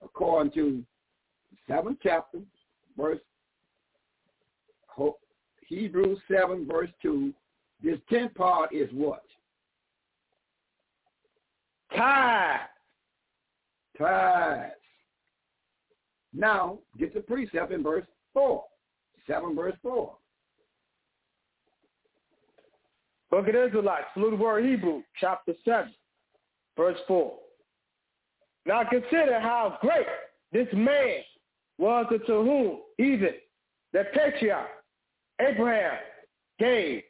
According 0.02 0.52
to 0.52 0.84
7th 1.68 1.98
chapter, 2.02 2.38
verse, 2.96 3.18
Hebrews 5.72 6.18
7 6.30 6.66
verse 6.70 6.90
2, 7.00 7.32
this 7.82 7.98
tenth 8.10 8.34
part 8.34 8.74
is 8.74 8.88
what? 8.92 9.22
Tithe. 11.96 12.60
Tithes. 13.98 14.72
Now, 16.34 16.78
get 16.98 17.14
the 17.14 17.20
precept 17.20 17.72
in 17.72 17.82
verse 17.82 18.04
4. 18.34 18.64
7 19.26 19.56
verse 19.56 19.74
4. 19.82 20.14
Book 23.30 23.48
of 23.48 23.54
Israelites, 23.54 24.06
the 24.14 24.36
word 24.36 24.64
Hebrew, 24.66 25.02
chapter 25.18 25.54
7, 25.64 25.90
verse 26.76 26.98
4. 27.08 27.32
Now 28.66 28.84
consider 28.84 29.40
how 29.40 29.78
great 29.80 30.06
this 30.52 30.68
man 30.74 31.22
was 31.78 32.06
to 32.10 32.18
whom 32.26 32.80
even 32.98 33.32
the 33.94 34.04
patriarch 34.14 34.68
Abraham 35.48 35.98
gave 36.58 37.02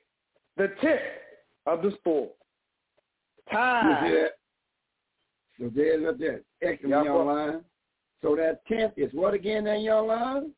the 0.56 0.68
tenth 0.80 1.00
of 1.66 1.82
the 1.82 1.92
spoil. 1.98 2.30
Time. 3.50 4.28
So 5.59 5.70
there's 5.74 6.06
up 6.09 6.18
there. 6.18 6.40
Excellent, 6.62 7.04
young 7.04 7.26
line. 7.26 7.60
So 8.22 8.36
that 8.36 8.64
tenth 8.66 8.94
is 8.96 9.10
what 9.12 9.34
again 9.34 9.66
in 9.66 9.82
your 9.82 10.02
line? 10.02 10.52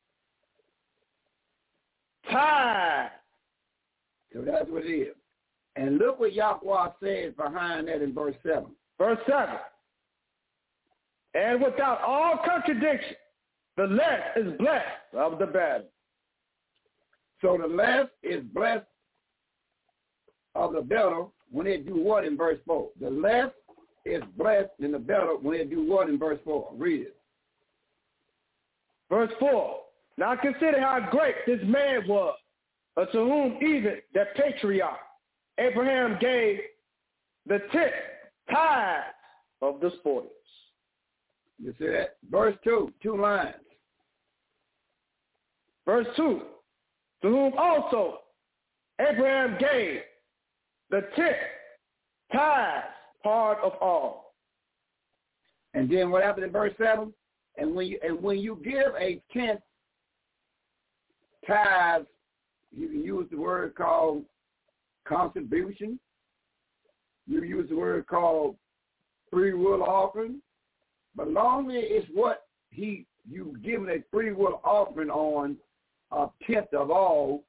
Time. 2.30 3.10
So 4.32 4.42
that's 4.42 4.68
what 4.68 4.84
it 4.84 4.90
is. 4.90 5.14
And 5.76 5.98
look 5.98 6.20
what 6.20 6.32
Yahweh 6.32 6.88
says 7.02 7.32
behind 7.36 7.88
that 7.88 8.02
in 8.02 8.14
verse 8.14 8.36
7. 8.44 8.66
Verse 8.98 9.18
7. 9.28 9.56
And 11.34 11.60
without 11.62 12.01
all 12.02 12.38
contradiction, 12.44 13.16
the 13.76 13.84
less 13.84 14.20
is 14.36 14.52
blessed 14.59 15.14
of 15.14 15.38
the 15.38 15.46
better. 15.46 15.84
So 17.44 17.58
the 17.60 17.66
less 17.66 18.06
is 18.22 18.42
blessed 18.54 18.86
of 20.54 20.72
the 20.72 20.80
better 20.80 21.26
when 21.50 21.66
they 21.66 21.76
do 21.76 21.94
what 21.94 22.24
in 22.24 22.38
verse 22.38 22.58
4? 22.66 22.88
The 22.98 23.10
less 23.10 23.50
is 24.06 24.22
blessed 24.38 24.70
in 24.78 24.92
the 24.92 24.98
better 24.98 25.36
when 25.42 25.58
they 25.58 25.64
do 25.64 25.86
what 25.86 26.08
in 26.08 26.18
verse 26.18 26.38
4? 26.42 26.70
Read 26.74 27.02
it. 27.02 27.16
Verse 29.10 29.30
4. 29.38 29.76
Now 30.16 30.34
consider 30.36 30.80
how 30.80 31.06
great 31.10 31.34
this 31.46 31.60
man 31.64 32.08
was, 32.08 32.34
uh, 32.96 33.02
unto 33.02 33.18
whom 33.18 33.58
even 33.60 33.96
the 34.14 34.24
patriarch 34.36 34.96
Abraham 35.58 36.16
gave 36.18 36.60
the 37.46 37.58
tenth 37.72 37.92
tithe 38.50 39.02
of 39.60 39.80
the 39.80 39.90
spoils. 39.98 40.30
You 41.62 41.74
see 41.78 41.88
that? 41.88 42.16
Verse 42.30 42.56
2, 42.64 42.90
two 43.02 43.20
lines. 43.20 43.54
Verse 45.84 46.06
2, 46.16 46.40
to 47.23 47.28
whom 47.28 47.53
also 47.57 48.19
Abraham 49.01 49.57
gave 49.59 50.01
the 50.91 51.03
tenth 51.16 51.36
tithe 52.32 52.82
part 53.23 53.59
of 53.62 53.73
all. 53.81 54.35
And 55.74 55.91
then 55.91 56.11
what 56.11 56.23
happened 56.23 56.47
in 56.47 56.53
verse 56.53 56.73
7? 56.78 57.12
And 57.57 57.74
when 57.74 57.86
you, 57.86 57.99
and 58.03 58.23
when 58.23 58.39
you 58.39 58.61
give 58.65 58.95
a 58.99 59.20
tenth 59.32 59.61
tithe, 61.47 62.03
you 62.77 62.89
can 62.89 63.03
use 63.03 63.27
the 63.31 63.36
word 63.36 63.74
called 63.74 64.24
contribution. 65.07 65.99
You 67.27 67.43
use 67.43 67.69
the 67.69 67.77
word 67.77 68.07
called 68.07 68.57
free 69.32 69.55
will 69.55 69.82
offering. 69.82 70.41
But 71.16 71.31
long 71.31 71.70
as 71.70 71.82
it's 71.86 72.09
what 72.12 72.43
he 72.70 73.07
you 73.28 73.57
given 73.65 73.89
a 73.89 74.03
free 74.12 74.32
will 74.32 74.61
offering 74.65 75.11
on 75.11 75.57
a 76.10 76.26
tenth 76.47 76.72
of 76.72 76.90
all. 76.90 77.44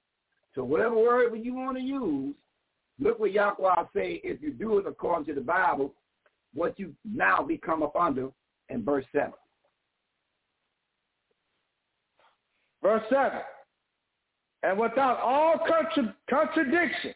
So 0.53 0.63
whatever 0.63 0.95
word 0.95 1.33
you 1.41 1.53
want 1.53 1.77
to 1.77 1.83
use, 1.83 2.35
look 2.99 3.19
what 3.19 3.31
Yahweh 3.31 3.83
say 3.93 4.21
if 4.23 4.41
you 4.41 4.51
do 4.51 4.77
it 4.77 4.87
according 4.87 5.25
to 5.25 5.33
the 5.33 5.45
Bible, 5.45 5.93
what 6.53 6.79
you 6.79 6.93
now 7.03 7.41
become 7.43 7.83
up 7.83 7.95
under 7.95 8.29
in 8.69 8.83
verse 8.83 9.05
7. 9.11 9.31
Verse 12.81 13.03
7. 13.09 13.39
And 14.63 14.79
without 14.79 15.19
all 15.19 15.59
contra- 15.59 16.15
contradiction, 16.29 17.13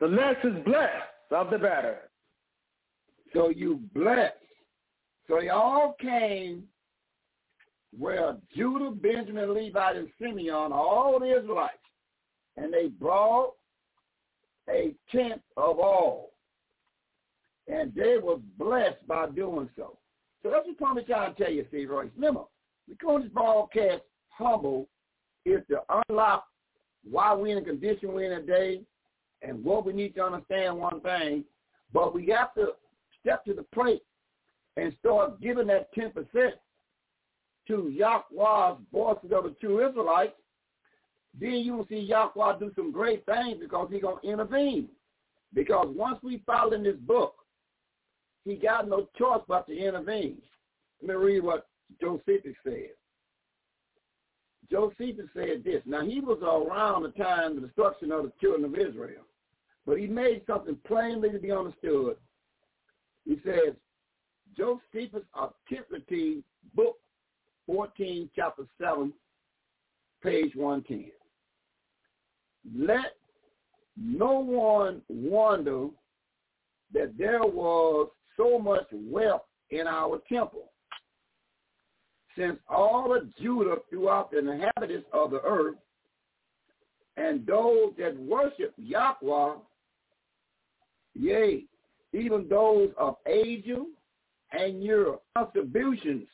the 0.00 0.06
less 0.06 0.36
is 0.44 0.64
blessed 0.64 1.32
of 1.32 1.50
the 1.50 1.58
better. 1.58 2.10
So 3.32 3.50
you 3.50 3.80
bless. 3.94 4.32
So 5.28 5.38
they 5.40 5.50
all 5.50 5.94
came 6.00 6.64
where 7.96 8.36
Judah, 8.54 8.90
Benjamin, 8.90 9.54
Levi, 9.54 9.92
and 9.92 10.08
Simeon, 10.20 10.72
all 10.72 11.18
the 11.18 11.38
Israelites, 11.38 11.78
and 12.56 12.72
they 12.72 12.88
brought 12.88 13.52
a 14.68 14.94
tenth 15.10 15.42
of 15.56 15.78
all. 15.78 16.32
And 17.66 17.94
they 17.94 18.16
were 18.22 18.38
blessed 18.58 19.06
by 19.06 19.28
doing 19.30 19.68
so. 19.76 19.98
So 20.42 20.50
that's 20.50 20.66
what 20.66 20.78
Tommy 20.78 21.02
trying 21.04 21.34
to 21.34 21.42
tell 21.42 21.52
you, 21.52 21.64
Steve 21.68 21.90
Royce. 21.90 22.08
Remember, 22.16 22.42
we 22.88 22.94
call 22.96 23.20
this 23.20 23.28
broadcast 23.28 24.02
humble 24.30 24.88
is 25.44 25.60
to 25.68 25.80
unlock 26.08 26.44
why 27.08 27.32
we're 27.34 27.56
in 27.58 27.64
the 27.64 27.70
condition 27.70 28.12
we're 28.12 28.32
in 28.32 28.40
today 28.40 28.80
and 29.42 29.62
what 29.64 29.84
we 29.84 29.92
need 29.92 30.14
to 30.14 30.24
understand 30.24 30.76
one 30.76 31.00
thing, 31.00 31.44
but 31.92 32.14
we 32.14 32.26
have 32.26 32.54
to 32.54 32.68
step 33.20 33.44
to 33.44 33.54
the 33.54 33.62
plate 33.74 34.02
and 34.76 34.94
start 35.00 35.40
giving 35.40 35.66
that 35.66 35.94
10% 35.94 36.12
to 37.68 37.88
Yahweh's 37.90 38.78
voices 38.92 39.30
of 39.32 39.44
the 39.44 39.54
true 39.60 39.86
Israelites, 39.88 40.34
then 41.38 41.52
you 41.52 41.74
will 41.74 41.86
see 41.88 41.98
Yahweh 41.98 42.58
do 42.58 42.72
some 42.74 42.90
great 42.90 43.24
things 43.26 43.58
because 43.60 43.88
he's 43.90 44.02
going 44.02 44.20
to 44.22 44.28
intervene. 44.28 44.88
Because 45.54 45.86
once 45.90 46.18
we 46.22 46.42
follow 46.44 46.72
in 46.72 46.82
this 46.82 46.96
book, 46.96 47.34
he 48.44 48.56
got 48.56 48.88
no 48.88 49.08
choice 49.16 49.40
but 49.46 49.66
to 49.66 49.76
intervene. 49.76 50.38
Let 51.02 51.08
me 51.08 51.14
read 51.14 51.44
what 51.44 51.68
Josephus 52.00 52.56
said. 52.64 52.90
Josephus 54.70 55.28
said 55.34 55.64
this. 55.64 55.82
Now, 55.86 56.04
he 56.04 56.20
was 56.20 56.38
around 56.42 57.04
the 57.04 57.10
time 57.10 57.52
of 57.52 57.62
the 57.62 57.66
destruction 57.68 58.12
of 58.12 58.24
the 58.24 58.32
children 58.40 58.64
of 58.64 58.74
Israel, 58.74 59.22
but 59.86 59.98
he 59.98 60.06
made 60.06 60.42
something 60.46 60.76
plainly 60.86 61.30
to 61.30 61.38
be 61.38 61.50
understood. 61.50 62.16
He 63.24 63.38
says, 63.44 63.74
Josephus 64.56 65.24
Antiquity, 65.40 66.42
book 66.74 66.96
14, 67.68 68.30
chapter 68.34 68.64
7, 68.80 69.12
page 70.22 70.56
110. 70.56 71.10
Let 72.74 73.14
no 73.96 74.40
one 74.40 75.02
wonder 75.08 75.88
that 76.94 77.12
there 77.18 77.42
was 77.42 78.08
so 78.38 78.58
much 78.58 78.86
wealth 78.92 79.42
in 79.70 79.86
our 79.86 80.18
temple, 80.32 80.72
since 82.36 82.58
all 82.70 83.14
of 83.14 83.36
Judah 83.36 83.76
throughout 83.90 84.30
the 84.30 84.38
inhabitants 84.38 85.06
of 85.12 85.30
the 85.30 85.42
earth 85.44 85.76
and 87.18 87.46
those 87.46 87.92
that 87.98 88.18
worship 88.18 88.72
Yahweh, 88.78 89.56
yea, 91.14 91.64
even 92.14 92.48
those 92.48 92.90
of 92.96 93.16
Asia 93.26 93.84
and 94.52 94.82
Europe, 94.82 95.22
contributions 95.36 96.28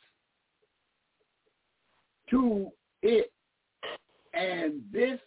to 2.29 2.69
it. 3.01 3.31
And 4.33 4.81
this 4.91 5.19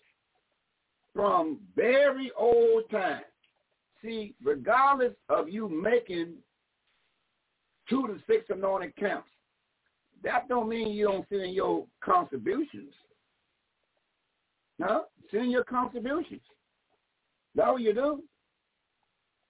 from 1.14 1.58
very 1.74 2.30
old 2.38 2.88
time. 2.90 3.22
See, 4.02 4.34
regardless 4.44 5.14
of 5.28 5.48
you 5.48 5.68
making 5.68 6.34
two 7.88 8.06
to 8.06 8.18
six 8.28 8.44
anointed 8.50 8.94
camps, 8.96 9.28
that 10.22 10.48
don't 10.48 10.68
mean 10.68 10.92
you 10.92 11.06
don't 11.06 11.28
send 11.28 11.42
in 11.42 11.52
your 11.52 11.86
contributions. 12.00 12.92
No, 14.78 15.06
send 15.30 15.50
your 15.50 15.64
contributions. 15.64 16.42
That's 17.54 17.72
what 17.72 17.82
you 17.82 17.94
do. 17.94 18.22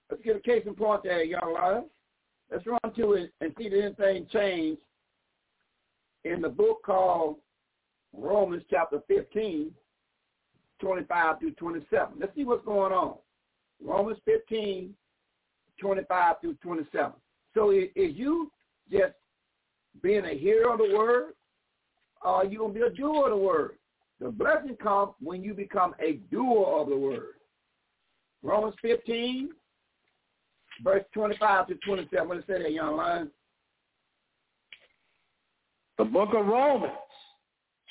Let's 0.09 0.23
get 0.23 0.37
a 0.37 0.39
case 0.39 0.63
in 0.65 0.73
point 0.73 1.03
there, 1.03 1.23
young 1.23 1.53
liars. 1.53 1.83
Let's 2.51 2.65
run 2.65 2.93
to 2.95 3.13
it 3.13 3.31
and 3.41 3.53
see 3.57 3.65
if 3.65 3.99
anything 3.99 4.25
changed 4.31 4.81
in 6.25 6.41
the 6.41 6.49
book 6.49 6.81
called 6.85 7.37
Romans 8.13 8.63
chapter 8.69 8.99
15, 9.07 9.71
25 10.81 11.39
through 11.39 11.51
27. 11.53 12.13
Let's 12.19 12.35
see 12.35 12.43
what's 12.43 12.65
going 12.65 12.93
on. 12.93 13.15
Romans 13.83 14.19
15, 14.25 14.93
25 15.79 16.35
through 16.41 16.55
27. 16.55 17.13
So 17.53 17.71
is, 17.71 17.89
you 17.95 18.51
just 18.91 19.13
being 20.01 20.25
a 20.25 20.37
hearer 20.37 20.73
of 20.73 20.79
the 20.79 20.95
word, 20.95 21.33
or 22.21 22.31
are 22.31 22.45
you 22.45 22.59
going 22.59 22.73
to 22.73 22.79
be 22.79 22.85
a 22.85 22.89
doer 22.89 23.25
of 23.25 23.31
the 23.31 23.37
word? 23.37 23.71
The 24.19 24.29
blessing 24.29 24.75
comes 24.75 25.13
when 25.21 25.43
you 25.43 25.53
become 25.53 25.95
a 26.01 26.13
doer 26.31 26.81
of 26.81 26.89
the 26.89 26.97
word. 26.97 27.35
Romans 28.43 28.75
15, 28.81 29.49
verse 30.83 31.03
25 31.13 31.67
to 31.67 31.75
27. 31.75 32.27
What 32.27 32.37
it 32.37 32.43
say 32.47 32.53
there, 32.59 32.67
young 32.67 32.97
lion? 32.97 33.31
The 35.99 36.05
book 36.05 36.29
of 36.33 36.45
Romans, 36.45 36.93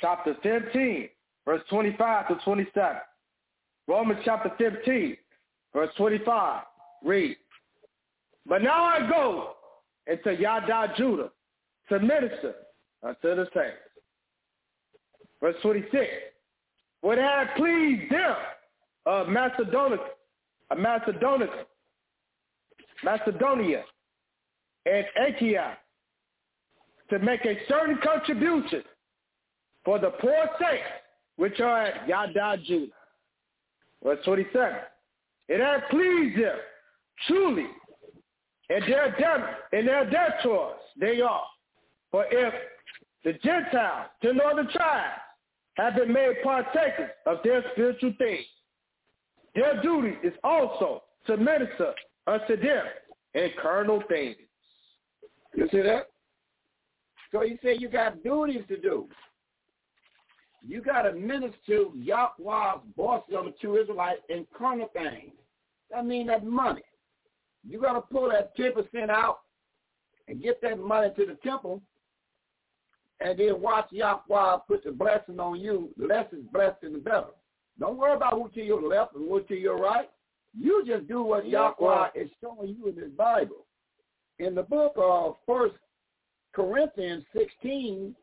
chapter 0.00 0.34
15, 0.42 1.10
verse 1.44 1.60
25 1.68 2.28
to 2.28 2.34
27. 2.42 2.96
Romans 3.86 4.20
chapter 4.24 4.50
15, 4.56 5.14
verse 5.74 5.90
25. 5.98 6.62
Read. 7.04 7.36
But 8.46 8.62
now 8.62 8.82
I 8.82 9.06
go 9.10 9.56
into 10.06 10.40
Yada 10.40 10.94
Judah 10.96 11.28
to 11.90 12.00
minister 12.00 12.54
unto 13.02 13.36
the 13.36 13.46
saints. 13.54 13.76
Verse 15.42 15.56
26. 15.60 16.06
What 17.02 17.18
had 17.18 17.54
pleased 17.56 18.10
them 18.10 18.36
of 19.04 19.28
Macedonia, 19.28 19.98
of 20.70 20.78
Macedonia, 20.78 21.48
Macedonia, 23.04 23.84
and 24.86 25.04
Achaia 25.26 25.76
to 27.10 27.18
make 27.18 27.44
a 27.44 27.56
certain 27.68 27.98
contribution 28.02 28.82
for 29.84 29.98
the 29.98 30.10
poor 30.20 30.48
saints 30.60 30.84
which 31.36 31.60
are 31.60 31.86
at 31.86 32.08
Yada 32.08 32.56
Judah. 32.64 32.92
Verse 34.02 34.18
27. 34.24 34.76
It 35.48 35.60
had 35.60 35.88
pleased 35.88 36.38
them 36.38 36.56
truly 37.26 37.66
and 38.70 38.82
their 38.84 39.10
debt, 39.18 39.40
in 39.72 39.86
their 39.86 40.08
debtors 40.08 40.74
they 41.00 41.20
are. 41.20 41.44
For 42.10 42.26
if 42.30 42.54
the 43.24 43.32
Gentiles, 43.44 44.08
the 44.22 44.32
northern 44.32 44.68
tribes, 44.70 45.20
have 45.74 45.94
been 45.94 46.12
made 46.12 46.36
partakers 46.42 47.10
of 47.26 47.38
their 47.44 47.64
spiritual 47.72 48.12
things, 48.18 48.44
their 49.54 49.80
duty 49.82 50.16
is 50.22 50.34
also 50.44 51.04
to 51.26 51.36
minister 51.36 51.94
unto 52.26 52.56
them 52.56 52.84
in 53.34 53.50
carnal 53.60 54.02
things. 54.08 54.36
You 55.54 55.68
see 55.70 55.80
that? 55.82 56.08
So 57.32 57.42
you 57.42 57.58
say 57.62 57.76
you 57.78 57.88
got 57.88 58.22
duties 58.22 58.62
to 58.68 58.78
do. 58.78 59.08
You 60.66 60.82
got 60.82 61.02
to 61.02 61.12
minister 61.12 61.56
to 61.66 61.92
Yahweh's 61.94 62.80
boss 62.96 63.22
of 63.34 63.44
the 63.44 63.54
true 63.60 63.80
Israelite 63.80 64.18
in 64.28 64.46
carnal 64.56 64.90
things. 64.92 65.32
That 65.90 66.04
means 66.04 66.28
that 66.28 66.44
money. 66.44 66.82
You 67.66 67.80
got 67.80 67.94
to 67.94 68.00
pull 68.00 68.30
that 68.30 68.56
10% 68.56 69.10
out 69.10 69.40
and 70.26 70.42
get 70.42 70.60
that 70.62 70.78
money 70.78 71.10
to 71.16 71.26
the 71.26 71.34
temple 71.42 71.82
and 73.20 73.38
then 73.38 73.60
watch 73.60 73.86
Yahweh 73.90 74.58
put 74.68 74.84
the 74.84 74.92
blessing 74.92 75.40
on 75.40 75.60
you. 75.60 75.90
The 75.96 76.06
less 76.06 76.32
is 76.32 76.44
blessed 76.52 76.82
than 76.82 76.92
the 76.94 76.98
better. 76.98 77.26
Don't 77.78 77.98
worry 77.98 78.14
about 78.14 78.34
who 78.34 78.48
to 78.50 78.62
your 78.62 78.82
left 78.82 79.14
and 79.14 79.28
who 79.28 79.40
to 79.42 79.54
your 79.54 79.78
right. 79.78 80.08
You 80.58 80.84
just 80.86 81.08
do 81.08 81.22
what 81.22 81.48
Yahweh 81.48 82.08
is 82.14 82.30
showing 82.40 82.76
you 82.76 82.88
in 82.88 82.96
his 82.96 83.12
Bible. 83.12 83.66
In 84.38 84.54
the 84.54 84.62
book 84.62 84.92
of 84.96 85.36
First 85.46 85.74
Corinthians 86.58 87.24
16, 87.36 88.16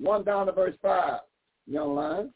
1 0.00 0.24
down 0.24 0.46
to 0.46 0.52
verse 0.52 0.76
5, 0.80 1.20
young 1.66 1.94
line. 1.96 2.32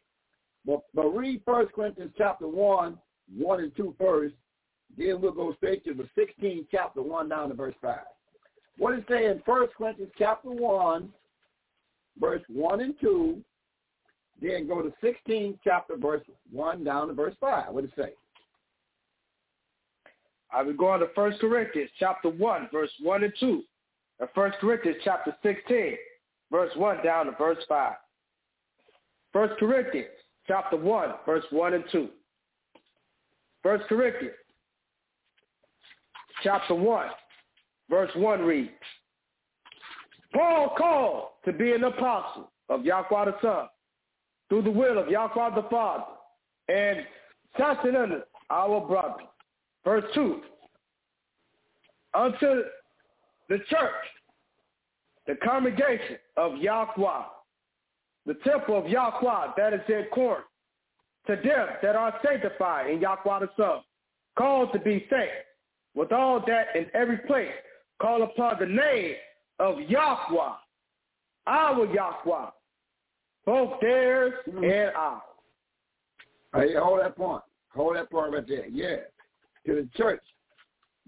But, 0.67 0.81
but 0.95 1.09
read 1.09 1.43
First 1.47 1.73
Corinthians 1.73 2.13
chapter 2.19 2.49
1, 2.49 2.99
1 3.37 3.61
and 3.61 3.77
2 3.77 3.95
first. 3.99 4.35
Then 4.99 5.21
we'll 5.21 5.33
go 5.33 5.55
straight 5.55 5.85
to 5.85 5.95
the 5.95 6.09
16th 6.19 6.67
chapter 6.71 7.03
1 7.03 7.29
down 7.29 7.49
to 7.51 7.55
verse 7.55 7.75
5. 7.81 7.99
What 8.79 8.99
is 8.99 9.05
saying 9.09 9.31
in 9.31 9.43
First 9.47 9.75
Corinthians 9.77 10.13
chapter 10.19 10.51
1, 10.51 11.09
verse 12.19 12.43
1 12.49 12.81
and 12.81 12.95
2, 13.01 13.41
then 14.41 14.67
go 14.67 14.83
to 14.83 14.93
16 15.01 15.59
chapter 15.63 15.97
verse 15.97 16.23
1 16.51 16.83
down 16.83 17.09
to 17.09 17.15
verse 17.15 17.35
5. 17.41 17.73
What 17.73 17.85
it 17.85 17.91
say? 17.97 18.15
I 20.53 20.63
will 20.63 20.75
go 20.75 20.89
on 20.89 20.99
to 20.99 21.09
1 21.15 21.39
Corinthians 21.41 21.91
chapter 21.99 22.29
1, 22.29 22.69
verse 22.73 22.91
1 23.01 23.23
and 23.23 23.33
2. 23.39 23.63
And 24.21 24.29
1 24.35 24.53
Corinthians 24.61 24.99
chapter 25.05 25.35
16, 25.43 25.97
verse 26.51 26.71
1 26.77 27.03
down 27.05 27.27
to 27.27 27.33
verse 27.33 27.59
5. 27.69 27.95
1 29.33 29.49
Corinthians 29.59 30.09
chapter 30.47 30.77
1, 30.77 31.09
verse 31.27 31.45
1 31.51 31.75
and 31.75 31.85
2. 31.91 32.09
1 33.63 33.79
Corinthians 33.89 34.35
chapter 36.43 36.75
1, 36.75 37.07
verse 37.89 38.11
1 38.15 38.41
reads, 38.43 38.71
Paul 40.35 40.75
called 40.77 41.29
to 41.45 41.53
be 41.53 41.73
an 41.73 41.85
apostle 41.85 42.51
of 42.69 42.85
Yahweh 42.85 43.25
the 43.27 43.35
Son 43.43 43.67
through 44.49 44.63
the 44.63 44.71
will 44.71 44.99
of 44.99 45.09
Yahweh 45.09 45.55
the 45.55 45.69
Father 45.71 46.05
and 46.69 47.01
Sosthenes, 47.59 48.23
our 48.51 48.81
brother. 48.87 49.25
Verse 49.85 50.05
2, 50.15 50.41
unto 52.15 52.63
the 53.53 53.59
church, 53.69 53.91
the 55.27 55.35
congregation 55.45 56.17
of 56.39 56.57
Yahweh, 56.57 57.23
the 58.25 58.35
temple 58.45 58.79
of 58.79 58.89
Yahweh 58.89 59.49
that 59.59 59.75
is 59.75 59.81
in 59.89 60.07
Corinth, 60.11 60.47
to 61.27 61.37
them 61.37 61.69
that 61.83 61.95
are 61.95 62.19
sanctified 62.25 62.89
in 62.91 62.99
Yahweh 62.99 63.41
the 63.41 63.49
Son, 63.59 63.81
called 64.39 64.73
to 64.73 64.79
be 64.79 65.07
saints, 65.11 65.45
with 65.95 66.13
all 66.13 66.43
that 66.47 66.69
in 66.75 66.87
every 66.95 67.19
place 67.19 67.53
call 68.01 68.23
upon 68.23 68.57
the 68.59 68.65
name 68.65 69.17
of 69.59 69.79
Yahweh, 69.81 70.55
our 71.47 71.85
Yahweh, 71.85 72.51
both 73.45 73.81
theirs 73.83 74.33
mm-hmm. 74.49 74.65
and 74.65 74.97
ours. 74.97 75.23
Hey, 76.55 76.75
hold 76.75 77.01
that 77.01 77.17
point. 77.17 77.43
Hold 77.75 77.97
that 77.97 78.11
point 78.11 78.33
right 78.33 78.49
there. 78.49 78.67
Yeah. 78.67 78.97
To 79.67 79.75
the 79.75 79.89
church. 79.95 80.23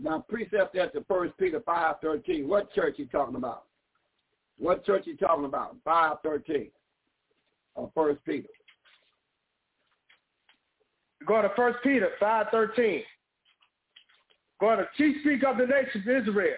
Now, 0.01 0.25
precept 0.29 0.75
the 0.75 1.05
First 1.09 1.37
Peter 1.39 1.61
5.13. 1.61 2.47
What 2.47 2.73
church 2.73 2.95
you 2.99 3.07
talking 3.07 3.37
about? 3.37 3.65
What 4.59 4.85
church 4.85 5.07
you 5.07 5.17
talking 5.17 5.45
about? 5.45 5.77
5.13 5.87 6.71
of 7.77 7.91
First 7.95 8.21
Peter. 8.25 8.49
Go 11.27 11.43
to 11.43 11.51
First 11.57 11.79
Peter 11.83 12.11
5.13. 12.21 13.03
Go 14.61 14.77
to 14.77 14.89
chief 14.97 15.17
speak 15.21 15.45
of 15.45 15.57
the 15.59 15.67
nation 15.67 16.03
of 16.03 16.23
Israel 16.23 16.57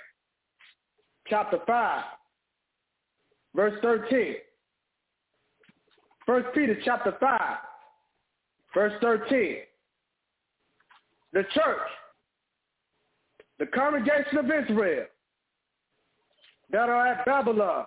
chapter 1.28 1.58
5, 1.66 2.04
verse 3.54 3.74
13. 3.82 4.34
First 6.24 6.48
Peter 6.54 6.76
chapter 6.84 7.16
5, 7.20 7.40
verse 8.74 8.92
13. 9.00 9.56
The 11.32 11.42
church, 11.54 11.88
the 13.58 13.66
congregation 13.66 14.38
of 14.38 14.46
Israel 14.46 15.06
that 16.70 16.88
are 16.88 17.06
at 17.06 17.24
Babylon, 17.24 17.86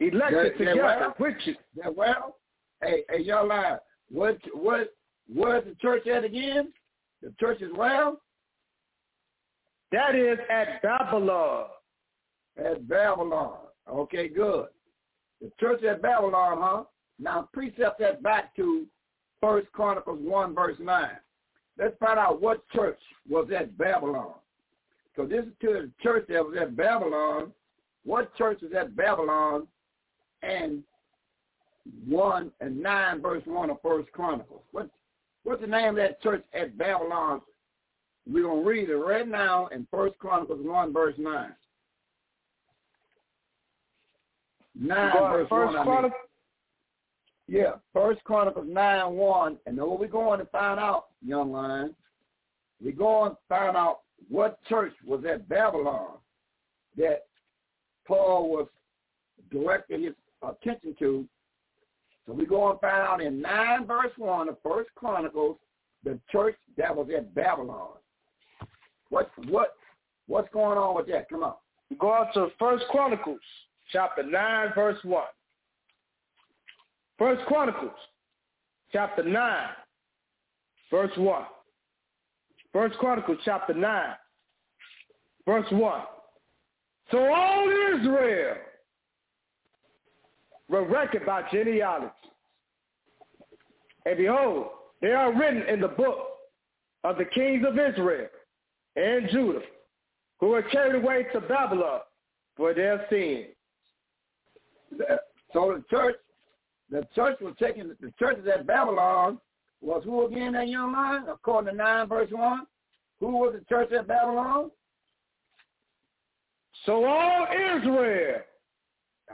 elected 0.00 0.52
they're, 0.58 0.74
together 0.74 0.82
well, 0.82 1.14
with 1.18 1.36
you. 1.44 1.54
They're 1.74 1.92
well. 1.92 2.36
Hey, 2.82 3.04
hey, 3.08 3.22
y'all 3.22 3.46
lie. 3.46 3.78
What, 4.10 4.38
what, 4.52 4.94
where's 5.32 5.64
the 5.64 5.74
church 5.80 6.06
at 6.06 6.24
again? 6.24 6.72
The 7.22 7.32
church 7.40 7.62
is 7.62 7.70
well? 7.76 8.20
That 9.92 10.14
is 10.14 10.38
at 10.50 10.82
Babylon 10.82 11.66
at 12.58 12.88
Babylon. 12.88 13.56
Okay, 13.90 14.28
good. 14.28 14.66
The 15.40 15.50
church 15.58 15.82
at 15.84 16.02
Babylon, 16.02 16.58
huh? 16.60 16.84
Now 17.18 17.48
precept 17.52 17.98
that 18.00 18.22
back 18.22 18.54
to 18.56 18.86
First 19.40 19.70
Chronicles 19.72 20.20
1, 20.20 20.54
verse 20.54 20.76
9. 20.80 21.10
Let's 21.78 21.96
find 21.98 22.18
out 22.18 22.40
what 22.40 22.68
church 22.70 22.98
was 23.28 23.48
at 23.56 23.76
Babylon. 23.76 24.34
So 25.16 25.26
this 25.26 25.44
is 25.44 25.52
to 25.60 25.68
the 25.68 25.90
church 26.02 26.26
that 26.28 26.44
was 26.44 26.56
at 26.60 26.76
Babylon. 26.76 27.52
What 28.04 28.34
church 28.36 28.60
was 28.62 28.72
at 28.72 28.96
Babylon? 28.96 29.66
And 30.42 30.82
1 32.08 32.52
and 32.60 32.82
9, 32.82 33.20
verse 33.20 33.42
1 33.44 33.70
of 33.70 33.76
First 33.82 34.10
Chronicles. 34.12 34.62
What, 34.72 34.88
what's 35.44 35.60
the 35.60 35.66
name 35.66 35.90
of 35.90 35.96
that 35.96 36.22
church 36.22 36.44
at 36.54 36.76
Babylon? 36.78 37.40
We're 38.26 38.44
going 38.44 38.62
to 38.62 38.68
read 38.68 38.88
it 38.88 38.96
right 38.96 39.26
now 39.26 39.66
in 39.68 39.86
First 39.90 40.18
Chronicles 40.18 40.64
1, 40.64 40.92
verse 40.92 41.14
9. 41.18 41.54
Nine 44.80 45.12
verse 45.12 45.46
first 45.48 45.76
one. 45.76 45.88
I 45.88 46.02
mean. 46.02 46.12
Yeah, 47.48 47.72
First 47.92 48.24
Chronicles 48.24 48.66
nine 48.68 49.14
one, 49.14 49.58
and 49.66 49.76
then 49.76 49.84
we're 49.86 50.06
going 50.06 50.38
to 50.38 50.46
find 50.46 50.80
out, 50.80 51.06
young 51.24 51.52
lion. 51.52 51.94
We're 52.82 52.92
going 52.92 53.32
to 53.32 53.38
find 53.48 53.76
out 53.76 54.00
what 54.28 54.62
church 54.64 54.92
was 55.06 55.24
at 55.24 55.48
Babylon 55.48 56.18
that 56.96 57.24
Paul 58.06 58.50
was 58.50 58.66
directing 59.50 60.04
his 60.04 60.14
attention 60.42 60.94
to. 60.98 61.26
So 62.26 62.32
we 62.32 62.46
go 62.46 62.70
and 62.70 62.80
find 62.80 63.02
out 63.02 63.20
in 63.20 63.40
9 63.40 63.86
verse 63.86 64.12
1 64.16 64.48
of 64.48 64.56
First 64.62 64.90
Chronicles, 64.94 65.56
the 66.04 66.18
church 66.30 66.56
that 66.76 66.94
was 66.94 67.08
at 67.16 67.34
Babylon. 67.34 67.90
What, 69.10 69.30
what, 69.48 69.74
what's 70.26 70.52
going 70.52 70.78
on 70.78 70.96
with 70.96 71.06
that? 71.08 71.28
Come 71.28 71.42
on. 71.42 71.54
Go 71.98 72.10
on 72.10 72.32
to 72.34 72.48
First 72.58 72.84
Chronicles, 72.90 73.40
chapter 73.92 74.22
9, 74.22 74.70
verse 74.74 74.98
1. 75.02 75.24
First 77.18 77.44
Chronicles, 77.46 77.90
chapter 78.92 79.22
9, 79.22 79.68
verse 80.90 81.10
1. 81.16 81.42
First 82.72 82.96
Chronicles, 82.98 83.38
chapter 83.44 83.74
9, 83.74 84.14
verse 85.46 85.66
1. 85.70 86.00
So 87.10 87.18
all 87.18 87.68
Israel 87.94 88.56
were 90.68 90.86
reckoned 90.86 91.26
by 91.26 91.42
genealogy. 91.52 92.12
And 94.06 94.16
behold, 94.16 94.68
they 95.02 95.12
are 95.12 95.32
written 95.38 95.62
in 95.68 95.80
the 95.80 95.88
book 95.88 96.28
of 97.04 97.18
the 97.18 97.26
kings 97.26 97.64
of 97.66 97.78
Israel 97.78 98.28
and 98.96 99.28
Judah, 99.30 99.60
who 100.40 100.48
were 100.48 100.62
carried 100.62 101.02
away 101.02 101.26
to 101.32 101.40
Babylon 101.40 102.00
for 102.56 102.72
their 102.72 103.06
sins. 103.10 103.48
So 105.52 105.76
the 105.76 105.84
church, 105.90 106.16
the 106.90 107.06
church 107.14 107.38
was 107.40 107.54
taken, 107.60 107.94
the 108.00 108.12
churches 108.18 108.46
at 108.52 108.66
Babylon 108.66 109.38
was 109.82 110.02
who 110.04 110.26
again 110.26 110.52
that 110.52 110.68
young 110.68 110.92
man? 110.92 111.26
According 111.28 111.72
to 111.72 111.76
nine 111.76 112.08
verse 112.08 112.30
one, 112.30 112.66
who 113.20 113.32
was 113.32 113.54
the 113.58 113.64
church 113.68 113.92
at 113.92 114.08
Babylon? 114.08 114.70
So 116.86 117.04
all 117.04 117.46
Israel, 117.52 118.40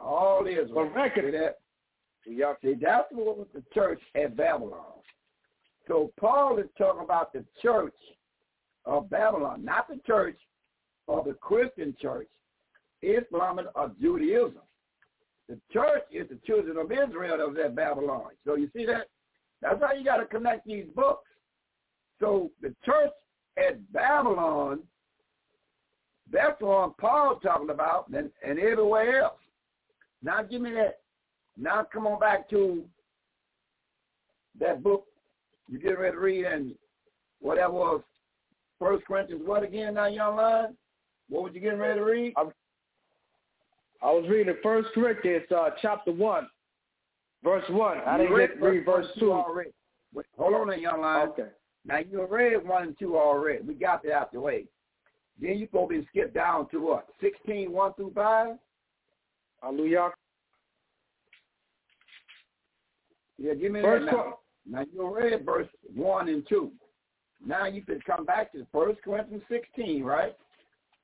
all 0.02 0.46
Israel. 0.46 0.90
reckoned. 0.94 1.32
See 2.26 2.38
that? 2.40 2.58
See, 2.62 2.74
that's 2.80 3.06
what 3.12 3.38
was 3.38 3.46
the 3.54 3.62
church 3.72 4.00
at 4.14 4.36
Babylon. 4.36 4.84
So 5.86 6.12
Paul 6.20 6.58
is 6.58 6.66
talking 6.76 7.04
about 7.04 7.32
the 7.32 7.44
church 7.62 7.94
of 8.84 9.08
Babylon, 9.08 9.64
not 9.64 9.88
the 9.88 10.00
church 10.06 10.38
of 11.08 11.24
the 11.24 11.34
Christian 11.34 11.96
church, 12.00 12.28
Islam 13.02 13.60
or 13.74 13.92
Judaism. 14.00 14.60
The 15.48 15.58
church 15.72 16.02
is 16.12 16.28
the 16.28 16.38
children 16.46 16.76
of 16.76 16.92
Israel 16.92 17.38
that 17.38 17.48
was 17.48 17.56
at 17.64 17.74
Babylon. 17.74 18.28
So 18.44 18.56
you 18.56 18.68
see 18.76 18.84
that? 18.86 19.08
That's 19.60 19.80
how 19.80 19.92
you 19.92 20.04
got 20.04 20.18
to 20.18 20.26
connect 20.26 20.66
these 20.66 20.86
books. 20.94 21.28
So 22.20 22.50
the 22.62 22.74
church 22.84 23.10
at 23.58 23.92
Babylon, 23.92 24.80
that's 26.32 26.60
what 26.60 26.96
Paul's 26.98 27.42
talking 27.42 27.70
about 27.70 28.08
and, 28.08 28.30
and 28.46 28.58
everywhere 28.58 29.22
else. 29.22 29.38
Now 30.22 30.42
give 30.42 30.60
me 30.60 30.72
that. 30.72 30.98
Now 31.56 31.86
come 31.92 32.06
on 32.06 32.20
back 32.20 32.48
to 32.50 32.84
that 34.60 34.82
book 34.82 35.04
you 35.68 35.78
get 35.78 35.98
ready 35.98 36.12
to 36.12 36.20
read 36.20 36.44
and 36.44 36.74
whatever 37.40 37.72
was 37.72 38.02
First 38.78 39.04
Corinthians 39.06 39.42
what 39.44 39.62
again 39.62 39.94
now, 39.94 40.06
young 40.06 40.36
line? 40.36 40.76
What 41.28 41.44
was 41.44 41.52
you 41.54 41.60
getting 41.60 41.78
ready 41.78 41.98
to 41.98 42.04
read? 42.04 42.32
I, 42.36 42.44
I 44.02 44.10
was 44.12 44.24
reading 44.28 44.54
First 44.62 44.88
Corinthians 44.94 45.44
uh, 45.54 45.70
chapter 45.82 46.12
1, 46.12 46.48
verse 47.42 47.64
1. 47.68 47.98
I 48.06 48.18
didn't 48.18 48.32
read 48.32 48.50
read 48.60 48.84
verse 48.84 49.06
2. 49.18 49.32
already. 49.32 49.70
Wait, 50.14 50.26
hold 50.36 50.54
on 50.54 50.68
there, 50.68 50.78
young 50.78 51.00
line. 51.00 51.28
Okay. 51.28 51.48
Now 51.84 51.98
you 51.98 52.26
read 52.28 52.66
one 52.66 52.82
and 52.82 52.98
two 52.98 53.16
already. 53.16 53.62
We 53.62 53.74
got 53.74 54.02
that 54.02 54.12
out 54.12 54.32
the 54.32 54.40
way. 54.40 54.64
Then 55.40 55.58
you 55.58 55.66
probably 55.68 56.04
skip 56.10 56.34
down 56.34 56.68
to 56.70 56.78
what? 56.78 57.06
16, 57.20 57.70
1 57.70 57.94
through 57.94 58.12
5? 58.14 58.56
Hallelujah. 59.62 60.10
Yeah, 63.38 63.54
give 63.54 63.72
me 63.72 63.80
First 63.80 64.06
that 64.06 64.12
now. 64.12 64.38
Now 64.68 64.84
you 64.92 65.14
read 65.14 65.44
verse 65.46 65.68
1 65.94 66.28
and 66.28 66.44
2. 66.48 66.72
Now 67.46 67.66
you 67.66 67.82
can 67.82 68.00
come 68.04 68.24
back 68.24 68.52
to 68.52 68.66
First 68.72 69.00
Corinthians 69.02 69.44
16, 69.48 70.02
right? 70.02 70.36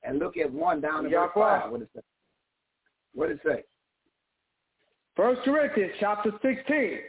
And 0.03 0.19
look 0.19 0.37
at 0.37 0.51
1 0.51 0.81
down 0.81 1.03
to 1.03 1.09
verse 1.09 1.31
5. 1.33 1.71
What 1.71 1.81
it 1.81 1.89
say? 1.95 2.01
What 3.13 3.31
it 3.31 3.39
say? 3.45 3.63
First 5.15 5.41
Corinthians 5.43 5.93
chapter 5.99 6.31
16, 6.41 6.99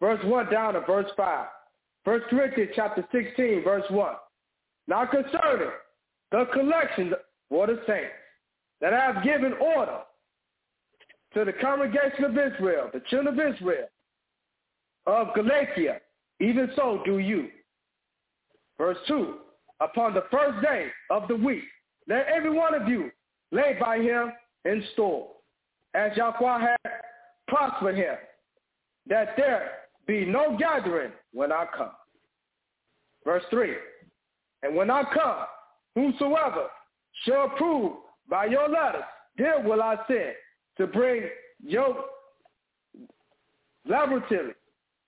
verse 0.00 0.20
1 0.24 0.50
down 0.50 0.74
to 0.74 0.80
verse 0.80 1.10
5. 1.16 1.46
First 2.04 2.26
Corinthians 2.28 2.72
chapter 2.74 3.06
16, 3.12 3.62
verse 3.62 3.84
1. 3.90 4.14
Now 4.88 5.06
concerning 5.06 5.70
the 6.30 6.46
collection 6.52 7.14
for 7.48 7.66
the 7.66 7.80
saints 7.86 8.10
that 8.80 8.92
I 8.92 9.12
have 9.12 9.24
given 9.24 9.52
order 9.54 10.00
to 11.34 11.44
the 11.44 11.52
congregation 11.52 12.24
of 12.24 12.32
Israel, 12.32 12.90
the 12.92 13.02
children 13.08 13.38
of 13.38 13.54
Israel, 13.54 13.88
of 15.06 15.28
Galatia, 15.34 16.00
even 16.40 16.70
so 16.74 17.02
do 17.04 17.18
you. 17.18 17.48
Verse 18.78 18.98
2, 19.06 19.34
upon 19.80 20.14
the 20.14 20.24
first 20.30 20.60
day 20.62 20.88
of 21.10 21.28
the 21.28 21.36
week, 21.36 21.62
let 22.08 22.26
every 22.26 22.50
one 22.50 22.74
of 22.74 22.88
you 22.88 23.10
lay 23.52 23.76
by 23.80 23.98
him 23.98 24.32
in 24.64 24.82
store, 24.92 25.28
as 25.94 26.16
Yahweh 26.16 26.60
had 26.60 26.92
prospered 27.48 27.96
him, 27.96 28.14
that 29.06 29.34
there 29.36 29.70
be 30.06 30.24
no 30.24 30.56
gathering 30.58 31.12
when 31.32 31.52
I 31.52 31.66
come. 31.76 31.90
Verse 33.24 33.44
3, 33.50 33.74
and 34.62 34.74
when 34.74 34.90
I 34.90 35.02
come, 35.14 35.46
whosoever 35.94 36.66
shall 37.24 37.48
prove 37.50 37.92
by 38.28 38.46
your 38.46 38.68
letters, 38.68 39.04
there 39.36 39.60
will 39.60 39.82
I 39.82 39.96
send 40.06 40.34
to 40.78 40.86
bring 40.86 41.22
your 41.62 42.04
laboratory, 43.86 44.54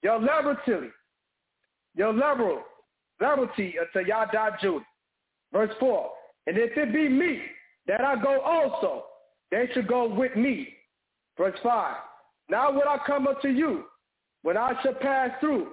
your 0.03 0.21
laboratory, 0.21 0.91
your 1.95 2.13
liberal, 2.13 2.63
liberty 3.21 3.75
unto 3.79 4.07
Yada 4.07 4.57
Judah. 4.61 4.85
Verse 5.53 5.71
4, 5.81 6.11
and 6.47 6.59
if 6.59 6.77
it 6.77 6.93
be 6.93 7.09
me 7.09 7.43
that 7.87 8.01
I 8.01 8.21
go 8.21 8.41
also, 8.41 9.05
they 9.51 9.69
should 9.73 9.89
go 9.89 10.09
with 10.09 10.37
me. 10.37 10.75
Verse 11.39 11.59
5, 11.63 11.95
now 12.49 12.71
will 12.71 12.89
I 12.89 12.99
come 13.07 13.27
unto 13.27 13.49
you 13.49 13.85
when 14.43 14.57
I 14.57 14.73
shall 14.83 14.95
pass 14.95 15.31
through 15.41 15.73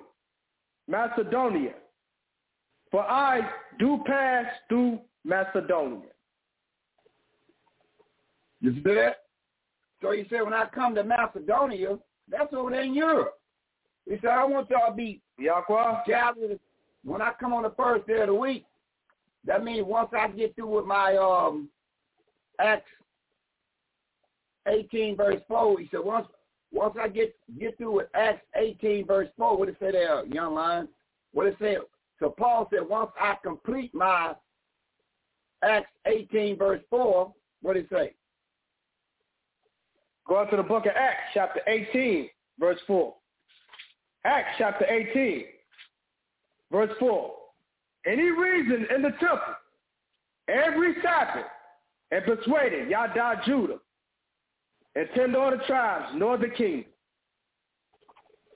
Macedonia. 0.87 1.73
For 2.91 3.01
I 3.01 3.41
do 3.79 4.03
pass 4.05 4.45
through 4.69 4.99
Macedonia. 5.23 6.09
You 8.61 8.73
see 8.75 8.81
that? 8.81 9.17
So 10.01 10.11
he 10.11 10.25
said, 10.29 10.41
when 10.41 10.53
I 10.53 10.65
come 10.73 10.95
to 10.95 11.03
Macedonia, 11.03 11.97
that's 12.29 12.53
over 12.53 12.71
there 12.71 12.83
in 12.83 12.93
Europe. 12.93 13.33
He 14.05 14.17
said, 14.21 14.31
I 14.31 14.43
want 14.43 14.69
y'all 14.69 14.91
to 14.91 14.95
be 14.95 15.21
gathered 16.07 16.59
when 17.03 17.21
I 17.21 17.31
come 17.39 17.53
on 17.53 17.63
the 17.63 17.71
first 17.71 18.05
day 18.05 18.21
of 18.21 18.27
the 18.27 18.33
week. 18.33 18.65
That 19.45 19.63
means 19.63 19.85
once 19.85 20.09
I 20.17 20.27
get 20.29 20.55
through 20.55 20.75
with 20.75 20.85
my 20.85 21.15
um 21.17 21.69
Acts 22.59 22.89
18 24.67 25.17
verse 25.17 25.41
4, 25.47 25.79
he 25.79 25.89
said, 25.91 26.01
once 26.03 26.27
once 26.73 26.95
I 26.99 27.07
get 27.07 27.35
get 27.59 27.77
through 27.77 27.91
with 27.97 28.07
Acts 28.15 28.45
18 28.55 29.05
verse 29.05 29.29
4, 29.37 29.57
what 29.57 29.69
it 29.69 29.77
say 29.79 29.91
there, 29.91 30.25
young 30.25 30.55
lion? 30.55 30.89
What 31.31 31.47
it 31.47 31.55
say? 31.59 31.77
So 32.19 32.29
Paul 32.29 32.67
said, 32.71 32.87
once 32.87 33.11
I 33.19 33.35
complete 33.43 33.93
my 33.93 34.33
Acts 35.63 35.89
18 36.05 36.57
verse 36.57 36.81
4, 36.89 37.33
what 37.61 37.77
it 37.77 37.87
say? 37.91 38.13
Go 40.27 40.37
on 40.37 40.49
to 40.49 40.57
the 40.57 40.63
book 40.63 40.85
of 40.85 40.93
Acts, 40.95 41.31
chapter 41.33 41.61
18, 41.67 42.29
verse 42.59 42.79
4. 42.87 43.13
Acts 44.25 44.55
chapter 44.57 44.85
18, 44.85 45.45
verse 46.71 46.91
4. 46.99 47.33
Any 48.05 48.29
reason 48.31 48.87
in 48.93 49.01
the 49.01 49.11
temple 49.11 49.39
every 50.47 50.95
Sabbath 51.01 51.45
and 52.11 52.23
persuaded 52.25 52.89
Yada 52.89 53.41
Judah 53.45 53.79
and 54.95 55.07
ten 55.15 55.31
the 55.31 55.59
tribes, 55.67 56.13
nor 56.15 56.37
the 56.37 56.49
king. 56.49 56.85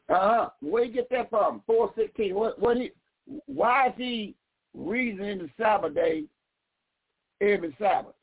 Uh-huh. 0.09 0.49
Where 0.61 0.85
you 0.85 0.93
get 0.93 1.09
that 1.11 1.29
from? 1.29 1.61
416. 1.65 2.35
What, 2.35 2.59
what 2.59 2.77
he, 2.77 2.91
why 3.45 3.87
is 3.87 3.93
he 3.97 4.35
reasoning 4.73 5.39
the 5.39 5.49
Sabbath 5.57 5.95
day 5.95 6.23
every 7.41 7.75
Sabbath? 7.79 8.13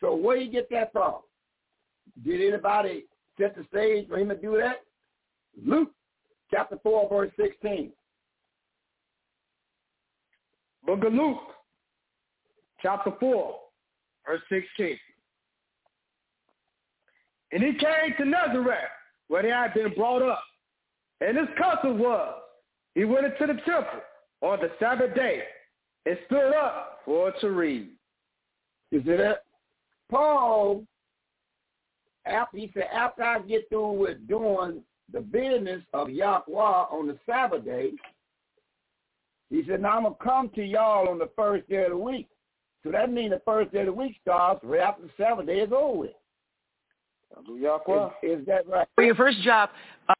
So 0.00 0.14
where 0.14 0.36
you 0.36 0.50
get 0.50 0.70
that 0.70 0.92
from? 0.92 1.16
Did 2.24 2.40
anybody 2.52 3.04
set 3.38 3.56
the 3.56 3.64
stage 3.70 4.08
for 4.08 4.18
him 4.18 4.28
to 4.28 4.36
do 4.36 4.56
that? 4.58 4.84
Luke 5.64 5.90
chapter 6.50 6.78
4, 6.82 7.08
verse 7.08 7.30
16. 7.38 7.90
Book 10.86 11.04
of 11.04 11.12
Luke, 11.12 11.38
chapter 12.80 13.12
4, 13.18 13.54
verse 14.26 14.40
16. 14.48 14.96
And 17.52 17.62
he 17.62 17.72
came 17.72 18.14
to 18.18 18.24
Nazareth, 18.24 18.78
where 19.28 19.42
he 19.42 19.48
had 19.48 19.74
been 19.74 19.94
brought 19.94 20.22
up. 20.22 20.42
And 21.20 21.36
his 21.36 21.48
custom 21.58 21.98
was, 21.98 22.34
he 22.94 23.04
went 23.04 23.26
into 23.26 23.52
the 23.52 23.60
temple 23.60 24.00
on 24.42 24.58
the 24.60 24.70
Sabbath 24.78 25.14
day 25.14 25.42
and 26.04 26.18
stood 26.26 26.52
up 26.54 27.00
for 27.04 27.32
to 27.40 27.50
read. 27.50 27.90
You 28.90 29.02
see 29.04 29.16
that? 29.16 29.44
Paul 30.10 30.84
after 32.26 32.58
he 32.58 32.70
said, 32.74 32.88
after 32.92 33.22
I 33.22 33.40
get 33.40 33.68
through 33.68 33.92
with 33.92 34.28
doing 34.28 34.82
the 35.12 35.20
business 35.20 35.82
of 35.94 36.10
Yahweh 36.10 36.44
on 36.50 37.06
the 37.06 37.18
Sabbath 37.24 37.64
day, 37.64 37.92
he 39.48 39.62
said, 39.68 39.80
now 39.80 39.96
I'm 39.96 40.02
going 40.02 40.14
to 40.14 40.24
come 40.24 40.50
to 40.56 40.64
y'all 40.64 41.08
on 41.08 41.18
the 41.18 41.30
first 41.36 41.68
day 41.68 41.84
of 41.84 41.90
the 41.90 41.96
week. 41.96 42.28
So 42.82 42.90
that 42.90 43.12
means 43.12 43.30
the 43.30 43.42
first 43.44 43.72
day 43.72 43.80
of 43.80 43.86
the 43.86 43.92
week 43.92 44.16
starts 44.20 44.60
right 44.64 44.80
after 44.80 45.02
the 45.02 45.10
Sabbath 45.16 45.46
day 45.46 45.60
is 45.60 45.72
over 45.72 45.98
with. 45.98 46.10
Is, 47.32 48.40
is 48.40 48.46
that 48.46 48.66
right? 48.68 48.86
For 48.94 49.04
your 49.04 49.14
first 49.14 49.40
job, 49.42 49.70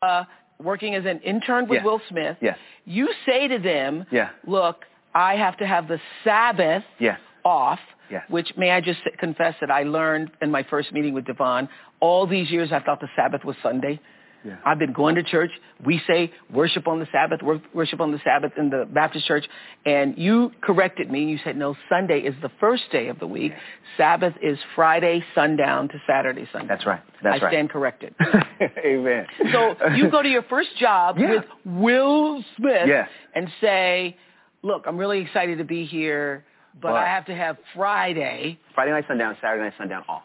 uh, 0.03 0.25
working 0.63 0.95
as 0.95 1.05
an 1.05 1.21
intern 1.21 1.67
with 1.69 1.77
Yes. 1.79 1.85
Will 1.85 2.01
Smith, 2.09 2.37
Yes. 2.41 2.59
you 2.85 3.09
say 3.25 3.49
to 3.49 3.59
them, 3.59 4.07
Yeah. 4.11 4.31
look, 4.47 4.85
I 5.15 5.37
have 5.37 5.57
to 5.59 5.67
have 5.67 5.89
the 5.89 6.01
Sabbath 6.25 6.85
Yes. 6.99 7.19
off, 7.45 7.81
Yes. 8.11 8.23
which 8.29 8.57
may 8.57 8.71
I 8.71 8.81
just 8.81 9.01
confess 9.19 9.55
that 9.61 9.71
I 9.71 9.83
learned 9.85 10.31
in 10.43 10.51
my 10.51 10.63
first 10.63 10.93
meeting 10.93 11.15
with 11.15 11.25
Devon. 11.25 11.69
All 12.01 12.27
these 12.27 12.51
years 12.51 12.73
I 12.73 12.81
thought 12.81 13.01
the 13.01 13.11
Sabbath 13.17 13.45
was 13.45 13.57
Sunday. 13.63 13.99
Yeah. 14.45 14.57
I've 14.65 14.79
been 14.79 14.93
going 14.93 15.15
to 15.17 15.23
church. 15.23 15.51
We 15.85 16.01
say 16.07 16.33
worship 16.53 16.87
on 16.87 17.01
the 17.01 17.09
Sabbath, 17.11 17.43
wor- 17.43 17.61
worship 17.75 18.01
on 18.01 18.13
the 18.13 18.21
Sabbath 18.23 18.53
in 18.57 18.71
the 18.71 18.87
Baptist 18.93 19.27
church. 19.27 19.45
And 19.85 20.17
you 20.17 20.53
corrected 20.61 21.11
me. 21.11 21.25
You 21.25 21.39
said, 21.45 21.57
no, 21.57 21.75
Sunday 21.89 22.21
is 22.21 22.35
the 22.43 22.51
first 22.61 22.85
day 22.93 23.09
of 23.09 23.19
the 23.19 23.27
week. 23.27 23.53
Sabbath 23.97 24.35
is 24.43 24.57
Friday 24.77 25.25
sundown 25.35 25.89
to 25.89 25.95
Saturday 26.07 26.47
sundown. 26.53 26.69
That's 26.69 26.87
right. 26.87 27.01
That's 27.25 27.41
I 27.43 27.45
right. 27.45 27.53
stand 27.53 27.71
corrected. 27.71 28.15
Amen. 28.85 29.27
So 29.53 29.75
you 29.97 30.11
go 30.11 30.23
to 30.23 30.29
your 30.29 30.43
first 30.45 30.69
job 30.79 31.17
Yeah. 31.19 31.31
with 31.31 31.45
Will 31.65 32.45
Smith 32.57 32.87
Yes. 32.87 33.09
and 33.35 33.49
say, 33.61 34.17
look, 34.63 34.85
I'm 34.87 34.97
really 34.97 35.21
excited 35.21 35.59
to 35.59 35.65
be 35.65 35.85
here, 35.85 36.45
but 36.75 36.91
But- 36.91 36.97
I 36.97 37.07
have 37.07 37.27
to 37.27 37.35
have 37.35 37.57
Friday. 37.75 38.59
Friday 38.75 38.93
night 38.93 39.07
sundown, 39.09 39.37
Saturday 39.41 39.65
night 39.65 39.75
sundown 39.77 40.05
off. 40.09 40.23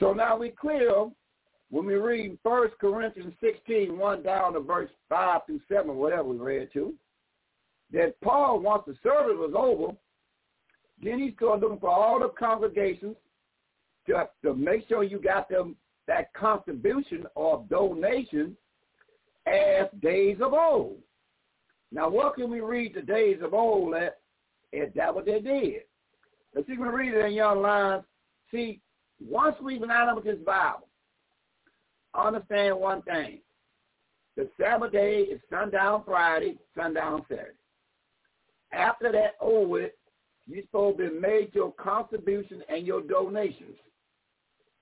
So 0.00 0.12
now 0.14 0.36
we 0.38 0.48
clear 0.50 0.90
when 1.70 1.86
we 1.86 1.94
read 1.94 2.38
First 2.42 2.74
Corinthians 2.80 3.32
16, 3.40 3.96
1 3.96 4.22
down 4.22 4.54
to 4.54 4.60
verse 4.60 4.90
5 5.08 5.42
through 5.46 5.60
7, 5.68 5.96
whatever 5.96 6.24
we 6.24 6.36
read 6.36 6.68
to, 6.72 6.94
that 7.92 8.20
Paul, 8.20 8.60
once 8.60 8.82
the 8.86 8.96
service 9.02 9.36
was 9.36 9.52
over, 9.56 9.96
then 11.02 11.18
he 11.18 11.32
started 11.36 11.62
looking 11.62 11.80
for 11.80 11.90
all 11.90 12.18
the 12.20 12.28
congregations 12.28 13.16
to, 14.06 14.28
to 14.42 14.54
make 14.54 14.86
sure 14.88 15.04
you 15.04 15.20
got 15.20 15.48
them 15.48 15.76
that 16.06 16.32
contribution 16.34 17.24
or 17.34 17.64
donation 17.70 18.56
as 19.46 19.86
days 20.02 20.38
of 20.42 20.52
old. 20.52 20.98
Now, 21.92 22.08
what 22.08 22.34
can 22.34 22.50
we 22.50 22.60
read 22.60 22.94
the 22.94 23.02
days 23.02 23.38
of 23.42 23.54
old 23.54 23.94
at? 23.94 24.18
Is 24.72 24.92
that 24.94 25.12
what 25.12 25.26
they 25.26 25.40
did? 25.40 25.82
Let's 26.54 26.66
see 26.68 26.76
we 26.76 26.86
read 26.88 27.14
it 27.14 27.24
in 27.26 27.32
young 27.32 27.62
lines. 27.62 28.04
See, 28.52 28.80
once 29.20 29.56
we've 29.62 29.80
been 29.80 29.90
out 29.90 30.16
of 30.16 30.22
this 30.22 30.38
Bible, 30.44 30.89
understand 32.14 32.78
one 32.78 33.02
thing. 33.02 33.40
The 34.36 34.48
Sabbath 34.58 34.92
day 34.92 35.20
is 35.22 35.40
sundown 35.50 36.02
Friday, 36.04 36.56
sundown 36.76 37.24
Saturday. 37.28 37.50
After 38.72 39.10
that 39.12 39.34
over 39.40 39.88
you're 40.46 40.62
supposed 40.64 40.98
to 40.98 41.20
make 41.20 41.54
your 41.54 41.72
contribution 41.72 42.62
and 42.68 42.86
your 42.86 43.02
donations 43.02 43.76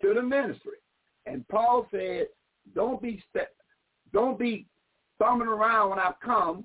to 0.02 0.14
the 0.14 0.22
ministry. 0.22 0.78
And 1.26 1.46
Paul 1.48 1.86
said, 1.90 2.28
don't 2.74 3.02
be 3.02 3.22
st- 3.30 3.48
don't 4.12 4.38
be 4.38 4.66
thumbing 5.18 5.48
around 5.48 5.90
when 5.90 5.98
I 5.98 6.12
come 6.24 6.64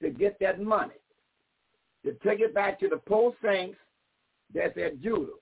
to 0.00 0.10
get 0.10 0.38
that 0.40 0.60
money. 0.60 0.94
To 2.04 2.12
take 2.24 2.40
it 2.40 2.54
back 2.54 2.80
to 2.80 2.88
the 2.88 2.96
poor 2.96 3.34
saints 3.44 3.76
that's 4.54 4.76
at 4.78 5.02
Judah. 5.02 5.32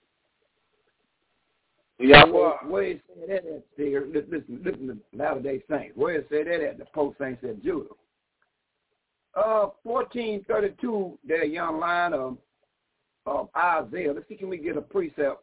Where 2.68 2.82
it 2.82 3.02
said 3.06 3.28
that 3.28 3.55
at, 3.55 3.64
Seer? 3.76 4.06
Listen, 4.12 4.60
listen, 4.64 5.01
listen 5.27 5.43
Latter 5.43 5.59
Day 5.59 5.65
Saints. 5.69 5.97
Where 5.97 6.16
it 6.16 6.27
said 6.31 6.47
that 6.47 6.61
at, 6.61 6.78
the 6.78 6.85
post 6.86 7.19
saints 7.19 7.43
at 7.44 7.62
Judah. 7.62 7.90
Uh, 9.36 9.69
1432, 9.82 11.19
that 11.28 11.51
young 11.51 11.78
line 11.78 12.15
of, 12.15 12.39
of 13.27 13.48
Isaiah. 13.57 14.12
Let's 14.12 14.28
see, 14.28 14.36
can 14.36 14.48
we 14.48 14.57
get 14.57 14.77
a 14.77 14.81
precept 14.81 15.43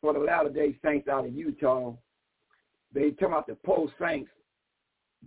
for 0.00 0.12
the 0.12 0.18
Latter 0.18 0.50
Day 0.50 0.76
Saints 0.84 1.08
out 1.08 1.26
of 1.26 1.32
Utah? 1.32 1.94
They 2.92 3.10
talking 3.10 3.28
about 3.28 3.46
the 3.46 3.54
post 3.54 3.92
saints 4.00 4.30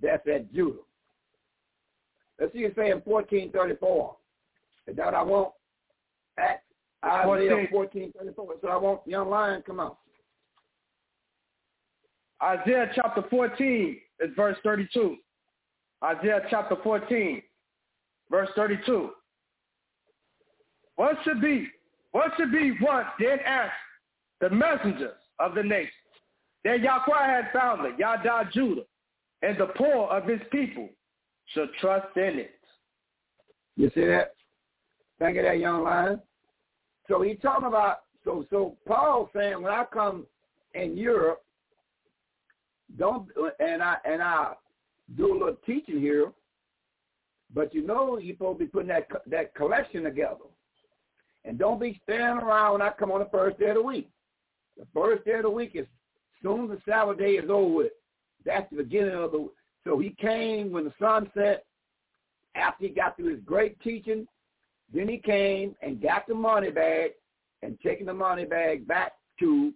that's 0.02 0.28
at 0.28 0.52
Judah. 0.53 0.80
Let's 2.40 2.53
see 2.53 2.60
it 2.60 2.73
say 2.76 2.90
in 2.90 2.98
1434. 2.99 4.15
Is 4.88 4.95
that 4.98 5.06
what 5.06 5.14
I 5.14 5.22
want? 5.22 5.53
Acts, 6.40 6.64
Isaiah 7.06 7.68
1434. 7.72 8.56
So 8.61 8.68
I 8.68 8.78
want 8.78 9.02
young 9.06 9.30
lion, 9.30 9.61
come 9.65 9.80
on. 9.80 9.95
Isaiah 12.43 12.89
chapter 12.95 13.23
14 13.30 13.97
is 14.19 14.30
verse 14.35 14.57
32. 14.63 15.18
Isaiah 16.03 16.41
chapter 16.49 16.76
14, 16.84 17.41
verse 18.30 18.49
32. 18.55 19.11
What 20.95 21.18
should 21.23 21.41
be, 21.41 21.68
what 22.11 22.31
should 22.38 22.51
be 22.51 22.72
what 22.80 23.05
then 23.19 23.39
asked 23.45 23.73
the 24.39 24.49
messengers 24.49 25.18
of 25.39 25.55
the 25.55 25.63
nations? 25.63 25.91
That 26.63 26.81
Yahweh 26.81 27.26
had 27.26 27.49
found 27.53 27.85
it, 27.85 27.97
Yada 27.97 28.49
Judah, 28.53 28.84
and 29.41 29.57
the 29.57 29.68
poor 29.76 30.07
of 30.07 30.27
his 30.27 30.41
people 30.51 30.89
should 31.53 31.69
trust 31.80 32.15
in 32.15 32.39
it. 32.39 32.59
You 33.76 33.89
see 33.95 34.05
that? 34.05 34.34
Think 35.19 35.38
of 35.38 35.43
that 35.43 35.59
young 35.59 35.84
lion. 35.84 36.22
So 37.07 37.22
he's 37.22 37.38
talking 37.41 37.68
about 37.68 38.01
so 38.23 38.45
so 38.49 38.77
Paul 38.88 39.30
saying 39.35 39.61
when 39.61 39.72
I 39.72 39.85
come 39.91 40.26
in 40.73 40.95
Europe, 40.95 41.41
don't 42.97 43.30
and 43.59 43.81
I 43.81 43.97
and 44.05 44.22
I 44.22 44.53
do 45.18 45.31
a 45.31 45.38
little 45.38 45.57
teaching 45.65 45.99
here, 45.99 46.31
but 47.53 47.73
you 47.73 47.85
know 47.85 48.18
you're 48.18 48.35
supposed 48.35 48.59
to 48.59 48.65
be 48.65 48.72
putting 48.72 48.89
that 48.89 49.07
that 49.27 49.55
collection 49.55 50.03
together, 50.03 50.45
and 51.45 51.57
don't 51.57 51.80
be 51.80 51.99
standing 52.03 52.43
around 52.43 52.73
when 52.73 52.81
I 52.81 52.91
come 52.91 53.11
on 53.11 53.19
the 53.19 53.30
first 53.31 53.59
day 53.59 53.69
of 53.69 53.76
the 53.76 53.84
week. 53.84 54.09
The 54.77 54.88
first 54.93 55.26
day 55.26 55.34
of 55.34 55.43
the 55.43 55.49
week 55.49 55.72
is 55.76 55.88
soon 56.41 56.72
as 56.72 56.77
the 56.77 56.91
Sabbath 56.91 57.19
day 57.19 57.34
is 57.34 57.49
over 57.49 57.73
with. 57.73 57.91
That's 58.45 58.69
the 58.72 58.77
beginning 58.84 59.15
of 59.15 59.31
the. 59.31 59.49
So 59.84 59.99
he 59.99 60.15
came 60.19 60.72
when 60.72 60.85
the 60.85 60.93
sun 60.99 61.30
set. 61.34 61.65
After 62.53 62.85
he 62.85 62.89
got 62.89 63.15
through 63.15 63.34
his 63.34 63.43
great 63.45 63.80
teaching, 63.80 64.27
then 64.93 65.07
he 65.07 65.18
came 65.18 65.73
and 65.81 66.01
got 66.01 66.27
the 66.27 66.35
money 66.35 66.69
bag 66.69 67.11
and 67.61 67.77
taking 67.81 68.05
the 68.05 68.13
money 68.13 68.43
bag 68.43 68.85
back 68.85 69.13
to 69.39 69.73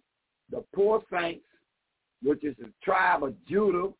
the 0.51 0.63
poor 0.73 1.01
saints, 1.11 1.45
which 2.25 2.43
is 2.43 2.55
the 2.59 2.71
tribe 2.83 3.23
of 3.23 3.33
Judah, 3.45 3.93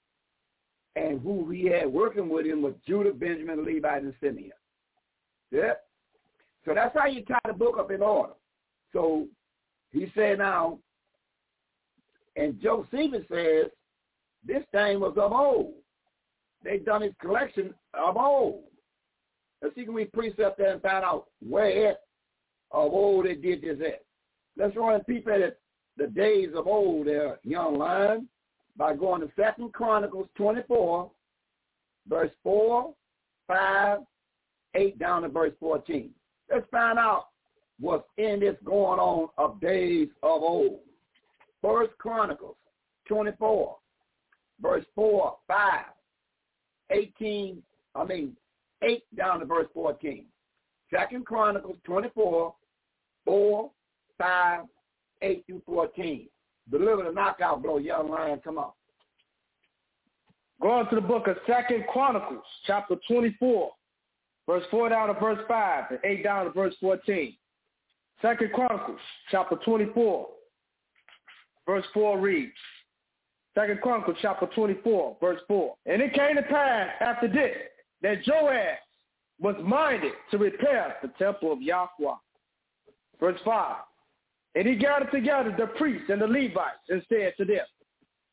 and 0.95 1.21
who 1.21 1.49
he 1.51 1.65
had 1.65 1.87
working 1.87 2.27
with 2.27 2.45
him 2.45 2.61
was 2.61 2.73
Judah, 2.87 3.13
Benjamin, 3.13 3.63
Levi, 3.63 3.97
and 3.97 4.13
Simeon. 4.19 4.51
Yeah. 5.51 5.73
So 6.65 6.73
that's 6.73 6.97
how 6.97 7.05
you 7.05 7.23
tie 7.23 7.37
the 7.45 7.53
book 7.53 7.77
up 7.77 7.91
in 7.91 8.01
order. 8.01 8.33
So 8.91 9.27
he 9.91 10.11
said 10.15 10.39
now, 10.39 10.79
and 12.35 12.59
Josephus 12.61 13.25
says, 13.31 13.65
this 14.43 14.63
thing 14.71 14.99
was 14.99 15.13
of 15.17 15.31
old. 15.31 15.73
They 16.63 16.77
done 16.77 17.03
his 17.03 17.13
collection 17.21 17.73
of 17.93 18.17
old. 18.17 18.63
Let's 19.61 19.75
see 19.75 19.81
if 19.81 19.89
we 19.89 20.05
precept 20.05 20.57
that 20.57 20.69
and 20.69 20.81
find 20.81 21.03
out 21.05 21.25
where 21.47 21.95
of 22.71 22.91
old 22.91 23.25
they 23.25 23.35
did 23.35 23.61
this 23.61 23.77
at. 23.85 24.03
Let's 24.57 24.75
run 24.75 24.99
peep 25.03 25.27
at 25.27 25.41
the 25.97 26.07
days 26.07 26.49
of 26.55 26.67
old 26.67 27.07
there, 27.07 27.39
young 27.43 27.77
lion, 27.77 28.27
by 28.77 28.93
going 28.93 29.21
to 29.21 29.29
Second 29.35 29.73
Chronicles 29.73 30.27
24, 30.35 31.09
verse 32.07 32.31
4, 32.43 32.93
5, 33.47 33.99
8 34.75 34.99
down 34.99 35.21
to 35.21 35.29
verse 35.29 35.53
14. 35.59 36.09
Let's 36.51 36.65
find 36.69 36.99
out 36.99 37.27
what's 37.79 38.07
in 38.17 38.39
this 38.39 38.55
going 38.63 38.99
on 38.99 39.29
of 39.37 39.59
days 39.61 40.09
of 40.23 40.41
old. 40.41 40.79
First 41.61 41.97
Chronicles 41.97 42.57
24, 43.07 43.77
verse 44.61 44.85
4, 44.95 45.37
5, 45.47 45.85
18, 46.91 47.63
I 47.95 48.03
mean, 48.03 48.35
8 48.83 49.03
down 49.15 49.39
to 49.39 49.45
verse 49.45 49.67
14. 49.73 50.25
Second 50.93 51.25
Chronicles 51.25 51.77
24, 51.85 52.53
4, 53.25 53.71
5, 54.17 54.63
8 55.21 55.43
through 55.45 55.61
14. 55.65 56.27
Deliver 56.71 57.03
the 57.03 57.11
knockout 57.11 57.61
blow, 57.61 57.77
young 57.77 58.09
lion, 58.09 58.39
come 58.43 58.57
on. 58.57 58.71
Go 60.61 60.71
on 60.71 60.89
to 60.89 60.95
the 60.95 61.01
book 61.01 61.27
of 61.27 61.37
Second 61.45 61.85
Chronicles, 61.91 62.43
chapter 62.65 62.95
24, 63.07 63.71
verse 64.47 64.63
4 64.71 64.89
down 64.89 65.07
to 65.13 65.19
verse 65.19 65.39
5, 65.47 65.83
and 65.91 65.99
8 66.03 66.23
down 66.23 66.45
to 66.45 66.51
verse 66.51 66.73
14. 66.79 67.35
Second 68.21 68.51
Chronicles, 68.53 68.99
chapter 69.29 69.57
24, 69.65 70.27
verse 71.67 71.85
4 71.93 72.19
reads, 72.19 72.53
Second 73.53 73.81
Chronicles, 73.81 74.17
chapter 74.21 74.47
24, 74.55 75.17
verse 75.21 75.41
4. 75.47 75.75
And 75.85 76.01
it 76.01 76.13
came 76.13 76.35
to 76.35 76.43
pass 76.43 76.89
after 76.99 77.27
this 77.27 77.55
that 78.01 78.17
Joash 78.27 78.77
was 79.39 79.55
minded 79.63 80.13
to 80.31 80.37
repair 80.37 80.95
the 81.01 81.09
temple 81.19 81.51
of 81.51 81.61
Yahweh. 81.61 82.15
Verse 83.19 83.39
5. 83.45 83.75
And 84.55 84.67
he 84.67 84.75
gathered 84.75 85.11
together 85.11 85.53
the 85.57 85.67
priests 85.67 86.09
and 86.09 86.21
the 86.21 86.27
Levites 86.27 86.87
and 86.89 87.03
said 87.09 87.33
to 87.37 87.45
them, 87.45 87.65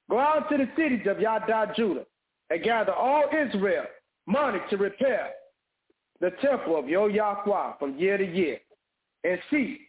Go 0.08 0.18
out 0.18 0.48
to 0.50 0.56
the 0.56 0.68
cities 0.76 1.06
of 1.08 1.20
Yada 1.20 1.72
Judah 1.76 2.04
and 2.50 2.62
gather 2.62 2.92
all 2.92 3.24
Israel 3.28 3.84
money 4.26 4.58
to 4.70 4.76
repair 4.76 5.30
the 6.20 6.30
temple 6.40 6.78
of 6.78 6.88
your 6.88 7.10
Yahweh 7.10 7.72
from 7.78 7.98
year 7.98 8.16
to 8.16 8.24
year 8.24 8.58
and 9.24 9.38
see 9.50 9.80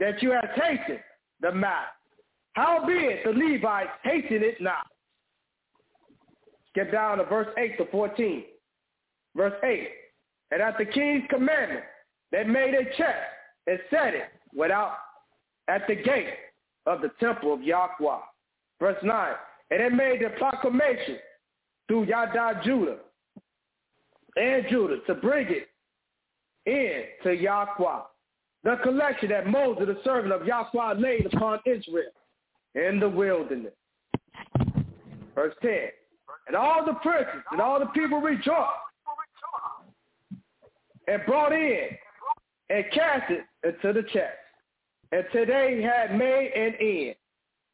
that 0.00 0.20
you 0.22 0.32
have 0.32 0.54
tasted 0.56 1.00
the 1.40 1.52
matter. 1.52 1.86
Howbeit 2.54 3.24
the 3.24 3.30
Levites 3.30 3.90
hated 4.02 4.42
it 4.42 4.60
not. 4.60 4.86
Get 6.74 6.90
down 6.90 7.18
to 7.18 7.24
verse 7.24 7.48
8 7.56 7.78
to 7.78 7.86
14. 7.86 8.44
Verse 9.36 9.54
8. 9.62 9.88
And 10.50 10.62
at 10.62 10.78
the 10.78 10.86
king's 10.86 11.24
commandment, 11.28 11.84
they 12.32 12.44
made 12.44 12.74
a 12.74 12.84
check 12.96 13.16
and 13.66 13.78
set 13.90 14.14
it 14.14 14.28
without 14.54 14.96
at 15.68 15.86
the 15.86 15.94
gate 15.94 16.28
of 16.86 17.00
the 17.00 17.10
temple 17.20 17.52
of 17.52 17.62
Yahweh. 17.62 18.18
Verse 18.80 18.96
9. 19.02 19.34
And 19.70 19.80
they 19.80 19.88
made 19.88 20.20
the 20.20 20.30
proclamation 20.38 21.18
through 21.88 22.04
Yada 22.04 22.60
Judah 22.64 22.98
and 24.36 24.64
Judah 24.70 24.98
to 25.06 25.14
bring 25.14 25.48
it 25.48 25.68
in 26.66 27.04
to 27.24 27.34
Yahweh. 27.34 28.00
The 28.64 28.76
collection 28.82 29.28
that 29.30 29.46
Moses, 29.46 29.86
the 29.86 29.98
servant 30.04 30.32
of 30.32 30.46
Yahweh, 30.46 30.94
laid 30.94 31.26
upon 31.26 31.60
Israel 31.66 32.10
in 32.74 33.00
the 33.00 33.08
wilderness. 33.08 33.72
Verse 35.34 35.54
10. 35.62 35.70
And 36.48 36.56
all 36.56 36.84
the 36.84 36.94
princes 36.94 37.42
and 37.50 37.60
all 37.60 37.80
the 37.80 37.86
people 37.86 38.20
rejoiced 38.20 38.70
and 41.08 41.24
brought 41.26 41.52
in 41.52 41.88
and 42.70 42.84
cast 42.92 43.30
it 43.30 43.44
into 43.64 43.92
the 43.92 44.06
chest. 44.08 44.36
And 45.12 45.24
today 45.32 45.80
had 45.82 46.16
made 46.18 46.52
an 46.54 46.74
end. 46.80 47.14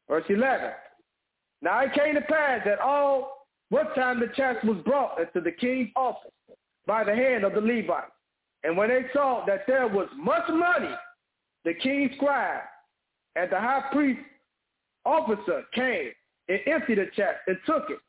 Verse 0.07 0.25
11. 0.29 0.71
Now 1.61 1.79
it 1.81 1.93
came 1.93 2.15
to 2.15 2.21
pass 2.21 2.61
that 2.65 2.79
all 2.79 3.47
what 3.69 3.95
time 3.95 4.19
the 4.19 4.27
chest 4.35 4.63
was 4.65 4.77
brought 4.85 5.19
into 5.19 5.41
the 5.41 5.51
king's 5.51 5.89
office 5.95 6.31
by 6.85 7.03
the 7.03 7.15
hand 7.15 7.43
of 7.43 7.53
the 7.53 7.61
Levites. 7.61 8.11
And 8.63 8.77
when 8.77 8.89
they 8.89 9.05
saw 9.13 9.43
that 9.47 9.65
there 9.67 9.87
was 9.87 10.07
much 10.15 10.47
money, 10.49 10.93
the 11.65 11.73
king's 11.73 12.11
scribe 12.15 12.61
and 13.35 13.49
the 13.51 13.59
high 13.59 13.83
priest 13.91 14.21
officer 15.05 15.63
came 15.73 16.11
and 16.49 16.59
emptied 16.67 16.99
the 16.99 17.07
chest 17.15 17.39
and 17.47 17.57
took 17.65 17.89
it 17.89 17.99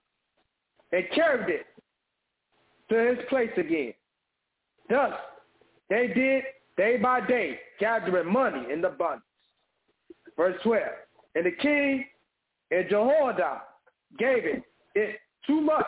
and 0.92 1.04
carried 1.14 1.48
it 1.48 1.66
to 2.90 3.16
his 3.16 3.24
place 3.28 3.50
again. 3.56 3.94
Thus, 4.88 5.12
they 5.88 6.08
did 6.08 6.44
day 6.76 6.96
by 6.96 7.20
day, 7.26 7.58
gathering 7.78 8.32
money 8.32 8.72
in 8.72 8.84
abundance. 8.84 9.22
Verse 10.36 10.56
12. 10.62 10.82
And 11.34 11.46
the 11.46 11.52
king 11.52 12.04
and 12.70 12.88
Jehoiada 12.88 13.62
gave 14.18 14.44
it, 14.44 14.62
it 14.94 15.16
too 15.46 15.60
much, 15.60 15.84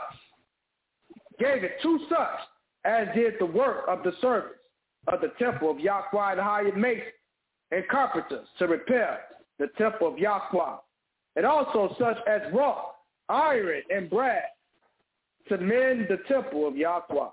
gave 1.39 1.65
it 1.65 1.73
too 1.83 2.01
such 2.09 2.41
as 2.85 3.09
did 3.15 3.35
the 3.39 3.47
work 3.47 3.85
of 3.89 4.03
the 4.03 4.13
servants 4.21 4.61
of 5.09 5.21
the 5.21 5.33
temple 5.39 5.71
of 5.71 5.79
Yahweh 5.79 6.33
and 6.33 6.41
hired 6.41 6.77
masons 6.77 7.03
and 7.71 7.87
carpenters 7.89 8.47
to 8.59 8.67
repair 8.67 9.21
the 9.59 9.69
temple 9.79 10.09
of 10.09 10.19
Yahweh, 10.19 10.77
and 11.37 11.47
also 11.47 11.95
such 11.99 12.17
as 12.29 12.41
wrought 12.53 12.95
iron 13.29 13.83
and 13.91 14.11
brass 14.11 14.43
to 15.49 15.59
mend 15.59 16.07
the 16.09 16.19
temple 16.29 16.67
of 16.67 16.77
Yahweh. 16.77 17.29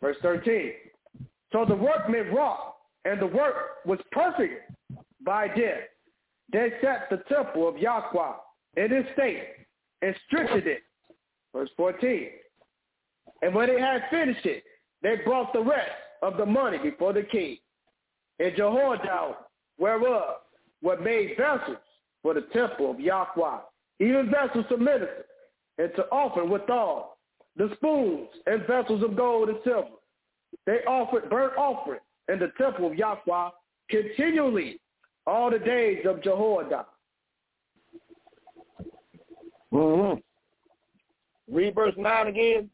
Verse 0.00 0.16
13. 0.22 0.72
So 1.52 1.64
the 1.66 1.74
workmen 1.74 2.34
wrought, 2.34 2.76
and 3.04 3.20
the 3.20 3.26
work 3.26 3.84
was 3.84 3.98
perfect 4.10 4.70
by 5.24 5.48
them. 5.48 5.78
They 6.52 6.72
set 6.82 7.08
the 7.10 7.18
temple 7.34 7.68
of 7.68 7.78
Yahweh 7.78 8.32
in 8.76 8.92
its 8.92 9.08
state 9.14 9.48
and 10.02 10.14
strengthened 10.26 10.66
it. 10.66 10.82
Verse 11.54 11.70
14. 11.76 12.28
And 13.42 13.54
when 13.54 13.68
they 13.68 13.80
had 13.80 14.02
finished 14.10 14.46
it, 14.46 14.64
they 15.02 15.16
brought 15.24 15.52
the 15.52 15.62
rest 15.62 15.90
of 16.22 16.36
the 16.36 16.46
money 16.46 16.78
before 16.78 17.12
the 17.12 17.22
king. 17.22 17.58
And 18.38 18.54
Jehoiada, 18.56 19.36
whereof 19.78 20.36
were 20.82 21.00
made 21.00 21.36
vessels 21.36 21.76
for 22.22 22.34
the 22.34 22.46
temple 22.52 22.90
of 22.90 23.00
Yahweh, 23.00 23.58
even 24.00 24.30
vessels 24.30 24.64
to 24.68 24.76
minister, 24.76 25.24
and 25.78 25.90
to 25.96 26.04
offer 26.10 26.44
withal 26.44 27.18
the 27.56 27.70
spoons 27.76 28.28
and 28.46 28.66
vessels 28.66 29.02
of 29.02 29.16
gold 29.16 29.48
and 29.48 29.58
silver. 29.64 29.88
They 30.66 30.78
offered 30.86 31.30
burnt 31.30 31.56
offering 31.56 32.00
in 32.28 32.38
the 32.38 32.52
temple 32.58 32.86
of 32.86 32.94
Yahweh 32.94 33.50
continually 33.90 34.80
all 35.26 35.50
the 35.50 35.58
days 35.58 36.04
of 36.06 36.22
Jehoiada. 36.22 36.86
Mm-hmm. 39.72 41.54
Read 41.54 41.74
verse 41.74 41.94
9 41.96 42.26
again. 42.26 42.70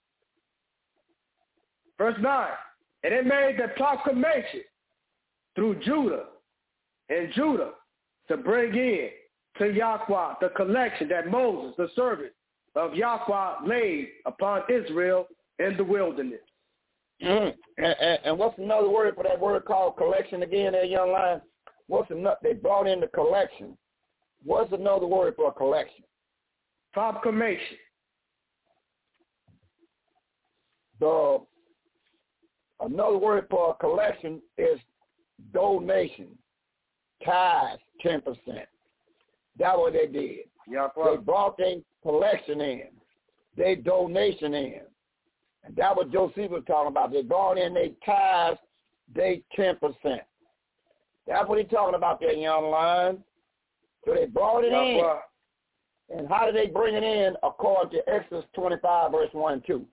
Verse 1.96 2.16
9. 2.20 2.48
And 3.05 3.14
it 3.14 3.26
made 3.26 3.56
the 3.59 3.68
proclamation 3.76 4.62
through 5.55 5.80
Judah 5.80 6.24
and 7.09 7.32
Judah 7.34 7.70
to 8.28 8.36
bring 8.36 8.74
in 8.74 9.10
to 9.59 9.72
Yahweh 9.72 10.34
the 10.40 10.50
collection 10.50 11.09
that 11.09 11.30
Moses, 11.30 11.74
the 11.76 11.88
servant 11.96 12.32
of 12.76 12.94
Yahweh, 12.94 13.66
laid 13.66 14.09
upon 14.26 14.62
Israel 14.70 15.26
in 15.59 15.76
the 15.76 15.84
wilderness. 15.84 16.40
Mm. 17.22 17.52
And, 17.78 17.96
and, 18.00 18.18
and, 18.24 18.38
what's 18.38 18.58
another 18.58 18.88
word 18.88 19.14
for 19.16 19.24
that 19.24 19.40
word 19.40 19.64
called 19.64 19.96
collection 19.96 20.42
again, 20.42 20.72
that 20.72 20.88
young 20.88 21.10
lion? 21.10 21.40
What's 21.88 22.10
another? 22.10 22.36
They 22.42 22.52
brought 22.52 22.86
in 22.86 23.00
the 23.00 23.08
collection. 23.08 23.76
What's 24.44 24.72
another 24.72 25.06
word 25.06 25.34
for 25.36 25.48
a 25.48 25.52
collection? 25.52 26.04
Proclamation. 26.92 27.76
The 31.00 31.38
another 32.80 33.18
word 33.18 33.46
for 33.50 33.70
a 33.70 33.74
collection 33.74 34.40
is 34.56 34.78
donation, 35.52 36.28
tithe, 37.24 37.78
ten 38.00 38.20
percent. 38.20 38.68
That's 39.58 39.76
what 39.76 39.92
they 39.92 40.06
did. 40.06 40.38
Yeah, 40.70 40.88
they 40.96 41.16
brought 41.16 41.56
their 41.56 41.76
collection 42.02 42.60
in, 42.60 42.88
they 43.56 43.74
donation 43.74 44.54
in. 44.54 44.80
And 45.64 45.74
that 45.76 45.97
what 45.97 46.12
Joseph 46.12 46.51
was 46.51 46.62
talking 46.66 46.89
about. 46.89 47.12
They 47.12 47.22
brought 47.22 47.59
in 47.59 47.74
their 47.74 47.89
tithes, 48.05 48.59
they 49.14 49.43
10%. 49.59 49.76
That's 51.26 51.48
what 51.48 51.59
he's 51.59 51.68
talking 51.68 51.94
about 51.94 52.20
there, 52.20 52.32
young 52.32 52.70
lion. 52.70 53.22
So 54.05 54.14
they 54.14 54.26
brought 54.26 54.64
it 54.64 54.72
in. 54.72 55.05
And 56.10 56.28
how 56.28 56.47
did 56.47 56.55
they 56.55 56.68
bring 56.68 56.94
it 56.94 57.02
in 57.02 57.35
according 57.43 57.93
to 57.93 58.09
Exodus 58.09 58.44
25, 58.55 59.12
verse 59.12 59.28
1 59.32 59.52
and 59.52 59.66
2? 59.66 59.85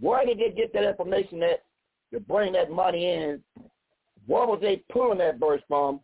Where 0.00 0.26
did 0.26 0.38
they 0.38 0.50
get 0.50 0.72
that 0.74 0.84
information 0.84 1.40
that 1.40 1.64
to 2.12 2.20
bring 2.20 2.52
that 2.52 2.70
money 2.70 3.06
in? 3.06 3.42
What 4.26 4.48
was 4.48 4.58
they 4.60 4.82
pulling 4.92 5.18
that 5.18 5.38
verse 5.38 5.62
from? 5.66 6.00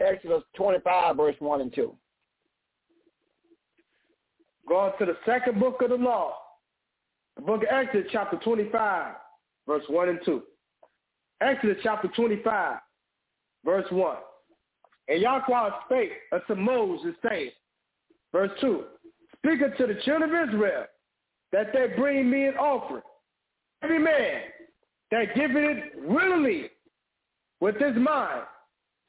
Exodus 0.00 0.42
25, 0.56 1.16
verse 1.16 1.36
1 1.38 1.60
and 1.60 1.72
2. 1.72 1.94
Going 4.68 4.92
to 4.98 5.06
the 5.06 5.16
second 5.24 5.60
book 5.60 5.80
of 5.82 5.90
the 5.90 5.96
law, 5.96 6.34
the 7.38 7.42
book 7.42 7.62
of 7.62 7.68
Exodus, 7.70 8.08
chapter 8.12 8.36
25, 8.38 9.14
verse 9.66 9.84
1 9.88 10.08
and 10.08 10.18
2. 10.24 10.42
Exodus 11.40 11.76
chapter 11.84 12.08
25, 12.08 12.78
verse 13.64 13.86
1. 13.90 14.16
And 15.06 15.22
Yahweh 15.22 15.70
spake 15.86 16.10
unto 16.32 16.60
Moses, 16.60 17.14
saying, 17.28 17.50
verse 18.32 18.50
2, 18.60 18.84
Speak 19.36 19.62
unto 19.62 19.86
the 19.86 20.00
children 20.02 20.34
of 20.34 20.48
Israel, 20.48 20.84
that 21.52 21.72
they 21.72 21.86
bring 21.96 22.28
me 22.28 22.46
an 22.46 22.56
offering. 22.56 23.02
Every 23.82 24.00
man 24.00 24.42
that 25.12 25.34
giveth 25.36 25.56
it 25.56 25.92
willingly 26.02 26.70
with 27.60 27.76
his 27.76 27.94
mind 27.94 28.42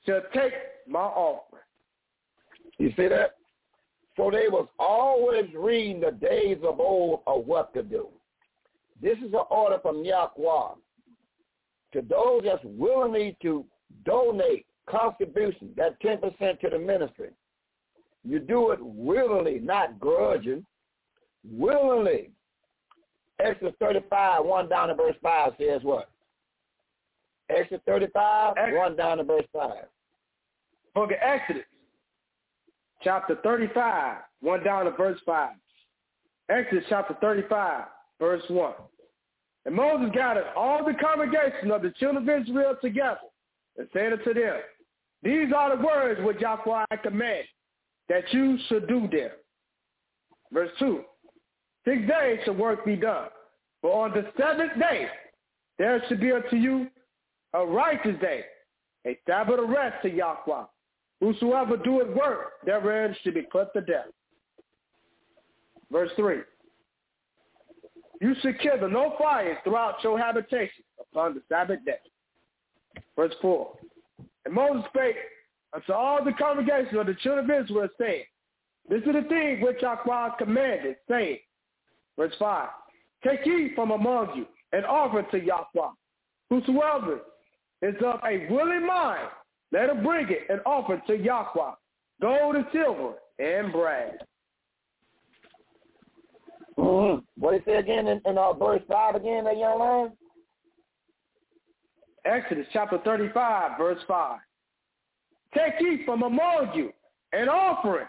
shall 0.06 0.22
take 0.34 0.54
my 0.88 1.00
offering. 1.00 1.64
You 2.78 2.94
see 2.96 3.08
that? 3.08 3.32
So 4.16 4.30
they 4.30 4.50
was 4.50 4.68
always 4.78 5.46
reading 5.58 6.02
the 6.02 6.12
days 6.12 6.58
of 6.64 6.80
old 6.80 7.22
of 7.26 7.46
what 7.46 7.74
to 7.74 7.82
do. 7.82 8.08
This 9.02 9.18
is 9.20 9.34
an 9.34 9.44
order 9.50 9.80
from 9.82 10.04
Yahweh 10.04 10.76
to 11.94 12.02
those 12.02 12.42
that's 12.44 12.64
willingly 12.64 13.38
to 13.42 13.66
donate 14.06 14.66
contribution, 14.88 15.70
that 15.78 16.02
10% 16.02 16.60
to 16.60 16.70
the 16.70 16.80
ministry. 16.80 17.30
You 18.24 18.40
do 18.40 18.72
it 18.72 18.80
willingly, 18.82 19.60
not 19.60 20.00
grudging. 20.00 20.66
Willingly. 21.50 22.32
Exodus 23.40 23.74
35, 23.80 24.44
1 24.44 24.70
down 24.70 24.90
to 24.90 24.96
verse 24.96 25.16
5 25.24 25.54
says 25.58 25.82
what? 25.84 26.10
Exodus 27.50 27.82
35, 27.86 28.56
Ex- 28.58 28.72
1 28.76 28.96
down 28.98 29.18
to 29.18 29.24
verse 29.24 29.46
5. 29.54 29.72
Book 30.94 31.12
of 31.12 31.18
Exodus, 31.22 31.64
chapter 33.02 33.38
35, 33.42 34.18
1 34.42 34.64
down 34.64 34.86
to 34.86 34.92
verse 34.92 35.20
5. 35.26 35.52
Exodus 36.50 36.84
chapter 36.90 37.16
35, 37.22 37.86
verse 38.20 38.44
1. 38.48 38.74
And 39.66 39.76
Moses 39.76 40.10
gathered 40.14 40.48
all 40.56 40.84
the 40.84 40.94
congregation 40.94 41.72
of 41.72 41.82
the 41.82 41.92
children 42.00 42.28
of 42.28 42.42
Israel 42.42 42.76
together 42.82 43.20
and 43.78 43.88
said 43.94 44.14
unto 44.14 44.34
them, 44.34 44.58
These 45.24 45.52
are 45.56 45.76
the 45.76 45.84
words 45.84 46.20
which 46.24 46.40
Yahweh 46.40 46.86
command 47.04 47.46
that 48.08 48.24
you 48.32 48.58
should 48.68 48.88
do 48.88 49.02
them. 49.02 49.30
Verse 50.52 50.72
2. 50.80 51.02
Six 51.86 52.02
days 52.08 52.40
shall 52.46 52.56
work 52.56 52.86
be 52.86 52.96
done. 52.96 53.28
But 53.82 53.90
on 53.90 54.12
the 54.12 54.26
seventh 54.38 54.78
day 54.80 55.08
there 55.78 56.02
should 56.08 56.20
be 56.20 56.32
unto 56.32 56.56
you 56.56 56.88
a 57.54 57.66
righteous 57.66 58.20
day, 58.20 58.44
a 59.08 59.18
Sabbath 59.28 59.60
of 59.60 59.70
rest 59.70 60.02
to 60.04 60.10
Yahweh. 60.10 60.66
Whosoever 61.22 61.78
doeth 61.78 62.16
work 62.16 62.54
therein 62.66 63.16
should 63.24 63.34
be 63.34 63.42
put 63.44 63.74
to 63.74 63.82
death. 63.82 64.08
Verse 65.92 66.12
3. 66.16 66.40
You 68.20 68.36
should 68.42 68.60
kindle 68.60 68.90
no 68.90 69.16
fires 69.18 69.58
throughout 69.64 70.04
your 70.04 70.20
habitation 70.20 70.84
upon 71.00 71.36
the 71.36 71.42
Sabbath 71.48 71.84
day. 71.86 72.00
Verse 73.16 73.34
4. 73.42 73.72
And 74.46 74.54
Moses 74.54 74.84
spake 74.94 75.16
unto 75.74 75.94
all 75.94 76.24
the 76.24 76.34
congregation 76.34 76.98
of 76.98 77.08
the 77.08 77.16
children 77.16 77.50
of 77.50 77.66
Israel, 77.66 77.88
saying, 78.00 78.24
This 78.90 79.02
is 79.02 79.14
the 79.14 79.26
thing 79.30 79.62
which 79.62 79.82
Yahweh 79.82 80.36
commanded, 80.38 80.98
saying, 81.10 81.40
verse 82.18 82.34
5, 82.40 82.68
Take 83.26 83.46
ye 83.46 83.72
from 83.76 83.92
among 83.92 84.36
you 84.36 84.46
and 84.74 84.86
offer 84.86 85.24
to 85.24 85.40
Yahweh. 85.44 85.92
Whosoever 86.50 87.20
is 87.82 87.96
of 88.04 88.20
a 88.26 88.48
willing 88.50 88.86
mind, 88.86 89.30
let 89.72 89.90
him 89.90 90.04
bring 90.04 90.28
it 90.30 90.48
and 90.50 90.60
offer 90.66 91.02
to 91.08 91.18
Yahweh, 91.18 91.72
gold 92.22 92.56
and 92.56 92.66
silver 92.74 93.14
and 93.38 93.72
brass. 93.72 94.14
Mm-hmm. 96.80 97.20
What 97.38 97.52
did 97.52 97.62
it 97.62 97.66
say 97.66 97.76
again 97.76 98.08
in, 98.08 98.22
in 98.26 98.38
uh, 98.38 98.54
verse 98.54 98.82
5 98.88 99.16
again, 99.16 99.44
that 99.44 99.58
young 99.58 99.80
man? 99.80 100.12
Exodus 102.26 102.68
chapter 102.72 103.00
35, 103.04 103.78
verse 103.78 104.00
5. 104.08 104.40
Take 105.54 105.74
ye 105.80 106.04
from 106.06 106.24
among 106.24 106.72
you 106.76 106.92
an 107.34 107.50
offering 107.50 108.08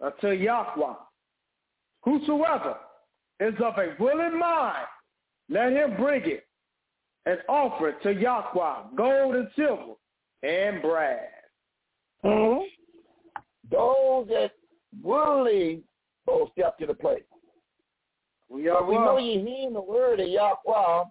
unto 0.00 0.30
Yahweh. 0.30 0.94
Whosoever 2.02 2.76
is 3.40 3.54
of 3.64 3.74
a 3.78 3.94
willing 3.98 4.38
mind, 4.38 4.86
let 5.48 5.72
him 5.72 5.96
bring 5.96 6.22
it 6.24 6.44
and 7.24 7.38
offer 7.48 7.90
it 7.90 8.02
to 8.02 8.12
Yahweh, 8.12 8.96
gold 8.96 9.36
and 9.36 9.48
silver 9.54 9.94
and 10.42 10.82
brass. 10.82 11.20
Mm-hmm. 12.24 12.64
Those 13.70 14.28
that 14.28 14.50
willingly 15.02 15.82
go 16.26 16.50
step 16.52 16.78
to 16.78 16.86
the 16.86 16.94
plate. 16.94 17.24
We, 18.52 18.68
are, 18.68 18.84
we 18.84 18.96
know 18.96 19.16
you 19.16 19.40
hearing 19.40 19.72
the 19.72 19.80
word 19.80 20.20
of 20.20 20.28
Yahweh, 20.28 21.04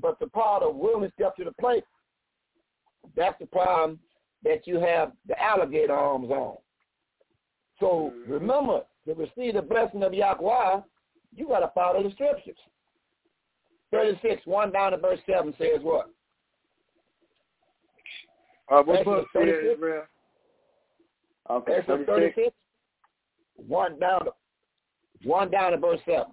but 0.00 0.18
the 0.20 0.26
part 0.26 0.62
of 0.62 0.76
willing 0.76 1.08
to 1.08 1.14
step 1.14 1.34
to 1.36 1.44
the 1.44 1.52
plate, 1.52 1.84
that's 3.16 3.38
the 3.40 3.46
problem 3.46 3.98
that 4.44 4.66
you 4.66 4.78
have 4.78 5.12
the 5.26 5.40
alligator 5.42 5.94
arms 5.94 6.30
on. 6.30 6.56
So 7.80 8.12
mm-hmm. 8.14 8.32
remember, 8.32 8.82
to 9.06 9.14
receive 9.14 9.54
the 9.54 9.62
blessing 9.62 10.02
of 10.02 10.12
Yahweh, 10.12 10.80
you 11.34 11.48
got 11.48 11.60
to 11.60 11.70
follow 11.74 12.02
the 12.02 12.10
scriptures. 12.10 12.56
36, 13.90 14.42
1 14.44 14.72
down 14.72 14.92
to 14.92 14.98
verse 14.98 15.20
7 15.26 15.54
says 15.58 15.80
what? 15.80 16.10
Uh, 18.70 18.82
what 18.82 19.04
book 19.04 19.26
is 19.34 19.78
real? 19.80 20.02
Okay, 21.50 21.78
36. 21.86 22.06
36. 22.06 22.48
1 23.56 23.98
down 23.98 24.24
to, 24.26 24.30
1 25.24 25.50
down 25.50 25.72
to 25.72 25.78
verse 25.78 26.00
7. 26.06 26.24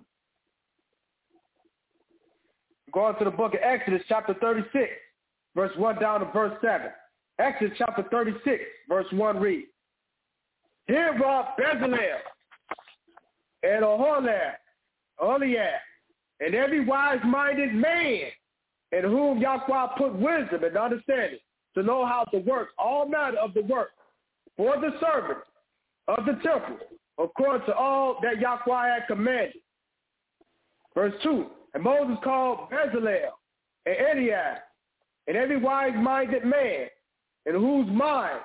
Going 2.91 3.15
to 3.17 3.25
the 3.25 3.31
book 3.31 3.53
of 3.53 3.59
Exodus, 3.61 4.01
chapter 4.07 4.33
36, 4.35 4.89
verse 5.55 5.71
1 5.77 5.99
down 5.99 6.21
to 6.21 6.31
verse 6.31 6.57
7. 6.61 6.87
Exodus 7.37 7.77
chapter 7.77 8.03
36, 8.09 8.63
verse 8.87 9.05
1 9.11 9.39
read. 9.39 9.65
Here 10.87 11.13
brought 11.17 11.57
Bezalel 11.57 12.17
and 13.63 13.83
Oholiab, 13.83 14.53
Oholiab, 15.21 15.77
and 16.39 16.55
every 16.55 16.83
wise-minded 16.83 17.73
man 17.73 18.21
in 18.91 19.03
whom 19.03 19.39
Yahweh 19.39 19.87
put 19.97 20.15
wisdom 20.15 20.63
and 20.63 20.77
understanding 20.77 21.39
to 21.75 21.83
know 21.83 22.05
how 22.05 22.23
to 22.31 22.39
work 22.39 22.69
all 22.79 23.07
manner 23.07 23.37
of 23.37 23.53
the 23.53 23.61
work 23.63 23.89
for 24.57 24.77
the 24.77 24.91
servant 24.99 25.39
of 26.07 26.25
the 26.25 26.33
temple, 26.43 26.77
according 27.19 27.65
to 27.67 27.75
all 27.75 28.17
that 28.23 28.39
Yahweh 28.39 28.93
had 28.93 29.07
commanded. 29.07 29.61
Verse 30.95 31.13
2, 31.21 31.45
and 31.73 31.83
Moses 31.83 32.17
called 32.23 32.69
Bezalel 32.69 33.31
and 33.85 33.95
Eliab 34.11 34.57
and 35.27 35.37
every 35.37 35.57
wise-minded 35.57 36.43
man 36.43 36.87
in 37.45 37.55
whose 37.55 37.87
mind 37.87 38.39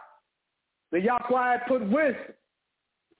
the 0.92 1.00
Yahweh 1.00 1.58
put 1.66 1.82
wisdom, 1.82 2.34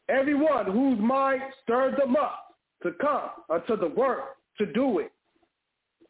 everyone 0.09 0.67
whose 0.67 0.99
mind 0.99 1.43
stirred 1.63 1.97
them 1.97 2.17
up 2.17 2.55
to 2.83 2.93
come 3.01 3.31
unto 3.51 3.77
the 3.77 3.89
work 3.89 4.37
to 4.59 4.67
do 4.73 4.99
it. 5.01 5.11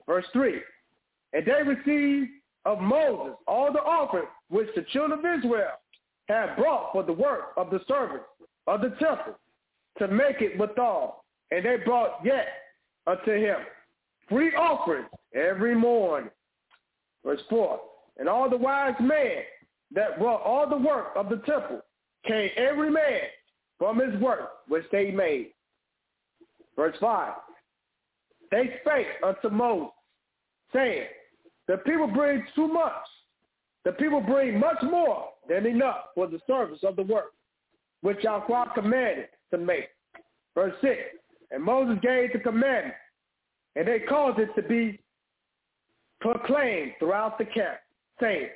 Verse 0.06 0.26
3, 0.32 0.60
and 1.32 1.46
they 1.46 1.62
received 1.62 2.30
of 2.64 2.80
Moses 2.80 3.34
all 3.46 3.72
the 3.72 3.80
offerings 3.80 4.28
which 4.48 4.68
the 4.74 4.82
children 4.92 5.18
of 5.18 5.38
Israel 5.38 5.68
had 6.28 6.56
brought 6.56 6.92
for 6.92 7.02
the 7.02 7.12
work 7.12 7.52
of 7.56 7.70
the 7.70 7.80
servants 7.86 8.24
of 8.66 8.80
the 8.80 8.90
temple 9.00 9.38
to 9.98 10.08
make 10.08 10.40
it 10.40 10.58
withal. 10.58 11.24
And 11.50 11.64
they 11.64 11.76
brought 11.84 12.20
yet 12.24 12.48
unto 13.06 13.32
him 13.32 13.56
free 14.28 14.54
offerings 14.54 15.08
every 15.34 15.74
morning. 15.74 16.30
Verse 17.24 17.40
4, 17.48 17.80
and 18.18 18.28
all 18.28 18.50
the 18.50 18.56
wise 18.56 18.94
men 19.00 19.42
that 19.94 20.20
wrought 20.20 20.42
all 20.42 20.68
the 20.68 20.76
work 20.76 21.08
of 21.16 21.28
the 21.28 21.36
temple 21.46 21.80
came 22.26 22.50
every 22.56 22.90
man 22.90 23.20
from 23.78 23.98
his 23.98 24.20
work 24.20 24.50
which 24.68 24.84
they 24.92 25.10
made. 25.10 25.52
Verse 26.76 26.96
5, 27.00 27.34
they 28.50 28.74
spake 28.82 29.06
unto 29.24 29.48
Moses, 29.48 29.90
saying, 30.72 31.06
the 31.66 31.78
people 31.78 32.06
bring 32.06 32.44
too 32.54 32.68
much. 32.68 32.92
The 33.84 33.92
people 33.92 34.20
bring 34.20 34.58
much 34.58 34.82
more 34.82 35.28
than 35.48 35.66
enough 35.66 36.06
for 36.14 36.26
the 36.26 36.40
service 36.46 36.80
of 36.82 36.96
the 36.96 37.02
work, 37.02 37.32
which 38.02 38.22
Yahweh 38.22 38.74
commanded 38.74 39.28
to 39.50 39.58
make. 39.58 39.88
Verse 40.54 40.74
6, 40.80 40.94
and 41.50 41.62
Moses 41.62 41.98
gave 42.02 42.32
the 42.32 42.38
commandment, 42.38 42.94
and 43.76 43.86
they 43.86 44.00
caused 44.00 44.38
it 44.38 44.50
to 44.56 44.62
be 44.62 45.00
proclaimed 46.20 46.92
throughout 46.98 47.38
the 47.38 47.44
camp, 47.44 47.78
saying, 48.20 48.48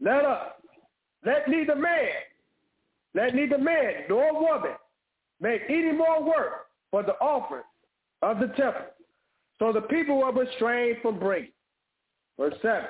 let 0.00 0.24
us, 0.24 0.52
let 1.24 1.48
neither 1.48 1.76
man, 1.76 2.08
let 3.14 3.34
neither 3.34 3.58
man 3.58 4.04
nor 4.08 4.32
woman 4.32 4.76
make 5.40 5.62
any 5.68 5.92
more 5.92 6.22
work 6.22 6.66
for 6.90 7.02
the 7.02 7.14
offering 7.14 7.62
of 8.22 8.38
the 8.38 8.48
temple. 8.48 8.86
So 9.58 9.72
the 9.72 9.82
people 9.82 10.18
were 10.18 10.32
restrained 10.32 10.98
from 11.02 11.18
bringing. 11.18 11.52
Verse 12.38 12.54
7. 12.62 12.84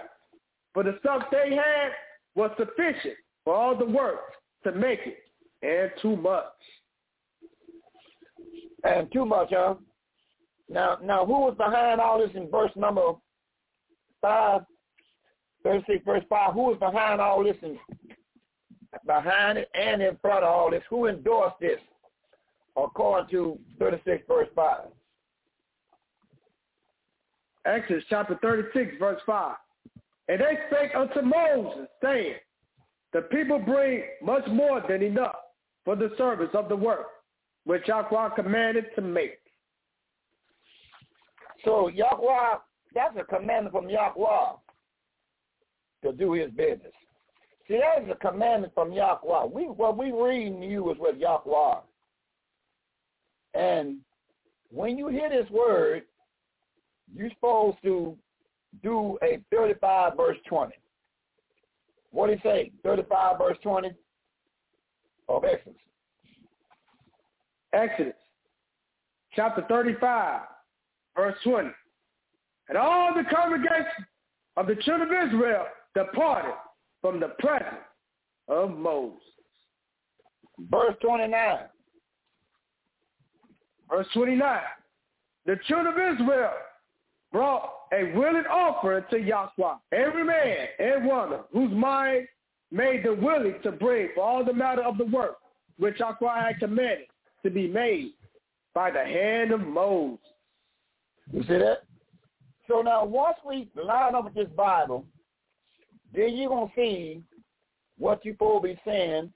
For 0.72 0.85
the 0.85 0.97
stuff 1.01 1.22
they 1.32 1.56
had 1.56 1.90
was 2.36 2.51
sufficient 2.56 3.16
for 3.44 3.55
all 3.55 3.77
the 3.77 3.85
work 3.85 4.20
to 4.64 4.72
make 4.72 5.01
it, 5.05 5.18
and 5.62 5.90
too 6.01 6.16
much. 6.16 6.44
And 8.85 9.10
too 9.12 9.24
much, 9.24 9.48
huh? 9.51 9.74
Now, 10.71 10.99
now, 11.03 11.27
who 11.27 11.41
was 11.41 11.57
behind 11.59 12.01
all 12.01 12.21
this 12.21 12.31
in 12.35 12.49
verse 12.49 12.71
number 12.77 13.13
5? 14.23 14.63
36, 15.65 16.05
verse 16.05 16.25
5. 16.29 16.55
Who 16.55 16.63
was 16.63 16.79
behind 16.79 17.21
all 17.21 17.43
this 17.43 17.57
and 17.63 17.77
behind 19.05 19.59
it 19.59 19.69
and 19.75 20.01
in 20.01 20.17
front 20.23 20.45
of 20.45 20.51
all 20.51 20.71
this? 20.71 20.85
Who 20.89 21.07
endorsed 21.07 21.57
this 21.61 21.81
according 22.77 23.31
to 23.31 23.59
36, 23.81 24.23
verse 24.29 24.49
5? 24.55 24.79
Exodus 27.67 28.05
chapter 28.09 28.39
36, 28.41 28.95
verse 28.99 29.21
5. 29.27 29.57
And 30.29 30.41
they 30.41 30.57
spake 30.69 30.93
unto 30.97 31.21
Moses, 31.21 31.89
saying, 32.01 32.35
The 33.13 33.23
people 33.23 33.59
bring 33.59 34.05
much 34.23 34.47
more 34.47 34.83
than 34.89 35.03
enough 35.03 35.35
for 35.85 35.97
the 35.97 36.13
service 36.17 36.51
of 36.55 36.69
the 36.69 36.77
work, 36.77 37.07
which 37.65 37.89
Yahweh 37.89 38.31
commanded 38.37 38.87
to 38.95 39.03
make. 39.03 39.41
So 41.65 41.89
Yahweh, 41.89 42.59
that's 42.95 43.16
a 43.19 43.24
commandment 43.24 43.73
from 43.73 43.89
Yahweh 43.89 44.57
to 46.03 46.12
do 46.12 46.32
his 46.32 46.51
business. 46.51 46.93
See, 47.69 47.78
that 47.78 48.03
is 48.03 48.11
a 48.11 48.15
commandment 48.16 48.73
from 48.74 48.93
Yahweh. 48.93 49.47
We, 49.47 49.65
what 49.65 49.97
we 49.97 50.07
read 50.07 50.23
reading 50.23 50.62
you 50.62 50.91
is 50.91 50.97
with 50.99 51.16
Yahweh. 51.16 51.81
And 53.55 53.99
when 54.70 54.97
you 54.97 55.09
hear 55.09 55.28
this 55.28 55.51
word, 55.51 56.03
you're 57.15 57.31
supposed 57.31 57.78
to 57.82 58.16
do 58.82 59.19
a 59.23 59.41
35 59.51 60.16
verse 60.16 60.37
20. 60.49 60.73
What 62.12 62.27
do 62.27 62.32
you 62.32 62.41
say? 62.43 62.73
35 62.85 63.39
verse 63.39 63.59
20 63.62 63.91
of 65.28 65.45
Exodus. 65.45 65.81
Exodus 67.73 68.15
chapter 69.35 69.65
35 69.69 70.43
verse 71.16 71.37
20. 71.45 71.69
And 72.69 72.78
all 72.78 73.15
the 73.15 73.24
congregation 73.35 74.07
of 74.57 74.66
the 74.66 74.77
children 74.77 75.11
of 75.12 75.28
Israel 75.28 75.66
departed 75.95 76.55
from 77.01 77.20
the 77.20 77.28
presence 77.39 77.74
of 78.49 78.77
Moses. 78.77 79.19
Verse 80.70 80.95
29. 81.03 81.59
Verse 83.89 84.07
29. 84.15 84.61
The 85.47 85.57
children 85.66 85.95
of 85.95 86.15
Israel 86.15 86.53
brought 87.32 87.70
a 87.93 88.12
willing 88.12 88.45
offering 88.51 89.05
to 89.11 89.19
Yahweh, 89.19 89.74
every 89.93 90.24
man 90.24 90.66
and 90.78 91.07
woman 91.07 91.41
whose 91.53 91.73
mind 91.73 92.28
made 92.70 93.05
them 93.05 93.23
willing 93.23 93.55
to 93.62 93.73
bring 93.73 94.11
for 94.15 94.23
all 94.23 94.45
the 94.45 94.53
matter 94.53 94.82
of 94.82 94.99
the 94.99 95.07
work 95.07 95.39
which 95.78 95.99
Yahweh 95.99 96.47
had 96.47 96.59
commanded 96.61 97.07
to 97.43 97.51
be 97.51 97.66
made 97.66 98.12
by 98.74 98.91
the 98.91 99.03
hand 99.05 99.51
of 99.51 99.61
Moses. 99.61 100.19
You 101.32 101.43
see 101.43 101.59
that? 101.59 101.82
So 102.69 102.82
now 102.82 103.05
once 103.05 103.36
we 103.47 103.69
line 103.74 104.15
up 104.15 104.24
with 104.24 104.35
this 104.35 104.48
Bible, 104.57 105.05
then 106.15 106.36
you're 106.36 106.48
going 106.48 106.69
to 106.69 106.74
see 106.74 107.23
what 107.98 108.24
you're 108.24 108.35
supposed 108.35 108.65
to 108.65 108.69
be 108.69 108.81
saying. 108.85 109.32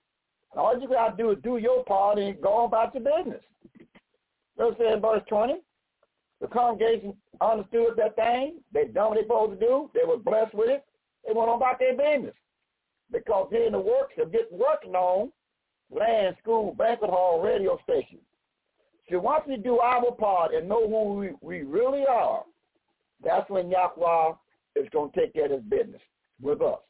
And 0.52 0.60
all 0.60 0.78
you 0.78 0.88
got 0.88 1.16
to 1.16 1.22
do 1.22 1.30
is 1.30 1.38
do 1.42 1.58
your 1.58 1.84
part 1.84 2.18
and 2.18 2.40
go 2.40 2.64
about 2.64 2.94
your 2.94 3.04
business. 3.04 3.42
Let's 4.56 4.78
say 4.78 4.92
in 4.92 5.00
verse 5.00 5.22
20, 5.28 5.54
the 6.40 6.46
congregation 6.48 7.14
understood 7.40 7.94
that 7.96 8.16
thing. 8.16 8.58
They 8.72 8.84
done 8.86 9.10
what 9.10 9.16
they 9.16 9.22
supposed 9.22 9.60
to 9.60 9.66
do. 9.66 9.90
They 9.94 10.06
were 10.06 10.18
blessed 10.18 10.54
with 10.54 10.70
it. 10.70 10.84
They 11.26 11.32
went 11.32 11.50
on 11.50 11.56
about 11.56 11.78
their 11.78 11.96
business. 11.96 12.34
Because 13.10 13.48
they're 13.50 13.66
in 13.66 13.72
the 13.72 13.78
works 13.78 14.14
of 14.20 14.32
getting 14.32 14.58
working 14.58 14.94
on 14.94 15.30
land, 15.90 16.36
school, 16.42 16.74
banquet 16.74 17.10
hall, 17.10 17.40
radio 17.40 17.78
station. 17.82 18.18
So 19.10 19.18
once 19.18 19.44
we 19.46 19.56
do 19.56 19.78
our 19.80 20.10
part 20.12 20.54
and 20.54 20.68
know 20.68 20.88
who 20.88 21.14
we, 21.14 21.30
we 21.40 21.62
really 21.62 22.04
are, 22.08 22.42
that's 23.22 23.48
when 23.50 23.70
Yahweh 23.70 24.34
is 24.76 24.88
going 24.92 25.10
to 25.12 25.20
take 25.20 25.34
care 25.34 25.46
of 25.46 25.50
his 25.50 25.62
business 25.62 26.00
with 26.40 26.62
us. 26.62 26.80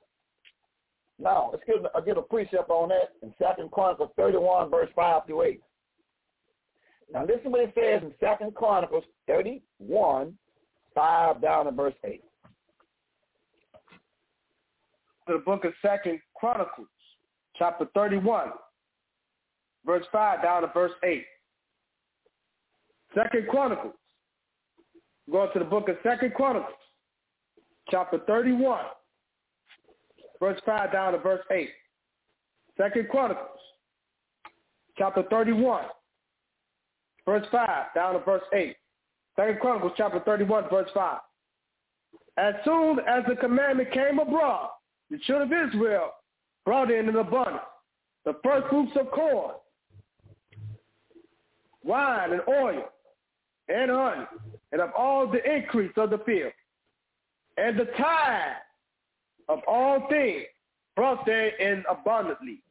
Now, 1.19 1.51
let's 1.53 1.65
get, 1.67 1.77
I'll 1.95 2.19
a 2.19 2.23
precept 2.23 2.71
on 2.71 2.89
that 2.89 3.13
in 3.23 3.33
Second 3.39 3.71
Chronicles 3.71 4.11
31, 4.17 4.71
verse 4.71 4.89
5 4.97 5.27
through 5.27 5.43
8. 5.43 5.61
Now 7.13 7.25
listen 7.25 7.53
what 7.53 7.61
it 7.61 7.73
says 7.75 8.03
in 8.03 8.13
Second 8.19 8.55
Chronicles 8.55 9.05
31, 9.29 10.35
5 10.95 11.43
down 11.43 11.67
to 11.67 11.71
verse 11.71 11.95
8. 12.05 12.23
To 15.29 15.33
the 15.35 15.39
book 15.39 15.65
of 15.65 15.73
Second 15.81 16.21
Chronicles, 16.35 16.89
chapter 17.57 17.87
31, 17.95 18.51
verse 19.87 20.05
5 20.11 20.43
down 20.43 20.63
to 20.63 20.69
verse 20.69 20.93
8. 21.05 21.25
Second 23.15 23.49
Chronicles. 23.49 23.95
Go 25.31 25.49
to 25.53 25.59
the 25.59 25.65
book 25.65 25.89
of 25.89 25.97
Second 26.03 26.35
Chronicles, 26.35 26.75
chapter 27.91 28.19
31, 28.27 28.81
verse 30.39 30.61
5 30.67 30.93
down 30.93 31.13
to 31.13 31.19
verse 31.19 31.45
8. 31.51 31.69
Second 32.77 33.09
Chronicles, 33.09 33.47
chapter 34.99 35.23
31, 35.31 35.85
verse 37.25 37.47
5 37.51 37.69
down 37.95 38.15
to 38.15 38.19
verse 38.21 38.43
8. 38.53 38.77
Second 39.37 39.61
Chronicles, 39.61 39.93
chapter 39.97 40.21
31, 40.21 40.65
verse 40.71 40.91
5. 40.93 41.19
As 42.37 42.55
soon 42.65 42.99
as 43.09 43.25
the 43.29 43.37
commandment 43.37 43.93
came 43.93 44.19
abroad, 44.19 44.71
the 45.11 45.19
children 45.21 45.53
of 45.53 45.69
Israel 45.69 46.11
brought 46.65 46.91
in 46.91 47.09
an 47.09 47.17
abundance 47.17 47.63
the 48.25 48.35
first 48.43 48.67
fruits 48.69 48.93
of 48.99 49.11
corn, 49.11 49.55
wine 51.85 52.33
and 52.33 52.41
oil, 52.49 52.85
and 53.69 53.91
honey, 53.91 54.27
and 54.73 54.81
of 54.81 54.91
all 54.97 55.27
the 55.27 55.43
increase 55.51 55.93
of 55.97 56.11
the 56.11 56.19
field, 56.19 56.53
and 57.57 57.79
the 57.79 57.87
tithe 57.97 58.57
of 59.49 59.61
all 59.67 60.07
things 60.09 60.45
brought 60.97 61.25
they 61.27 61.53
in 61.61 61.85
abundantly. 61.89 62.63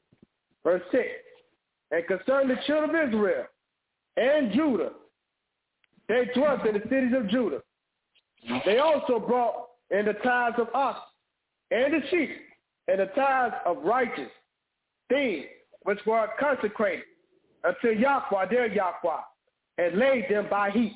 Verse 0.63 0.81
6. 0.91 1.03
And 1.91 2.07
concerning 2.07 2.49
the 2.49 2.61
children 2.65 2.95
of 2.95 3.09
Israel 3.09 3.45
and 4.17 4.51
Judah, 4.51 4.91
they 6.07 6.29
dwelt 6.33 6.65
in 6.65 6.73
the 6.73 6.81
cities 6.83 7.13
of 7.15 7.29
Judah. 7.29 7.61
They 8.65 8.79
also 8.79 9.19
brought 9.19 9.67
in 9.91 10.05
the 10.05 10.13
tithes 10.13 10.55
of 10.59 10.67
oxen 10.73 11.03
and 11.71 11.93
the 11.93 12.07
sheep, 12.09 12.29
and 12.87 12.99
the 12.99 13.05
tithes 13.15 13.55
of 13.65 13.77
righteous 13.83 14.29
things 15.09 15.45
which 15.83 15.99
were 16.05 16.27
consecrated 16.39 17.05
unto 17.63 17.97
Yahweh, 17.97 18.45
their 18.49 18.67
Yahweh, 18.67 19.21
and 19.77 19.97
laid 19.97 20.25
them 20.29 20.47
by 20.49 20.69
heap. 20.69 20.93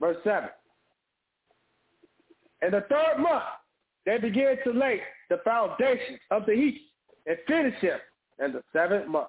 Verse 0.00 0.16
7. 0.24 0.48
In 2.62 2.70
the 2.70 2.84
third 2.88 3.18
month, 3.18 3.44
they 4.04 4.18
began 4.18 4.56
to 4.64 4.72
lay 4.72 5.00
the 5.28 5.38
foundations 5.44 6.20
of 6.30 6.46
the 6.46 6.54
heap 6.54 6.80
and 7.26 7.36
finish 7.46 7.74
them 7.82 7.98
in 8.44 8.52
the 8.52 8.62
seventh 8.72 9.08
month. 9.08 9.28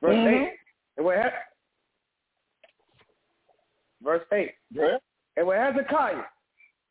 Verse 0.00 0.14
mm-hmm. 0.14 0.44
8. 0.44 0.52
And 0.96 1.06
when, 1.06 1.24
verse 4.02 4.22
8. 4.32 4.50
Yeah. 4.72 4.96
And 5.36 5.46
when 5.46 5.58
Hezekiah 5.58 6.22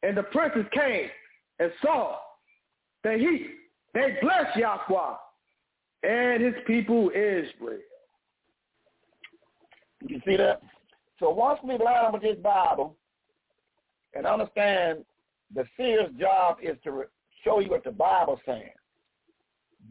and 0.04 0.18
the 0.18 0.24
princes 0.24 0.66
came 0.74 1.10
and 1.60 1.72
saw 1.82 2.18
the 3.04 3.18
heap, 3.18 3.50
they 3.94 4.18
blessed 4.22 4.58
Yahweh 4.58 5.16
and 6.04 6.44
his 6.44 6.56
people 6.68 7.10
Israel. 7.10 7.80
You 10.08 10.22
see 10.26 10.38
that? 10.38 10.62
So 11.20 11.30
once 11.30 11.60
we 11.64 11.74
learn 11.74 12.14
with 12.14 12.22
this 12.22 12.38
Bible 12.44 12.96
and 14.14 14.26
understand 14.26 15.06
the 15.54 15.66
seer's 15.78 16.12
job 16.20 16.58
is 16.62 16.78
to 16.84 17.04
show 17.44 17.60
you 17.60 17.70
what 17.70 17.84
the 17.84 17.92
Bible's 17.92 18.40
saying, 18.46 18.70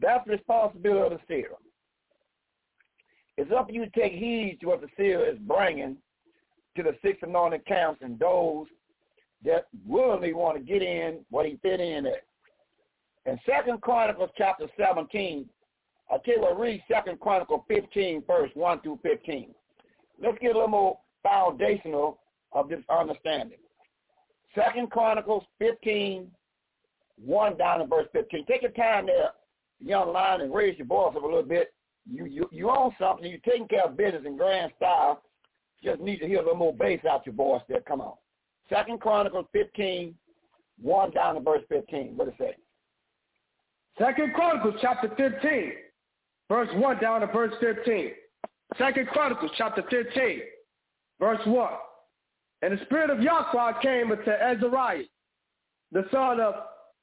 that's 0.01 0.25
the 0.25 0.33
responsibility 0.33 1.15
of 1.15 1.19
the 1.19 1.25
seer. 1.27 1.51
It's 3.37 3.51
up 3.51 3.67
to 3.67 3.73
you 3.73 3.85
to 3.85 3.91
take 3.91 4.13
heed 4.13 4.59
to 4.61 4.67
what 4.67 4.81
the 4.81 4.87
seer 4.95 5.25
is 5.25 5.37
bringing 5.39 5.97
to 6.75 6.83
the 6.83 6.95
six 7.01 7.19
anointed 7.21 7.65
camps 7.65 8.01
and 8.01 8.17
those 8.19 8.67
that 9.43 9.67
willingly 9.85 10.33
want 10.33 10.57
to 10.57 10.63
get 10.63 10.81
in 10.81 11.19
what 11.29 11.45
he 11.45 11.57
fit 11.61 11.79
in 11.79 12.05
at. 12.05 12.23
In 13.25 13.39
Second 13.45 13.81
Chronicles 13.81 14.29
chapter 14.37 14.67
17, 14.77 15.49
I'll 16.11 16.19
tell 16.19 16.35
you 16.35 16.41
what, 16.41 16.59
read 16.59 16.81
Second 16.89 17.19
Chronicles 17.19 17.61
15, 17.67 18.23
verse 18.27 18.51
1 18.53 18.81
through 18.81 18.99
15. 19.01 19.53
Let's 20.21 20.37
get 20.39 20.51
a 20.51 20.53
little 20.53 20.67
more 20.67 20.97
foundational 21.23 22.19
of 22.51 22.69
this 22.69 22.81
understanding. 22.89 23.57
Second 24.53 24.89
Chronicles 24.89 25.43
15, 25.59 26.31
1 27.23 27.57
down 27.57 27.79
to 27.79 27.85
verse 27.85 28.07
15. 28.13 28.45
Take 28.45 28.61
your 28.61 28.71
time 28.71 29.05
there, 29.07 29.31
young 29.79 30.13
lion, 30.13 30.41
and 30.41 30.53
raise 30.53 30.77
your 30.77 30.87
voice 30.87 31.13
up 31.15 31.23
a 31.23 31.25
little 31.25 31.43
bit. 31.43 31.73
You 32.09 32.25
you 32.25 32.47
you 32.51 32.69
own 32.69 32.91
something. 32.99 33.25
You're 33.29 33.39
taking 33.39 33.67
care 33.67 33.85
of 33.85 33.97
business 33.97 34.23
in 34.25 34.37
grand 34.37 34.71
style. 34.77 35.23
Just 35.83 35.99
need 36.01 36.19
to 36.19 36.27
hear 36.27 36.39
a 36.39 36.43
little 36.43 36.55
more 36.55 36.73
bass 36.73 36.99
out 37.09 37.25
your 37.25 37.35
voice 37.35 37.61
there. 37.67 37.81
Come 37.81 38.01
on. 38.01 38.13
Second 38.69 38.99
Chronicles 39.01 39.45
15, 39.53 40.15
1 40.81 41.11
down 41.11 41.35
to 41.35 41.41
verse 41.41 41.63
15. 41.69 42.15
What 42.15 42.27
it 42.27 42.35
say? 42.39 42.55
Second 43.97 44.33
Chronicles 44.33 44.75
chapter 44.81 45.09
15, 45.15 45.71
verse 46.49 46.69
1 46.73 46.99
down 46.99 47.21
to 47.21 47.27
verse 47.27 47.53
15. 47.59 48.11
Second 48.77 49.07
Chronicles 49.07 49.51
chapter 49.57 49.83
15, 49.89 50.41
verse 51.19 51.39
1. 51.45 51.69
And 52.61 52.77
the 52.77 52.83
spirit 52.85 53.09
of 53.09 53.21
Yahweh 53.21 53.81
came 53.81 54.11
unto 54.11 54.31
Azariah, 54.31 55.03
the 55.91 56.05
son 56.11 56.39
of 56.39 56.55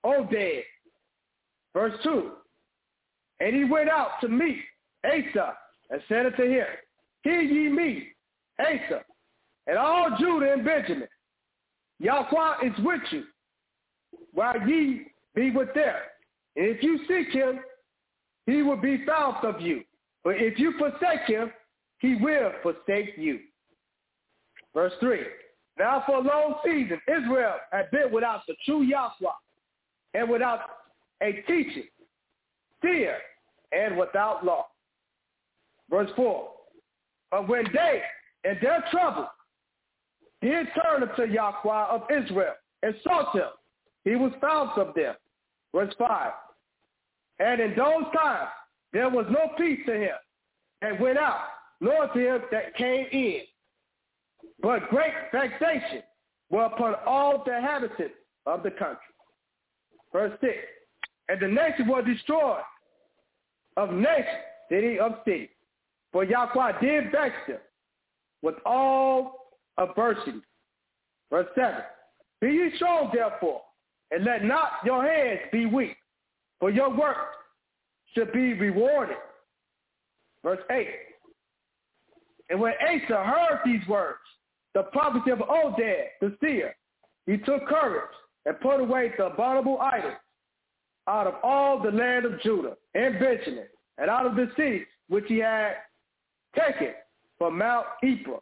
Oded. 0.05 0.63
Verse 1.75 1.95
2. 2.03 2.31
And 3.41 3.57
he 3.57 3.65
went 3.65 3.89
out 3.89 4.21
to 4.21 4.29
meet 4.29 4.59
Asa 5.05 5.55
and 5.91 6.03
said 6.09 6.27
unto 6.27 6.43
him, 6.43 6.67
Hear 7.23 7.41
ye 7.41 7.69
me, 7.69 8.09
Asa, 8.61 9.03
and 9.67 9.79
all 9.79 10.17
Judah 10.19 10.53
and 10.53 10.65
Benjamin. 10.65 11.09
Yahweh 12.01 12.67
is 12.67 12.85
with 12.85 13.01
you, 13.11 13.25
while 14.33 14.61
ye 14.69 15.07
be 15.35 15.51
with 15.51 15.73
them. 15.75 15.95
And 16.57 16.67
if 16.67 16.83
you 16.83 16.99
seek 17.09 17.33
him, 17.33 17.61
he 18.47 18.63
will 18.63 18.77
be 18.77 19.05
found 19.07 19.45
of 19.45 19.61
you. 19.61 19.83
But 20.25 20.37
if 20.37 20.59
you 20.59 20.73
forsake 20.79 21.27
him, 21.27 21.53
he 21.99 22.17
will 22.17 22.53
forsake 22.63 23.15
you. 23.17 23.41
Verse 24.75 24.93
3. 25.01 25.21
Now 25.79 26.03
for 26.07 26.17
a 26.17 26.21
long 26.21 26.57
season, 26.65 27.01
Israel 27.09 27.55
had 27.73 27.91
been 27.91 28.13
without 28.13 28.43
the 28.47 28.55
true 28.65 28.83
Yahweh 28.83 29.31
and 30.15 30.29
without 30.29 30.61
a 31.23 31.33
teaching, 31.47 31.85
fear, 32.81 33.17
and 33.73 33.97
without 33.97 34.45
law. 34.45 34.67
Verse 35.91 36.11
4. 36.17 36.49
But 37.31 37.49
when 37.49 37.65
they, 37.73 38.03
in 38.45 38.59
their 38.61 38.85
trouble, 38.91 39.29
did 40.43 40.67
turn 40.83 41.09
unto 41.09 41.33
Yahweh 41.33 41.85
of 41.91 42.03
Israel 42.11 42.55
and 42.83 42.95
sought 43.03 43.35
him, 43.35 43.49
he 44.05 44.17
was 44.17 44.33
found 44.41 44.71
of 44.77 44.95
them. 44.95 45.15
Verse 45.75 45.95
5. 45.99 46.33
And 47.39 47.61
in 47.61 47.71
those 47.77 48.05
times 48.15 48.51
there 48.93 49.09
was 49.09 49.27
no 49.31 49.53
peace 49.57 49.81
to 49.87 49.95
him 49.95 50.15
and 50.83 51.01
went 51.01 51.19
out, 51.19 51.45
nor 51.81 52.09
to 52.09 52.19
him 52.19 52.43
that 52.51 52.75
came 52.77 53.07
in. 53.13 53.41
But 54.61 54.89
great 54.91 55.13
vexation 55.33 56.03
were 56.51 56.65
upon 56.65 56.95
all 57.07 57.43
the 57.45 57.57
inhabitants 57.57 58.15
of 58.47 58.63
the 58.63 58.71
country. 58.71 58.99
Verse 60.13 60.33
6. 60.41 60.53
And 61.29 61.41
the 61.41 61.49
nation 61.49 61.89
was 61.89 62.05
destroyed. 62.05 62.61
Of 63.77 63.91
nation, 63.91 64.27
city 64.69 64.99
of 64.99 65.13
city. 65.25 65.49
For 66.13 66.25
Yahweh 66.25 66.81
did 66.81 67.11
vex 67.11 67.35
them 67.49 67.59
with 68.43 68.57
all 68.67 69.55
adversity. 69.79 70.43
Verse 71.31 71.47
7. 71.55 71.75
Be 72.43 72.49
ye 72.49 72.77
strong, 72.77 73.11
therefore, 73.15 73.63
and 74.11 74.25
let 74.25 74.45
not 74.45 74.73
your 74.85 75.03
hands 75.03 75.41
be 75.51 75.65
weak, 75.65 75.97
for 76.61 76.71
your 76.71 76.91
work 76.91 77.17
should 78.15 78.33
be 78.33 78.55
rewarded. 78.55 79.17
Verse 80.43 80.61
8. 80.71 80.89
And 82.51 82.61
when 82.61 82.75
Asa 82.75 83.25
heard 83.25 83.61
these 83.65 83.87
words, 83.89 84.19
the 84.75 84.83
prophecy 84.85 85.31
of 85.31 85.39
Oded, 85.39 86.05
the 86.21 86.37
seer, 86.41 86.75
he 87.27 87.39
took 87.39 87.67
courage 87.67 88.11
and 88.47 88.59
put 88.61 88.81
away 88.81 89.13
the 89.17 89.27
abominable 89.27 89.79
idols 89.81 90.15
out 91.09 91.27
of 91.27 91.35
all 91.43 91.81
the 91.81 91.91
land 91.91 92.25
of 92.25 92.41
Judah 92.43 92.77
and 92.95 93.19
Benjamin, 93.19 93.67
and 93.99 94.09
out 94.09 94.27
of 94.27 94.37
the 94.37 94.51
cities 94.57 94.87
which 95.09 95.25
he 95.29 95.39
had 95.39 95.75
taken 96.57 96.93
from 97.39 97.59
Mount 97.59 97.87
Ephraim, 98.03 98.41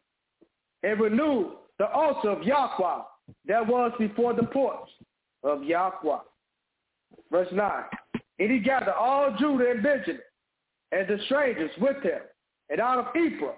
and 0.82 1.00
renewed 1.00 1.56
the 1.78 1.90
altar 1.90 2.30
of 2.30 2.42
Yahweh 2.42 3.02
that 3.46 3.66
was 3.66 3.92
before 3.98 4.34
the 4.34 4.42
porch 4.44 4.88
of 5.42 5.62
Yahweh. 5.62 6.18
Verse 7.30 7.48
9. 7.52 7.84
And 8.40 8.50
he 8.50 8.58
gathered 8.58 8.94
all 8.94 9.36
Judah 9.38 9.70
and 9.70 9.82
Benjamin, 9.82 10.22
and 10.92 11.06
the 11.06 11.18
strangers 11.26 11.70
with 11.80 12.02
him, 12.02 12.20
and 12.70 12.80
out 12.80 12.98
of 12.98 13.14
Ephraim, 13.14 13.52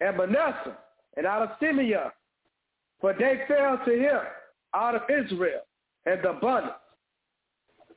and 0.00 0.16
Manasseh, 0.16 0.78
and 1.16 1.26
out 1.26 1.42
of 1.42 1.50
Simeon, 1.60 2.12
for 3.00 3.12
they 3.18 3.42
fell 3.48 3.78
to 3.84 3.92
him 3.92 4.20
out 4.74 4.94
of 4.94 5.02
Israel 5.10 5.60
and 6.06 6.22
the 6.22 6.30
abundance. 6.30 6.74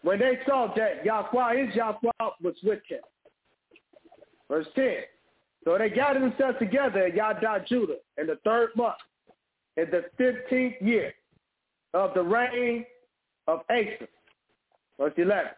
When 0.02 0.18
they 0.18 0.40
saw 0.48 0.73
that 0.76 1.06
Yahweh, 1.06 1.65
his 1.65 1.76
Yahweh, 1.76 2.11
was 2.41 2.56
with 2.64 2.80
him. 2.88 3.02
Verse 4.49 4.68
10. 4.76 4.95
So 5.64 5.77
they 5.77 5.90
gathered 5.90 6.23
themselves 6.23 6.57
together 6.57 7.06
at 7.06 7.15
Yada 7.15 7.64
Judah 7.68 7.98
in 8.18 8.27
the 8.27 8.40
third 8.44 8.69
month, 8.76 8.95
in 9.77 9.91
the 9.91 10.06
fifteenth 10.18 10.76
year 10.81 11.14
of 11.94 12.14
the 12.14 12.23
reign 12.23 12.86
of 13.48 13.60
Asa. 13.69 14.07
Verse 14.98 15.14
11. 15.18 15.52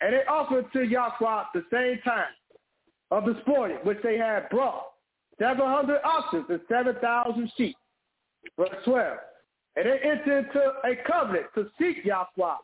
And 0.00 0.14
they 0.14 0.24
offered 0.28 0.72
to 0.72 0.82
Yahweh 0.82 1.42
the 1.54 1.64
same 1.70 2.00
time 2.02 2.32
of 3.10 3.24
the 3.24 3.38
spoil 3.42 3.76
which 3.82 3.98
they 4.02 4.16
had 4.16 4.48
brought, 4.48 4.84
seven 5.38 5.66
hundred 5.66 6.00
oxen 6.04 6.44
and 6.48 6.60
seven 6.68 6.96
thousand 7.00 7.50
sheep. 7.56 7.76
Verse 8.56 8.70
12. 8.84 9.18
And 9.76 9.86
they 9.86 9.98
entered 10.02 10.46
into 10.46 10.72
a 10.84 10.96
covenant 11.06 11.46
to 11.54 11.68
seek 11.78 12.04
Yahweh 12.04 12.54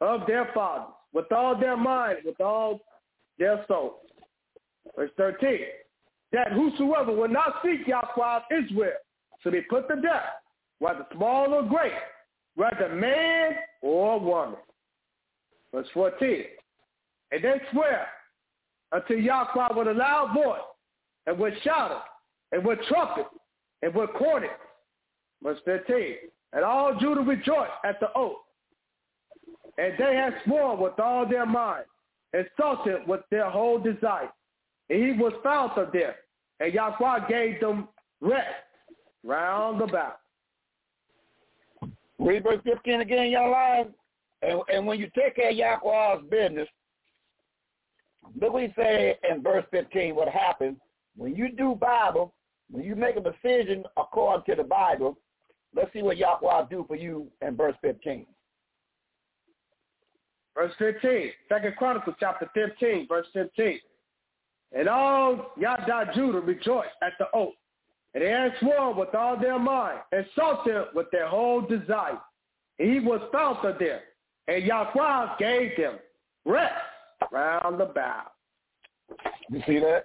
of 0.00 0.26
their 0.26 0.50
fathers 0.54 0.94
with 1.12 1.30
all 1.30 1.58
their 1.58 1.76
mind, 1.76 2.18
with 2.24 2.40
all 2.40 2.80
their 3.38 3.64
soul. 3.68 4.00
Verse 4.96 5.10
13. 5.16 5.58
That 6.32 6.52
whosoever 6.52 7.12
will 7.12 7.28
not 7.28 7.56
seek 7.62 7.86
Yahweh 7.86 8.36
of 8.36 8.42
Israel 8.50 8.92
shall 9.42 9.52
be 9.52 9.60
put 9.62 9.88
to 9.88 9.96
death, 10.00 10.22
whether 10.78 11.06
small 11.14 11.52
or 11.52 11.62
great, 11.62 11.92
whether 12.54 12.94
man 12.94 13.52
or 13.82 14.18
woman. 14.18 14.58
Verse 15.72 15.86
14. 15.92 16.44
And 17.32 17.42
they 17.42 17.60
swear 17.72 18.06
unto 18.92 19.14
Yahweh 19.14 19.74
with 19.74 19.88
a 19.88 19.94
loud 19.94 20.34
voice, 20.34 20.60
and 21.26 21.38
with 21.38 21.54
shouting, 21.64 21.96
and 22.52 22.64
with 22.64 22.78
trumpet, 22.88 23.26
and 23.80 23.94
with 23.94 24.10
cornet. 24.18 24.50
Verse 25.42 25.58
15. 25.64 26.14
And 26.52 26.64
all 26.64 26.94
Judah 27.00 27.22
rejoiced 27.22 27.72
at 27.84 27.98
the 28.00 28.08
oath. 28.14 28.36
And 29.78 29.94
they 29.98 30.14
had 30.14 30.34
sworn 30.44 30.78
with 30.78 31.00
all 31.00 31.26
their 31.26 31.46
mind, 31.46 31.84
him 32.34 33.00
with 33.06 33.22
their 33.30 33.48
whole 33.50 33.78
desire. 33.78 34.30
And 34.90 35.02
he 35.02 35.12
was 35.12 35.32
found 35.42 35.72
of 35.78 35.90
them. 35.92 36.12
And 36.60 36.74
Yahweh 36.74 37.28
gave 37.28 37.60
them 37.60 37.88
rest 38.20 38.46
round 39.24 39.80
about. 39.80 40.18
Read 42.18 42.44
verse 42.44 42.60
15 42.64 43.00
again, 43.00 43.30
y'all. 43.30 43.86
And, 44.42 44.60
and 44.72 44.86
when 44.86 44.98
you 44.98 45.10
take 45.16 45.36
care 45.36 45.50
of 45.50 45.56
Yahweh's 45.56 46.22
business, 46.30 46.68
look 48.40 48.52
what 48.52 48.62
he 48.62 48.72
said 48.76 49.18
in 49.28 49.42
verse 49.42 49.64
15, 49.70 50.14
what 50.14 50.28
happens 50.28 50.76
when 51.16 51.34
you 51.34 51.50
do 51.50 51.74
Bible, 51.74 52.32
when 52.70 52.84
you 52.84 52.96
make 52.96 53.16
a 53.16 53.20
decision 53.20 53.84
according 53.96 54.44
to 54.46 54.62
the 54.62 54.66
Bible, 54.66 55.18
let's 55.74 55.92
see 55.92 56.02
what 56.02 56.16
Yahweh 56.16 56.66
do 56.70 56.84
for 56.88 56.96
you 56.96 57.28
in 57.40 57.56
verse 57.56 57.76
15. 57.82 58.26
Verse 60.54 60.72
15, 60.78 61.30
Second 61.48 61.76
Chronicles 61.76 62.16
chapter 62.20 62.48
15, 62.54 63.08
verse 63.08 63.26
15. 63.32 63.78
And 64.72 64.88
all 64.88 65.52
Yada 65.58 66.10
Judah 66.14 66.40
rejoiced 66.40 66.90
at 67.02 67.12
the 67.18 67.26
oath, 67.34 67.54
and 68.14 68.22
they 68.22 68.28
had 68.28 68.52
sworn 68.60 68.96
with 68.96 69.14
all 69.14 69.38
their 69.38 69.58
mind, 69.58 70.00
and 70.12 70.26
sought 70.34 70.66
him 70.66 70.84
with 70.94 71.10
their 71.10 71.28
whole 71.28 71.62
desire. 71.62 72.18
And 72.78 72.92
he 72.92 73.00
was 73.00 73.20
found 73.32 73.64
of 73.64 73.78
them, 73.78 74.00
and 74.48 74.64
Yahweh 74.64 75.36
gave 75.38 75.76
them 75.76 75.98
rest 76.44 76.74
round 77.32 77.80
about. 77.80 78.32
You 79.50 79.62
see 79.66 79.78
that? 79.78 80.04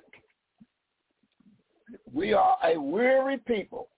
We 2.11 2.33
are 2.33 2.57
a 2.63 2.79
weary 2.79 3.37
people. 3.37 3.89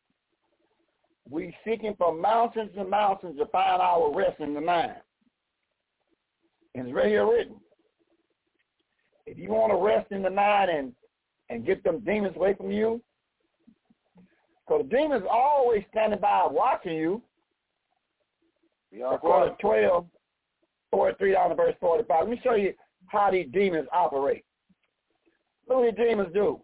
We 1.29 1.55
seeking 1.63 1.95
for 1.97 2.13
mountains 2.13 2.71
and 2.77 2.89
mountains 2.89 3.37
to 3.37 3.45
find 3.47 3.81
our 3.81 4.13
rest 4.13 4.39
in 4.39 4.53
the 4.53 4.61
mind. 4.61 4.95
And 6.75 6.87
it's 6.87 6.95
right 6.95 7.07
here 7.07 7.29
written. 7.29 7.55
If 9.25 9.37
you 9.37 9.49
want 9.49 9.71
to 9.71 9.77
rest 9.77 10.11
in 10.11 10.23
the 10.23 10.29
night 10.29 10.69
and, 10.69 10.91
and 11.49 11.65
get 11.65 11.83
them 11.83 11.99
demons 11.99 12.35
away 12.35 12.55
from 12.55 12.71
you, 12.71 13.01
because 14.67 14.85
the 14.89 14.95
demons 14.95 15.23
are 15.29 15.37
always 15.37 15.83
standing 15.91 16.19
by 16.19 16.47
watching 16.49 16.93
you. 16.93 17.21
According 19.11 19.55
to 19.55 19.61
12, 19.61 20.05
43 20.91 21.33
down 21.33 21.49
to 21.49 21.55
verse 21.55 21.75
45. 21.79 22.21
Let 22.21 22.29
me 22.29 22.41
show 22.43 22.55
you 22.55 22.73
how 23.09 23.31
these 23.31 23.47
demons 23.51 23.87
operate. 23.91 24.43
What 25.65 25.95
the 25.95 26.03
demons 26.03 26.33
do. 26.33 26.59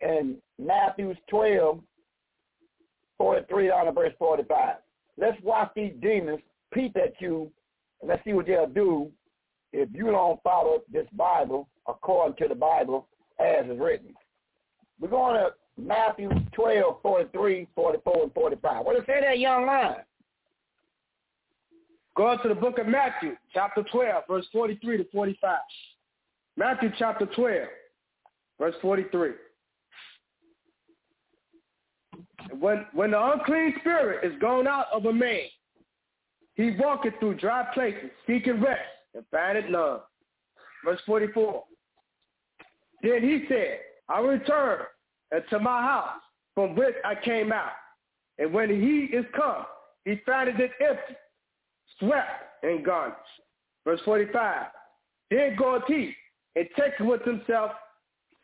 In 0.00 0.36
Matthew 0.58 1.14
12, 1.28 1.80
43 3.16 3.68
down 3.68 3.86
to 3.86 3.92
verse 3.92 4.12
45. 4.18 4.76
Let's 5.16 5.40
watch 5.42 5.70
these 5.74 5.92
demons 6.00 6.40
peep 6.72 6.96
at 6.96 7.14
you, 7.20 7.50
and 8.00 8.08
let's 8.08 8.22
see 8.24 8.32
what 8.32 8.46
they'll 8.46 8.66
do 8.66 9.10
if 9.72 9.88
you 9.92 10.06
don't 10.06 10.42
follow 10.42 10.82
this 10.92 11.06
Bible 11.12 11.68
according 11.86 12.36
to 12.36 12.48
the 12.48 12.54
Bible 12.54 13.08
as 13.40 13.66
is 13.66 13.78
written. 13.78 14.14
We're 15.00 15.08
going 15.08 15.36
to 15.36 15.50
Matthew 15.80 16.30
12, 16.52 17.02
43, 17.02 17.68
44, 17.74 18.22
and 18.22 18.34
45. 18.34 18.84
What 18.84 18.96
it 18.96 19.04
say 19.06 19.20
that 19.20 19.38
young 19.38 19.66
line? 19.66 19.96
Go 22.18 22.36
to 22.42 22.48
the 22.48 22.54
book 22.56 22.78
of 22.78 22.88
Matthew, 22.88 23.36
chapter 23.54 23.84
12, 23.92 24.24
verse 24.28 24.44
43 24.52 24.96
to 24.96 25.04
45. 25.12 25.58
Matthew 26.56 26.90
chapter 26.98 27.26
12, 27.26 27.68
verse 28.58 28.74
43. 28.82 29.30
When, 32.58 32.86
when 32.92 33.12
the 33.12 33.24
unclean 33.24 33.72
spirit 33.78 34.28
is 34.28 34.36
gone 34.40 34.66
out 34.66 34.86
of 34.92 35.04
a 35.04 35.12
man, 35.12 35.42
he 36.54 36.72
walketh 36.76 37.14
through 37.20 37.36
dry 37.36 37.64
places, 37.72 38.10
seeking 38.26 38.60
rest, 38.60 38.80
and 39.14 39.24
findeth 39.30 39.70
none. 39.70 40.00
Verse 40.84 41.00
44. 41.06 41.62
Then 43.04 43.22
he 43.22 43.44
said, 43.48 43.78
I 44.08 44.18
return 44.18 44.80
into 45.30 45.60
my 45.60 45.82
house 45.82 46.20
from 46.56 46.74
which 46.74 46.96
I 47.04 47.14
came 47.24 47.52
out. 47.52 47.70
And 48.38 48.52
when 48.52 48.70
he 48.70 49.16
is 49.16 49.24
come, 49.36 49.66
he 50.04 50.20
found 50.26 50.48
it 50.48 50.72
empty, 50.80 51.14
swept, 51.98 52.28
and 52.62 52.84
garnished. 52.84 53.18
Verse 53.84 54.00
45. 54.04 54.66
Then 55.30 55.56
goeth 55.56 55.82
he 55.86 56.14
and 56.56 56.68
taketh 56.76 57.06
with 57.06 57.22
himself 57.24 57.72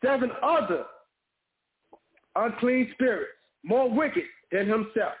seven 0.03 0.31
other 0.43 0.85
unclean 2.35 2.89
spirits, 2.93 3.31
more 3.63 3.89
wicked 3.89 4.23
than 4.51 4.67
himself. 4.67 5.13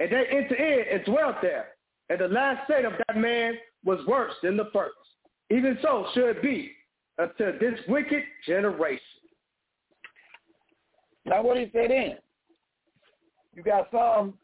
And 0.00 0.10
they 0.10 0.24
enter 0.30 0.54
in 0.54 0.96
and 0.96 1.04
dwelt 1.04 1.36
there. 1.42 1.68
And 2.10 2.20
the 2.20 2.28
last 2.28 2.64
state 2.64 2.84
of 2.84 2.92
that 3.06 3.16
man 3.16 3.54
was 3.84 3.98
worse 4.06 4.34
than 4.42 4.56
the 4.56 4.70
first. 4.72 4.94
Even 5.50 5.78
so 5.82 6.06
should 6.14 6.36
it 6.36 6.42
be 6.42 6.72
unto 7.18 7.58
this 7.58 7.78
wicked 7.88 8.22
generation. 8.46 9.00
Now 11.24 11.42
what 11.42 11.56
he 11.58 11.70
said 11.72 11.90
in? 11.90 12.16
You 13.54 13.62
got 13.62 13.88
some 13.90 14.34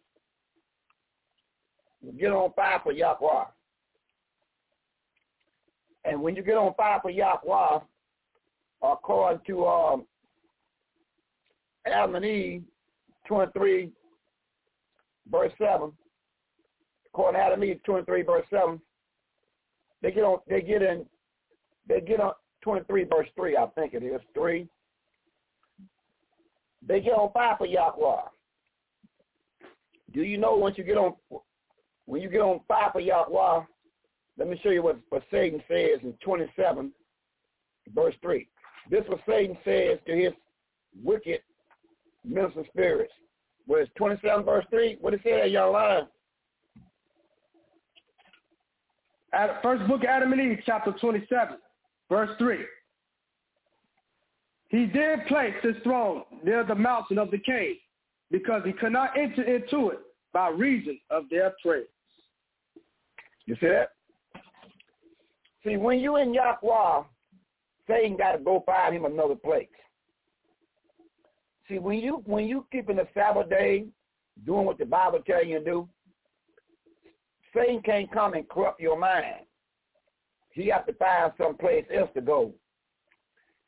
get 2.13 2.33
on 2.33 2.53
fire 2.55 2.81
for 2.83 2.93
Yahweh. 2.93 3.45
And 6.05 6.21
when 6.21 6.37
you 6.37 6.43
get 6.43 6.57
on 6.57 6.75
fire 6.75 7.01
for 7.01 7.11
Yahweh, 7.11 7.81
according 8.83 9.41
to 9.47 9.67
um, 9.67 10.05
Adam 11.87 12.17
and 12.17 12.25
Eve 12.25 12.63
23, 13.27 13.91
verse 15.31 15.53
7, 15.59 15.93
according 17.07 17.41
to 17.41 17.45
Adam 17.45 17.63
and 17.63 17.71
Eve 17.71 17.83
23, 17.85 18.23
verse 18.23 18.47
7, 18.51 18.81
they 20.03 20.11
get 20.11 20.25
on 20.25 20.39
they 20.47 20.61
get 20.61 20.83
in 20.83 21.07
they 21.89 22.01
get 22.01 22.21
on 22.21 22.33
23 22.63 23.05
verse 23.05 23.29
3, 23.37 23.57
I 23.57 23.67
think 23.75 23.95
it 23.95 24.03
is, 24.03 24.21
3. 24.35 24.69
They 26.87 27.01
get 27.01 27.13
on 27.13 27.33
fire 27.33 27.55
for 27.57 27.67
Yahweh. 27.67 28.23
Do 30.13 30.23
you 30.23 30.37
know 30.37 30.57
once 30.57 30.77
you 30.77 30.85
get 30.85 30.99
on 30.99 31.15
when 32.07 32.21
you 32.23 32.29
get 32.29 32.41
on 32.41 32.61
fire 32.69 32.91
for 32.93 33.01
Yahweh, 33.01 33.65
let 34.39 34.49
me 34.49 34.59
show 34.63 34.71
you 34.71 34.83
what, 34.83 34.99
what 35.11 35.23
Satan 35.31 35.63
says 35.69 36.01
in 36.03 36.13
27 36.25 36.93
verse 37.95 38.15
3. 38.23 38.49
This 38.91 39.05
is 39.05 39.09
what 39.09 39.21
Satan 39.29 39.57
says 39.65 39.99
to 40.07 40.15
his 40.15 40.33
wicked 41.03 41.41
minister 42.25 42.65
spirits. 42.69 43.13
Whereas 43.67 43.89
27 43.97 44.45
verse 44.45 44.65
3, 44.71 44.99
what 45.01 45.15
it 45.15 45.21
say, 45.25 45.49
y'all? 45.49 46.09
First 49.63 49.87
book 49.89 50.03
of 50.03 50.09
Adam 50.09 50.33
and 50.33 50.41
Eve, 50.41 50.59
chapter 50.65 50.93
27, 50.93 51.57
verse 52.09 52.31
3. 52.39 52.59
He 54.69 54.87
did 54.87 55.27
place 55.27 55.55
his 55.63 55.77
throne 55.83 56.23
near 56.43 56.65
the 56.65 56.75
mountain 56.75 57.19
of 57.19 57.31
the 57.31 57.39
cave 57.39 57.77
because 58.31 58.63
he 58.65 58.73
could 58.73 58.93
not 58.93 59.17
enter 59.17 59.43
into 59.43 59.91
it 59.91 59.99
by 60.33 60.49
reason 60.49 60.99
of 61.11 61.25
their 61.31 61.55
praise. 61.63 61.87
You 63.47 63.57
see 63.61 63.69
that? 63.69 63.91
See, 65.65 65.77
when 65.77 65.99
you 65.99 66.17
in 66.17 66.35
Yahweh, 66.35 67.05
Satan 67.89 68.17
got 68.17 68.33
to 68.33 68.39
go 68.39 68.63
find 68.67 68.95
him 68.95 69.05
another 69.05 69.35
place. 69.35 69.69
See, 71.69 71.79
when 71.79 71.99
you 71.99 72.23
when 72.27 72.47
you 72.47 72.67
keeping 72.71 72.97
the 72.97 73.09
Sabbath 73.15 73.49
day, 73.49 73.87
doing 74.45 74.67
what 74.67 74.79
the 74.79 74.85
Bible 74.85 75.21
tell 75.27 75.45
you 75.45 75.59
to 75.59 75.65
do, 75.65 75.89
Satan 77.55 77.81
can't 77.83 78.11
come 78.13 78.35
and 78.35 78.49
corrupt 78.49 78.81
your 78.81 78.99
mind. 78.99 79.47
He 80.51 80.69
has 80.69 80.83
to 80.87 80.93
find 80.95 81.33
some 81.39 81.57
place 81.57 81.85
else 81.95 82.11
to 82.15 82.21
go. 82.21 82.53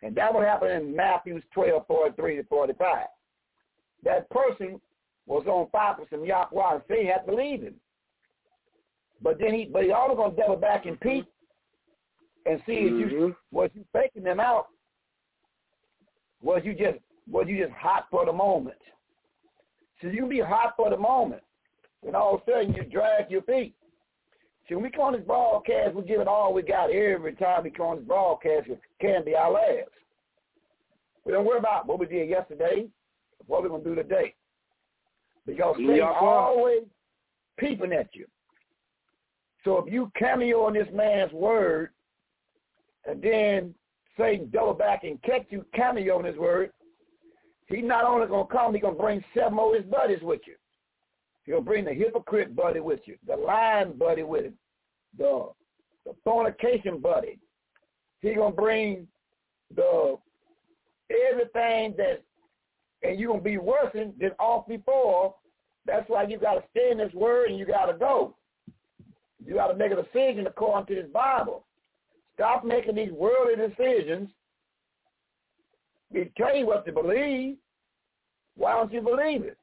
And 0.02 0.14
that 0.16 0.32
will 0.32 0.42
happen 0.42 0.70
in 0.70 0.94
Matthew 0.94 1.40
12, 1.52 1.86
43 1.86 2.36
to 2.36 2.44
45. 2.44 3.06
That 4.04 4.30
person 4.30 4.80
was 5.26 5.46
on 5.46 5.68
fire 5.70 5.96
for 5.96 6.06
some 6.10 6.24
Yahweh 6.24 6.74
and 6.74 6.82
Satan 6.88 7.06
had 7.06 7.26
to 7.26 7.34
leave 7.34 7.62
him. 7.62 7.74
But 9.22 9.38
then 9.38 9.54
he 9.54 9.64
but 9.64 9.84
he 9.84 9.92
always 9.92 10.16
gonna 10.16 10.36
double 10.36 10.56
back 10.56 10.86
and 10.86 11.00
peep 11.00 11.26
and 12.44 12.60
see 12.66 12.72
mm-hmm. 12.72 13.02
if 13.02 13.12
you 13.12 13.18
mm-hmm. 13.18 13.56
was 13.56 13.70
you 13.74 13.84
faking 13.92 14.22
them 14.22 14.40
out. 14.40 14.66
Was 16.42 16.62
you 16.64 16.74
just 16.74 16.98
was 17.30 17.46
you 17.48 17.64
just 17.64 17.76
hot 17.76 18.06
for 18.10 18.26
the 18.26 18.32
moment? 18.32 18.76
So 20.00 20.08
you 20.08 20.20
can 20.20 20.28
be 20.28 20.40
hot 20.40 20.74
for 20.76 20.90
the 20.90 20.96
moment. 20.96 21.42
And 22.06 22.14
all 22.14 22.34
of 22.34 22.42
a 22.46 22.50
sudden 22.50 22.74
you 22.74 22.84
drag 22.84 23.30
your 23.30 23.42
feet. 23.42 23.74
See, 24.68 24.74
when 24.74 24.84
we 24.84 24.90
come 24.90 25.02
on 25.02 25.12
this 25.12 25.22
broadcast, 25.22 25.94
we 25.94 26.02
give 26.02 26.20
it 26.20 26.28
all 26.28 26.52
we 26.52 26.62
got 26.62 26.90
every 26.90 27.34
time 27.34 27.64
we 27.64 27.70
come 27.70 27.86
on 27.86 27.96
this 27.96 28.06
broadcast. 28.06 28.68
It 28.68 28.80
can 29.00 29.24
be 29.24 29.34
our 29.34 29.52
last. 29.52 29.90
We 31.24 31.32
don't 31.32 31.44
worry 31.44 31.58
about 31.58 31.86
what 31.86 31.98
we 31.98 32.06
did 32.06 32.28
yesterday, 32.28 32.86
what 33.46 33.62
we're 33.62 33.68
going 33.68 33.82
to 33.82 33.88
do 33.88 33.94
today. 33.94 34.34
Because 35.46 35.76
Satan's 35.78 36.02
always 36.20 36.82
peeping 37.58 37.92
at 37.92 38.08
you. 38.12 38.26
So 39.66 39.78
if 39.78 39.92
you 39.92 40.12
cameo 40.16 40.62
on 40.62 40.74
this 40.74 40.86
man's 40.94 41.32
word, 41.32 41.90
and 43.04 43.20
then 43.20 43.74
Satan 44.16 44.48
double 44.52 44.74
back 44.74 45.02
and 45.02 45.20
catch 45.22 45.44
you 45.50 45.66
cameo 45.74 46.18
on 46.18 46.24
his 46.24 46.36
word, 46.36 46.70
he's 47.66 47.84
not 47.84 48.04
only 48.04 48.28
going 48.28 48.46
to 48.46 48.52
come, 48.52 48.72
he's 48.72 48.82
going 48.82 48.94
to 48.94 49.02
bring 49.02 49.24
seven 49.34 49.58
of 49.58 49.74
his 49.74 49.84
buddies 49.84 50.22
with 50.22 50.40
you. 50.46 50.54
He'll 51.46 51.60
bring 51.60 51.84
the 51.84 51.92
hypocrite 51.92 52.54
buddy 52.54 52.78
with 52.78 53.00
you, 53.06 53.16
the 53.26 53.36
lying 53.36 53.94
buddy 53.94 54.22
with 54.22 54.46
him, 54.46 54.54
the 55.18 55.48
the 56.04 56.14
fornication 56.22 56.98
buddy. 56.98 57.38
He's 58.20 58.36
gonna 58.36 58.54
bring 58.54 59.06
the 59.74 60.16
everything 61.30 61.94
that, 61.98 62.22
and 63.02 63.18
you're 63.18 63.30
gonna 63.30 63.42
be 63.42 63.58
worse 63.58 63.92
than 63.94 64.12
off 64.38 64.66
before. 64.66 65.34
That's 65.84 66.08
why 66.08 66.24
you 66.24 66.38
gotta 66.38 66.62
stay 66.70 66.90
in 66.90 66.98
this 66.98 67.12
word 67.12 67.50
and 67.50 67.58
you 67.58 67.66
gotta 67.66 67.92
go. 67.92 68.34
You 69.44 69.54
gotta 69.54 69.76
make 69.76 69.92
a 69.92 70.02
decision 70.02 70.46
according 70.46 70.86
to 70.94 71.02
this 71.02 71.12
Bible. 71.12 71.64
Stop 72.34 72.64
making 72.64 72.96
these 72.96 73.12
worldly 73.12 73.68
decisions. 73.68 74.28
It 76.12 76.34
tell 76.36 76.54
you 76.54 76.66
what 76.66 76.84
to 76.86 76.92
believe. 76.92 77.56
Why 78.56 78.72
don't 78.72 78.92
you 78.92 79.00
believe 79.00 79.42
it? 79.42 79.58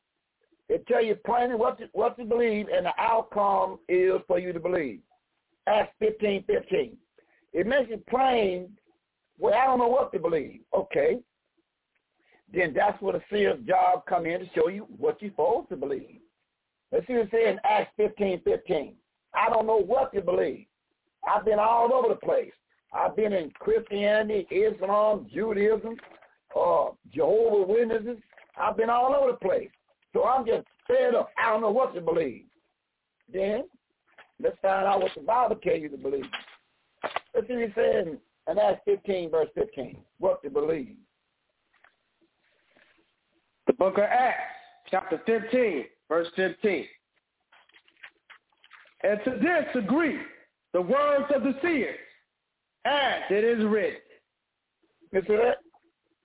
It 0.69 0.85
tell 0.87 1.03
you 1.03 1.15
plainly 1.25 1.55
what 1.55 1.77
to, 1.79 1.89
what 1.93 2.17
to 2.17 2.25
believe, 2.25 2.67
and 2.73 2.85
the 2.85 2.93
outcome 2.97 3.79
is 3.89 4.21
for 4.27 4.39
you 4.39 4.53
to 4.53 4.59
believe. 4.59 4.99
Acts 5.67 5.93
15, 5.99 6.43
15. 6.45 6.97
It 7.53 7.67
makes 7.67 7.91
it 7.91 8.05
plain, 8.07 8.69
well, 9.37 9.53
I 9.53 9.65
don't 9.65 9.79
know 9.79 9.87
what 9.87 10.11
to 10.13 10.19
believe. 10.19 10.61
Okay. 10.75 11.19
Then 12.53 12.73
that's 12.73 13.01
where 13.01 13.13
the 13.13 13.21
seer's 13.31 13.59
job 13.67 14.05
come 14.07 14.25
in 14.25 14.39
to 14.41 14.49
show 14.55 14.67
you 14.67 14.87
what 14.97 15.21
you're 15.21 15.31
supposed 15.31 15.69
to 15.69 15.75
believe. 15.75 16.19
Let's 16.91 17.07
see 17.07 17.13
what 17.13 17.23
it 17.23 17.31
says 17.31 17.53
in 17.53 17.59
Acts 17.63 17.91
15, 17.97 18.41
15. 18.43 18.95
I 19.35 19.49
don't 19.49 19.67
know 19.67 19.81
what 19.81 20.13
to 20.13 20.21
believe. 20.21 20.65
I've 21.27 21.45
been 21.45 21.59
all 21.59 21.93
over 21.93 22.09
the 22.09 22.15
place. 22.15 22.51
I've 22.93 23.15
been 23.15 23.33
in 23.33 23.51
Christianity, 23.51 24.45
Islam, 24.51 25.27
Judaism, 25.33 25.95
uh, 26.55 26.89
Jehovah's 27.13 27.67
Witnesses. 27.67 28.21
I've 28.59 28.77
been 28.77 28.89
all 28.89 29.15
over 29.15 29.31
the 29.31 29.37
place. 29.37 29.69
So 30.13 30.25
I'm 30.25 30.45
just 30.45 30.67
fed 30.87 31.15
up. 31.15 31.29
I 31.43 31.49
don't 31.49 31.61
know 31.61 31.71
what 31.71 31.95
to 31.95 32.01
believe. 32.01 32.45
Then 33.31 33.63
let's 34.41 34.57
find 34.61 34.85
out 34.85 35.01
what 35.01 35.11
the 35.15 35.21
Bible 35.21 35.55
tells 35.55 35.81
you 35.81 35.89
to 35.89 35.97
believe. 35.97 36.25
Let's 37.33 37.47
see 37.47 37.53
what 37.53 37.63
it 37.63 37.73
says 37.75 38.17
in 38.49 38.59
Acts 38.59 38.81
15, 38.85 39.31
verse 39.31 39.49
15. 39.55 39.97
What 40.19 40.43
to 40.43 40.49
believe. 40.49 40.95
The 43.65 43.73
book 43.73 43.97
of 43.97 44.03
Acts, 44.03 44.37
chapter 44.91 45.21
15, 45.25 45.85
verse 46.09 46.27
15. 46.35 46.85
And 49.03 49.19
to 49.25 49.31
this 49.31 49.83
agree 49.83 50.19
the 50.73 50.81
words 50.81 51.25
of 51.35 51.43
the 51.43 51.53
seers, 51.61 51.97
as 52.85 53.21
it 53.29 53.43
is 53.43 53.63
written. 53.65 53.99
See 55.13 55.19
that? 55.35 55.57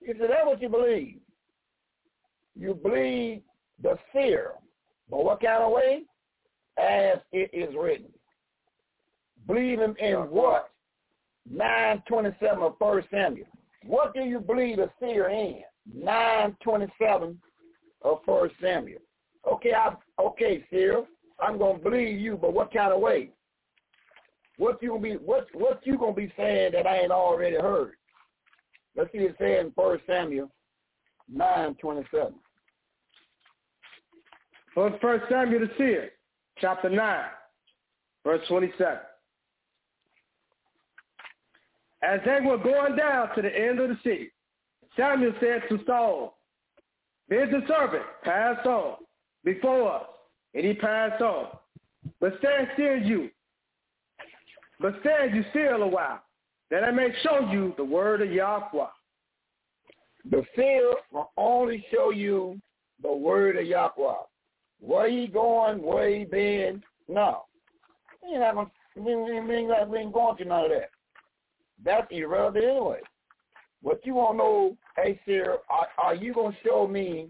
See 0.07 0.13
that 0.19 0.47
what 0.47 0.63
you 0.63 0.69
believe? 0.69 1.19
You 2.59 2.75
believe 2.75 3.43
the 3.83 3.99
seer, 4.13 4.53
But 5.11 5.25
what 5.25 5.41
kind 5.43 5.63
of 5.63 5.73
way? 5.73 6.03
As 6.79 7.19
it 7.33 7.51
is 7.53 7.75
written. 7.79 8.09
Believe 9.47 9.81
him 9.81 9.95
in 9.99 10.15
what? 10.15 10.71
927 11.51 12.63
of 12.63 12.75
1 12.79 13.03
Samuel. 13.11 13.47
What 13.85 14.15
do 14.15 14.21
you 14.21 14.41
believe 14.41 14.77
the 14.77 14.91
seer 15.01 15.29
in? 15.29 15.63
927 15.95 17.39
of 18.03 18.19
1 18.25 18.51
Samuel. 18.61 19.01
Okay, 19.51 19.73
I 19.73 19.95
okay, 20.21 20.65
Cyril. 20.71 21.07
I'm 21.41 21.59
gonna 21.59 21.79
believe 21.79 22.19
you, 22.19 22.37
but 22.37 22.53
what 22.53 22.73
kind 22.73 22.93
of 22.93 23.01
way? 23.01 23.31
What 24.57 24.83
you 24.83 24.91
gonna 24.91 25.03
be 25.03 25.13
what 25.15 25.47
what 25.55 25.81
you 25.85 25.97
gonna 25.99 26.13
be 26.13 26.33
saying 26.37 26.73
that 26.73 26.87
I 26.87 26.99
ain't 26.99 27.13
already 27.13 27.57
heard? 27.57 27.93
Let's 28.97 29.13
see 29.13 29.19
it 29.19 29.37
say 29.39 29.61
in 29.61 29.73
First 29.73 30.05
Samuel 30.07 30.51
nine 31.33 31.75
twenty 31.77 32.03
seven. 32.11 32.35
First 34.75 35.25
Samuel 35.29 35.67
to 35.67 35.67
see 35.77 35.85
it, 35.85 36.13
chapter 36.59 36.89
9, 36.89 37.25
verse 38.25 38.47
27. 38.47 38.99
As 42.03 42.21
they 42.25 42.39
were 42.47 42.59
going 42.59 42.95
down 42.95 43.35
to 43.35 43.43
the 43.43 43.49
end 43.49 43.81
of 43.81 43.89
the 43.89 43.99
city, 44.05 44.31
Samuel 44.97 45.33
said 45.41 45.63
to 45.69 45.81
Saul, 45.85 46.39
Bid 47.29 47.51
the 47.51 47.63
servant 47.67 48.05
pass 48.23 48.65
on 48.65 48.99
before 49.45 49.97
us. 49.97 50.07
And 50.55 50.65
he 50.65 50.75
passed 50.75 51.23
on. 51.23 51.49
But 52.21 52.35
stand 52.39 52.69
still 52.75 52.99
you. 52.99 53.31
But 54.81 54.95
stand 55.01 55.35
you 55.35 55.45
still 55.51 55.83
a 55.83 55.89
while, 55.89 56.23
that 56.71 56.85
I 56.85 56.91
may 56.91 57.09
show 57.23 57.51
you 57.51 57.75
the 57.77 57.85
word 57.85 58.23
of 58.23 58.33
Yahweh. 58.33 58.87
The 60.31 60.43
fear 60.55 60.95
will 61.13 61.33
only 61.37 61.85
show 61.93 62.11
you 62.11 62.61
the 63.03 63.13
word 63.13 63.57
of 63.57 63.67
Yahweh. 63.67 64.15
Where 64.81 65.11
he 65.11 65.27
going? 65.27 65.83
Where 65.83 66.09
he 66.11 66.25
been? 66.25 66.83
No. 67.09 67.45
We 68.23 68.35
ain't, 68.35 68.43
having, 68.43 68.71
we, 68.97 69.13
ain't, 69.13 69.49
we, 69.49 69.57
ain't, 69.57 69.89
we 69.89 69.99
ain't 69.99 70.13
going 70.13 70.37
to 70.37 70.45
none 70.45 70.65
of 70.67 70.71
that. 70.71 70.91
That's 71.85 72.07
irrelevant 72.11 72.65
anyway. 72.65 73.01
What 73.83 74.05
you 74.05 74.15
want 74.15 74.35
to 74.35 74.39
know, 74.39 74.77
hey, 74.97 75.21
Sarah, 75.25 75.59
are, 75.71 75.89
are 76.03 76.15
you 76.15 76.35
going 76.35 76.53
to 76.53 76.59
show 76.65 76.87
me 76.87 77.29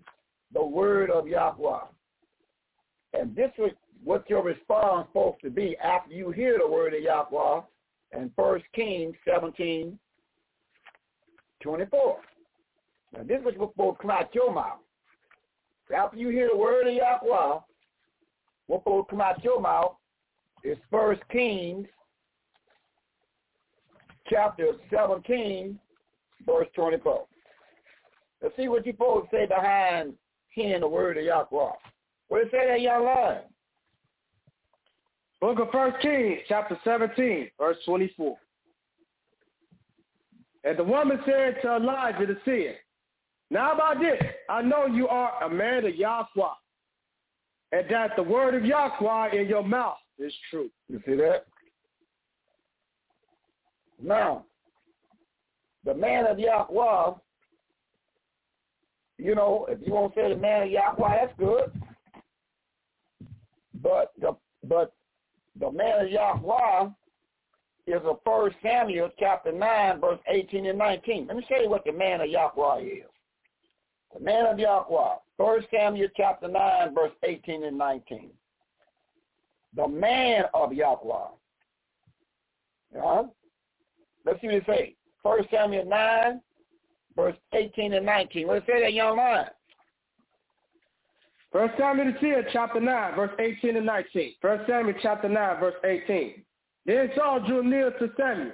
the 0.53 0.65
word 0.65 1.11
of 1.11 1.29
Yahweh? 1.29 1.87
And 3.15 3.35
this 3.35 3.51
is 3.59 3.73
what 4.05 4.29
your 4.29 4.43
response 4.43 5.09
supposed 5.09 5.41
to 5.43 5.51
be 5.51 5.77
after 5.83 6.13
you 6.13 6.31
hear 6.31 6.59
the 6.59 6.71
word 6.71 6.95
of 6.95 7.03
Yahweh 7.03 7.61
in 8.13 8.31
1 8.35 8.63
Kings 8.75 9.15
17, 9.29 9.99
24. 11.63 12.17
Now, 13.13 13.23
this 13.23 13.41
is 13.41 13.59
what's 13.59 13.73
supposed 13.73 13.97
to 13.97 14.03
come 14.03 14.11
out 14.11 14.35
your 14.35 14.53
mouth. 14.53 14.79
After 15.95 16.19
you 16.19 16.29
hear 16.29 16.51
the 16.53 16.59
word 16.59 16.87
of 16.87 16.95
Yahweh, 16.95 17.61
what 18.67 18.87
will 18.87 19.05
come 19.05 19.23
out 19.23 19.43
your 19.43 19.61
mouth 19.61 19.97
is 20.63 20.77
First 20.91 21.23
Kings 21.33 21.87
chapter 24.29 24.73
17, 24.91 25.79
verse 26.47 26.67
24. 26.75 27.25
Let's 28.43 28.57
see 28.57 28.69
what 28.69 28.87
you 28.87 28.93
supposed 28.93 29.31
to 29.31 29.37
say 29.37 29.47
behind 29.47 30.15
hearing 30.51 30.81
the 30.81 30.89
word 30.89 31.17
of 31.17 31.25
Yahweh. 31.25 31.73
What 32.29 32.43
it 32.43 32.51
say 32.51 32.67
that 32.67 32.81
young 32.81 33.05
line? 33.05 33.39
Book 35.41 35.59
of 35.61 35.71
First 35.71 36.01
Kings, 36.03 36.41
chapter 36.49 36.79
17, 36.85 37.51
verse 37.59 37.77
24. 37.85 38.37
And 40.65 40.79
the 40.79 40.85
woman 40.85 41.21
said 41.25 41.57
to 41.63 41.77
Elijah 41.77 42.27
the 42.27 42.37
seer, 42.45 42.75
Now 43.51 43.73
about 43.73 44.01
this, 44.01 44.21
I 44.51 44.63
know 44.63 44.87
you 44.87 45.09
are 45.09 45.43
a 45.45 45.49
man 45.49 45.87
of 45.87 45.95
Yahweh, 45.95 46.27
and 47.73 47.87
that 47.89 48.11
the 48.17 48.23
word 48.23 48.55
of 48.57 48.65
Yahweh 48.65 49.37
in 49.41 49.49
your 49.49 49.63
mouth 49.63 49.97
is 50.19 50.35
true. 50.51 50.71
You 50.89 51.01
see 51.07 51.15
that? 51.17 51.47
Now, 54.03 54.45
the 55.85 55.95
man 55.95 56.27
of 56.27 56.39
Yahweh, 56.39 57.13
you 59.19 59.35
know, 59.35 59.67
if 59.69 59.79
you 59.87 59.93
want 59.93 60.15
to 60.15 60.21
say 60.21 60.29
the 60.29 60.37
man 60.37 60.65
of 60.65 60.71
Yahweh, 60.71 61.27
that's 61.27 61.39
good. 61.39 61.73
But 63.83 64.13
the 64.21 64.37
but 64.65 64.93
the 65.59 65.71
man 65.71 66.07
of 66.07 66.11
Yahweh 66.11 66.91
is 67.87 68.03
a 68.05 68.15
First 68.25 68.57
Samuel 68.63 69.11
chapter 69.19 69.53
nine, 69.53 70.01
verse 70.01 70.19
eighteen 70.29 70.67
and 70.67 70.79
nineteen. 70.79 71.27
Let 71.27 71.37
me 71.37 71.47
show 71.49 71.61
you 71.61 71.71
what 71.71 71.85
the 71.85 71.93
man 71.93 72.21
of 72.21 72.29
Yahweh 72.29 72.81
is. 72.81 73.05
The 74.15 74.21
man 74.21 74.47
of 74.47 74.59
Yahweh, 74.59 75.17
First 75.37 75.69
Samuel 75.71 76.09
chapter 76.17 76.49
nine, 76.49 76.95
verse 76.95 77.13
eighteen 77.25 77.65
and 77.65 77.79
nineteen. 77.79 78.31
The 79.77 79.87
man 79.87 80.45
of 80.55 80.73
Yahweh. 80.73 81.29
Yeah. 82.95 83.23
Let's 84.25 84.41
see 84.41 84.47
what 84.49 84.57
it 84.57 84.65
say. 84.67 84.95
First 85.23 85.51
Samuel 85.51 85.85
nine, 85.85 86.41
verse 87.15 87.37
eighteen 87.53 87.93
and 87.93 88.07
nineteen. 88.07 88.47
What 88.47 88.59
it 88.59 88.65
say 88.67 88.81
that 88.81 88.93
young 88.93 89.17
man? 89.17 89.47
First 91.53 91.79
Samuel 91.79 92.13
the 92.13 92.19
seer, 92.21 92.47
chapter 92.53 92.81
9, 92.81 93.15
verse 93.17 93.31
18 93.39 93.77
and 93.77 93.87
19. 93.87 94.35
First 94.41 94.69
Samuel 94.69 94.95
chapter 95.03 95.29
9, 95.29 95.61
verse 95.61 95.75
18. 95.85 96.43
Then 96.85 97.11
Saul 97.17 97.41
drew 97.47 97.63
near 97.63 97.91
to 97.93 98.11
Samuel 98.17 98.53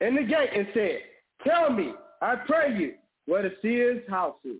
in 0.00 0.16
the 0.16 0.22
gate 0.22 0.50
and 0.54 0.66
said, 0.74 0.98
Tell 1.46 1.70
me, 1.70 1.92
I 2.20 2.36
pray 2.46 2.76
you, 2.76 2.94
where 3.26 3.42
the 3.42 3.52
seer's 3.62 4.02
house 4.08 4.36
is. 4.44 4.56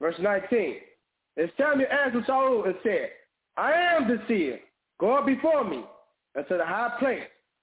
Verse 0.00 0.16
19. 0.20 0.76
And 1.36 1.52
Samuel 1.56 1.88
answered 1.90 2.24
Saul 2.26 2.64
and 2.64 2.74
said, 2.82 3.10
I 3.56 3.72
am 3.72 4.08
the 4.08 4.20
seer. 4.26 4.60
Go 4.98 5.16
up 5.16 5.26
before 5.26 5.64
me 5.64 5.84
unto 6.36 6.56
the 6.56 6.64
high 6.64 6.96
place, 6.98 7.22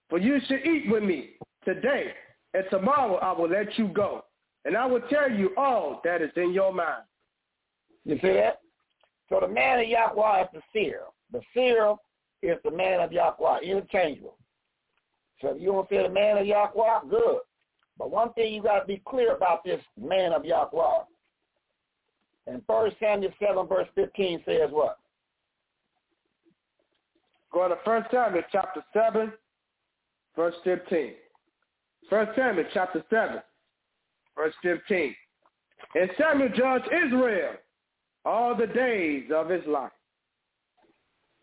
for 0.10 0.20
you 0.20 0.40
should 0.48 0.66
eat 0.66 0.90
with 0.90 1.04
me 1.04 1.32
today, 1.66 2.12
and 2.54 2.64
tomorrow 2.70 3.16
I 3.16 3.32
will 3.38 3.50
let 3.50 3.78
you 3.78 3.88
go. 3.88 4.24
And 4.66 4.78
I 4.78 4.86
will 4.86 5.02
tell 5.10 5.30
you 5.30 5.52
all 5.58 6.02
that 6.04 6.22
is 6.22 6.32
in 6.36 6.54
your 6.54 6.74
mind. 6.74 7.04
You 8.06 8.16
see 8.22 8.34
that? 8.34 8.60
So 9.30 9.40
the 9.40 9.48
man 9.48 9.80
of 9.80 9.88
Yahweh 9.88 10.42
is 10.42 10.48
the 10.54 10.62
seer. 10.74 11.02
The 11.32 11.42
seer 11.54 11.96
is 12.42 12.58
the 12.64 12.72
man 12.72 13.00
of 13.00 13.12
Yahweh, 13.12 13.62
interchangeable. 13.62 14.38
So 15.42 15.50
if 15.50 15.62
you 15.62 15.72
to 15.72 15.86
say 15.90 16.04
the 16.04 16.10
man 16.10 16.38
of 16.38 16.46
Yahweh, 16.46 17.10
good. 17.10 17.40
But 17.98 18.12
one 18.12 18.34
thing 18.34 18.54
you 18.54 18.62
got 18.62 18.80
to 18.80 18.86
be 18.86 19.02
clear 19.08 19.36
about 19.36 19.64
this 19.64 19.82
man 20.00 20.34
of 20.34 20.46
Yahweh. 20.46 21.04
And 22.48 22.62
1 22.66 22.92
Samuel 23.00 23.32
7 23.40 23.68
verse 23.68 23.88
15 23.96 24.42
says 24.46 24.70
what? 24.72 25.00
Go 27.54 27.68
to 27.70 27.76
1 27.84 28.06
Samuel 28.12 28.44
chapter 28.52 28.84
7, 28.94 29.32
verse 30.36 30.56
15. 30.64 31.14
1 32.10 32.28
Samuel 32.36 32.66
chapter 32.74 33.04
7, 33.10 33.38
verse 34.36 34.54
15. 34.64 35.16
And 35.96 36.10
Samuel 36.18 36.50
judged 36.50 36.90
Israel 37.06 37.54
all 38.26 38.56
the 38.56 38.68
days 38.68 39.30
of 39.34 39.50
his 39.50 39.66
life. 39.68 39.92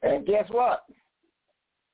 And 0.02 0.26
guess 0.26 0.48
what? 0.50 0.84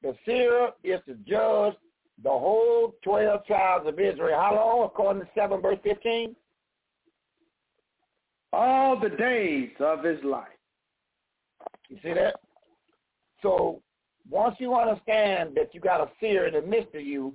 The 0.02 0.15
seer 0.24 0.70
is 0.84 1.00
to 1.06 1.15
judge 1.28 1.74
the 2.23 2.31
whole 2.31 2.94
12 3.02 3.44
tribes 3.47 3.86
of 3.89 3.98
Israel. 3.98 4.39
How 4.39 4.55
long, 4.55 4.86
according 4.86 5.23
to 5.23 5.28
7 5.34 5.60
verse 5.60 5.78
15? 5.82 6.36
All 8.52 8.98
the 8.98 9.10
days 9.10 9.70
of 9.81 10.05
his 10.05 10.23
life. 10.23 10.47
You 11.89 11.98
see 12.02 12.15
that? 12.15 12.36
So 13.42 13.82
once 14.31 14.56
you 14.58 14.74
understand 14.74 15.55
that 15.56 15.74
you 15.74 15.81
got 15.81 16.00
a 16.00 16.10
seer 16.20 16.47
in 16.47 16.55
the 16.55 16.62
midst 16.62 16.94
of 16.94 17.02
you, 17.02 17.34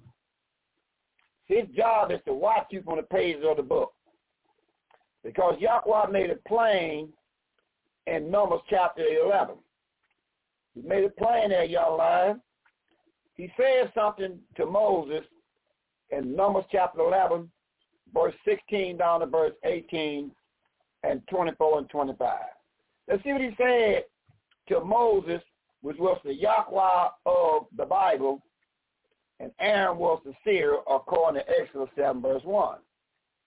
his 1.46 1.68
job 1.76 2.12
is 2.12 2.20
to 2.26 2.34
watch 2.34 2.68
you 2.72 2.82
from 2.84 2.98
the 2.98 3.04
pages 3.04 3.44
of 3.48 3.58
the 3.58 3.64
book. 3.64 3.94
Because 5.24 5.56
Yahweh 5.60 6.10
made 6.10 6.30
it 6.30 6.44
plain 6.48 7.10
in 8.08 8.32
Numbers 8.32 8.62
chapter 8.70 9.04
11. 9.04 9.56
He 10.74 10.82
made 10.82 11.04
it 11.04 11.18
plain 11.18 11.50
there, 11.50 11.66
y'all 11.66 11.98
line. 11.98 12.42
He 13.36 13.52
said 13.58 13.92
something 13.96 14.40
to 14.56 14.66
Moses 14.66 15.24
in 16.12 16.36
Numbers 16.36 16.66
chapter 16.72 17.02
11, 17.02 17.50
verse 18.14 18.34
16 18.46 18.98
down 18.98 19.22
to 19.22 19.26
verse 19.26 19.54
18 19.66 20.32
and 21.04 21.22
24 21.30 21.80
and 21.80 21.90
25. 21.90 22.38
Let's 23.08 23.24
see 23.24 23.32
what 23.34 23.42
he 23.42 23.56
said 23.58 24.04
to 24.70 24.84
Moses, 24.84 25.42
which 25.82 25.98
was 25.98 26.20
the 26.24 26.34
Yahweh 26.34 27.10
of 27.26 27.66
the 27.76 27.86
Bible, 27.86 28.42
and 29.40 29.52
Aaron 29.60 29.98
was 29.98 30.22
the 30.24 30.34
seer 30.44 30.78
according 30.90 31.42
to 31.42 31.50
Exodus 31.60 31.90
7 31.98 32.22
verse 32.22 32.44
1. 32.44 32.78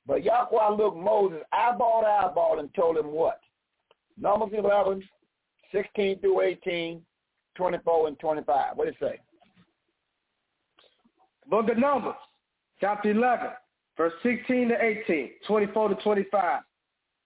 But 0.06 0.24
Yahweh 0.24 0.68
looked 0.76 0.96
Moses 0.96 1.42
eyeball 1.52 2.02
to 2.02 2.08
eyeball 2.08 2.58
and 2.58 2.74
told 2.74 2.98
him 2.98 3.12
what? 3.12 3.40
Numbers 4.20 4.50
11, 4.56 5.02
16 5.72 6.20
through 6.20 6.40
18, 6.40 7.00
24 7.56 8.08
and 8.08 8.18
25. 8.18 8.76
What 8.76 8.84
did 8.84 8.94
it 8.94 9.00
say? 9.00 9.20
Book 11.48 11.68
of 11.68 11.78
Numbers, 11.78 12.14
chapter 12.80 13.10
11, 13.10 13.48
verse 13.96 14.12
16 14.22 14.68
to 14.68 14.82
18, 14.82 15.30
24 15.46 15.88
to 15.90 15.94
25. 15.96 16.60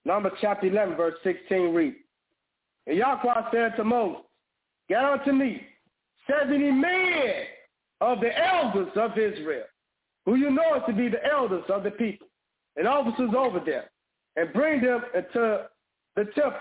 Numbers 0.05 0.33
chapter 0.41 0.67
11, 0.67 0.97
verse 0.97 1.15
16 1.23 1.75
read. 1.75 1.95
And 2.87 2.97
Yahweh 2.97 3.51
said 3.53 3.77
to 3.77 3.85
Moses, 3.85 4.23
Get 4.89 5.05
unto 5.05 5.33
me 5.33 5.63
70 6.29 6.71
men 6.73 7.45
of 8.01 8.21
the 8.21 8.31
elders 8.39 8.93
of 8.97 9.13
Israel, 9.19 9.65
who 10.25 10.37
you 10.37 10.51
know 10.51 10.83
to 10.87 10.93
be 10.93 11.09
the 11.09 11.25
elders 11.25 11.65
of 11.69 11.83
the 11.83 11.91
people, 11.91 12.27
and 12.77 12.89
officers 12.89 13.31
over 13.37 13.61
them, 13.61 13.83
and 14.37 14.53
bring 14.53 14.81
them 14.81 15.03
into 15.15 15.67
the 16.17 16.25
temple 16.35 16.59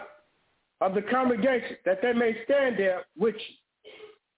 of 0.81 0.93
the 0.93 1.01
congregation, 1.01 1.77
that 1.85 2.01
they 2.01 2.13
may 2.13 2.35
stand 2.45 2.77
there 2.77 3.05
with 3.17 3.35
you. 3.35 3.91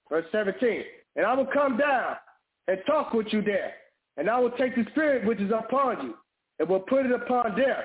Verse 0.09 0.26
17, 0.32 0.84
and 1.16 1.26
I 1.26 1.34
will 1.34 1.45
come 1.45 1.77
down 1.77 2.16
and 2.68 2.80
talk 2.88 3.14
with 3.14 3.27
you 3.32 3.42
there, 3.42 3.74
and 4.18 4.30
I 4.30 4.40
will 4.40 4.51
take 4.51 4.76
the 4.76 4.85
spirit 4.92 5.26
which 5.26 5.40
is 5.40 5.51
upon 5.51 6.08
you, 6.08 6.16
and 6.59 6.69
will 6.69 6.80
put 6.80 7.06
it 7.06 7.11
upon 7.11 7.56
them, 7.56 7.77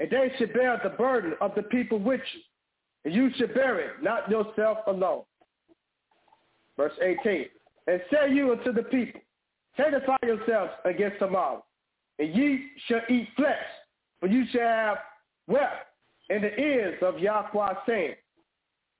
and 0.00 0.10
they 0.10 0.32
should 0.38 0.52
bear 0.52 0.80
the 0.82 0.90
burden 0.90 1.34
of 1.40 1.54
the 1.54 1.62
people 1.64 1.98
with 1.98 2.20
you, 2.34 2.40
and 3.04 3.14
you 3.14 3.30
should 3.36 3.54
bear 3.54 3.80
it, 3.80 4.02
not 4.02 4.30
yourself 4.30 4.78
alone. 4.86 5.22
Verse 6.76 6.92
18, 7.00 7.46
and 7.86 8.00
say 8.10 8.32
you 8.32 8.52
unto 8.52 8.72
the 8.72 8.82
people, 8.84 9.20
sanctify 9.76 10.16
yourselves 10.24 10.72
against 10.84 11.18
tomorrow, 11.18 11.64
and 12.18 12.34
ye 12.34 12.68
shall 12.86 13.00
eat 13.08 13.28
flesh, 13.36 13.56
for 14.20 14.28
you 14.28 14.44
shall 14.52 14.60
have 14.60 14.98
wealth 15.46 15.70
in 16.30 16.42
the 16.42 16.60
ears 16.60 16.98
of 17.02 17.18
Yahweh, 17.18 17.74
saying, 17.86 18.14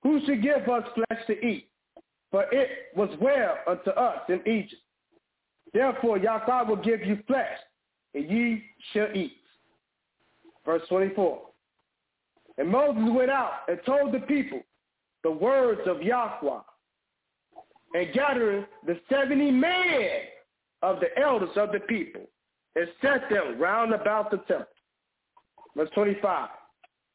Who 0.03 0.21
should 0.25 0.43
give 0.43 0.69
us 0.69 0.85
flesh 0.95 1.21
to 1.27 1.47
eat? 1.47 1.69
For 2.31 2.45
it 2.53 2.69
was 2.97 3.11
well 3.21 3.57
unto 3.67 3.91
us 3.91 4.21
in 4.29 4.41
Egypt. 4.47 4.83
Therefore 5.73 6.19
Yahweh 6.19 6.63
will 6.65 6.77
give 6.77 7.03
you 7.03 7.19
flesh, 7.27 7.59
and 8.15 8.29
ye 8.31 8.63
shall 8.93 9.09
eat. 9.15 9.37
Verse 10.65 10.83
24. 10.89 11.41
And 12.59 12.69
Moses 12.69 13.03
went 13.11 13.31
out 13.31 13.53
and 13.69 13.79
told 13.87 14.13
the 14.13 14.21
people 14.21 14.61
the 15.23 15.31
words 15.31 15.81
of 15.87 16.03
Yahweh, 16.03 16.61
and 17.95 18.13
gathering 18.15 18.65
the 18.87 18.99
seventy 19.09 19.51
men 19.51 20.09
of 20.83 20.99
the 21.01 21.17
elders 21.21 21.57
of 21.57 21.73
the 21.73 21.81
people, 21.81 22.23
and 22.75 22.89
set 23.01 23.29
them 23.31 23.59
round 23.59 23.93
about 23.93 24.31
the 24.31 24.39
temple. 24.39 24.67
Verse 25.77 25.91
25. 25.95 26.49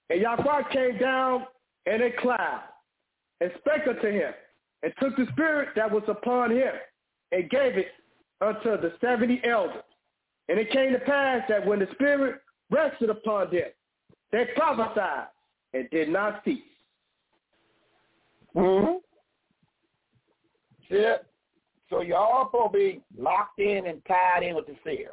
And 0.09 0.21
Yahweh 0.21 0.63
came 0.71 0.97
down 0.97 1.45
in 1.85 2.01
a 2.01 2.11
cloud 2.11 2.61
and 3.41 3.51
spake 3.59 3.87
unto 3.87 4.09
him, 4.09 4.33
and 4.83 4.93
took 4.99 5.15
the 5.15 5.27
spirit 5.31 5.69
that 5.75 5.91
was 5.91 6.03
upon 6.07 6.51
him, 6.51 6.73
and 7.31 7.49
gave 7.49 7.77
it 7.77 7.87
unto 8.41 8.81
the 8.81 8.93
seventy 9.01 9.41
elders. 9.43 9.83
And 10.49 10.59
it 10.59 10.71
came 10.71 10.91
to 10.93 10.99
pass 10.99 11.41
that 11.49 11.65
when 11.65 11.79
the 11.79 11.87
spirit 11.93 12.41
rested 12.71 13.09
upon 13.09 13.51
them, 13.51 13.69
they 14.31 14.45
prophesied 14.55 15.27
and 15.73 15.89
did 15.91 16.09
not 16.09 16.41
cease. 16.45 16.61
Mm-hmm. 18.55 18.97
See 20.89 20.95
it? 20.95 21.25
So 21.89 22.01
you're 22.01 22.17
all 22.17 22.49
supposed 22.49 22.73
to 22.73 22.79
be 22.79 23.01
locked 23.17 23.59
in 23.59 23.87
and 23.87 24.01
tied 24.05 24.43
in 24.43 24.55
with 24.55 24.67
the 24.67 24.75
seer. 24.83 25.11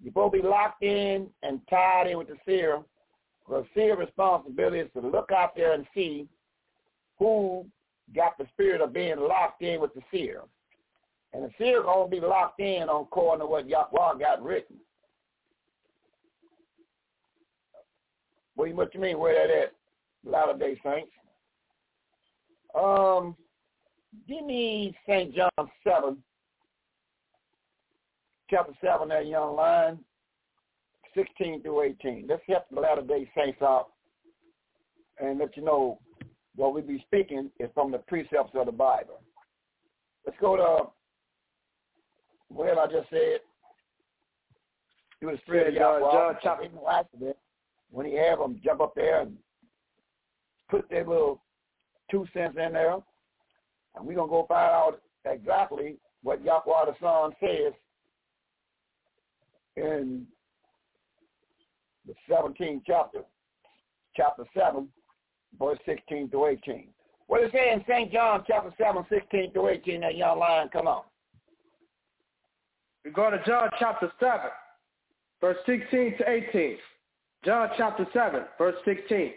You're 0.00 0.10
supposed 0.10 0.34
to 0.34 0.42
be 0.42 0.48
locked 0.48 0.82
in 0.82 1.28
and 1.42 1.60
tied 1.68 2.06
in 2.08 2.18
with 2.18 2.28
the 2.28 2.36
seer. 2.46 2.80
The 3.48 3.64
seer 3.74 3.96
responsibility 3.96 4.78
is 4.78 4.90
to 4.94 5.00
look 5.00 5.32
out 5.32 5.56
there 5.56 5.72
and 5.72 5.86
see 5.94 6.28
who 7.18 7.66
got 8.14 8.38
the 8.38 8.46
spirit 8.52 8.80
of 8.80 8.92
being 8.92 9.18
locked 9.18 9.62
in 9.62 9.80
with 9.80 9.94
the 9.94 10.02
seer. 10.10 10.42
And 11.32 11.44
the 11.44 11.50
seer 11.58 11.82
going 11.82 12.10
to 12.10 12.20
be 12.20 12.24
locked 12.24 12.60
in 12.60 12.88
on 12.88 13.02
according 13.02 13.40
to 13.40 13.46
what 13.46 13.68
Yahweh 13.68 14.18
got 14.18 14.42
written. 14.42 14.76
What, 18.56 18.68
you, 18.68 18.76
what 18.76 18.94
you 18.94 19.00
mean, 19.00 19.18
where 19.18 19.34
that 19.34 19.54
at? 19.54 19.72
Latter 20.24 20.58
Day 20.58 20.78
Saints. 20.84 21.12
Um, 22.78 23.36
give 24.28 24.44
me 24.44 24.94
St. 25.08 25.34
John 25.34 25.50
7, 25.84 26.16
chapter 28.48 28.72
7, 28.84 29.08
that 29.08 29.26
young 29.26 29.56
line, 29.56 29.98
16 31.14 31.62
through 31.62 31.82
18. 31.82 32.26
Let's 32.28 32.42
help 32.46 32.64
the 32.70 32.80
Latter 32.80 33.02
Day 33.02 33.30
Saints 33.36 33.60
out 33.62 33.88
and 35.18 35.38
let 35.38 35.56
you 35.56 35.64
know 35.64 35.98
what 36.56 36.74
we 36.74 36.80
be 36.80 37.04
speaking 37.06 37.50
is 37.58 37.70
from 37.74 37.90
the 37.90 37.98
precepts 37.98 38.52
of 38.54 38.66
the 38.66 38.72
Bible. 38.72 39.20
Let's 40.26 40.38
go 40.40 40.56
to, 40.56 40.90
well, 42.54 42.78
I 42.78 42.86
just 42.86 43.08
said, 43.10 43.40
do 45.20 45.30
the 45.30 45.38
spirit 45.42 45.74
yeah, 45.74 45.96
of 45.96 46.00
Yahweh. 46.00 46.12
John 46.12 46.36
chapter. 46.42 46.68
accident 46.90 47.36
when 47.90 48.06
he 48.06 48.16
have 48.16 48.38
them 48.38 48.60
jump 48.64 48.80
up 48.80 48.94
there 48.94 49.22
and 49.22 49.36
put 50.70 50.88
their 50.88 51.06
little 51.06 51.42
two 52.10 52.26
cents 52.32 52.56
in 52.64 52.72
there, 52.72 52.94
and 52.94 54.06
we're 54.06 54.14
going 54.14 54.28
to 54.28 54.32
go 54.32 54.46
find 54.48 54.70
out 54.70 55.00
exactly 55.24 55.96
what 56.22 56.44
Yahweh 56.44 56.86
the 56.86 56.94
Son 57.00 57.32
says 57.40 57.72
in 59.76 60.26
the 62.06 62.14
17th 62.30 62.82
chapter, 62.86 63.20
chapter 64.16 64.44
7, 64.56 64.88
verse 65.58 65.78
16 65.86 66.30
to 66.30 66.46
18. 66.46 66.88
What 67.26 67.42
it 67.42 67.52
say 67.52 67.72
in 67.72 67.84
St. 67.88 68.12
John 68.12 68.42
chapter 68.46 68.72
7, 68.78 69.04
16 69.08 69.52
to 69.54 69.68
18, 69.68 70.00
that 70.00 70.16
young 70.16 70.38
lion, 70.38 70.68
come 70.72 70.88
on. 70.88 71.02
We 73.04 73.10
go 73.12 73.30
to 73.30 73.40
John 73.46 73.68
chapter 73.78 74.10
7, 74.18 74.40
verse 75.40 75.56
16 75.66 76.18
to 76.18 76.28
18. 76.28 76.76
John 77.44 77.68
chapter 77.76 78.06
7, 78.12 78.42
verse 78.58 78.74
16. 78.84 79.32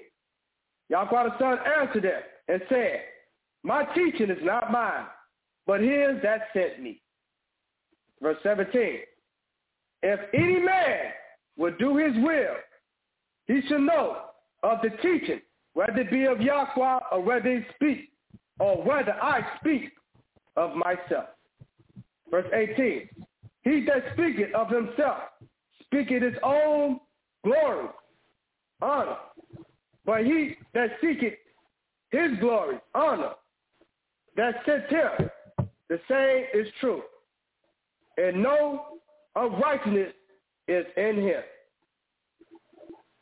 Yahweh 0.90 1.24
the 1.24 1.40
Son 1.40 1.58
answered 1.80 2.03
them 2.03 2.22
and 2.48 2.61
said, 2.67 3.01
My 3.64 3.85
teaching 3.95 4.30
is 4.30 4.43
not 4.43 4.72
mine, 4.72 5.06
but 5.66 5.80
his 5.80 6.22
that 6.24 6.48
sent 6.53 6.82
me. 6.82 7.01
Verse 8.22 8.38
17. 8.43 9.00
If 10.01 10.19
any 10.33 10.59
man 10.59 11.11
will 11.57 11.73
do 11.77 11.98
his 11.98 12.14
will, 12.23 12.56
he 13.48 13.61
shall 13.67 13.80
know 13.80 14.17
of 14.64 14.80
the 14.82 14.90
teaching, 15.01 15.41
whether 15.73 15.99
it 15.99 16.11
be 16.11 16.25
of 16.25 16.41
Yahweh 16.41 16.99
or 17.11 17.22
whether 17.22 17.49
he 17.49 17.61
speak, 17.75 18.09
or 18.59 18.77
whether 18.83 19.14
I 19.14 19.41
speak 19.59 19.91
of 20.56 20.75
myself. 20.75 21.25
Verse 22.30 22.48
18. 22.53 23.09
He 23.64 23.85
that 23.85 24.03
speaketh 24.14 24.53
of 24.53 24.69
himself 24.69 25.19
speaketh 25.83 26.23
his 26.23 26.35
own 26.43 26.99
glory, 27.43 27.88
honor. 28.82 29.17
But 30.06 30.25
he 30.25 30.56
that 30.73 30.91
seeketh 31.01 31.33
his 32.11 32.32
glory, 32.40 32.77
honor, 32.93 33.32
that 34.35 34.56
sent 34.65 34.90
him, 34.90 35.30
the 35.90 35.99
same 36.09 36.45
is 36.53 36.67
true. 36.80 37.01
And 38.17 38.43
no 38.43 38.99
unrighteousness 39.35 40.14
is 40.67 40.85
in 40.98 41.22
him. 41.22 41.42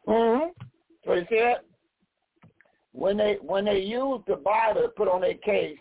Mm-hmm. 0.08 0.48
So 1.06 1.14
you 1.14 1.26
see 1.30 1.40
that? 1.40 1.64
When 2.94 3.18
they 3.18 3.38
when 3.42 3.66
they 3.66 3.80
use 3.80 4.22
the 4.28 4.36
Bible 4.36 4.82
to 4.82 4.90
put 4.90 5.08
on 5.08 5.22
their 5.22 5.36
case, 5.36 5.78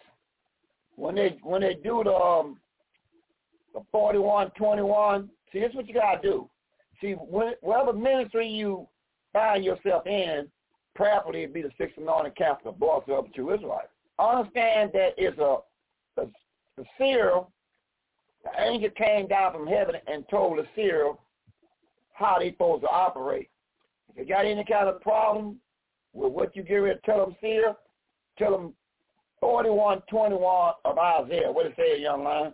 when 0.97 1.15
they 1.15 1.39
when 1.43 1.63
they 1.63 1.75
do 1.75 2.03
the 2.05 2.15
um, 2.15 2.59
the 3.75 3.81
forty 3.91 4.19
one 4.19 4.51
twenty 4.53 4.83
one, 4.83 5.29
see 5.53 5.61
this 5.61 5.71
is 5.71 5.75
what 5.77 5.89
you 5.89 5.95
gotta 5.95 6.21
do. 6.23 6.49
See, 7.01 7.13
whatever 7.13 7.93
ministry 7.93 8.47
you 8.47 8.87
find 9.33 9.65
yourself 9.65 10.07
in, 10.07 10.47
prayerfully 10.95 11.47
be 11.47 11.63
the 11.63 11.71
sixth 11.79 11.97
anointed 11.99 12.37
council, 12.37 12.73
boss 12.73 13.03
of 13.09 13.25
the 13.25 13.31
true 13.31 13.55
Israelites. 13.55 13.89
Understand 14.19 14.91
that 14.93 15.15
it's 15.17 15.39
a, 15.39 15.59
a, 16.19 16.23
a 16.23 16.85
seer, 16.99 17.41
the 18.45 18.63
angel 18.63 18.91
came 18.91 19.27
down 19.27 19.53
from 19.53 19.67
heaven 19.67 19.95
and 20.07 20.29
told 20.29 20.59
the 20.59 20.67
seer 20.77 21.13
how 22.21 22.39
they 22.39 22.53
supposed 22.53 22.83
to 22.83 22.89
operate. 22.89 23.49
If 24.11 24.19
you 24.19 24.35
got 24.35 24.45
any 24.45 24.65
kind 24.65 24.89
of 24.89 25.01
problem 25.01 25.57
with 26.13 26.33
what 26.33 26.55
you 26.55 26.63
get 26.63 26.77
ready 26.77 27.01
to 27.01 27.07
tell 27.07 27.25
them, 27.25 27.37
seer, 27.41 27.75
tell 28.39 28.53
them 28.53 28.75
4121 29.41 30.73
of 30.85 30.99
Isaiah. 30.99 31.51
What 31.51 31.67
it 31.67 31.75
say, 31.77 32.01
young 32.01 32.25
man? 32.25 32.53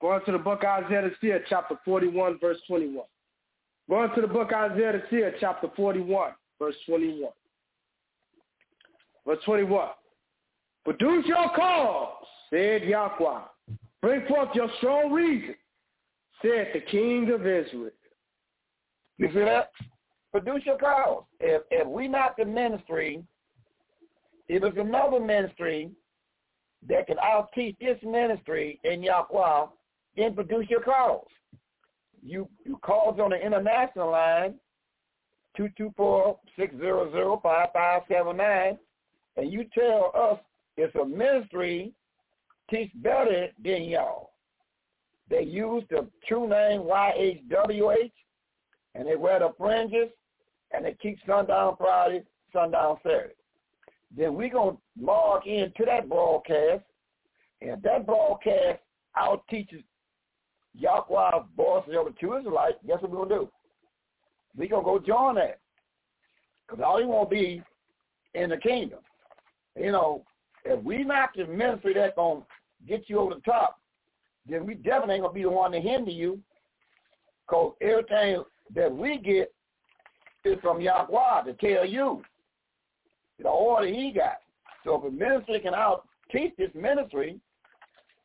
Going 0.00 0.20
to 0.26 0.32
the 0.32 0.38
book 0.38 0.64
Isaiah 0.64 1.02
the 1.02 1.12
seer, 1.20 1.44
chapter 1.48 1.78
41, 1.84 2.38
verse 2.40 2.58
21. 2.66 3.04
Going 3.88 4.10
to 4.14 4.20
the 4.20 4.26
book 4.26 4.52
Isaiah 4.52 4.92
the 4.92 5.02
seer, 5.10 5.34
chapter 5.38 5.68
41, 5.76 6.32
verse 6.58 6.74
21. 6.88 7.30
Verse 9.24 9.38
21. 9.44 9.88
Produce 10.84 11.26
your 11.26 11.50
cause, 11.54 12.24
said 12.50 12.82
Yahweh. 12.82 13.40
Bring 14.00 14.26
forth 14.26 14.48
your 14.54 14.68
strong 14.78 15.12
reason, 15.12 15.54
said 16.42 16.68
the 16.74 16.80
King 16.90 17.30
of 17.30 17.46
Israel. 17.46 17.90
You 19.18 19.28
see 19.28 19.40
that? 19.40 19.70
Produce 20.32 20.62
your 20.64 20.78
cause. 20.78 21.24
If 21.40 21.62
if 21.70 21.86
we 21.86 22.08
not 22.08 22.36
the 22.36 22.44
ministry, 22.44 23.22
if 24.48 24.62
it's 24.62 24.78
another 24.78 25.20
ministry 25.20 25.90
that 26.88 27.06
can 27.06 27.18
out 27.20 27.50
teach 27.54 27.76
this 27.80 27.98
ministry 28.02 28.80
in 28.84 29.02
Yahweh, 29.02 29.66
then 30.16 30.34
produce 30.34 30.66
your 30.68 30.82
cause. 30.82 31.26
You 32.24 32.48
you 32.64 32.78
call 32.82 33.20
on 33.20 33.30
the 33.30 33.36
international 33.36 34.10
line, 34.10 34.54
two 35.56 35.68
two 35.76 35.92
four 35.96 36.38
six 36.58 36.74
zero 36.76 37.10
zero 37.12 37.38
five 37.42 37.68
five 37.72 38.02
seven 38.10 38.36
nine, 38.38 38.78
and 39.36 39.52
you 39.52 39.66
tell 39.74 40.12
us 40.14 40.38
it's 40.76 40.94
a 40.96 41.04
ministry 41.04 41.92
teach 42.70 42.90
better 42.96 43.48
than 43.62 43.84
y'all. 43.84 44.31
They 45.32 45.44
use 45.44 45.82
the 45.88 46.06
true 46.28 46.46
name 46.46 46.82
YHWH, 46.82 48.12
and 48.94 49.08
they 49.08 49.16
wear 49.16 49.38
the 49.38 49.54
fringes, 49.56 50.10
and 50.72 50.84
they 50.84 50.94
keep 51.00 51.18
sundown 51.26 51.74
Friday, 51.78 52.22
sundown 52.52 52.98
Saturday. 53.02 53.32
Then 54.14 54.34
we're 54.34 54.50
going 54.50 54.76
to 54.76 54.82
log 55.02 55.46
into 55.46 55.86
that 55.86 56.06
broadcast, 56.06 56.82
and 57.62 57.82
that 57.82 58.04
broadcast 58.04 58.80
out 59.16 59.42
teaches 59.48 59.80
Yahweh 60.74 61.44
bosses 61.56 61.94
over 61.98 62.10
to 62.10 62.36
Israelites, 62.36 62.76
guess 62.86 63.00
what 63.00 63.10
we're 63.10 63.16
going 63.16 63.28
to 63.30 63.34
do? 63.36 63.50
We're 64.54 64.68
going 64.68 64.84
to 64.84 64.90
go 64.90 64.98
join 64.98 65.36
that. 65.36 65.60
Because 66.68 66.84
all 66.84 67.00
you 67.00 67.08
want 67.08 67.30
to 67.30 67.34
be 67.34 67.62
in 68.34 68.50
the 68.50 68.58
kingdom. 68.58 68.98
You 69.78 69.92
know, 69.92 70.24
if 70.66 70.84
we 70.84 71.04
not 71.04 71.30
the 71.34 71.46
ministry 71.46 71.94
that's 71.94 72.16
going 72.16 72.42
to 72.42 72.86
get 72.86 73.08
you 73.08 73.18
over 73.18 73.36
the 73.36 73.40
top, 73.40 73.78
then 74.48 74.66
we 74.66 74.74
definitely 74.74 75.16
ain't 75.16 75.24
to 75.24 75.30
be 75.30 75.42
the 75.42 75.50
one 75.50 75.72
to 75.72 75.80
hinder 75.80 76.10
you. 76.10 76.40
Because 77.46 77.74
everything 77.80 78.44
that 78.74 78.94
we 78.94 79.18
get 79.18 79.52
is 80.44 80.58
from 80.60 80.80
Yahweh 80.80 81.42
to 81.44 81.52
tell 81.54 81.84
you 81.84 82.22
the 83.40 83.48
order 83.48 83.86
he 83.86 84.12
got. 84.12 84.38
So 84.84 84.96
if 84.96 85.04
a 85.04 85.10
ministry 85.10 85.60
can 85.60 85.74
out 85.74 86.06
teach 86.30 86.52
this 86.56 86.70
ministry, 86.74 87.38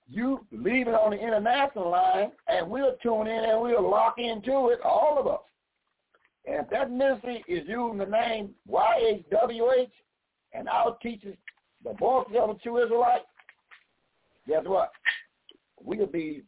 you 0.10 0.46
leave 0.52 0.88
it 0.88 0.94
on 0.94 1.12
the 1.12 1.18
international 1.18 1.90
line, 1.90 2.32
and 2.48 2.70
we'll 2.70 2.96
tune 3.04 3.28
in 3.28 3.44
and 3.44 3.62
we'll 3.62 3.90
lock 3.90 4.16
into 4.18 4.70
it, 4.70 4.80
all 4.84 5.18
of 5.20 5.28
us. 5.28 5.42
And 6.46 6.62
if 6.62 6.70
that 6.70 6.90
ministry 6.90 7.44
is 7.48 7.68
using 7.68 7.98
the 7.98 8.06
name 8.06 8.52
YHWH 8.70 9.92
and 10.54 10.70
our 10.70 10.98
teachers, 11.02 11.36
the 11.84 11.94
bosses 11.94 12.36
of 12.40 12.50
the 12.50 12.60
true 12.64 12.84
Israelites, 12.84 13.26
guess 14.48 14.64
what? 14.66 14.92
We'll 15.82 16.08
be 16.08 16.44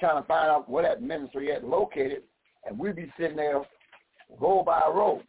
trying 0.00 0.22
to 0.22 0.26
find 0.26 0.50
out 0.50 0.68
where 0.68 0.82
that 0.82 1.02
ministry 1.02 1.48
is 1.48 1.62
located, 1.62 2.22
and 2.66 2.78
we'll 2.78 2.94
be 2.94 3.12
sitting 3.18 3.36
there 3.36 3.62
row 4.40 4.62
by 4.64 4.82
row. 4.88 5.22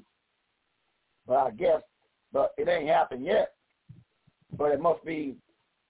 But 1.28 1.38
I 1.38 1.52
guess, 1.52 1.82
but 2.32 2.54
it 2.58 2.68
ain't 2.68 2.90
happened 2.90 3.26
yet. 3.26 3.54
But 4.58 4.72
it 4.72 4.82
must 4.82 5.04
be 5.06 5.36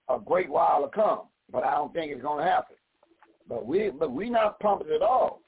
a 0.09 0.19
great 0.19 0.49
while 0.49 0.81
to 0.81 0.89
come 0.89 1.21
but 1.53 1.63
I 1.63 1.75
don't 1.75 1.93
think 1.93 2.11
it's 2.11 2.21
going 2.21 2.43
to 2.43 2.51
happen. 2.51 2.75
But 3.47 3.65
we, 3.65 3.91
but 3.91 4.11
we 4.11 4.29
not 4.29 4.59
pumping 4.59 4.93
at 4.93 5.01
all. 5.01 5.41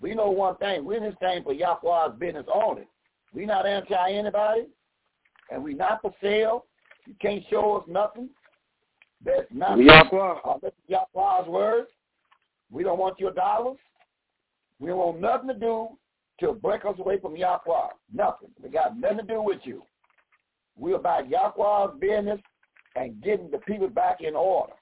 We 0.00 0.14
know 0.14 0.30
one 0.30 0.56
thing: 0.56 0.84
we're 0.84 0.96
in 0.96 1.04
this 1.04 1.14
thing 1.20 1.44
for 1.44 1.52
Yahweh's 1.52 2.18
business 2.18 2.46
only. 2.52 2.82
We 3.32 3.46
not 3.46 3.66
anti 3.66 4.12
anybody, 4.12 4.66
and 5.50 5.62
we 5.62 5.74
not 5.74 6.02
for 6.02 6.12
sale. 6.22 6.66
You 7.06 7.14
can't 7.20 7.44
show 7.50 7.76
us 7.76 7.84
nothing. 7.86 8.28
That's 9.24 9.46
not 9.50 9.78
Yahweh. 9.78 10.34
uh, 10.44 10.58
Yahweh's. 10.88 11.86
We 12.70 12.82
don't 12.82 12.98
want 12.98 13.18
your 13.18 13.32
dollars. 13.32 13.78
We 14.78 14.88
don't 14.88 14.98
want 14.98 15.20
nothing 15.20 15.48
to 15.48 15.54
do 15.54 15.88
to 16.40 16.52
break 16.52 16.84
us 16.84 16.96
away 16.98 17.18
from 17.20 17.36
Yahweh. 17.36 17.88
Nothing. 18.12 18.48
We 18.62 18.68
got 18.68 18.98
nothing 18.98 19.18
to 19.18 19.24
do 19.24 19.42
with 19.42 19.60
you. 19.64 19.82
We're 20.76 20.96
about 20.96 21.28
Yahweh's 21.28 21.98
business 22.00 22.40
and 22.96 23.22
getting 23.22 23.50
the 23.50 23.58
people 23.58 23.88
back 23.88 24.20
in 24.20 24.34
order. 24.34 24.72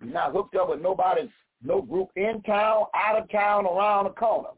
We're 0.00 0.12
not 0.12 0.32
hooked 0.32 0.56
up 0.56 0.70
with 0.70 0.80
nobody, 0.82 1.30
no 1.62 1.80
group 1.80 2.08
in 2.16 2.42
town, 2.42 2.84
out 2.94 3.18
of 3.22 3.30
town, 3.30 3.66
around 3.66 4.04
the 4.04 4.10
corner. 4.10 4.50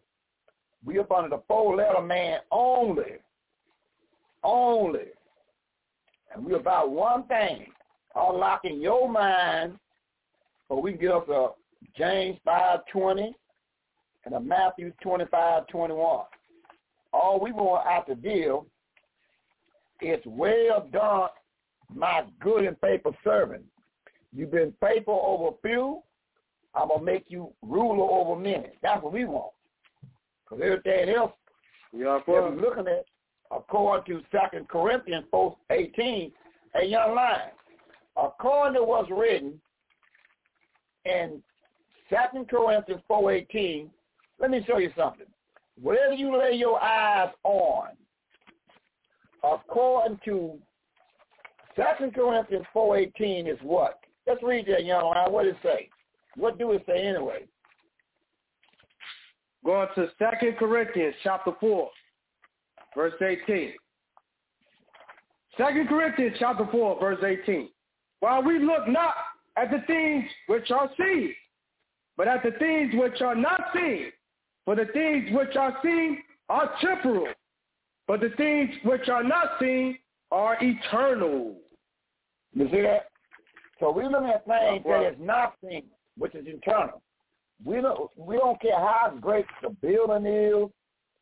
We 0.84 0.98
up 0.98 1.12
under 1.12 1.28
the 1.28 1.42
four-letter 1.46 2.02
man 2.02 2.40
only. 2.50 3.18
Only. 4.42 5.08
And 6.34 6.44
we 6.44 6.54
about 6.54 6.90
one 6.90 7.24
thing, 7.24 7.66
unlocking 8.18 8.80
your 8.80 9.08
mind 9.08 9.78
so 10.68 10.78
we 10.78 10.92
can 10.92 11.00
get 11.00 11.10
up 11.12 11.26
to 11.26 11.48
James 11.96 12.38
5.20 12.46 13.32
and 14.24 14.34
a 14.34 14.40
Matthew 14.40 14.92
25.21. 15.04 16.24
All 17.12 17.40
we 17.40 17.52
want 17.52 17.86
out 17.86 18.06
the 18.06 18.14
deal 18.14 18.66
is 20.00 20.20
well 20.26 20.86
done, 20.92 21.28
my 21.94 22.24
good 22.40 22.64
and 22.64 22.76
faithful 22.80 23.14
servant. 23.24 23.64
You've 24.34 24.50
been 24.50 24.74
faithful 24.80 25.22
over 25.26 25.56
few. 25.62 26.02
I'm 26.74 26.88
going 26.88 27.00
to 27.00 27.06
make 27.06 27.24
you 27.28 27.50
ruler 27.62 28.10
over 28.10 28.38
many. 28.38 28.68
That's 28.82 29.02
what 29.02 29.12
we 29.12 29.24
want. 29.24 29.52
Because 30.44 30.62
everything 30.62 31.14
else 31.14 31.32
that 31.92 32.22
we're 32.26 32.54
looking 32.54 32.86
at, 32.86 33.06
according 33.50 34.14
to 34.14 34.22
Second 34.30 34.68
Corinthians 34.68 35.24
4, 35.30 35.56
18, 35.70 36.32
a 36.80 36.84
young 36.84 37.14
lion. 37.14 37.50
According 38.18 38.74
to 38.74 38.84
what's 38.84 39.10
written 39.10 39.60
in 41.04 41.42
Second 42.10 42.48
Corinthians 42.48 43.02
4.18, 43.08 43.88
let 44.40 44.50
me 44.50 44.64
show 44.66 44.78
you 44.78 44.90
something. 44.96 45.26
Whatever 45.80 46.14
you 46.14 46.36
lay 46.36 46.54
your 46.54 46.82
eyes 46.82 47.30
on, 47.44 47.90
according 49.44 50.18
to 50.24 50.58
Second 51.76 52.14
Corinthians 52.14 52.66
4.18 52.74 53.52
is 53.52 53.58
what? 53.62 54.00
Let's 54.26 54.42
read 54.42 54.66
that, 54.66 54.84
young 54.84 55.04
lion. 55.04 55.32
What 55.32 55.44
does 55.44 55.54
it 55.54 55.58
say? 55.62 55.88
What 56.36 56.58
do 56.58 56.72
it 56.72 56.82
say 56.86 57.06
anyway? 57.06 57.46
Going 59.64 59.88
to 59.94 60.08
Second 60.18 60.56
Corinthians 60.58 61.14
chapter 61.22 61.52
4, 61.60 61.90
verse 62.96 63.14
18. 63.20 63.72
Second 65.56 65.88
Corinthians 65.88 66.36
chapter 66.38 66.66
4, 66.70 67.00
verse 67.00 67.24
18. 67.24 67.68
While 68.20 68.42
we 68.42 68.58
look 68.58 68.88
not 68.88 69.14
at 69.56 69.70
the 69.70 69.82
things 69.86 70.24
which 70.46 70.70
are 70.70 70.90
seen, 70.98 71.34
but 72.16 72.28
at 72.28 72.42
the 72.42 72.52
things 72.58 72.92
which 72.94 73.20
are 73.20 73.34
not 73.34 73.60
seen. 73.74 74.06
For 74.64 74.74
the 74.74 74.86
things 74.92 75.30
which 75.32 75.56
are 75.56 75.78
seen 75.82 76.18
are 76.48 76.70
temporal, 76.80 77.28
but 78.06 78.20
the 78.20 78.30
things 78.36 78.70
which 78.84 79.08
are 79.08 79.24
not 79.24 79.52
seen 79.60 79.98
are 80.30 80.58
eternal. 80.60 81.56
You 82.52 82.68
see 82.70 82.82
that? 82.82 83.06
So 83.80 83.90
we 83.90 84.04
look 84.04 84.24
at 84.24 84.44
things 84.46 84.84
that 84.84 85.12
is 85.12 85.16
not 85.20 85.54
seen, 85.62 85.84
which 86.18 86.34
is 86.34 86.46
eternal. 86.46 87.00
We 87.64 87.80
don't 87.80 88.10
we 88.16 88.36
don't 88.36 88.60
care 88.60 88.76
how 88.78 89.16
great 89.20 89.46
the 89.62 89.70
building 89.70 90.26
is. 90.26 90.70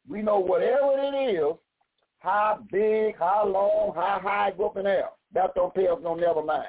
We 0.09 0.23
know 0.23 0.39
whatever 0.39 0.93
it 0.97 1.35
is, 1.35 1.57
how 2.21 2.61
big, 2.71 3.19
how 3.19 3.47
long, 3.47 3.93
how 3.95 4.21
high 4.23 4.49
it 4.49 4.59
go 4.59 4.67
up 4.67 4.77
in 4.77 4.85
there. 4.85 5.11
That 5.35 5.55
don't 5.55 5.75
pay 5.75 5.89
us 5.89 5.99
no 6.03 6.15
never 6.15 6.43
mind. 6.43 6.67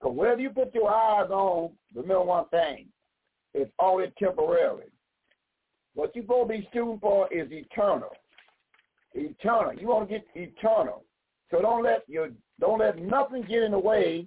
Because 0.00 0.16
wherever 0.16 0.40
you 0.40 0.50
put 0.50 0.74
your 0.74 0.90
eyes 0.90 1.30
on, 1.30 1.70
remember 1.94 2.24
one 2.24 2.48
thing. 2.48 2.86
It's 3.54 3.70
only 3.80 4.12
temporary. 4.18 4.90
What 5.94 6.14
you're 6.14 6.24
going 6.24 6.46
to 6.48 6.54
be 6.54 6.68
shooting 6.72 6.98
for 7.00 7.32
is 7.32 7.48
eternal. 7.50 8.10
Eternal. 9.14 9.74
You 9.74 9.88
want 9.88 10.08
to 10.08 10.14
get 10.14 10.26
eternal. 10.34 11.04
So 11.50 11.60
don't 11.60 11.82
let 11.82 12.04
your 12.08 12.28
don't 12.60 12.78
let 12.78 12.98
nothing 12.98 13.42
get 13.42 13.62
in 13.62 13.72
the 13.72 13.78
way. 13.78 14.26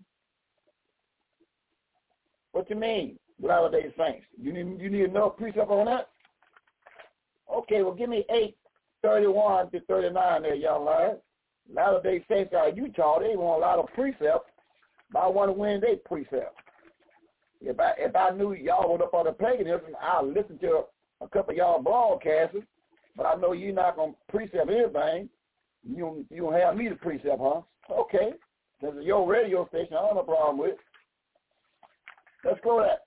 What 2.51 2.69
you 2.69 2.75
mean, 2.75 3.17
Latter 3.41 3.69
Day 3.69 3.93
Saints? 3.97 4.25
You 4.41 4.51
need 4.51 4.81
you 4.81 4.89
need 4.89 5.05
enough 5.05 5.37
precept 5.37 5.69
on 5.69 5.85
that? 5.85 6.09
Okay, 7.53 7.83
well 7.83 7.93
give 7.93 8.09
me 8.09 8.25
eight 8.31 8.57
thirty 9.01 9.27
one 9.27 9.69
to 9.71 9.79
thirty 9.81 10.09
nine 10.09 10.41
there, 10.41 10.55
young 10.55 10.85
lad. 10.85 11.21
Latter 11.73 12.01
Day 12.03 12.25
Saints 12.29 12.53
out 12.53 12.69
of 12.69 12.77
Utah, 12.77 13.19
they 13.19 13.35
want 13.35 13.61
a 13.61 13.65
lot 13.65 13.79
of 13.79 13.87
precepts. 13.93 14.50
But 15.11 15.19
I 15.19 15.27
want 15.27 15.49
to 15.49 15.53
win 15.53 15.81
their 15.81 15.97
precept. 15.97 16.55
If 17.61 17.79
I 17.79 17.93
if 17.97 18.15
I 18.15 18.31
knew 18.31 18.53
y'all 18.53 18.91
were 18.91 19.03
up 19.03 19.13
on 19.13 19.25
the 19.25 19.33
paganism, 19.33 19.95
I'd 20.01 20.25
listen 20.25 20.57
to 20.59 20.83
a 21.21 21.27
couple 21.27 21.51
of 21.51 21.57
y'all 21.57 21.83
broadcasters. 21.83 22.65
But 23.15 23.25
I 23.25 23.35
know 23.35 23.51
you're 23.51 23.73
not 23.73 23.97
gonna 23.97 24.13
precept 24.29 24.69
everything. 24.69 25.29
You 25.87 26.25
you 26.29 26.43
don't 26.43 26.53
have 26.53 26.75
me 26.75 26.89
to 26.89 26.95
precept, 26.95 27.39
huh? 27.39 27.61
Okay, 27.91 28.31
this 28.81 28.93
is 28.93 29.05
your 29.05 29.27
radio 29.27 29.67
station. 29.67 29.93
I 29.93 30.01
don't 30.01 30.15
have 30.15 30.17
a 30.17 30.23
problem 30.23 30.57
with. 30.59 30.71
it. 30.71 30.77
Let's 32.43 32.59
go 32.63 32.81
that. 32.81 33.03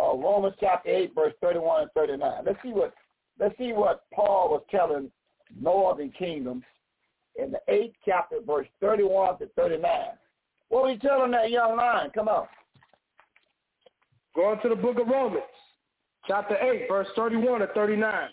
Uh, 0.00 0.16
Romans 0.16 0.54
chapter 0.60 0.88
eight, 0.88 1.14
verse 1.14 1.34
thirty-one 1.40 1.82
and 1.82 1.90
thirty-nine. 1.92 2.44
Let's 2.46 2.58
see 2.62 2.70
what 2.70 2.94
let's 3.40 3.56
see 3.58 3.72
what 3.72 4.04
Paul 4.14 4.50
was 4.50 4.62
telling 4.70 5.10
northern 5.60 6.10
kingdoms 6.10 6.64
in 7.36 7.50
the 7.50 7.60
eighth 7.68 7.96
chapter, 8.04 8.36
verse 8.46 8.66
thirty-one 8.80 9.38
to 9.38 9.46
thirty-nine. 9.56 10.12
What 10.68 10.84
are 10.84 10.92
you 10.92 10.98
telling 10.98 11.30
that 11.32 11.50
young 11.50 11.76
lion? 11.76 12.10
Come 12.14 12.28
on. 12.28 12.46
Going 14.34 14.60
to 14.62 14.68
the 14.68 14.76
book 14.76 14.98
of 14.98 15.08
Romans, 15.08 15.44
chapter 16.26 16.56
8, 16.56 16.86
verse 16.88 17.08
31 17.16 17.60
to 17.60 17.66
39. 17.68 18.28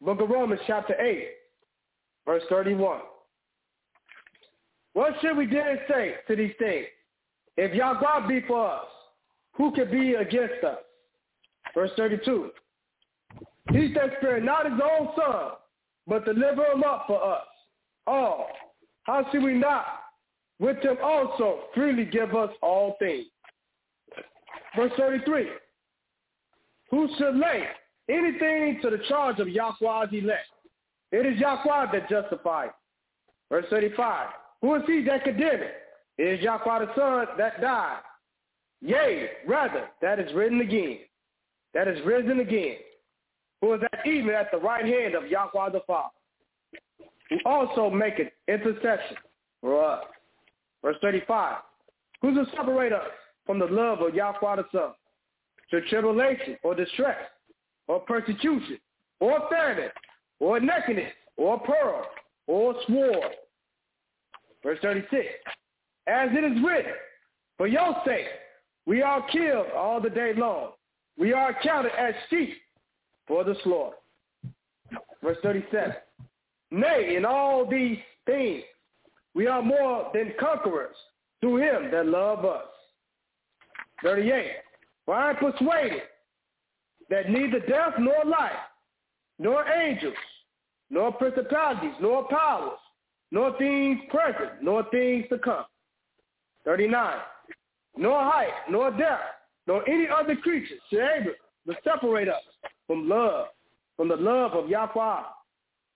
Book 0.00 0.20
of 0.20 0.30
Romans, 0.30 0.60
chapter 0.66 0.98
8, 0.98 1.28
verse 2.26 2.42
31. 2.48 3.00
What 4.94 5.14
should 5.20 5.36
we 5.36 5.46
then 5.46 5.78
say 5.88 6.14
to 6.26 6.36
these 6.36 6.54
things? 6.58 6.86
If 7.56 7.74
Yahweh 7.74 8.26
be 8.26 8.40
for 8.46 8.70
us, 8.70 8.86
who 9.52 9.72
can 9.72 9.90
be 9.90 10.14
against 10.14 10.64
us? 10.64 10.78
Verse 11.74 11.90
32. 11.96 12.50
He 13.72 13.92
that 13.94 14.10
spared 14.18 14.44
not 14.44 14.64
his 14.64 14.80
own 14.82 15.08
son, 15.16 15.50
but 16.06 16.24
deliver 16.24 16.64
him 16.66 16.82
up 16.82 17.04
for 17.06 17.22
us. 17.22 17.46
All. 18.06 18.48
How 19.02 19.26
should 19.30 19.42
we 19.42 19.54
not 19.54 19.84
with 20.60 20.78
him 20.82 20.96
also 21.02 21.60
freely 21.74 22.04
give 22.04 22.34
us 22.36 22.50
all 22.62 22.96
things? 23.00 23.26
Verse 24.76 24.92
33. 24.96 25.48
Who 26.90 27.08
should 27.18 27.36
lay 27.36 27.64
anything 28.08 28.80
to 28.82 28.90
the 28.90 29.02
charge 29.08 29.40
of 29.40 29.48
Yahweh's 29.48 30.10
elect? 30.12 30.46
It 31.12 31.26
is 31.26 31.40
Yahweh 31.40 31.92
that 31.92 32.08
justifies. 32.08 32.70
Verse 33.50 33.64
35. 33.70 34.28
Who 34.62 34.74
is 34.76 34.82
he 34.86 35.02
that 35.04 35.24
condemneth? 35.24 35.70
It 36.18 36.38
is 36.38 36.40
Yahweh 36.40 36.86
the 36.86 36.94
Son 36.94 37.26
that 37.38 37.60
died. 37.60 38.00
Yea, 38.82 39.28
rather, 39.46 39.88
that 40.02 40.18
is 40.18 40.32
written 40.34 40.60
again. 40.60 40.98
That 41.74 41.88
is 41.88 41.98
risen 42.04 42.40
again. 42.40 42.76
Who 43.60 43.74
is 43.74 43.80
at 43.92 44.06
even 44.06 44.34
at 44.34 44.50
the 44.50 44.58
right 44.58 44.84
hand 44.84 45.14
of 45.14 45.26
Yahweh 45.26 45.70
the 45.70 45.80
Father. 45.86 46.08
Who 47.30 47.38
also 47.44 47.90
maketh 47.90 48.28
intercession 48.48 49.16
for 49.60 49.84
us. 49.84 50.04
Verse 50.82 50.96
35. 51.00 51.56
Who 52.22 52.34
shall 52.34 52.46
separate 52.56 52.92
us 52.92 53.08
from 53.46 53.58
the 53.58 53.66
love 53.66 54.00
of 54.00 54.14
Yahweh 54.14 54.56
the 54.56 54.64
Son? 54.72 54.92
To 55.70 55.80
tribulation 55.88 56.56
or 56.62 56.74
distress 56.74 57.16
or 57.86 58.00
persecution 58.00 58.78
or 59.20 59.38
famine 59.50 59.90
or 60.40 60.58
nakedness 60.58 61.12
or 61.36 61.60
pearl 61.60 62.06
or 62.46 62.74
sword. 62.86 63.32
Verse 64.62 64.78
36. 64.82 65.26
As 66.06 66.28
it 66.32 66.44
is 66.44 66.64
written, 66.64 66.92
for 67.56 67.66
your 67.66 67.94
sake 68.04 68.26
we 68.86 69.02
are 69.02 69.24
killed 69.30 69.66
all 69.76 70.00
the 70.00 70.10
day 70.10 70.32
long. 70.36 70.72
We 71.18 71.32
are 71.32 71.54
counted 71.62 71.92
as 71.98 72.14
sheep 72.28 72.54
for 73.28 73.44
the 73.44 73.54
slaughter. 73.62 73.96
Verse 75.22 75.36
37. 75.42 75.94
Nay, 76.72 77.14
in 77.16 77.24
all 77.24 77.66
these 77.66 77.98
things 78.26 78.62
we 79.34 79.46
are 79.46 79.62
more 79.62 80.10
than 80.12 80.32
conquerors 80.38 80.96
through 81.40 81.56
him 81.58 81.90
that 81.90 82.06
love 82.06 82.44
us. 82.44 82.64
38. 84.02 84.50
For 85.06 85.14
I 85.14 85.30
am 85.30 85.36
persuaded 85.36 86.02
that 87.08 87.30
neither 87.30 87.60
death 87.60 87.94
nor 87.98 88.24
life, 88.24 88.52
nor 89.38 89.66
angels, 89.68 90.14
nor 90.90 91.12
principalities, 91.12 91.94
nor 92.00 92.26
powers, 92.28 92.78
nor 93.30 93.56
things 93.58 94.00
present, 94.10 94.62
nor 94.62 94.84
things 94.90 95.24
to 95.30 95.38
come. 95.38 95.64
39. 96.64 97.18
Nor 97.96 98.22
height, 98.22 98.52
nor 98.70 98.90
depth, 98.90 99.22
nor 99.66 99.88
any 99.88 100.06
other 100.08 100.36
creature 100.36 100.74
shall 100.90 101.08
able 101.20 101.32
to 101.68 101.74
separate 101.84 102.28
us 102.28 102.42
from 102.86 103.08
love, 103.08 103.46
from 103.96 104.08
the 104.08 104.16
love 104.16 104.52
of 104.52 104.68
Yahweh, 104.68 105.22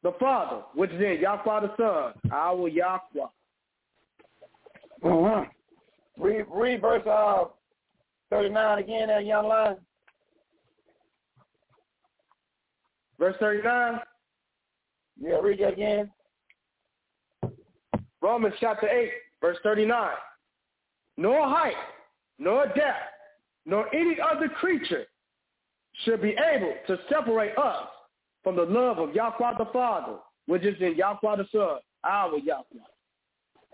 the 0.04 0.12
Father, 0.20 0.62
which 0.74 0.90
is 0.90 1.00
in 1.00 1.18
Yahweh 1.20 1.60
the 1.60 1.70
Son, 1.78 2.30
our 2.30 2.68
Yahweh. 2.68 3.24
Uh-huh. 5.02 5.44
Read, 6.18 6.44
read 6.54 6.80
verse 6.80 7.02
uh, 7.06 7.44
39 8.30 8.78
again, 8.78 9.08
that 9.08 9.24
young 9.24 9.48
line. 9.48 9.76
Verse 13.18 13.34
39. 13.40 13.98
Yeah, 15.20 15.38
read 15.42 15.60
that 15.60 15.72
again. 15.72 16.10
Romans 18.20 18.54
chapter 18.60 18.88
8, 18.88 19.10
verse 19.40 19.56
39. 19.62 20.10
Nor 21.16 21.48
height, 21.48 21.74
nor 22.38 22.66
depth, 22.66 23.10
nor 23.64 23.92
any 23.94 24.16
other 24.20 24.48
creature 24.48 25.04
should 26.04 26.20
be 26.20 26.36
able 26.54 26.74
to 26.88 26.98
separate 27.08 27.56
us 27.56 27.86
from 28.44 28.56
the 28.56 28.62
love 28.62 28.98
of 28.98 29.14
Yahweh 29.14 29.58
the 29.58 29.64
Father, 29.72 30.18
which 30.46 30.62
is 30.62 30.76
in 30.80 30.94
Yahweh 30.94 31.36
the 31.36 31.46
Son, 31.50 31.78
our 32.04 32.38
Yahweh. 32.38 32.62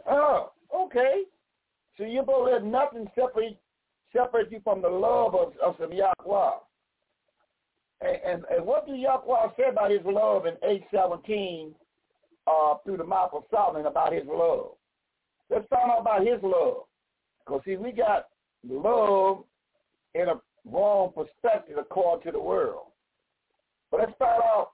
Oh, 0.09 0.53
okay. 0.75 1.25
So 1.99 2.05
you 2.05 2.25
don't 2.25 2.51
let 2.51 2.65
nothing 2.65 3.07
separate 3.15 3.59
separate 4.17 4.51
you 4.51 4.61
from 4.65 4.81
the 4.81 4.89
love 4.89 5.35
of, 5.35 5.53
of 5.63 5.77
some 5.79 5.93
Yahweh. 5.93 6.51
And, 8.01 8.17
and, 8.25 8.45
and 8.51 8.65
what 8.65 8.87
do 8.87 8.95
Yahweh 8.95 9.49
say 9.59 9.65
about 9.71 9.91
his 9.91 10.01
love 10.05 10.47
in 10.47 10.55
817 10.63 11.75
uh, 12.47 12.75
through 12.85 12.97
the 12.97 13.05
mouth 13.05 13.31
of 13.35 13.43
Solomon 13.51 13.87
about 13.87 14.13
his 14.13 14.25
love? 14.27 14.71
Let's 15.51 15.67
find 15.69 15.91
out 15.91 16.01
about 16.01 16.27
his 16.27 16.43
love. 16.43 16.85
Because, 17.45 17.61
see, 17.65 17.77
we 17.77 17.93
got 17.93 18.29
love 18.69 19.45
in 20.15 20.29
a 20.29 20.41
wrong 20.65 21.13
perspective 21.15 21.77
according 21.79 22.25
to 22.25 22.33
the 22.33 22.43
world. 22.43 22.90
But 23.91 24.01
let's 24.01 24.15
start 24.15 24.41
off 24.43 24.69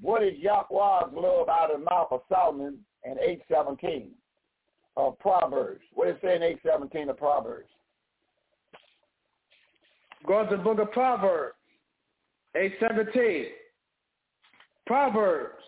what 0.00 0.22
is 0.22 0.34
Yahweh's 0.38 1.12
love 1.14 1.48
out 1.48 1.70
of 1.72 1.80
the 1.80 1.84
mouth 1.84 2.08
of 2.10 2.20
Solomon 2.28 2.78
in 3.04 3.12
817 3.18 4.10
of 4.96 5.18
Proverbs. 5.18 5.82
What 5.94 6.08
is 6.08 6.16
it 6.16 6.20
say 6.22 6.36
in 6.36 6.42
817 6.42 7.10
of 7.10 7.16
Proverbs? 7.16 7.68
Go 10.26 10.44
to 10.44 10.56
the 10.56 10.62
book 10.62 10.78
of 10.78 10.92
Proverbs, 10.92 11.54
817. 12.54 13.46
Proverbs, 14.86 15.62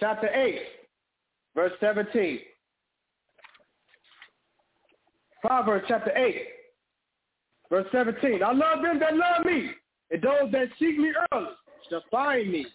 chapter 0.00 0.28
8, 0.28 0.60
verse 1.54 1.72
17. 1.80 2.40
Proverbs 5.40 5.84
chapter 5.88 6.16
8, 6.16 6.36
verse 7.68 7.86
17. 7.92 8.42
I 8.42 8.52
love 8.52 8.82
them 8.82 8.98
that 9.00 9.14
love 9.14 9.44
me, 9.44 9.70
and 10.10 10.22
those 10.22 10.50
that 10.52 10.68
seek 10.78 10.96
me 10.98 11.12
early 11.32 11.48
shall 11.88 12.04
find 12.10 12.50
me. 12.50 12.66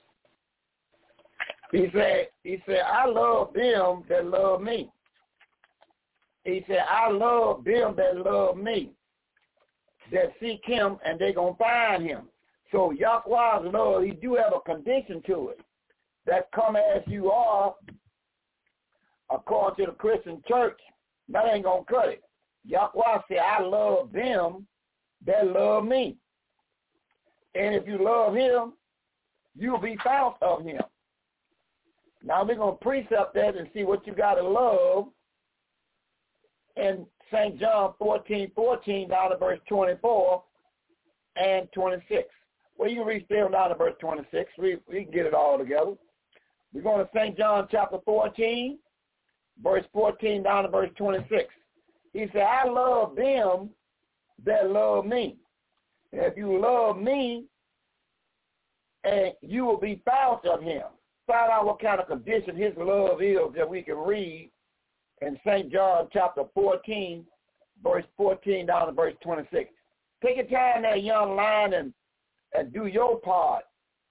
He 1.71 1.87
said, 1.93 2.27
he 2.43 2.61
said, 2.65 2.81
I 2.85 3.05
love 3.05 3.53
them 3.53 4.03
that 4.09 4.25
love 4.25 4.61
me. 4.61 4.89
He 6.43 6.63
said, 6.67 6.83
I 6.89 7.09
love 7.09 7.63
them 7.63 7.95
that 7.97 8.17
love 8.17 8.57
me, 8.57 8.91
that 10.11 10.33
seek 10.39 10.61
him, 10.63 10.97
and 11.05 11.19
they're 11.19 11.33
going 11.33 11.53
to 11.53 11.59
find 11.59 12.03
him. 12.03 12.23
So 12.71 12.91
Yahweh's 12.91 13.71
love, 13.71 14.03
he 14.03 14.11
do 14.11 14.35
have 14.35 14.53
a 14.55 14.59
condition 14.61 15.21
to 15.27 15.49
it. 15.49 15.59
That 16.25 16.51
come 16.53 16.75
as 16.75 17.01
you 17.07 17.31
are, 17.31 17.75
according 19.31 19.85
to 19.85 19.91
the 19.91 19.97
Christian 19.97 20.41
church, 20.47 20.79
that 21.29 21.45
ain't 21.51 21.65
going 21.65 21.85
to 21.85 21.93
cut 21.93 22.09
it. 22.09 22.23
Yahweh 22.65 23.19
said, 23.27 23.39
I 23.39 23.61
love 23.61 24.11
them 24.11 24.65
that 25.25 25.47
love 25.47 25.85
me. 25.85 26.17
And 27.55 27.75
if 27.75 27.87
you 27.87 28.03
love 28.03 28.35
him, 28.35 28.73
you'll 29.59 29.79
be 29.79 29.97
found 30.03 30.35
of 30.41 30.63
him. 30.63 30.81
Now 32.23 32.43
we're 32.43 32.55
going 32.55 32.77
to 32.77 32.83
precept 32.83 33.33
that 33.35 33.55
and 33.55 33.69
see 33.73 33.83
what 33.83 34.05
you 34.07 34.13
got 34.13 34.35
to 34.35 34.43
love 34.43 35.07
in 36.75 37.05
St. 37.31 37.59
John 37.59 37.93
14, 37.99 38.51
14 38.55 39.09
down 39.09 39.31
to 39.31 39.37
verse 39.37 39.59
24 39.67 40.43
and 41.35 41.67
26. 41.73 42.27
Well, 42.77 42.89
you 42.89 42.97
can 42.97 43.07
read 43.07 43.25
still 43.25 43.49
down 43.49 43.69
to 43.69 43.75
verse 43.75 43.93
26. 43.99 44.51
We, 44.57 44.77
we 44.89 45.03
can 45.03 45.13
get 45.13 45.25
it 45.25 45.33
all 45.33 45.57
together. 45.57 45.93
We're 46.73 46.81
going 46.81 47.05
to 47.05 47.11
St. 47.13 47.37
John 47.37 47.67
chapter 47.69 47.97
14, 48.05 48.79
verse 49.63 49.85
14 49.93 50.43
down 50.43 50.63
to 50.63 50.69
verse 50.69 50.89
26. 50.97 51.45
He 52.13 52.25
said, 52.33 52.41
I 52.41 52.67
love 52.67 53.15
them 53.15 53.69
that 54.45 54.69
love 54.69 55.05
me. 55.05 55.37
And 56.11 56.21
if 56.21 56.37
you 56.37 56.59
love 56.59 56.97
me, 56.97 57.45
and 59.03 59.33
you 59.41 59.65
will 59.65 59.79
be 59.79 60.01
found 60.05 60.45
of 60.45 60.61
him. 60.61 60.83
Find 61.27 61.51
out 61.51 61.65
what 61.65 61.79
kind 61.79 61.99
of 61.99 62.07
condition 62.07 62.55
his 62.55 62.73
love 62.77 63.21
is 63.21 63.37
that 63.55 63.69
we 63.69 63.81
can 63.81 63.97
read 63.97 64.51
in 65.21 65.37
St. 65.45 65.71
John 65.71 66.07
chapter 66.11 66.43
14, 66.53 67.25
verse 67.83 68.05
14 68.17 68.65
down 68.65 68.87
to 68.87 68.93
verse 68.93 69.13
26. 69.21 69.69
Take 70.25 70.37
your 70.37 70.45
time 70.45 70.81
there, 70.81 70.95
young 70.95 71.35
lion, 71.35 71.73
and, 71.73 71.93
and 72.53 72.73
do 72.73 72.87
your 72.87 73.19
part, 73.19 73.63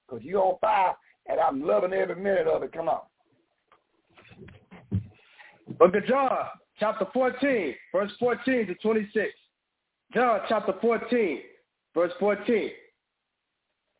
because 0.06 0.24
you're 0.24 0.42
on 0.42 0.58
fire, 0.60 0.94
and 1.26 1.40
I'm 1.40 1.62
loving 1.62 1.92
every 1.92 2.16
minute 2.16 2.46
of 2.46 2.62
it. 2.62 2.72
Come 2.72 2.88
on. 2.88 3.00
Book 5.78 5.94
of 5.94 6.06
John, 6.06 6.46
chapter 6.78 7.06
14, 7.12 7.74
verse 7.92 8.10
14 8.18 8.66
to 8.68 8.74
26. 8.76 9.28
John 10.14 10.40
chapter 10.48 10.74
14, 10.80 11.40
verse 11.94 12.12
14. 12.18 12.70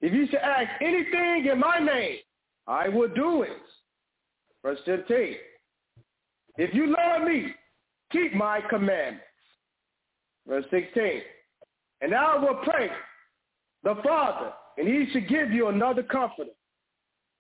If 0.01 0.13
you 0.13 0.27
should 0.27 0.37
ask 0.37 0.71
anything 0.81 1.47
in 1.51 1.59
my 1.59 1.79
name, 1.79 2.19
I 2.67 2.89
will 2.89 3.09
do 3.09 3.43
it. 3.43 3.51
Verse 4.63 4.79
15. 4.85 5.35
If 6.57 6.75
you 6.75 6.87
love 6.87 7.27
me, 7.27 7.55
keep 8.13 8.35
my 8.35 8.61
commandments. 8.69 9.25
Verse 10.47 10.65
16. 10.71 11.23
And 12.01 12.15
I 12.15 12.37
will 12.37 12.57
pray 12.65 12.91
the 13.83 13.97
Father, 14.05 14.53
and 14.77 14.87
he 14.87 15.09
should 15.13 15.29
give 15.29 15.51
you 15.51 15.69
another 15.69 16.03
comforter, 16.03 16.51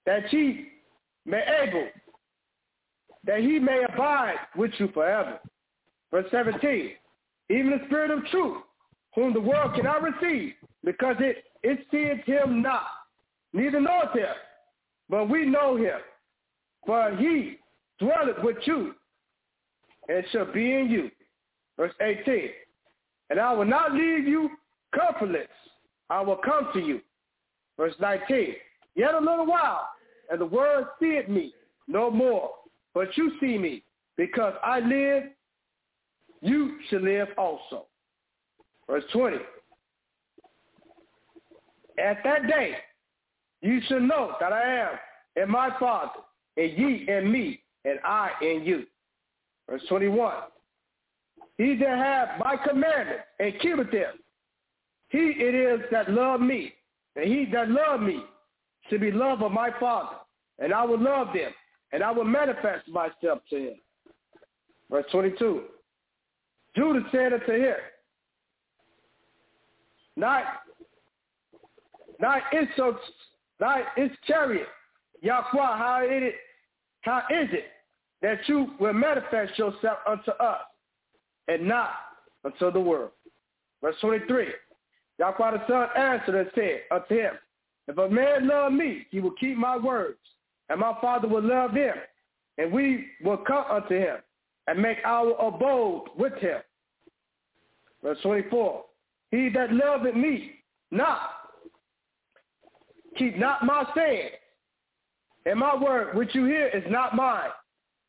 that 0.07 0.27
he 0.29 0.69
may 1.25 1.43
able, 1.63 1.89
that 3.25 3.41
he 3.41 3.59
may 3.59 3.85
abide 3.93 4.37
with 4.57 4.73
you 4.79 4.89
forever. 4.89 5.39
Verse 6.11 6.27
17. 6.31 6.91
Even 7.51 7.71
the 7.71 7.85
Spirit 7.87 8.11
of 8.11 8.25
truth, 8.27 8.63
whom 9.15 9.33
the 9.33 9.41
world 9.41 9.75
cannot 9.75 10.03
receive, 10.03 10.55
because 10.85 11.17
it, 11.21 11.45
it 11.63 11.79
seeth 11.91 12.25
him 12.25 12.63
not, 12.63 12.87
neither 13.53 13.81
knoweth 13.81 14.13
him, 14.15 14.35
but 15.09 15.29
we 15.29 15.45
know 15.45 15.77
him. 15.77 15.99
For 16.87 17.15
he 17.17 17.59
dwelleth 17.99 18.43
with 18.43 18.57
you 18.65 18.95
and 20.09 20.25
shall 20.33 20.51
be 20.53 20.73
in 20.73 20.91
you. 20.91 21.11
Verse 21.77 21.93
18. 22.01 22.49
And 23.31 23.39
I 23.39 23.53
will 23.53 23.65
not 23.65 23.93
leave 23.93 24.27
you 24.27 24.51
comfortless. 24.95 25.49
I 26.11 26.23
will 26.23 26.37
come 26.37 26.71
to 26.73 26.81
you. 26.81 27.01
Verse 27.77 27.95
19. 28.01 28.55
Yet 28.95 29.15
a 29.15 29.19
little 29.19 29.47
while, 29.47 29.89
and 30.31 30.41
the 30.41 30.47
world 30.47 30.87
seeth 31.01 31.29
me 31.29 31.55
no 31.87 32.11
more. 32.11 32.51
But 32.95 33.17
you 33.17 33.33
see 33.41 33.59
me, 33.59 33.85
because 34.17 34.55
I 34.65 34.81
live, 34.81 35.25
you 36.41 36.79
shall 36.89 37.03
live 37.03 37.29
also. 37.37 37.87
Verse 38.89 39.05
20. 39.13 39.37
At 41.99 42.23
that 42.25 42.47
day, 42.47 42.75
you 43.61 43.81
shall 43.89 44.01
know 44.01 44.35
that 44.41 44.53
I 44.53 44.63
am 44.63 44.91
in 45.43 45.51
my 45.51 45.71
Father, 45.79 46.21
and 46.57 46.73
ye 46.73 47.07
in 47.09 47.31
me, 47.33 47.61
and 47.85 47.99
I 48.05 48.31
in 48.43 48.65
you. 48.65 48.87
Verse 49.69 49.83
21. 49.89 50.35
He 51.57 51.75
that 51.77 51.99
hath 51.99 52.39
my 52.39 52.57
commandments 52.57 53.25
and 53.41 53.53
keepeth 53.61 53.91
them, 53.91 54.15
he 55.09 55.19
it 55.19 55.55
is 55.55 55.81
that 55.91 56.11
love 56.11 56.41
me, 56.41 56.73
and 57.17 57.25
he 57.25 57.47
that 57.53 57.71
love 57.71 58.01
me 58.01 58.23
should 58.89 59.01
be 59.01 59.11
loved 59.11 59.43
of 59.43 59.53
my 59.53 59.71
Father, 59.81 60.17
and 60.59 60.73
I 60.73 60.85
will 60.85 61.01
love 61.01 61.29
them, 61.35 61.53
and 61.93 62.03
I 62.03 62.11
will 62.11 62.25
manifest 62.25 62.89
myself 62.89 63.41
to 63.51 63.57
him. 63.57 63.75
Verse 64.91 65.05
22. 65.11 65.63
Judas 66.77 67.03
said 67.11 67.33
unto 67.33 67.53
him, 67.53 67.75
Not, 70.17 70.45
not 72.21 72.43
is 72.53 72.69
so, 72.77 72.99
not 73.61 73.81
is 73.97 74.11
chariot, 74.27 74.67
Yahweh, 75.23 75.45
how 75.53 76.01
it 76.03 76.35
how 77.03 77.23
is 77.31 77.49
it 77.53 77.67
that 78.23 78.39
you 78.47 78.73
will 78.81 78.93
manifest 78.93 79.59
yourself 79.59 79.99
unto 80.07 80.31
us 80.33 80.61
and 81.47 81.67
not 81.67 81.91
unto 82.45 82.71
the 82.73 82.81
world? 82.81 83.11
Verse 83.83 83.97
23. 84.01 84.49
Yahweh 85.19 85.51
the 85.53 85.67
Son 85.69 85.89
answered 85.97 86.35
and 86.35 86.51
said 86.55 86.81
unto 86.91 87.15
him, 87.15 87.33
If 87.87 87.99
a 87.99 88.09
man 88.09 88.49
love 88.49 88.73
me, 88.73 89.07
he 89.11 89.21
will 89.21 89.35
keep 89.39 89.57
my 89.57 89.77
words, 89.77 90.19
and 90.69 90.81
my 90.81 90.95
Father 91.01 91.29
will 91.29 91.43
love 91.43 91.73
him, 91.73 91.95
and 92.59 92.73
we 92.73 93.07
will 93.25 93.39
come 93.39 93.65
unto 93.71 93.95
him 93.95 94.17
and 94.67 94.81
make 94.81 94.99
our 95.05 95.33
abode 95.41 96.09
with 96.17 96.35
him. 96.35 96.59
Verse 98.03 98.19
24. 98.23 98.85
He 99.31 99.49
that 99.55 99.73
loveth 99.73 100.15
me 100.15 100.53
not, 100.91 101.31
keep 103.19 103.37
not 103.37 103.65
my 103.65 103.85
saying, 103.95 104.31
and 105.47 105.59
my 105.59 105.77
word 105.77 106.17
which 106.17 106.35
you 106.35 106.45
hear 106.45 106.69
is 106.69 106.85
not 106.89 107.17
mine, 107.17 107.51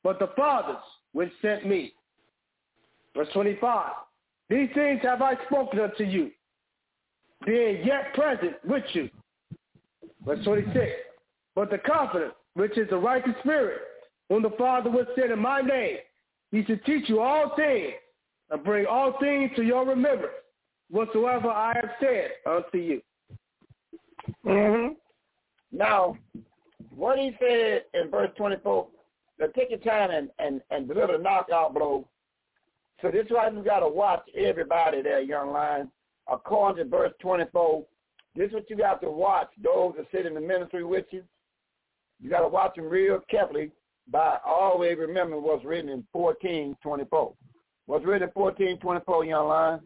but 0.03 0.19
the 0.19 0.29
Father's 0.35 0.77
which 1.13 1.31
sent 1.41 1.65
me. 1.65 1.93
Verse 3.15 3.27
25. 3.33 3.91
These 4.49 4.69
things 4.73 5.01
have 5.03 5.21
I 5.21 5.35
spoken 5.47 5.79
unto 5.79 6.03
you, 6.03 6.31
being 7.45 7.85
yet 7.85 8.13
present 8.13 8.53
with 8.65 8.83
you. 8.93 9.09
Verse 10.25 10.43
26. 10.43 10.91
But 11.55 11.69
the 11.69 11.77
Comforter, 11.79 12.31
which 12.53 12.77
is 12.77 12.89
the 12.89 12.97
righteous 12.97 13.35
spirit, 13.43 13.79
whom 14.29 14.43
the 14.43 14.51
Father 14.57 14.89
will 14.89 15.05
send 15.15 15.31
in 15.31 15.39
my 15.39 15.61
name, 15.61 15.97
he 16.51 16.63
should 16.65 16.83
teach 16.85 17.07
you 17.09 17.19
all 17.19 17.55
things 17.55 17.93
and 18.49 18.63
bring 18.63 18.85
all 18.85 19.17
things 19.19 19.51
to 19.55 19.63
your 19.63 19.85
remembrance, 19.85 20.33
whatsoever 20.89 21.49
I 21.49 21.73
have 21.75 21.91
said 21.99 22.31
unto 22.45 22.77
you. 22.77 23.01
Mm-hmm. 24.45 24.93
Now, 25.71 26.17
what 26.89 27.17
he 27.19 27.35
said 27.39 27.83
in 27.93 28.09
verse 28.09 28.31
24, 28.37 28.87
now 29.39 29.45
take 29.55 29.69
your 29.69 29.79
time 29.79 30.11
and, 30.11 30.29
and, 30.39 30.61
and 30.71 30.87
deliver 30.87 31.13
the 31.13 31.23
knockout 31.23 31.73
blow. 31.73 32.07
So 33.01 33.09
this 33.11 33.25
is 33.25 33.31
why 33.31 33.49
you 33.49 33.63
got 33.63 33.79
to 33.79 33.87
watch 33.87 34.23
everybody 34.35 35.01
there, 35.01 35.21
young 35.21 35.51
lion. 35.51 35.89
According 36.31 36.83
to 36.83 36.89
verse 36.89 37.13
24, 37.21 37.85
this 38.35 38.47
is 38.47 38.53
what 38.53 38.69
you 38.69 38.75
got 38.75 39.01
to 39.01 39.09
watch, 39.09 39.49
those 39.63 39.93
that 39.97 40.07
sit 40.11 40.25
in 40.25 40.33
the 40.33 40.41
ministry 40.41 40.83
with 40.83 41.05
you. 41.11 41.23
You 42.21 42.29
got 42.29 42.41
to 42.41 42.47
watch 42.47 42.75
them 42.75 42.89
real 42.89 43.19
carefully 43.29 43.71
by 44.11 44.37
always 44.45 44.97
remembering 44.97 45.41
what's 45.41 45.63
written 45.63 45.89
in 45.89 46.05
1424. 46.11 47.33
What's 47.85 48.05
written 48.05 48.27
in 48.27 48.33
1424, 48.33 49.25
young 49.25 49.47
lion? 49.47 49.79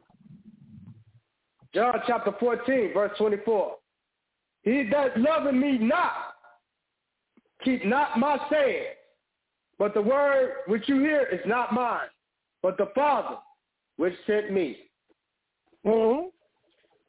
John 1.73 2.01
chapter 2.05 2.33
14, 2.39 2.93
verse 2.93 3.11
24. 3.17 3.75
He 4.63 4.87
that 4.91 5.17
loveth 5.19 5.53
me 5.53 5.77
not, 5.77 6.35
keep 7.63 7.85
not 7.85 8.17
my 8.17 8.37
saying, 8.49 8.85
but 9.77 9.93
the 9.93 10.01
word 10.01 10.53
which 10.67 10.87
you 10.87 10.99
hear 10.99 11.27
is 11.31 11.41
not 11.45 11.73
mine, 11.73 12.07
but 12.61 12.77
the 12.77 12.89
Father 12.95 13.37
which 13.97 14.13
sent 14.25 14.51
me. 14.51 14.77
Mm-hmm. 15.85 16.27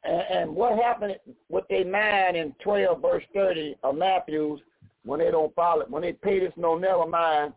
And, 0.03 0.21
and 0.31 0.55
what 0.55 0.77
happened 0.77 1.15
with 1.49 1.65
their 1.69 1.85
mind 1.85 2.35
in 2.35 2.53
12 2.61 3.01
verse 3.01 3.23
30 3.33 3.77
of 3.83 3.95
Matthew's 3.95 4.59
when 5.05 5.19
they 5.19 5.31
don't 5.31 5.53
follow 5.55 5.81
it, 5.81 5.89
when 5.89 6.01
they 6.01 6.13
pay 6.13 6.39
this 6.39 6.53
no 6.57 6.77
never 6.77 7.07
mind, 7.07 7.53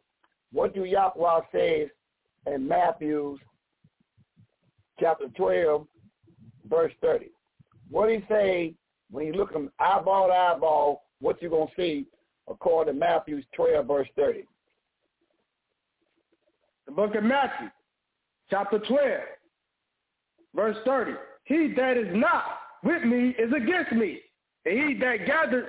what 0.52 0.74
do 0.74 0.84
Yahweh 0.84 1.40
says 1.50 1.88
in 2.46 2.68
Matthew's 2.68 3.40
chapter 5.00 5.26
12 5.36 5.86
verse 6.68 6.92
30? 7.02 7.26
What 7.90 8.10
he 8.10 8.22
say 8.28 8.74
when 9.10 9.26
you 9.26 9.32
look 9.32 9.52
them 9.52 9.70
eyeball 9.78 10.28
to 10.28 10.32
eyeball, 10.32 11.02
what 11.20 11.40
you're 11.40 11.50
going 11.50 11.68
to 11.68 11.74
see 11.76 12.06
according 12.48 12.94
to 12.94 13.00
Matthew 13.00 13.42
12 13.54 13.86
verse 13.86 14.08
30? 14.16 14.44
The 16.86 16.92
book 16.92 17.14
of 17.14 17.24
Matthew, 17.24 17.68
chapter 18.50 18.78
12, 18.78 19.00
verse 20.54 20.76
30. 20.84 21.12
He 21.44 21.72
that 21.76 21.96
is 21.96 22.08
not 22.12 22.44
with 22.82 23.02
me 23.04 23.34
is 23.38 23.52
against 23.54 23.92
me, 23.92 24.20
and 24.64 24.88
he 24.88 24.94
that 25.00 25.26
gathered 25.26 25.68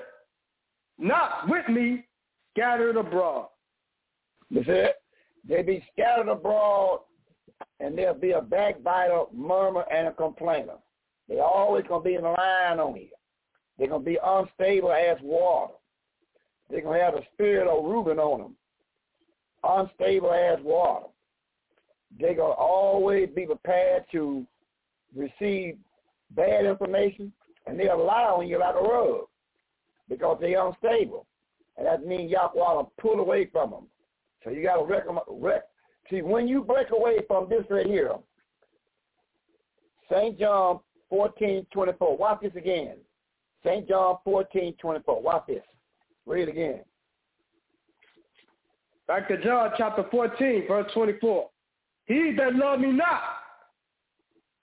not 0.97 1.49
with 1.49 1.67
me 1.69 2.05
scattered 2.51 2.97
abroad. 2.97 3.47
That's 4.51 4.65
it. 4.67 4.95
They 5.47 5.61
be 5.61 5.83
scattered 5.93 6.29
abroad, 6.29 7.01
and 7.79 7.97
there'll 7.97 8.13
be 8.13 8.31
a 8.31 8.41
backbiter, 8.41 9.23
murmur, 9.33 9.85
and 9.91 10.07
a 10.07 10.11
complainer. 10.11 10.75
They 11.27 11.39
always 11.39 11.85
gonna 11.87 12.03
be 12.03 12.15
in 12.15 12.23
line 12.23 12.79
on 12.79 12.95
you. 12.95 13.09
They're 13.79 13.87
gonna 13.87 14.03
be 14.03 14.19
unstable 14.21 14.91
as 14.91 15.17
water. 15.23 15.73
They're 16.69 16.81
gonna 16.81 16.99
have 16.99 17.13
the 17.13 17.23
spirit 17.33 17.67
of 17.67 17.85
Reuben 17.85 18.19
on 18.19 18.41
them, 18.41 18.55
unstable 19.63 20.33
as 20.33 20.59
water. 20.61 21.05
They're 22.19 22.35
gonna 22.35 22.53
always 22.53 23.29
be 23.29 23.45
prepared 23.45 24.03
to 24.11 24.45
receive 25.15 25.77
bad 26.31 26.65
information, 26.65 27.31
and 27.65 27.79
they'll 27.79 28.03
lie 28.03 28.25
on 28.25 28.47
you 28.47 28.59
like 28.59 28.75
a 28.75 28.81
rug 28.81 29.27
because 30.09 30.37
they're 30.41 30.67
unstable. 30.67 31.25
And 31.77 31.87
that 31.87 32.05
means 32.05 32.29
Yahweh 32.29 32.53
will 32.55 32.91
pull 32.99 33.21
away 33.21 33.45
from 33.45 33.71
them. 33.71 33.87
So 34.43 34.49
you 34.49 34.61
got 34.63 34.77
to 34.77 34.83
rec- 34.83 35.05
rec- 35.29 35.69
see 36.09 36.21
when 36.21 36.47
you 36.47 36.61
break 36.63 36.91
away 36.91 37.19
from 37.27 37.47
this 37.47 37.63
right 37.69 37.85
here. 37.85 38.15
St. 40.11 40.37
John 40.37 40.79
14, 41.09 41.65
24. 41.71 42.17
Watch 42.17 42.41
this 42.41 42.55
again. 42.55 42.97
St. 43.65 43.87
John 43.87 44.17
14, 44.23 44.75
24. 44.79 45.21
Watch 45.21 45.47
this. 45.47 45.63
Read 46.25 46.47
it 46.47 46.51
again. 46.51 46.81
Back 49.07 49.27
to 49.27 49.43
John 49.43 49.71
chapter 49.77 50.05
14, 50.11 50.65
verse 50.67 50.91
24. 50.93 51.49
He 52.05 52.33
that 52.37 52.55
love 52.55 52.79
me 52.79 52.91
not, 52.91 53.21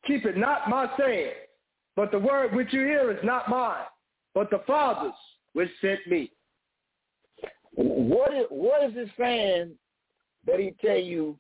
keep 0.07 0.25
it 0.25 0.37
not 0.37 0.69
my 0.69 0.89
saying, 0.99 1.33
but 1.97 2.11
the 2.11 2.19
word 2.19 2.55
which 2.55 2.73
you 2.73 2.81
hear 2.81 3.11
is 3.11 3.19
not 3.25 3.49
mine, 3.49 3.85
but 4.35 4.51
the 4.51 4.63
Father's 4.67 5.13
which 5.53 5.71
sent 5.81 6.07
me. 6.07 6.31
What 7.75 8.35
is 8.35 8.47
what 8.49 8.89
is 8.89 8.97
it 8.97 9.09
saying 9.19 9.73
that 10.47 10.61
he 10.61 10.75
tell 10.81 10.97
you? 10.97 11.37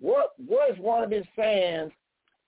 What 0.00 0.32
what 0.46 0.70
is 0.70 0.78
one 0.78 1.04
of 1.04 1.10
his 1.10 1.24
sayings 1.36 1.92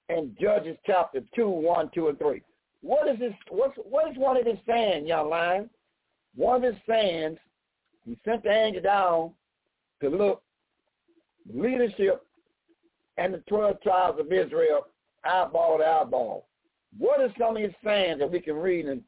in 0.09 0.37
Judges 0.41 0.77
chapter 0.87 1.21
two, 1.35 1.49
one, 1.49 1.91
two, 1.95 2.09
and 2.09 2.19
three? 2.19 2.43
What 2.83 3.09
is 3.09 3.19
this? 3.19 3.33
What's 3.49 3.77
what 3.89 4.11
is 4.11 4.19
one 4.19 4.37
of 4.37 4.47
his 4.47 4.59
sayings, 4.67 5.09
young 5.09 5.31
lion? 5.31 5.71
One 6.35 6.57
of 6.57 6.63
his 6.63 6.83
sayings, 6.89 7.39
he 8.05 8.19
sent 8.25 8.43
the 8.43 8.51
angel 8.51 8.83
down 8.83 9.31
to 10.01 10.09
look 10.09 10.43
leadership 11.53 12.25
and 13.19 13.35
the 13.35 13.39
twelve 13.49 13.81
tribes 13.83 14.19
of 14.19 14.33
Israel 14.33 14.87
eyeball 15.25 15.79
to 15.79 15.85
eyeball. 15.85 16.47
What 16.99 17.21
is 17.21 17.31
some 17.39 17.57
of 17.57 17.63
his 17.63 17.73
sayings 17.85 18.19
that 18.19 18.31
we 18.31 18.41
can 18.41 18.55
read 18.55 18.87
in, 18.87 19.03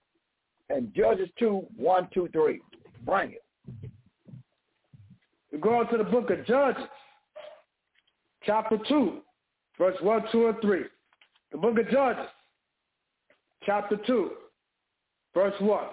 in 0.70 0.93
Judges 0.97 1.28
2, 1.39 1.67
1, 1.77 2.09
2, 2.15 2.28
3? 2.33 2.61
Bring 3.05 3.33
it. 3.33 3.91
We 5.53 5.59
go 5.59 5.81
on 5.81 5.91
to 5.91 5.99
the 5.99 6.05
book 6.05 6.31
of 6.31 6.47
Judges, 6.47 6.85
chapter 8.44 8.78
2, 8.89 9.20
verse 9.78 9.97
1, 10.01 10.23
2, 10.33 10.49
and 10.49 10.61
3. 10.61 10.81
The 11.53 11.59
book 11.59 11.78
of 11.78 11.91
Judges, 11.91 12.27
chapter 13.67 13.97
2, 14.07 14.31
verse 15.34 15.55
1. 15.60 15.84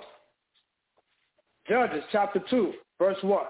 Judges, 1.68 2.04
chapter 2.12 2.42
2, 2.50 2.74
verse 3.00 3.18
1. 3.22 3.46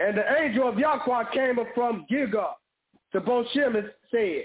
And 0.00 0.16
the 0.16 0.24
angel 0.40 0.68
of 0.68 0.78
Yahweh 0.78 1.24
came 1.32 1.58
up 1.58 1.66
from 1.74 2.06
Gilgal 2.08 2.56
to 3.12 3.20
Bochim 3.20 3.76
and 3.76 3.90
said, 4.10 4.44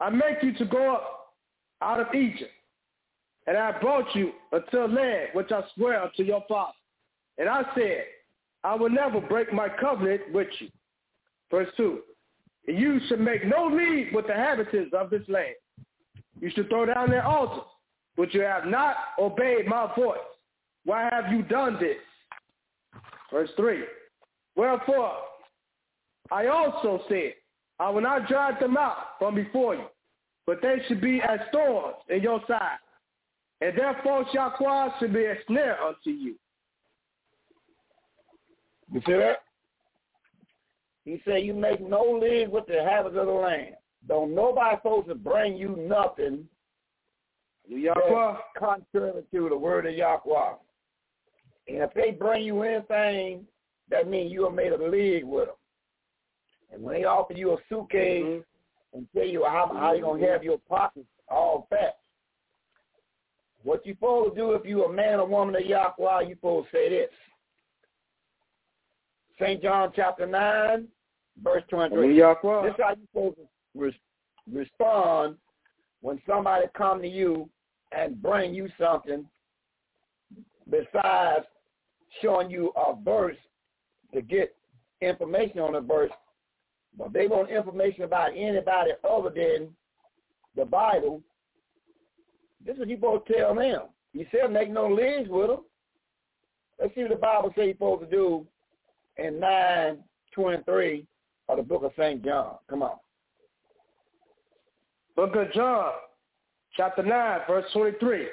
I 0.00 0.10
make 0.10 0.42
you 0.42 0.52
to 0.54 0.64
go 0.64 0.94
up 0.94 1.34
out 1.80 2.00
of 2.00 2.14
Egypt, 2.14 2.50
and 3.46 3.56
I 3.56 3.78
brought 3.80 4.14
you 4.14 4.32
unto 4.52 4.78
land 4.78 5.28
which 5.34 5.50
I 5.52 5.62
swear 5.74 6.02
unto 6.02 6.22
your 6.22 6.44
father. 6.48 6.72
And 7.38 7.48
I 7.48 7.62
said, 7.74 8.04
I 8.64 8.74
will 8.74 8.90
never 8.90 9.20
break 9.20 9.52
my 9.52 9.68
covenant 9.68 10.22
with 10.32 10.48
you. 10.60 10.68
Verse 11.50 11.68
2. 11.76 12.00
You 12.66 13.00
should 13.08 13.20
make 13.20 13.44
no 13.44 13.66
league 13.66 14.14
with 14.14 14.26
the 14.26 14.32
inhabitants 14.32 14.94
of 14.94 15.10
this 15.10 15.22
land. 15.28 15.54
You 16.40 16.50
should 16.50 16.68
throw 16.68 16.86
down 16.86 17.10
their 17.10 17.26
altars, 17.26 17.66
but 18.16 18.32
you 18.34 18.42
have 18.42 18.66
not 18.66 18.96
obeyed 19.18 19.66
my 19.66 19.92
voice. 19.96 20.18
Why 20.84 21.08
have 21.10 21.32
you 21.32 21.42
done 21.42 21.78
this? 21.80 21.96
Verse 23.30 23.50
3. 23.56 23.84
Wherefore, 24.56 25.14
I 26.30 26.46
also 26.46 27.02
said, 27.08 27.34
I 27.78 27.90
will 27.90 28.02
not 28.02 28.28
drive 28.28 28.60
them 28.60 28.76
out 28.76 29.18
from 29.18 29.34
before 29.34 29.74
you, 29.74 29.86
but 30.46 30.60
they 30.60 30.76
should 30.86 31.00
be 31.00 31.20
as 31.20 31.40
thorns 31.52 31.96
in 32.08 32.22
your 32.22 32.40
side, 32.46 32.78
and 33.60 33.76
therefore 33.76 34.26
Yahweh 34.32 34.90
should 34.98 35.12
be 35.12 35.24
a 35.24 35.34
snare 35.46 35.82
unto 35.82 36.10
you. 36.10 36.36
You 38.92 39.00
see 39.06 39.12
that? 39.14 39.38
He 41.04 41.20
said, 41.24 41.42
you 41.42 41.54
make 41.54 41.80
no 41.80 42.20
league 42.22 42.48
with 42.50 42.66
the 42.66 42.84
habits 42.84 43.16
of 43.18 43.26
the 43.26 43.32
land. 43.32 43.74
Don't 44.06 44.34
nobody 44.34 44.76
supposed 44.76 45.08
to 45.08 45.14
bring 45.14 45.56
you 45.56 45.74
nothing 45.88 46.46
Yahweh. 47.68 48.36
contrary 48.58 49.22
to 49.32 49.48
the 49.48 49.56
word 49.56 49.86
of 49.86 49.94
Yahweh. 49.94 50.54
And 51.68 51.78
if 51.78 51.94
they 51.94 52.10
bring 52.10 52.44
you 52.44 52.62
anything, 52.62 53.46
that 53.90 54.08
means 54.08 54.32
you 54.32 54.44
have 54.44 54.54
made 54.54 54.72
a 54.72 54.88
league 54.88 55.24
with 55.24 55.46
them. 55.46 55.54
And 56.72 56.82
when 56.82 56.94
they 56.94 57.04
offer 57.04 57.34
you 57.34 57.52
a 57.52 57.56
suitcase 57.68 58.24
mm-hmm. 58.24 58.98
and 58.98 59.06
tell 59.14 59.26
you 59.26 59.44
how, 59.44 59.70
how 59.74 59.92
you're 59.92 60.02
going 60.02 60.22
to 60.22 60.28
have 60.28 60.42
your 60.42 60.58
pockets 60.68 61.06
all 61.28 61.66
fat, 61.70 61.96
what 63.62 63.86
you 63.86 63.94
supposed 63.94 64.34
to 64.34 64.40
do 64.40 64.52
if 64.52 64.64
you 64.64 64.84
a 64.84 64.92
man 64.92 65.20
or 65.20 65.26
woman 65.26 65.54
of 65.54 65.64
Yahweh, 65.64 66.22
you 66.22 66.34
supposed 66.34 66.70
to 66.70 66.76
say 66.76 66.88
this. 66.88 67.10
St. 69.40 69.62
John 69.62 69.92
chapter 69.94 70.26
9, 70.26 70.88
verse 71.42 71.62
23. 71.70 72.08
This 72.08 72.18
is 72.18 72.76
how 72.78 72.90
you 72.90 73.06
supposed 73.12 73.36
to 73.36 73.42
re- 73.74 74.00
respond 74.52 75.36
when 76.02 76.20
somebody 76.26 76.66
come 76.76 77.00
to 77.00 77.08
you 77.08 77.48
and 77.96 78.20
bring 78.20 78.52
you 78.52 78.68
something 78.78 79.24
besides 80.68 81.46
showing 82.20 82.50
you 82.50 82.72
a 82.76 82.94
verse 83.02 83.36
to 84.12 84.20
get 84.20 84.54
information 85.00 85.60
on 85.60 85.76
a 85.76 85.80
verse, 85.80 86.10
but 86.98 87.12
they 87.12 87.26
want 87.26 87.50
information 87.50 88.02
about 88.02 88.30
anybody 88.36 88.90
other 89.08 89.30
than 89.30 89.68
the 90.54 90.64
Bible, 90.64 91.22
this 92.64 92.74
is 92.74 92.80
what 92.80 92.88
you 92.88 92.96
supposed 92.96 93.26
to 93.28 93.34
tell 93.34 93.54
them. 93.54 93.82
You 94.12 94.26
said 94.30 94.52
make 94.52 94.70
no 94.70 94.88
leagues 94.88 95.30
with 95.30 95.48
them. 95.48 95.60
Let's 96.80 96.94
see 96.94 97.02
what 97.02 97.10
the 97.10 97.16
Bible 97.16 97.50
says 97.54 97.64
you're 97.66 97.74
supposed 97.74 98.02
to 98.02 98.10
do 98.10 98.46
in 99.16 99.40
923 99.40 101.06
of 101.48 101.56
the 101.56 101.62
book 101.62 101.84
of 101.84 101.92
St. 101.96 102.24
John. 102.24 102.56
Come 102.68 102.82
on. 102.82 102.96
Book 105.14 105.36
of 105.36 105.52
John, 105.52 105.92
chapter 106.76 107.02
9, 107.02 107.40
verse 107.46 107.64
23. 107.72 108.28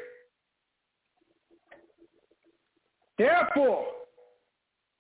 Therefore, 3.17 3.85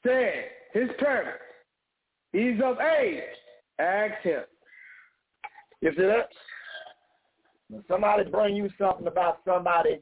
said 0.05 0.45
his 0.73 0.89
parents, 0.99 1.39
he's 2.33 2.59
of 2.63 2.77
age, 2.79 3.23
ask 3.79 4.21
him. 4.23 4.41
You 5.81 5.91
see 5.95 6.03
that? 6.03 6.29
When 7.69 7.83
somebody 7.87 8.29
bring 8.29 8.55
you 8.55 8.69
something 8.77 9.07
about 9.07 9.39
somebody 9.45 10.01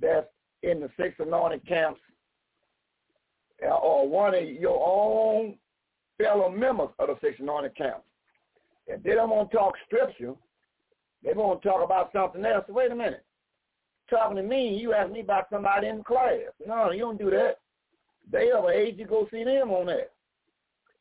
that's 0.00 0.26
in 0.64 0.80
the 0.80 0.88
six 0.98 1.14
anointed 1.20 1.64
camps 1.68 2.00
uh, 3.64 3.74
or 3.74 4.08
one 4.08 4.34
of 4.34 4.44
your 4.44 4.82
own 4.84 5.56
fellow 6.20 6.50
members 6.50 6.88
of 6.98 7.08
the 7.08 7.16
six 7.20 7.38
anointed 7.38 7.76
camps, 7.76 8.02
if 8.88 9.00
they 9.04 9.14
don't 9.14 9.30
want 9.30 9.50
to 9.52 9.56
talk 9.56 9.74
scripture, 9.86 10.34
they 11.24 11.32
want 11.32 11.62
to 11.62 11.68
talk 11.68 11.84
about 11.84 12.10
something 12.12 12.44
else. 12.44 12.64
Wait 12.68 12.92
a 12.92 12.94
minute. 12.94 13.24
Talking 14.08 14.36
to 14.36 14.42
me, 14.42 14.76
you 14.76 14.94
ask 14.94 15.12
me 15.12 15.20
about 15.20 15.46
somebody 15.50 15.88
in 15.88 15.98
the 15.98 16.04
class. 16.04 16.38
No, 16.66 16.90
you 16.90 17.00
don't 17.00 17.18
do 17.18 17.30
that. 17.30 17.58
They 18.30 18.48
have 18.54 18.64
an 18.64 18.72
age, 18.72 18.96
you 18.98 19.06
go 19.06 19.26
see 19.30 19.44
them 19.44 19.70
on 19.70 19.86
that. 19.86 20.12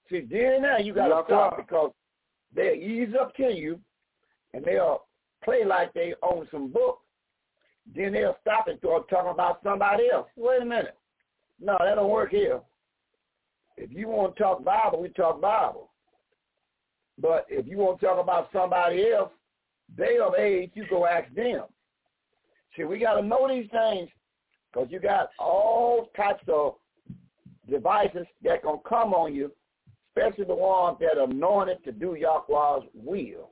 See, 0.09 0.21
then 0.21 0.61
now 0.61 0.77
you 0.77 0.93
got 0.93 1.07
to 1.07 1.23
stop 1.25 1.57
because 1.57 1.91
they'll 2.55 2.73
ease 2.73 3.13
up 3.19 3.35
to 3.35 3.53
you 3.53 3.79
and 4.53 4.63
they'll 4.63 5.03
play 5.43 5.65
like 5.65 5.93
they 5.93 6.13
own 6.23 6.47
some 6.51 6.71
book. 6.71 6.99
Then 7.95 8.13
they'll 8.13 8.37
stop 8.41 8.67
and 8.67 8.79
start 8.79 9.09
talking 9.09 9.31
about 9.31 9.59
somebody 9.63 10.09
else. 10.11 10.27
Wait 10.35 10.61
a 10.61 10.65
minute. 10.65 10.97
No, 11.59 11.77
that 11.79 11.95
don't 11.95 12.09
work 12.09 12.31
here. 12.31 12.61
If 13.77 13.91
you 13.91 14.07
want 14.07 14.35
to 14.35 14.43
talk 14.43 14.63
Bible, 14.63 15.01
we 15.01 15.09
talk 15.09 15.39
Bible. 15.41 15.89
But 17.19 17.45
if 17.49 17.67
you 17.67 17.77
want 17.77 17.99
to 17.99 18.05
talk 18.05 18.19
about 18.21 18.49
somebody 18.53 19.11
else, 19.11 19.31
they 19.95 20.17
of 20.19 20.35
age, 20.35 20.71
you 20.73 20.85
go 20.89 21.05
ask 21.05 21.33
them. 21.33 21.63
See, 22.75 22.83
we 22.83 22.99
got 22.99 23.15
to 23.15 23.21
know 23.25 23.47
these 23.47 23.69
things 23.71 24.09
because 24.71 24.87
you 24.91 24.99
got 24.99 25.29
all 25.39 26.09
types 26.15 26.43
of 26.47 26.75
devices 27.69 28.25
that 28.43 28.63
going 28.63 28.79
to 28.79 28.89
come 28.89 29.13
on 29.13 29.33
you, 29.33 29.51
especially 30.15 30.45
the 30.45 30.55
ones 30.55 30.97
that 30.99 31.17
are 31.17 31.29
anointed 31.29 31.83
to 31.85 31.91
do 31.91 32.15
Yahweh's 32.15 32.87
will. 32.93 33.49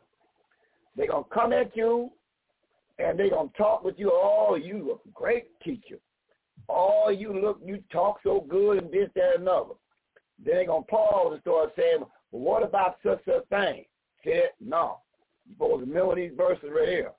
They're 0.96 1.08
going 1.08 1.24
to 1.24 1.30
come 1.30 1.54
at 1.54 1.76
you 1.76 2.12
and 3.00 3.20
they're 3.20 3.30
going 3.30 3.50
to 3.50 3.58
talk 3.58 3.84
with 3.84 3.96
you. 3.98 4.12
Oh, 4.14 4.56
you 4.56 5.00
a 5.06 5.10
great 5.14 5.48
teacher. 5.62 5.98
Oh, 6.70 7.10
you 7.10 7.34
look, 7.34 7.60
you 7.64 7.84
talk 7.92 8.20
so 8.24 8.46
good 8.48 8.84
and 8.84 8.92
this, 8.92 9.10
that, 9.16 9.36
and 9.36 9.44
another. 9.44 9.74
Then 10.44 10.56
they're 10.56 10.66
going 10.68 10.84
to 10.84 10.90
pause 10.90 11.34
and 11.34 11.42
start 11.42 11.74
saying, 11.78 12.00
well, 12.32 12.42
what 12.42 12.64
about 12.64 12.98
such 13.06 13.26
a 13.28 13.42
thing? 13.50 13.86
Said, 14.24 14.50
no. 14.60 15.00
You're 15.46 15.56
supposed 15.56 15.86
to 15.86 15.92
remember 15.92 16.16
these 16.16 16.32
verses 16.36 16.70
right 16.76 16.90
here. 16.90 17.12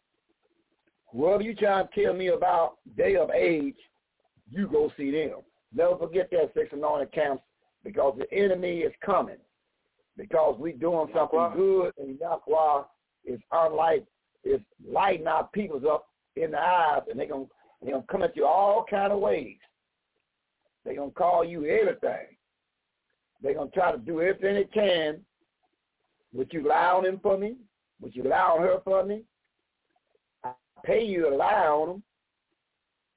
Whoever 1.13 1.43
you 1.43 1.55
try 1.55 1.83
to 1.83 1.89
tell 2.03 2.15
me 2.15 2.29
about 2.29 2.79
day 2.97 3.17
of 3.17 3.31
age, 3.31 3.77
you 4.51 4.69
go 4.69 4.93
see 4.97 5.11
them. 5.11 5.41
Never 5.75 5.97
forget 5.97 6.31
that 6.31 6.53
six 6.55 6.73
anointed 6.73 7.13
camps 7.13 7.43
because 7.85 8.19
the 8.19 8.33
enemy 8.37 8.81
is 8.81 8.93
coming. 9.05 9.37
Because 10.17 10.59
we 10.59 10.73
doing 10.73 11.09
something 11.15 11.51
good 11.55 11.93
and 11.99 12.19
Yahweh 12.19 12.83
is 13.25 13.41
unlike 13.53 14.05
is 14.45 14.61
lighting 14.89 15.27
our 15.27 15.49
peoples 15.53 15.83
up 15.89 16.07
in 16.37 16.53
the 16.53 16.59
eyes 16.59 17.03
and 17.11 17.19
they're 17.19 17.27
gonna 17.27 17.47
they're 17.83 17.93
gonna 17.93 18.05
come 18.11 18.23
at 18.23 18.37
you 18.37 18.47
all 18.47 18.85
kind 18.89 19.13
of 19.13 19.19
ways. 19.19 19.59
They're 20.85 20.97
gonna 20.97 21.11
call 21.11 21.45
you 21.45 21.67
everything. 21.67 22.37
They're 23.43 23.55
gonna 23.55 23.71
try 23.71 23.93
to 23.93 23.99
do 23.99 24.21
everything 24.21 24.55
they 24.55 24.65
can. 24.65 25.21
Would 26.33 26.53
you 26.53 26.67
lie 26.67 26.93
on 26.93 27.05
him 27.05 27.21
for 27.23 27.37
me? 27.37 27.57
Would 28.01 28.15
you 28.15 28.31
on 28.33 28.63
her 28.63 28.79
for 28.85 29.05
me? 29.05 29.23
I 30.45 30.53
pay 30.85 31.05
you 31.05 31.31
to 31.31 31.37
lie 31.37 31.67
on 31.67 31.89
them. 31.89 32.03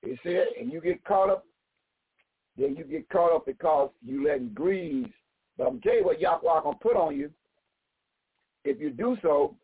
You 0.04 0.18
see? 0.24 0.42
And 0.60 0.72
you 0.72 0.82
get 0.82 1.04
caught 1.04 1.30
up 1.30 1.46
then 2.60 2.76
you 2.76 2.84
get 2.84 3.10
caught 3.10 3.34
up 3.34 3.46
because 3.46 3.90
you 4.06 4.28
letting 4.28 4.50
greed. 4.50 5.12
But 5.58 5.68
I'm 5.68 5.80
tell 5.82 5.96
you 5.96 6.04
what 6.04 6.20
Yahweh 6.20 6.62
gonna 6.62 6.78
put 6.82 6.98
on 6.98 7.16
you. 7.16 7.32
If 8.66 8.82
you 8.82 8.90
do 8.90 9.18
so, 9.22 9.56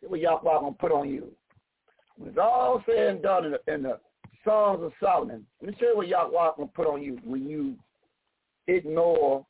what 0.00 0.20
Yahweh 0.20 0.42
gonna 0.42 0.72
put 0.72 0.90
on 0.90 1.08
you. 1.08 1.30
When 2.16 2.30
it's 2.30 2.38
all 2.38 2.82
said 2.86 3.06
and 3.06 3.22
done 3.22 3.44
in 3.44 3.52
the, 3.52 3.72
in 3.72 3.82
the 3.84 4.00
Songs 4.44 4.82
of 4.82 4.92
Solomon, 5.00 5.46
let 5.60 5.70
me 5.70 5.76
tell 5.78 5.90
you 5.90 5.96
what 5.96 6.08
Yahweh 6.08 6.50
gonna 6.56 6.70
put 6.74 6.88
on 6.88 7.02
you 7.02 7.18
when 7.24 7.48
you 7.48 7.76
ignore 8.66 9.46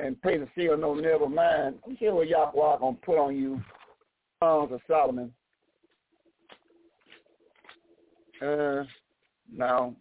and 0.00 0.20
pay 0.22 0.38
the 0.38 0.48
seal 0.54 0.76
no 0.76 0.94
never 0.94 1.28
mind. 1.28 1.76
You 1.86 2.14
what 2.14 2.28
Yahweh 2.28 2.78
gonna 2.78 2.96
put 3.02 3.18
on 3.18 3.36
you. 3.36 3.60
Songs 4.42 4.72
of 4.72 4.80
Solomon. 4.88 5.32
Uh, 8.40 8.84
now, 9.54 9.94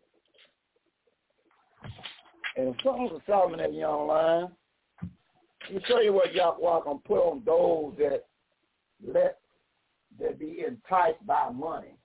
and 2.55 2.73
Songs 2.81 3.11
of 3.13 3.21
Solomon 3.27 3.59
at 3.59 3.73
Young 3.73 4.07
Line, 4.07 4.47
let 5.65 5.73
me 5.73 5.81
show 5.87 5.99
you 5.99 6.13
what 6.13 6.33
Yahweh 6.33 6.83
gonna 6.85 6.99
put 7.05 7.19
on 7.19 7.43
those 7.45 7.95
that 7.97 8.23
let 9.05 9.39
that 10.19 10.39
be 10.39 10.63
enticed 10.65 11.25
by 11.25 11.49
money 11.49 11.95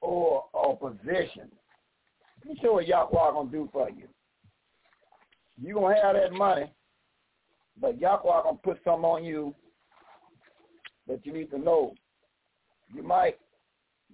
or 0.00 0.44
or 0.52 0.76
position. 0.76 1.50
Let 2.44 2.54
me 2.54 2.60
show 2.62 2.74
what 2.74 2.86
Yahweh 2.86 3.32
gonna 3.32 3.50
do 3.50 3.68
for 3.72 3.90
you. 3.90 4.06
You 5.60 5.74
gonna 5.74 5.96
have 6.02 6.16
that 6.16 6.32
money, 6.32 6.70
but 7.80 8.00
Yahweh 8.00 8.42
gonna 8.42 8.58
put 8.62 8.78
some 8.84 9.04
on 9.04 9.24
you 9.24 9.54
that 11.06 11.24
you 11.24 11.32
need 11.32 11.50
to 11.50 11.58
know. 11.58 11.94
You 12.94 13.02
might 13.02 13.38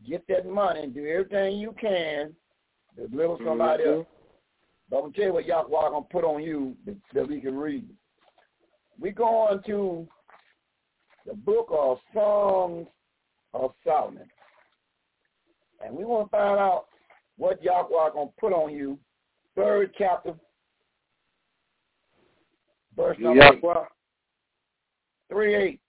get 0.07 0.27
that 0.29 0.47
money 0.47 0.81
and 0.81 0.95
do 0.95 1.07
everything 1.07 1.59
you 1.59 1.75
can 1.81 2.35
to 2.97 3.09
deliver 3.09 3.37
somebody 3.45 3.85
mm-hmm. 3.85 3.99
else. 4.01 4.07
But 4.91 4.97
I'm 4.97 5.03
going 5.03 5.13
to 5.13 5.19
tell 5.19 5.27
you 5.29 5.35
what 5.35 5.47
Yahweh 5.47 5.69
going 5.91 6.03
to 6.03 6.09
put 6.11 6.25
on 6.25 6.43
you 6.43 6.77
that, 6.87 6.97
that 7.15 7.29
we 7.29 7.41
can 7.41 7.57
read. 7.57 7.89
We 9.01 9.11
go 9.11 9.25
on 9.25 9.63
to 9.65 10.07
the 11.27 11.35
book 11.35 11.69
of 11.71 11.99
Songs 12.13 12.87
of 13.55 13.73
Solomon. 13.85 14.29
And 15.85 15.97
we 15.97 16.05
want 16.05 16.27
to 16.27 16.31
find 16.31 16.61
out 16.61 16.87
what 17.39 17.63
Yahweh 17.63 18.11
going 18.13 18.29
to 18.29 18.35
put 18.39 18.53
on 18.53 18.73
you. 18.73 18.99
Third 19.57 19.93
chapter, 19.97 20.35
verse 22.97 23.17
number 23.19 23.43
Yahweh. 23.43 23.75
8. 23.81 23.87
3 25.31 25.55
8. 25.55 25.81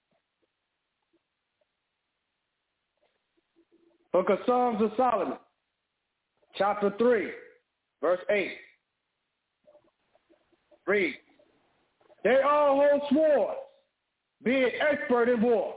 Book 4.13 4.29
of 4.29 4.39
Songs 4.45 4.79
of 4.79 4.91
Solomon, 4.95 5.39
chapter 6.55 6.93
3, 6.99 7.29
verse 7.99 8.19
8. 8.29 8.51
Read. 10.85 11.15
They 12.23 12.41
all 12.41 12.75
hold 12.75 13.01
swords, 13.11 13.57
being 14.43 14.69
expert 14.79 15.29
in 15.29 15.41
war. 15.41 15.75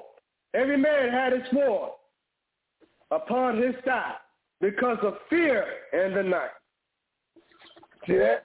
Every 0.52 0.76
man 0.76 1.10
had 1.10 1.32
a 1.32 1.42
sword 1.50 1.92
upon 3.10 3.56
his 3.60 3.74
side 3.84 4.16
because 4.60 4.98
of 5.02 5.14
fear 5.30 5.64
in 5.92 6.14
the 6.14 6.22
night. 6.22 6.50
See 8.06 8.18
that? 8.18 8.44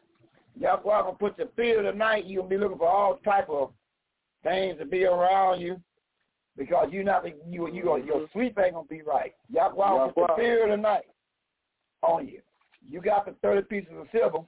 Y'all 0.59 0.81
go 0.83 0.91
out 0.91 1.09
and 1.09 1.19
put 1.19 1.37
your 1.37 1.47
fear 1.55 1.79
in 1.79 1.85
the 1.85 1.91
night. 1.91 2.25
You'll 2.25 2.43
be 2.43 2.57
looking 2.57 2.77
for 2.77 2.87
all 2.87 3.17
type 3.23 3.49
of 3.49 3.71
things 4.43 4.77
to 4.79 4.85
be 4.85 5.05
around 5.05 5.61
you 5.61 5.81
because 6.57 6.89
you're 6.91 7.03
not 7.03 7.25
you 7.25 7.67
you 7.67 7.83
your 7.83 7.97
mm-hmm. 7.97 8.25
sleep 8.33 8.57
ain't 8.59 8.73
gonna 8.73 8.87
be 8.87 9.01
right. 9.01 9.33
Y'all 9.49 9.73
go 9.73 9.83
out 9.83 10.05
and 10.05 10.15
put 10.15 10.27
the 10.27 10.33
fear 10.37 10.63
in 10.65 10.71
the 10.71 10.77
night 10.77 11.05
on 12.01 12.27
you. 12.27 12.41
You 12.87 13.01
got 13.01 13.25
the 13.25 13.33
thirty 13.41 13.61
pieces 13.61 13.93
of 13.97 14.07
silver 14.11 14.39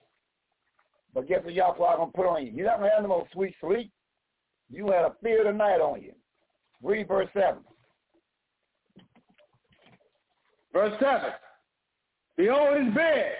but 1.13 1.27
guess 1.27 1.43
what 1.43 1.53
Yahweh 1.53 1.77
going 1.77 2.11
to 2.11 2.17
put 2.17 2.25
on 2.25 2.45
you? 2.45 2.51
You're 2.51 2.65
not 2.65 2.79
going 2.79 2.89
to 2.89 2.95
have 2.95 3.03
no 3.03 3.09
more 3.09 3.27
sweet 3.33 3.53
sleep. 3.61 3.91
You 4.69 4.87
had 4.87 5.05
a 5.05 5.13
fear 5.21 5.45
of 5.45 5.53
the 5.53 5.57
night 5.57 5.79
on 5.79 6.01
you. 6.01 6.13
Read 6.81 7.07
verse 7.07 7.29
7. 7.33 7.59
Verse 10.73 10.93
7. 10.99 11.29
Behold 12.35 12.83
his 12.83 12.93
bed, 12.95 13.33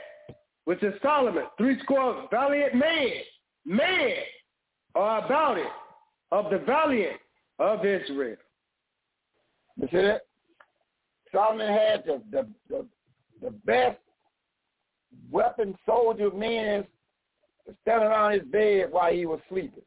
which 0.65 0.81
is 0.83 0.93
Solomon, 1.01 1.45
three 1.57 1.79
score 1.83 2.27
valiant 2.31 2.75
men, 2.75 3.09
men 3.65 4.11
are 4.95 5.25
about 5.25 5.57
it, 5.57 5.67
of 6.31 6.49
the 6.49 6.59
valiant 6.59 7.19
of 7.59 7.85
Israel. 7.85 8.37
You 9.77 9.87
see 9.91 9.97
that? 9.97 10.21
Solomon 11.31 11.67
had 11.67 12.03
the, 12.05 12.21
the, 12.31 12.47
the, 12.69 12.85
the 13.41 13.51
best 13.65 13.97
weapon 15.31 15.75
soldier 15.85 16.29
men 16.31 16.85
standing 17.81 18.07
around 18.07 18.33
his 18.33 18.43
bed 18.43 18.87
while 18.91 19.11
he 19.11 19.25
was 19.25 19.39
sleeping. 19.49 19.83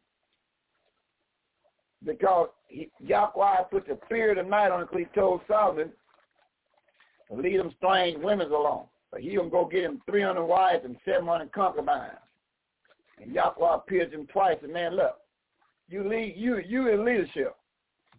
because 2.04 2.48
he, 2.68 2.90
Yahweh 3.00 3.62
put 3.70 3.86
the 3.86 3.98
fear 4.08 4.30
of 4.30 4.44
the 4.44 4.50
night 4.50 4.70
on 4.70 4.80
him 4.80 4.88
because 4.90 5.06
he 5.12 5.20
told 5.20 5.40
Solomon 5.48 5.90
to 7.28 7.36
lead 7.40 7.58
them 7.58 7.72
strange 7.78 8.18
women 8.22 8.50
along. 8.50 8.86
But 9.16 9.22
he 9.22 9.34
gonna 9.34 9.48
go 9.48 9.64
get 9.64 9.82
him 9.82 10.02
300 10.04 10.44
wives 10.44 10.84
and 10.84 10.94
700 11.06 11.50
concubines. 11.50 12.18
And 13.18 13.32
Yahweh 13.32 13.74
appeared 13.74 14.10
to 14.10 14.18
him 14.18 14.26
twice 14.26 14.58
and 14.62 14.74
man, 14.74 14.94
look, 14.94 15.16
you 15.88 16.06
lead 16.06 16.34
you 16.36 16.58
you 16.58 16.88
in 16.88 17.02
leadership. 17.02 17.56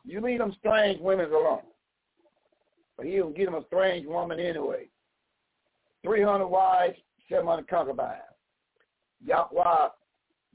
You 0.06 0.22
lead 0.22 0.40
them 0.40 0.56
strange 0.58 1.00
women 1.00 1.32
alone. 1.32 1.62
But 2.98 3.06
he 3.06 3.20
gonna 3.20 3.32
get 3.36 3.48
him 3.48 3.54
a 3.54 3.64
strange 3.68 4.08
woman 4.08 4.40
anyway. 4.40 4.90
300 6.04 6.48
wives, 6.48 6.98
700 7.30 7.68
concubines. 7.68 8.18
Yahweh 9.24 9.90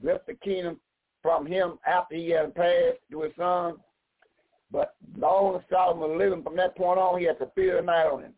ripped 0.03 0.27
the 0.27 0.35
kingdom 0.35 0.81
from 1.23 1.47
him 1.47 1.79
after 1.87 2.17
he 2.17 2.31
had 2.31 2.53
passed 2.57 2.99
to 3.13 3.23
his 3.23 3.33
son. 3.39 3.77
But 4.73 4.97
long 5.17 5.55
as 5.55 5.63
Solomon 5.71 6.11
was 6.11 6.19
living 6.19 6.43
from 6.43 6.57
that 6.57 6.77
point 6.77 6.99
on, 6.99 7.21
he 7.21 7.27
had 7.27 7.39
to 7.39 7.47
fear 7.55 7.77
the 7.77 7.83
night 7.83 8.09
on 8.09 8.23
him. 8.23 8.35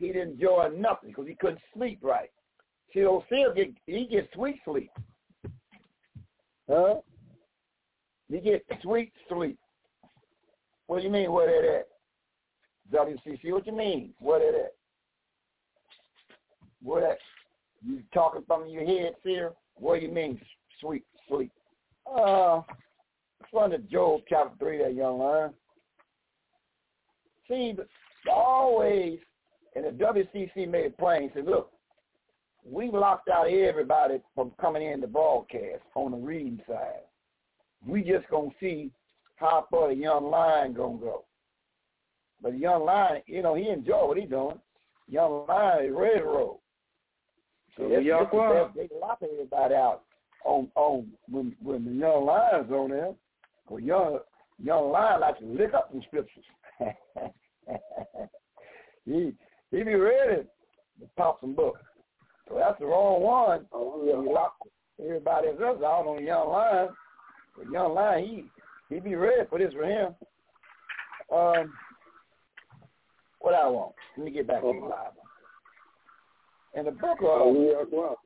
He 0.00 0.08
didn't 0.08 0.32
enjoy 0.32 0.70
nothing 0.76 1.10
because 1.10 1.28
he 1.28 1.34
couldn't 1.34 1.60
sleep 1.74 1.98
right. 2.02 2.30
See, 2.92 3.00
seals 3.00 3.54
get 3.54 3.68
he 3.86 4.06
gets 4.06 4.32
sweet 4.34 4.56
sleep. 4.64 4.90
Huh? 6.68 6.96
He 8.28 8.40
get 8.40 8.64
sweet 8.82 9.12
sleep. 9.28 9.58
What 10.86 10.98
do 10.98 11.04
you 11.04 11.10
mean? 11.10 11.30
What 11.30 11.48
it 11.48 11.64
at? 11.64 11.86
WCC. 12.92 13.52
What 13.52 13.66
you 13.66 13.76
mean? 13.76 14.14
What 14.18 14.40
it 14.40 14.54
at? 14.54 14.72
What 16.82 17.02
that? 17.02 17.18
You 17.86 18.02
talking 18.12 18.42
from 18.46 18.68
your 18.68 18.84
head, 18.84 19.14
Seer? 19.22 19.52
What 19.76 20.00
do 20.00 20.06
you 20.06 20.12
mean, 20.12 20.40
sweet 20.80 21.04
sleep? 21.28 21.52
Uh, 22.06 22.62
it's 23.40 23.50
from 23.50 23.70
the 23.70 23.78
Job 23.78 24.22
chapter 24.28 24.56
3, 24.58 24.78
that 24.78 24.94
young 24.94 25.18
man. 25.18 25.50
See, 27.48 27.74
always, 28.30 29.18
and 29.74 29.84
the 29.84 29.90
WCC 29.90 30.68
made 30.68 30.86
it 30.86 30.98
plain, 30.98 31.30
said, 31.34 31.46
look, 31.46 31.70
we 32.64 32.90
locked 32.90 33.28
out 33.28 33.48
everybody 33.48 34.20
from 34.34 34.52
coming 34.60 34.86
in 34.86 35.00
the 35.00 35.06
broadcast 35.06 35.82
on 35.94 36.12
the 36.12 36.16
reading 36.16 36.60
side. 36.68 37.04
We 37.86 38.02
just 38.02 38.28
going 38.28 38.50
to 38.50 38.56
see 38.60 38.90
how 39.36 39.66
far 39.70 39.88
the 39.88 39.94
young 39.94 40.30
lion 40.30 40.74
going 40.74 40.98
to 40.98 41.04
go. 41.04 41.24
But 42.42 42.52
the 42.52 42.58
young 42.58 42.84
lion, 42.84 43.22
you 43.26 43.42
know, 43.42 43.54
he 43.54 43.68
enjoy 43.68 44.06
what 44.06 44.18
he 44.18 44.26
doing. 44.26 44.58
Young 45.08 45.46
lion 45.48 45.86
is 45.86 45.90
to 45.90 46.24
roll. 46.24 46.60
So 47.76 47.88
the 47.88 48.02
young 48.02 48.26
they, 48.74 48.82
they 48.82 48.88
lock 49.00 49.18
everybody 49.22 49.74
out 49.74 50.02
on 50.44 50.68
on 50.74 51.06
when 51.28 51.54
when 51.62 51.84
the 51.84 51.92
young 51.92 52.26
lion's 52.26 52.70
on 52.70 52.90
there. 52.90 53.14
Cause 53.68 53.80
young 53.82 54.18
young 54.62 54.90
lion 54.90 55.20
like 55.20 55.38
to 55.38 55.46
lick 55.46 55.74
up 55.74 55.92
the 55.92 56.00
scriptures. 56.06 56.44
he 59.04 59.32
he 59.70 59.82
be 59.82 59.94
ready 59.94 60.42
to 61.00 61.06
pop 61.16 61.40
some 61.40 61.54
books. 61.54 61.80
So 62.48 62.56
that's 62.58 62.78
the 62.78 62.86
wrong 62.86 63.22
one. 63.22 63.66
Oh, 63.72 64.02
yeah. 64.04 64.32
Lock 64.32 64.54
everybody 65.02 65.48
else 65.48 65.58
out 65.60 66.06
on 66.06 66.16
the 66.16 66.22
young 66.22 66.48
lion. 66.48 66.88
The 67.58 67.70
young 67.72 67.94
lion, 67.94 68.24
he 68.88 68.94
he 68.94 69.00
be 69.00 69.14
ready 69.14 69.42
for 69.48 69.58
this 69.58 69.72
for 69.72 69.84
him. 69.84 70.14
Um, 71.32 71.72
what 73.38 73.54
I 73.54 73.66
want. 73.68 73.94
Let 74.16 74.24
me 74.24 74.32
get 74.32 74.48
back 74.48 74.62
to 74.62 74.66
the 74.66 74.80
Bible. 74.80 75.22
In 76.74 76.84
the 76.84 76.90
book 76.90 77.18
of 77.20 77.26
oh, 77.26 78.16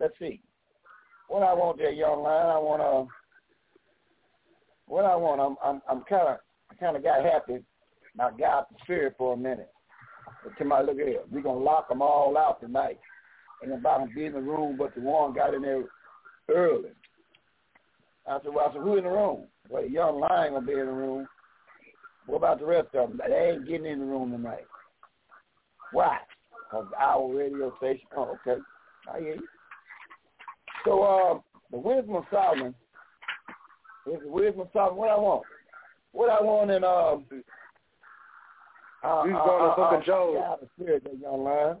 let's 0.00 0.14
see. 0.18 0.40
What 1.28 1.42
I 1.42 1.52
want 1.52 1.78
there, 1.78 1.90
young 1.92 2.22
lion, 2.22 2.46
I 2.46 2.58
want 2.58 2.82
to. 2.82 3.12
What 4.86 5.04
I 5.04 5.16
want, 5.16 5.40
I'm, 5.40 5.56
I'm, 5.64 5.82
I'm 5.90 6.04
kind 6.04 6.28
of, 6.28 6.36
I 6.70 6.74
kind 6.76 6.96
of 6.96 7.02
got 7.02 7.24
happy. 7.24 7.64
I 8.18 8.30
got 8.30 8.70
the 8.70 8.76
spirit 8.82 9.14
for 9.18 9.34
a 9.34 9.36
minute. 9.36 9.70
But 10.42 10.66
my 10.66 10.80
look 10.80 10.98
at 10.98 11.08
it, 11.08 11.26
we're 11.30 11.42
gonna 11.42 11.58
lock 11.58 11.88
them 11.88 12.02
all 12.02 12.36
out 12.38 12.60
tonight. 12.60 12.98
Ain't 13.62 13.72
about 13.72 14.06
to 14.06 14.14
be 14.14 14.26
in 14.26 14.32
the 14.32 14.40
room, 14.40 14.76
but 14.78 14.94
the 14.94 15.00
one 15.00 15.34
got 15.34 15.54
in 15.54 15.62
there 15.62 15.84
early. 16.50 16.90
I 18.28 18.38
said, 18.42 18.52
well, 18.52 18.68
I 18.68 18.72
said, 18.72 18.82
who 18.82 18.96
in 18.96 19.04
the 19.04 19.10
room? 19.10 19.46
Well, 19.68 19.82
the 19.82 19.90
young 19.90 20.20
lion 20.20 20.52
gonna 20.52 20.66
be 20.66 20.72
in 20.72 20.86
the 20.86 20.92
room. 20.92 21.26
What 22.26 22.38
about 22.38 22.58
the 22.58 22.66
rest 22.66 22.88
of 22.94 23.10
them? 23.10 23.20
They 23.28 23.34
ain't 23.34 23.66
getting 23.66 23.86
in 23.86 24.00
the 24.00 24.04
room 24.04 24.32
tonight. 24.32 24.66
Why? 25.92 26.18
Because 26.68 26.86
our 26.98 27.32
radio 27.32 27.72
station. 27.78 28.06
Oh, 28.16 28.36
okay. 28.46 28.60
I 29.12 29.20
hear 29.20 29.34
you. 29.36 29.48
So 30.84 31.02
uh, 31.02 31.38
the 31.70 31.78
wisdom 31.78 32.16
of 32.16 32.24
Solomon 32.30 32.74
is 34.06 34.20
the 34.22 34.28
wisdom 34.28 34.62
of 34.62 34.68
Solomon. 34.72 34.98
What 34.98 35.10
I 35.10 35.16
want, 35.16 35.42
what 36.12 36.30
I 36.30 36.42
want 36.42 36.70
in 36.70 36.84
um. 36.84 37.24
Uh, 39.06 39.24
He's 39.24 39.32
going 39.32 39.62
to 39.62 39.68
the 39.68 39.82
book 39.82 39.92
of 39.92 40.04
Job. 40.04 40.58
Spirit, 40.74 41.04
that 41.04 41.18
young 41.18 41.44
man. 41.44 41.76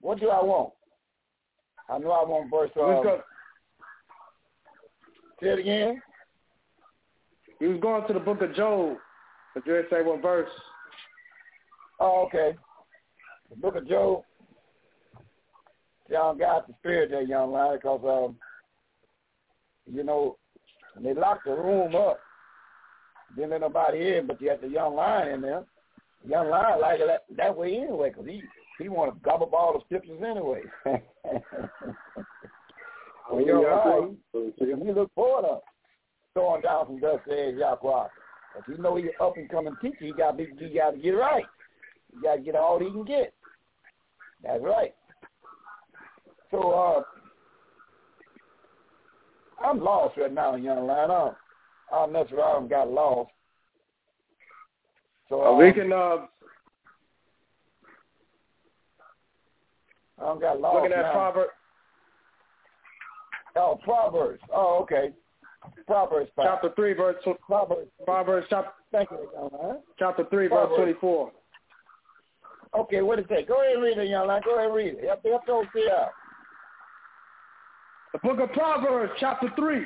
What 0.00 0.20
do 0.20 0.28
I 0.28 0.42
want? 0.42 0.72
I 1.88 1.98
know 1.98 2.10
I 2.10 2.24
want 2.24 2.50
verse. 2.50 2.70
Um, 2.76 3.02
go- 3.02 3.22
say 5.42 5.48
it 5.48 5.58
again. 5.58 6.02
He 7.58 7.66
was 7.66 7.80
going 7.80 8.06
to 8.06 8.12
the 8.12 8.20
book 8.20 8.42
of 8.42 8.54
Job. 8.54 8.96
But 9.54 9.66
you 9.66 9.82
say 9.90 10.02
what 10.02 10.22
verse? 10.22 10.50
Oh, 11.98 12.26
okay. 12.26 12.56
The 13.50 13.56
book 13.56 13.74
of 13.74 13.88
Job 13.88 14.22
y'all 16.10 16.34
got 16.34 16.66
the 16.66 16.74
spirit 16.80 17.10
there, 17.10 17.22
young 17.22 17.52
lad, 17.52 17.74
because, 17.74 18.00
um, 18.04 18.36
you 19.90 20.02
know, 20.02 20.36
when 20.94 21.04
they 21.04 21.18
locked 21.18 21.44
the 21.46 21.52
room 21.52 21.94
up, 21.94 22.18
didn't 23.36 23.50
let 23.50 23.60
nobody 23.60 24.16
in, 24.16 24.26
but 24.26 24.40
you 24.40 24.50
had 24.50 24.60
the 24.60 24.68
young 24.68 24.96
lion 24.96 25.28
in 25.28 25.40
there. 25.40 25.64
Young 26.28 26.50
lion 26.50 26.80
like 26.80 27.00
it 27.00 27.06
that, 27.06 27.24
that 27.36 27.56
way 27.56 27.76
anyway, 27.76 28.10
because 28.10 28.26
he, 28.26 28.42
he 28.78 28.88
want 28.88 29.14
to 29.14 29.20
gobble 29.20 29.46
up 29.46 29.54
all 29.54 29.72
the 29.72 29.80
scriptures 29.86 30.20
anyway. 30.24 30.62
well, 33.30 33.44
lion, 33.62 34.16
he, 34.32 34.52
he 34.66 34.92
look 34.92 35.14
forward 35.14 35.48
to 35.48 35.58
throwing 36.34 36.62
down 36.62 36.86
some 36.86 37.00
dust 37.00 37.22
says 37.28 37.54
Yahweh. 37.56 38.06
If 38.58 38.68
you 38.68 38.78
know 38.78 38.96
he's 38.96 39.06
up 39.20 39.36
and 39.36 39.48
coming 39.48 39.74
teacher, 39.80 39.96
he 40.00 40.12
got 40.12 40.36
to 40.36 40.46
he 40.58 40.74
got 40.74 40.90
to 40.90 40.98
get 40.98 41.10
right. 41.10 41.44
He 42.12 42.20
got 42.20 42.36
to 42.36 42.42
get 42.42 42.56
all 42.56 42.78
he 42.78 42.90
can 42.90 43.04
get. 43.04 43.32
That's 44.42 44.62
right. 44.62 44.94
So 46.50 46.70
uh, 46.72 47.02
I'm 49.64 49.80
lost 49.80 50.16
right 50.18 50.32
now, 50.32 50.56
young 50.56 50.86
man. 50.86 51.10
I 51.10 51.30
don't 51.92 52.12
mess 52.12 52.26
around 52.32 52.62
and 52.62 52.70
got 52.70 52.90
lost. 52.90 53.30
So 55.30 55.42
uh, 55.42 55.56
we 55.56 55.72
can. 55.72 55.92
Uh, 55.92 56.26
I 60.18 60.24
don't 60.24 60.40
got 60.40 60.60
lost. 60.60 60.74
Looking 60.74 60.92
at 60.92 61.02
now. 61.02 61.12
Proverbs. 61.12 61.50
Oh, 63.56 63.78
Proverbs. 63.82 64.40
Oh, 64.54 64.80
okay. 64.82 65.12
Proverbs. 65.86 66.30
Chapter 66.36 66.70
three, 66.76 66.92
verse. 66.92 67.16
Proverbs. 67.46 67.88
Proverbs 68.04 68.46
chapter. 68.50 68.72
Thank 68.92 69.10
you, 69.10 69.30
man. 69.52 69.78
Chapter 69.98 70.24
three, 70.30 70.48
Proverbs. 70.48 70.70
verse 70.70 70.76
twenty-four. 70.76 71.32
Okay, 72.78 73.02
what 73.02 73.18
it 73.18 73.26
say? 73.28 73.44
Go 73.44 73.62
ahead 73.62 73.74
and 73.74 73.82
read 73.82 73.98
it, 73.98 74.08
young 74.08 74.28
man. 74.28 74.42
Go 74.44 74.54
ahead 74.54 74.66
and 74.66 74.74
read 74.74 74.94
it. 74.94 75.04
Help, 75.04 75.24
help 75.24 75.46
those 75.46 75.64
see 75.74 75.88
out. 75.90 76.10
The 78.12 78.18
book 78.18 78.38
of 78.40 78.52
Proverbs, 78.52 79.12
chapter 79.18 79.48
3, 79.56 79.82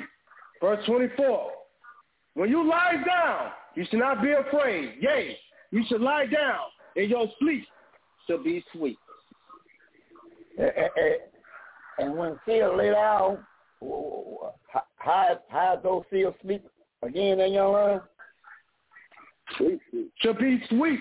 verse 0.61 0.85
24. 0.85 1.51
When 2.35 2.49
you 2.49 2.67
lie 2.67 3.03
down, 3.05 3.51
you 3.75 3.85
should 3.89 3.99
not 3.99 4.21
be 4.21 4.31
afraid. 4.31 4.95
Yea, 4.99 5.37
you 5.71 5.83
should 5.87 6.01
lie 6.01 6.25
down, 6.25 6.65
and 6.95 7.09
your 7.09 7.27
sleep 7.39 7.65
shall 8.27 8.43
be 8.43 8.63
sweet. 8.73 8.97
And 11.97 12.17
when 12.17 12.37
seal 12.45 12.77
lay 12.77 12.91
down, 12.91 13.45
how, 14.97 15.39
how 15.49 15.79
those 15.81 16.03
seals 16.11 16.35
sleep 16.41 16.65
again 17.03 17.39
in 17.39 17.53
your 17.53 17.71
line? 17.71 18.01
Sweet. 19.57 19.79
Shall 20.19 20.33
be 20.33 20.61
sweet. 20.69 20.99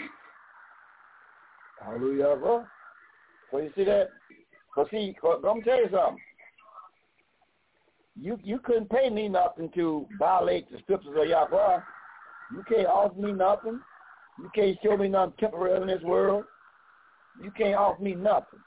Hallelujah, 1.83 2.37
bro. 2.39 2.65
So 3.51 3.59
you 3.59 3.71
see 3.77 3.85
that? 3.85 4.09
Because 4.75 4.91
see, 4.91 5.17
I'm 5.25 5.41
going 5.43 5.63
tell 5.63 5.77
you 5.79 5.89
something 5.91 6.19
you 8.17 8.39
you 8.43 8.59
couldn't 8.59 8.91
pay 8.91 9.11
me 9.11 9.29
nothing 9.29 9.71
to 9.75 10.07
violate 10.19 10.71
the 10.71 10.79
scriptures 10.79 11.15
of 11.17 11.29
Yahweh. 11.29 11.81
You 12.53 12.63
can't 12.69 12.87
offer 12.87 13.19
me 13.19 13.33
nothing. 13.33 13.81
You 14.39 14.51
can't 14.55 14.77
show 14.83 14.97
me 14.97 15.09
nothing 15.09 15.35
temporary 15.39 15.81
in 15.81 15.89
this 15.89 16.03
world. 16.03 16.45
You 17.43 17.51
can't 17.51 17.75
offer 17.75 18.03
me 18.03 18.15
nothing. 18.15 18.61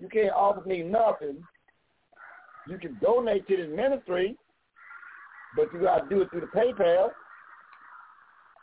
You 0.00 0.08
can't 0.08 0.32
offer 0.32 0.66
me 0.66 0.82
nothing. 0.82 1.42
You 2.68 2.78
can 2.78 2.98
donate 3.00 3.46
to 3.48 3.56
this 3.56 3.68
ministry, 3.74 4.36
but 5.54 5.72
you 5.72 5.80
got 5.80 6.08
to 6.08 6.14
do 6.14 6.22
it 6.22 6.30
through 6.30 6.40
the 6.40 6.46
PayPal. 6.48 7.10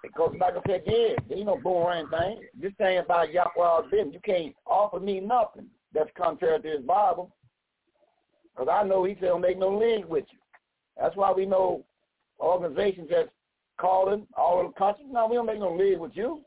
Because 0.01 0.35
like 0.39 0.53
I 0.55 0.61
said 0.67 0.81
again, 0.81 1.15
there 1.29 1.37
ain't 1.37 1.47
no 1.47 1.57
boomerang 1.57 2.09
thing. 2.09 2.41
This 2.59 2.73
thing 2.77 2.97
about 2.97 3.31
Yahweh 3.31 3.89
business. 3.89 4.13
You 4.13 4.19
can't 4.25 4.55
offer 4.65 4.99
me 4.99 5.21
nothing 5.21 5.67
that's 5.93 6.09
contrary 6.17 6.61
to 6.61 6.67
his 6.67 6.81
Bible. 6.81 7.33
Because 8.53 8.67
I 8.71 8.85
know 8.85 9.05
he 9.05 9.15
said, 9.15 9.27
don't 9.27 9.41
make 9.41 9.57
no 9.57 9.69
link 9.69 10.07
with 10.09 10.25
you. 10.31 10.39
That's 10.99 11.15
why 11.15 11.31
we 11.31 11.45
know 11.45 11.85
organizations 12.39 13.07
that's 13.09 13.29
calling 13.79 14.27
all 14.35 14.59
over 14.59 14.67
the 14.67 14.73
country. 14.73 15.05
No, 15.09 15.27
we 15.27 15.35
don't 15.35 15.45
make 15.45 15.59
no 15.59 15.75
league 15.75 15.99
with 15.99 16.15
you. 16.15 16.41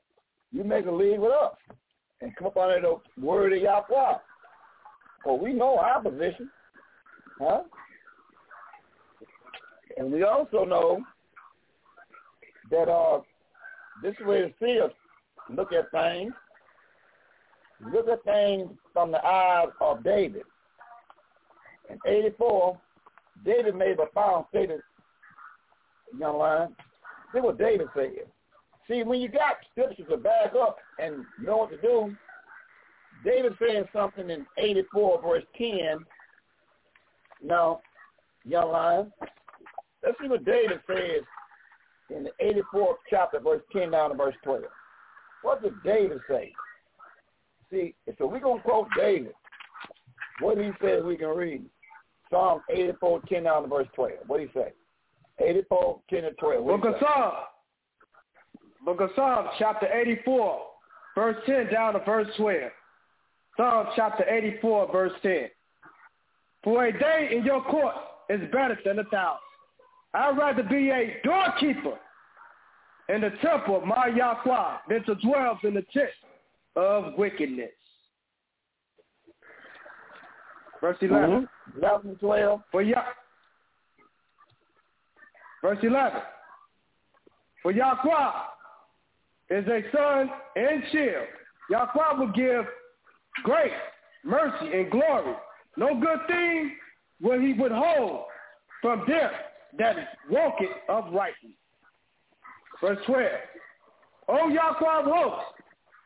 You 0.52 0.64
make 0.64 0.86
a 0.86 0.90
league 0.90 1.20
with 1.20 1.32
us 1.32 1.54
and 2.20 2.34
come 2.36 2.48
up 2.48 2.56
under 2.56 2.80
the 2.80 3.24
word 3.24 3.52
of 3.52 3.62
Yahweh. 3.62 4.18
Well, 5.24 5.38
we 5.38 5.52
know 5.52 5.78
our 5.78 6.02
position. 6.02 6.50
Huh? 7.38 7.62
And 9.96 10.12
we 10.12 10.22
also 10.22 10.64
know 10.64 11.02
that 12.70 12.88
uh, 12.88 13.20
this 14.02 14.14
is 14.20 14.26
where 14.26 14.46
to 14.46 14.54
see 14.60 14.80
us 14.80 14.92
look 15.50 15.72
at 15.72 15.90
things. 15.90 16.32
Look 17.92 18.08
at 18.08 18.24
things 18.24 18.70
from 18.92 19.10
the 19.10 19.24
eyes 19.24 19.68
of 19.80 20.02
David. 20.02 20.42
In 21.90 21.98
84, 22.06 22.78
David 23.44 23.76
made 23.76 23.98
a 23.98 24.06
final 24.14 24.46
statement, 24.50 24.80
young 26.18 26.38
lion. 26.38 26.74
See 27.36 27.42
what 27.42 27.58
David 27.58 27.88
said. 27.94 28.12
See, 28.88 29.02
when 29.02 29.20
you 29.20 29.28
got 29.28 29.56
scriptures 29.70 30.06
to 30.08 30.16
back 30.16 30.54
up 30.58 30.78
and 30.98 31.16
know 31.38 31.58
what 31.58 31.70
to 31.70 31.76
do, 31.82 32.16
David 33.24 33.52
said 33.58 33.86
something 33.92 34.30
in 34.30 34.46
84 34.56 35.20
verse 35.20 35.44
10. 35.58 35.98
Now, 37.44 37.80
young 38.46 38.72
lion, 38.72 39.12
let's 40.02 40.16
see 40.18 40.28
what 40.28 40.46
David 40.46 40.80
says 40.86 41.24
in 42.08 42.24
the 42.24 42.30
84th 42.42 42.94
chapter, 43.10 43.38
verse 43.38 43.60
10 43.70 43.90
down 43.90 44.10
to 44.10 44.16
verse 44.16 44.36
12. 44.42 44.62
What 45.42 45.62
did 45.62 45.74
David 45.84 46.20
say? 46.30 46.52
See, 47.70 47.94
so 48.16 48.26
we're 48.26 48.40
going 48.40 48.62
to 48.62 48.64
quote 48.64 48.88
David. 48.96 49.34
What 50.40 50.56
he 50.56 50.70
says 50.80 51.02
we 51.04 51.18
can 51.18 51.28
read. 51.28 51.66
Psalm 52.30 52.62
84, 52.70 53.20
10 53.28 53.42
down 53.42 53.62
to 53.62 53.68
verse 53.68 53.88
12. 53.94 54.12
What 54.26 54.40
he 54.40 54.46
say? 54.54 54.72
84, 55.44 56.00
10 56.10 56.22
to 56.22 56.30
12. 56.32 56.66
Book 56.66 56.84
of 56.84 56.94
Psalm. 57.00 57.32
Book 58.84 59.00
of 59.00 59.10
Psalm, 59.16 59.46
chapter 59.58 59.86
84, 59.92 60.60
verse 61.14 61.36
10 61.46 61.72
down 61.72 61.94
to 61.94 62.00
verse 62.00 62.28
12. 62.36 62.70
Psalm 63.56 63.86
chapter 63.96 64.28
84, 64.28 64.92
verse 64.92 65.12
10. 65.22 65.48
For 66.62 66.86
a 66.86 66.92
day 66.98 67.30
in 67.32 67.44
your 67.44 67.62
court 67.64 67.94
is 68.28 68.40
better 68.52 68.78
than 68.84 68.98
a 68.98 69.04
thousand. 69.04 69.40
I'd 70.14 70.38
rather 70.38 70.62
be 70.62 70.90
a 70.90 71.16
doorkeeper 71.24 71.98
in 73.08 73.20
the 73.20 73.30
temple 73.42 73.76
of 73.76 73.84
my 73.84 74.08
Yahweh 74.08 74.76
than 74.88 75.04
to 75.04 75.14
dwell 75.16 75.58
in 75.62 75.74
the 75.74 75.84
tent 75.92 76.10
of 76.74 77.14
wickedness. 77.16 77.70
Verse 80.80 80.96
11. 81.00 81.30
Mm-hmm. 81.30 81.84
11 81.84 82.16
12. 82.16 82.60
For 82.70 82.82
Yah- 82.82 83.02
Verse 85.66 85.78
11. 85.82 86.20
For 87.60 87.72
Yahweh 87.72 88.30
is 89.50 89.66
a 89.66 89.80
sun 89.90 90.30
and 90.54 90.82
shield. 90.92 91.26
Yahweh 91.68 92.18
will 92.20 92.30
give 92.30 92.64
grace, 93.42 93.72
mercy, 94.24 94.72
and 94.72 94.92
glory. 94.92 95.34
No 95.76 96.00
good 96.00 96.20
thing 96.28 96.76
will 97.20 97.40
he 97.40 97.52
withhold 97.52 98.26
from 98.80 99.06
them 99.08 99.28
that 99.76 99.96
walk 100.30 100.54
it 100.60 100.70
uprightly. 100.88 101.56
Verse 102.80 102.98
12. 103.04 103.28
O 104.28 104.48
Yahweh 104.48 105.00
of 105.00 105.04
hosts, 105.06 105.62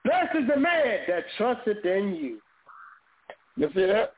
blessed 0.07 0.37
is 0.37 0.49
the 0.49 0.59
man 0.59 1.01
that 1.07 1.25
trusteth 1.37 1.85
in 1.85 2.15
you. 2.15 2.41
You 3.59 3.69
see 3.75 3.85
that? 3.85 4.15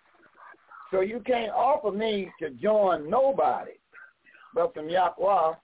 So 0.93 1.01
you 1.01 1.21
can't 1.27 1.51
offer 1.51 1.91
me 1.91 2.31
to 2.39 2.51
join 2.51 3.11
nobody 3.11 3.73
but 4.55 4.75
from 4.75 4.89
Yahweh, 4.89 5.55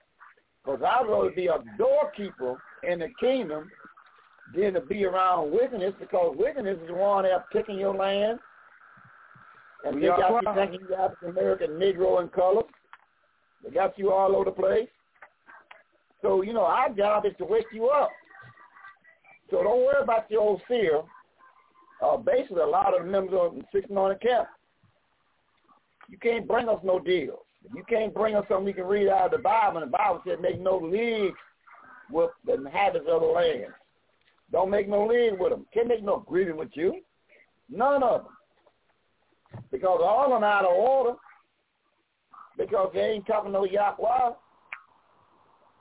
because 0.65 0.83
I'd 0.83 1.09
rather 1.09 1.31
be 1.31 1.47
a 1.47 1.59
doorkeeper 1.77 2.61
in 2.83 3.01
the 3.01 3.09
kingdom 3.21 3.71
than 4.55 4.75
to 4.75 4.81
be 4.81 5.05
around 5.05 5.53
wickedness, 5.53 5.95
because 5.99 6.35
wickedness 6.39 6.79
is 6.81 6.89
the 6.89 6.95
one 6.95 7.25
that's 7.25 7.45
taking 7.53 7.79
your 7.79 7.95
land, 7.95 8.39
and 9.85 10.03
they 10.03 10.09
got 10.09 10.43
you 10.43 10.55
thinking 10.55 10.81
you 10.89 10.95
African 10.95 11.31
American, 11.31 11.71
Negro, 11.73 12.21
and 12.21 12.33
color. 12.33 12.63
They 13.65 13.71
got 13.71 13.99
you 13.99 14.13
all 14.13 14.35
over 14.35 14.47
the 14.47 14.51
place. 14.51 14.89
So, 16.23 16.43
you 16.43 16.53
know, 16.53 16.65
our 16.65 16.91
job 16.91 17.27
is 17.27 17.33
to 17.39 17.45
wake 17.45 17.67
you 17.73 17.89
up. 17.89 18.11
So 19.51 19.63
don't 19.63 19.79
worry 19.79 20.03
about 20.03 20.31
your 20.31 20.43
old 20.43 20.63
fear. 20.67 21.03
Uh, 22.03 22.17
basically, 22.17 22.63
a 22.63 22.67
lot 22.67 22.97
of 22.97 23.05
the 23.05 23.11
members 23.11 23.39
of 23.41 23.55
the 23.55 23.63
Six 23.73 23.89
Anointed 23.91 24.21
Camp, 24.21 24.49
you 26.09 26.19
can't 26.19 26.47
bring 26.47 26.69
us 26.69 26.79
no 26.85 26.99
deals. 26.99 27.41
You 27.75 27.83
can't 27.89 28.15
bring 28.15 28.35
us 28.35 28.45
something 28.49 28.65
we 28.65 28.73
can 28.73 28.87
read 28.87 29.09
out 29.09 29.27
of 29.27 29.33
the 29.33 29.39
Bible, 29.39 29.83
and 29.83 29.93
the 29.93 29.97
Bible 29.97 30.23
said 30.27 30.41
make 30.41 30.61
no 30.61 30.79
league 30.79 31.35
with 32.11 32.31
the 32.47 32.55
inhabitants 32.55 33.11
of 33.11 33.21
the 33.21 33.27
land. 33.27 33.73
Don't 34.51 34.71
make 34.71 34.89
no 34.89 35.07
league 35.07 35.39
with 35.39 35.51
them. 35.51 35.67
Can't 35.75 35.89
make 35.89 36.03
no 36.03 36.17
agreement 36.17 36.59
with 36.59 36.71
you. 36.73 37.01
None 37.69 38.03
of 38.03 38.25
them. 38.25 39.63
Because 39.71 40.01
all 40.03 40.25
of 40.25 40.31
them 40.31 40.45
out 40.45 40.65
of 40.65 40.73
order. 40.73 41.17
Because 42.57 42.91
they 42.95 43.01
ain't 43.01 43.27
talking 43.27 43.53
no 43.53 43.65
Yahweh. 43.65 44.33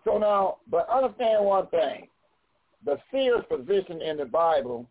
So 0.04 0.18
now, 0.18 0.58
but 0.70 0.90
understand 0.90 1.46
one 1.46 1.68
thing. 1.68 2.08
The 2.86 2.98
seer's 3.12 3.44
position 3.50 4.02
in 4.02 4.18
the 4.18 4.26
Bible 4.26 4.86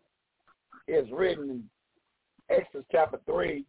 is 0.87 1.07
written 1.11 1.49
in 1.49 1.63
Exodus 2.49 2.85
chapter 2.91 3.19
3, 3.25 3.63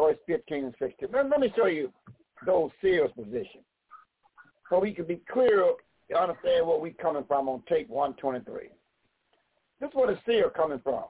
verse 0.00 0.16
15 0.26 0.64
and 0.64 0.74
16. 0.78 1.08
Let, 1.12 1.40
me 1.40 1.52
show 1.56 1.66
you 1.66 1.92
those 2.46 2.70
seers' 2.80 3.10
position. 3.16 3.60
So 4.68 4.78
we 4.78 4.92
can 4.92 5.04
be 5.04 5.20
clear 5.30 5.72
to 6.10 6.18
understand 6.18 6.66
where 6.66 6.78
we're 6.78 6.92
coming 6.92 7.24
from 7.26 7.48
on 7.48 7.62
tape 7.68 7.88
123. 7.88 8.68
This 9.80 9.88
is 9.88 9.94
where 9.94 10.08
the 10.08 10.18
seer 10.26 10.50
coming 10.50 10.80
from. 10.82 11.04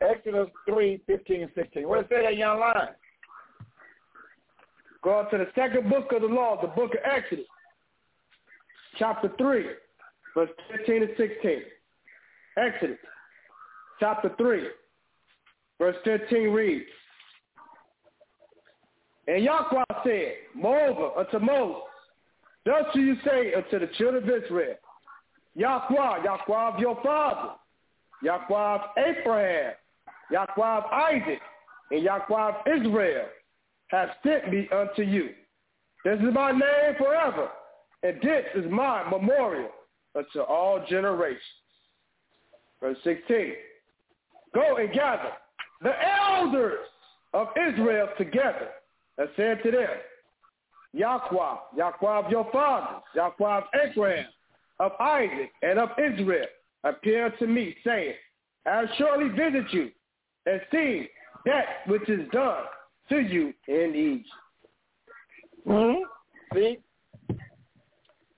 Exodus 0.00 0.48
3, 0.68 1.00
15 1.06 1.42
and 1.42 1.50
16. 1.54 1.88
What 1.88 1.96
does 1.96 2.04
it 2.10 2.14
say 2.14 2.22
that 2.22 2.36
young 2.36 2.60
line? 2.60 2.88
Go 5.02 5.26
to 5.30 5.38
the 5.38 5.46
second 5.54 5.88
book 5.88 6.12
of 6.12 6.22
the 6.22 6.28
law, 6.28 6.60
the 6.60 6.68
book 6.68 6.92
of 6.92 7.00
Exodus, 7.04 7.44
chapter 8.98 9.30
3, 9.38 9.66
verse 10.34 10.50
15 10.76 11.02
and 11.02 11.10
16. 11.16 11.62
Exodus, 12.56 12.96
chapter 14.00 14.30
3, 14.36 14.66
verse 15.78 15.96
13 16.04 16.50
reads, 16.50 16.86
And 19.26 19.42
Yahweh 19.42 19.84
said, 20.04 20.32
Moreover, 20.54 21.10
unto 21.18 21.38
Moses, 21.38 21.82
Thus 22.64 22.84
do 22.94 23.00
you 23.00 23.16
say 23.24 23.52
unto 23.54 23.78
the 23.78 23.92
children 23.98 24.24
of 24.24 24.44
Israel, 24.44 24.76
Yahweh, 25.54 26.24
Yahweh 26.24 26.74
of 26.74 26.78
your 26.78 26.98
father, 27.02 27.52
Yahweh 28.22 28.74
of 28.74 28.80
Abraham, 28.96 29.72
Yahweh 30.30 30.78
of 30.78 30.84
Isaac, 30.92 31.40
and 31.90 32.02
Yahweh 32.02 32.48
of 32.48 32.54
Israel, 32.66 33.26
have 33.88 34.10
sent 34.22 34.50
me 34.50 34.68
unto 34.72 35.02
you. 35.02 35.30
This 36.04 36.18
is 36.20 36.34
my 36.34 36.50
name 36.52 36.94
forever, 36.98 37.48
and 38.02 38.20
this 38.22 38.44
is 38.54 38.70
my 38.70 39.08
memorial 39.08 39.70
unto 40.16 40.40
all 40.40 40.84
generations. 40.88 41.40
Verse 42.80 42.98
16. 43.04 43.52
Go 44.54 44.76
and 44.76 44.92
gather 44.92 45.32
the 45.82 45.92
elders 46.22 46.78
of 47.32 47.48
Israel 47.68 48.08
together 48.16 48.68
and 49.18 49.28
said 49.36 49.62
to 49.64 49.70
them, 49.70 49.88
Yahweh, 50.92 51.56
Yahweh 51.76 52.24
of 52.24 52.30
your 52.30 52.48
fathers, 52.52 53.02
Yahweh 53.14 53.58
of 53.58 53.64
Abraham, 53.84 54.26
of 54.78 54.92
Isaac, 55.00 55.50
and 55.62 55.78
of 55.78 55.90
Israel, 55.98 56.46
appeared 56.84 57.38
to 57.38 57.46
me, 57.46 57.74
saying, 57.84 58.14
I'll 58.66 58.88
surely 58.96 59.28
visit 59.30 59.72
you 59.72 59.90
and 60.46 60.60
see 60.70 61.08
that 61.46 61.64
which 61.86 62.08
is 62.08 62.28
done 62.30 62.64
to 63.08 63.18
you 63.20 63.52
in 63.68 63.94
Egypt. 63.94 64.28
Mm-hmm. 65.66 66.56
See? 66.56 66.78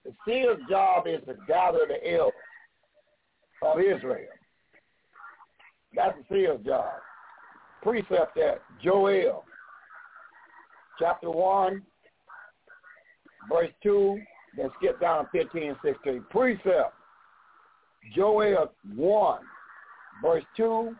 The 0.05 0.13
seer's 0.25 0.61
job 0.71 1.07
is 1.07 1.21
to 1.27 1.35
gather 1.47 1.81
the 1.89 2.15
elders 2.15 2.33
of 3.63 3.81
Israel. 3.81 4.29
That's 5.95 6.17
the 6.17 6.35
seer's 6.35 6.65
job. 6.65 6.87
Precept 7.83 8.35
that, 8.37 8.63
Joel, 8.83 9.45
chapter 10.99 11.31
1, 11.31 11.83
verse 13.51 13.71
2, 13.83 14.19
then 14.57 14.71
skip 14.79 15.01
down 15.01 15.25
to 15.25 15.31
15 15.33 15.63
and 15.63 15.77
16. 15.85 16.25
Precept, 16.31 16.95
Joel 18.15 18.73
1, 18.95 19.41
verse 20.23 20.45
2, 20.57 20.97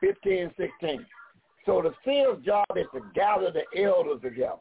15 0.00 0.32
and 0.32 0.52
16. 0.56 1.06
So 1.64 1.82
the 1.82 1.94
seer's 2.04 2.42
job 2.44 2.66
is 2.76 2.86
to 2.94 3.00
gather 3.14 3.50
the 3.50 3.82
elders 3.82 4.20
together. 4.22 4.58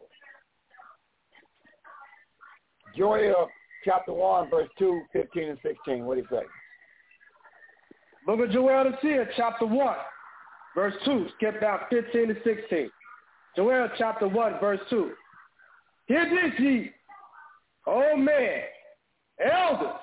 Joel 2.98 3.50
chapter 3.84 4.14
1, 4.14 4.50
verse 4.50 4.70
2, 4.80 5.02
15 5.14 5.44
and 5.50 5.60
16. 5.62 6.06
What 6.06 6.16
do 6.16 6.22
you 6.22 6.28
say? 6.32 6.46
Book 8.26 8.40
of 8.40 8.52
Joel 8.52 8.86
the 8.86 8.98
Seer, 9.02 9.30
chapter 9.38 9.68
1, 9.68 9.96
verse 10.76 10.94
2, 11.06 11.28
skip 11.38 11.62
down 11.62 11.80
15 11.90 12.28
to 12.28 12.36
16. 12.44 12.92
Joel 13.56 13.90
chapter 13.98 14.28
1, 14.28 14.60
verse 14.60 14.82
2. 14.90 15.12
Hear 16.08 16.30
this 16.30 16.60
ye, 16.60 16.92
O 17.88 18.16
man, 18.18 18.62
elders, 19.44 20.02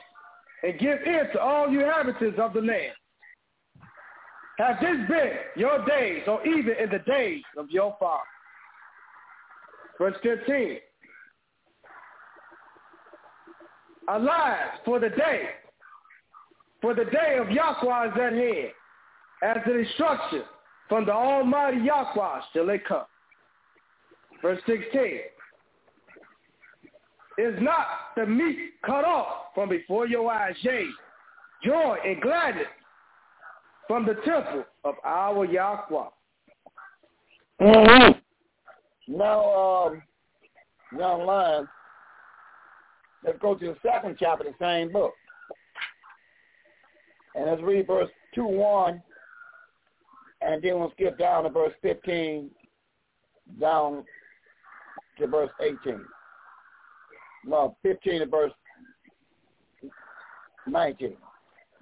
and 0.62 0.78
give 0.78 0.99
ear 1.07 1.31
to 1.33 1.41
all 1.41 1.70
you 1.70 1.81
inhabitants 1.81 2.39
of 2.41 2.55
the 2.55 2.60
land. 2.60 2.92
Have 4.59 4.76
this 4.81 4.97
been 5.09 5.33
your 5.57 5.84
days, 5.86 6.23
or 6.26 6.47
even 6.47 6.75
in 6.76 6.91
the 6.91 7.01
days 7.07 7.42
of 7.57 7.70
your 7.70 7.97
father? 8.01 8.23
Verse 9.99 10.17
15. 10.23 10.78
Alas, 14.09 14.59
for 14.84 14.99
the 14.99 15.10
day, 15.10 15.49
for 16.81 16.94
the 16.94 17.05
day 17.05 17.39
of 17.41 17.51
Yahweh 17.51 18.07
is 18.09 18.12
at 18.15 18.33
hand, 18.33 18.70
as 19.42 19.57
the 19.67 19.84
destruction 19.84 20.42
from 20.93 21.07
the 21.07 21.12
Almighty 21.12 21.79
Yahweh 21.87 22.41
shall 22.53 22.69
it 22.69 22.85
come. 22.87 23.07
Verse 24.43 24.61
16. 24.67 25.21
Is 27.39 27.55
not 27.62 27.87
the 28.15 28.27
meat 28.27 28.59
cut 28.85 29.03
off 29.03 29.55
from 29.55 29.71
before 29.71 30.07
your 30.07 30.31
eyes, 30.31 30.55
yea, 30.61 30.85
joy 31.65 31.97
and 32.05 32.21
gladness 32.21 32.67
from 33.89 34.05
the 34.05 34.17
temple 34.23 34.65
of 34.85 34.97
our 35.03 35.47
Yahweh. 35.47 36.09
Mm-hmm. 37.62 39.17
Now, 39.17 39.87
um, 39.87 40.03
now, 40.93 41.25
line. 41.25 41.69
Let's 43.25 43.39
go 43.39 43.55
to 43.55 43.65
the 43.65 43.77
second 43.83 44.17
chapter 44.21 44.47
of 44.47 44.53
the 44.59 44.62
same 44.62 44.93
book. 44.93 45.15
And 47.35 47.47
let's 47.47 47.62
read 47.62 47.87
verse 47.87 48.11
2 48.35 48.45
1. 48.45 49.03
And 50.45 50.62
then 50.62 50.79
we'll 50.79 50.91
skip 50.93 51.19
down 51.19 51.45
to 51.45 51.51
verse 51.51 51.73
15 51.83 52.51
down 53.61 54.05
to 55.19 55.27
verse 55.27 55.51
18. 55.61 56.01
Well, 57.47 57.77
15 57.83 58.21
to 58.21 58.27
verse 58.27 58.53
19. 60.67 61.17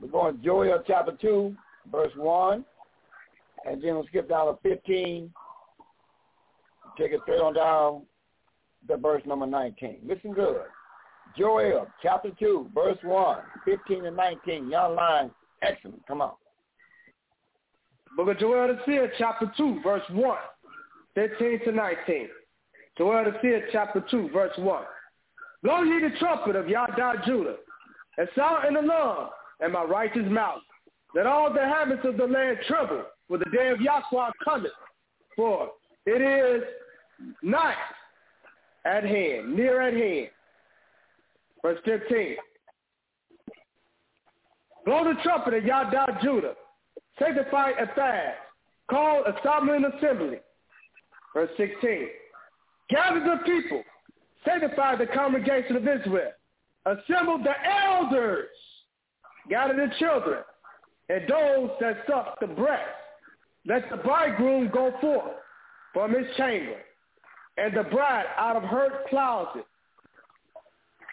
We're 0.00 0.08
going 0.08 0.36
to 0.36 0.42
Joel 0.42 0.82
chapter 0.86 1.12
2, 1.20 1.54
verse 1.90 2.12
1. 2.16 2.64
And 3.66 3.82
then 3.82 3.94
we'll 3.94 4.06
skip 4.06 4.28
down 4.28 4.46
to 4.46 4.58
15. 4.62 5.32
Take 6.98 7.12
it 7.12 7.20
straight 7.22 7.40
on 7.40 7.54
down 7.54 8.02
to 8.88 8.96
verse 8.96 9.22
number 9.26 9.46
19. 9.46 9.98
Listen 10.06 10.32
good. 10.32 10.62
Joel 11.38 11.86
chapter 12.02 12.30
2, 12.38 12.70
verse 12.74 12.98
1, 13.02 13.38
15 13.64 14.06
and 14.06 14.16
19. 14.16 14.70
Y'all 14.70 14.94
line, 14.94 15.30
excellent. 15.62 16.04
Come 16.06 16.22
on. 16.22 16.32
Book 18.16 18.28
of 18.28 18.38
Joel 18.38 18.68
the 18.68 18.78
Seer, 18.84 19.12
chapter 19.18 19.50
2, 19.56 19.80
verse 19.82 20.02
1, 20.10 20.38
15 21.14 21.60
to 21.64 21.72
19. 21.72 22.28
Joel 22.98 23.24
the 23.24 23.36
Seer, 23.40 23.68
chapter 23.72 24.04
2, 24.10 24.30
verse 24.32 24.52
1. 24.58 24.82
Blow 25.62 25.82
ye 25.82 26.00
the 26.00 26.16
trumpet 26.18 26.56
of 26.56 26.66
Yahdah 26.66 27.24
Judah, 27.24 27.56
and 28.18 28.28
sound 28.36 28.66
an 28.66 28.84
alarm 28.84 29.28
in 29.64 29.72
my 29.72 29.84
righteous 29.84 30.26
mouth. 30.28 30.60
Let 31.14 31.26
all 31.26 31.52
the 31.52 31.60
habits 31.60 32.02
of 32.04 32.16
the 32.16 32.26
land 32.26 32.58
tremble, 32.66 33.04
for 33.28 33.38
the 33.38 33.46
day 33.46 33.68
of 33.68 33.80
Yahweh 33.80 34.30
cometh. 34.44 34.72
For 35.36 35.70
it 36.06 36.20
is 36.20 36.62
night 37.42 37.74
at 38.84 39.04
hand, 39.04 39.54
near 39.54 39.80
at 39.82 39.94
hand. 39.94 40.30
Verse 41.62 41.78
15. 41.84 42.36
Blow 44.86 45.04
the 45.04 45.20
trumpet 45.22 45.54
of 45.54 45.64
Yahdah 45.64 46.22
Judah. 46.22 46.54
Sanctify 47.20 47.70
a 47.70 47.86
fast. 47.94 48.38
Call 48.90 49.22
a 49.24 49.34
solemn 49.44 49.84
assembly. 49.84 50.38
Verse 51.34 51.50
16. 51.56 52.08
Gather 52.88 53.20
the 53.20 53.36
people. 53.44 53.82
Sanctify 54.44 54.96
the 54.96 55.06
congregation 55.06 55.76
of 55.76 55.82
Israel. 55.82 56.32
Assemble 56.86 57.38
the 57.38 57.54
elders. 57.68 58.48
Gather 59.48 59.74
the 59.74 59.92
children 59.98 60.38
and 61.10 61.28
those 61.28 61.70
that 61.80 61.98
suck 62.08 62.38
the 62.40 62.46
breast. 62.46 62.82
Let 63.66 63.90
the 63.90 63.96
bridegroom 63.98 64.70
go 64.72 64.92
forth 65.00 65.32
from 65.92 66.12
his 66.12 66.24
chamber 66.36 66.76
and 67.58 67.76
the 67.76 67.82
bride 67.82 68.26
out 68.38 68.56
of 68.56 68.62
her 68.62 68.88
closet. 69.08 69.66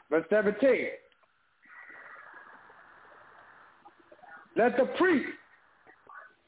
Verse 0.10 0.26
17. 0.30 0.88
Let 4.56 4.78
the 4.78 4.86
priest, 4.98 5.30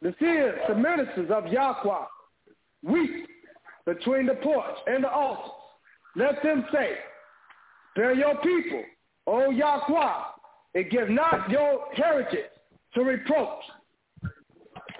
the 0.02 0.16
seers, 0.20 0.60
the 0.68 0.76
ministers 0.76 1.30
of 1.32 1.48
Yahweh, 1.48 2.06
weep 2.84 3.28
between 3.86 4.26
the 4.26 4.36
porch 4.36 4.78
and 4.88 5.04
the 5.04 5.12
altar. 5.12 5.52
Let 6.16 6.42
them 6.44 6.66
say, 6.72 6.92
Spare 7.92 8.14
your 8.14 8.36
people, 8.38 8.84
O 9.28 9.50
Yahweh, 9.50 10.14
and 10.76 10.90
give 10.90 11.10
not 11.10 11.50
your 11.50 11.86
heritage 11.96 12.52
to 12.94 13.02
reproach, 13.02 13.64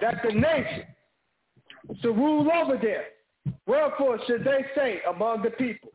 that 0.00 0.20
the 0.26 0.34
nation 0.34 0.84
should 2.02 2.16
rule 2.16 2.50
over 2.52 2.76
them. 2.76 3.54
Wherefore 3.66 4.18
should 4.26 4.44
they 4.44 4.64
say 4.74 5.00
among 5.08 5.42
the 5.42 5.50
people, 5.50 5.90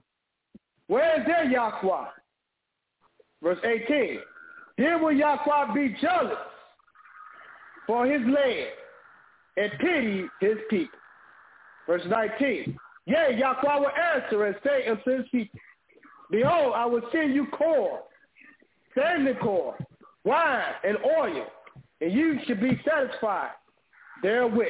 Where 0.87 1.19
is 1.19 1.27
their 1.27 1.45
Yahweh? 1.45 2.05
Verse 3.43 3.59
18, 3.63 4.19
Here 4.77 4.97
will 4.97 5.11
Yahweh 5.11 5.73
be 5.73 5.95
jealous 6.01 6.37
for 7.85 8.07
his 8.07 8.21
land 8.21 8.71
and 9.57 9.71
pity 9.79 10.25
his 10.39 10.57
people. 10.69 10.99
Verse 11.87 12.01
19, 12.07 12.77
Yea, 13.05 13.37
Yahweh 13.37 13.79
will 13.79 13.89
answer 13.89 14.45
and 14.45 14.55
say 14.63 14.87
unto 14.87 15.17
his 15.17 15.25
people, 15.31 15.59
Behold, 16.31 16.73
I 16.75 16.85
will 16.85 17.03
send 17.11 17.35
you 17.35 17.45
corn, 17.47 18.01
standing 18.93 19.35
corn, 19.35 19.75
wine, 20.23 20.63
and 20.83 20.97
oil, 21.17 21.45
and 22.01 22.11
you 22.11 22.39
should 22.45 22.59
be 22.59 22.81
satisfied 22.83 23.51
therewith. 24.23 24.67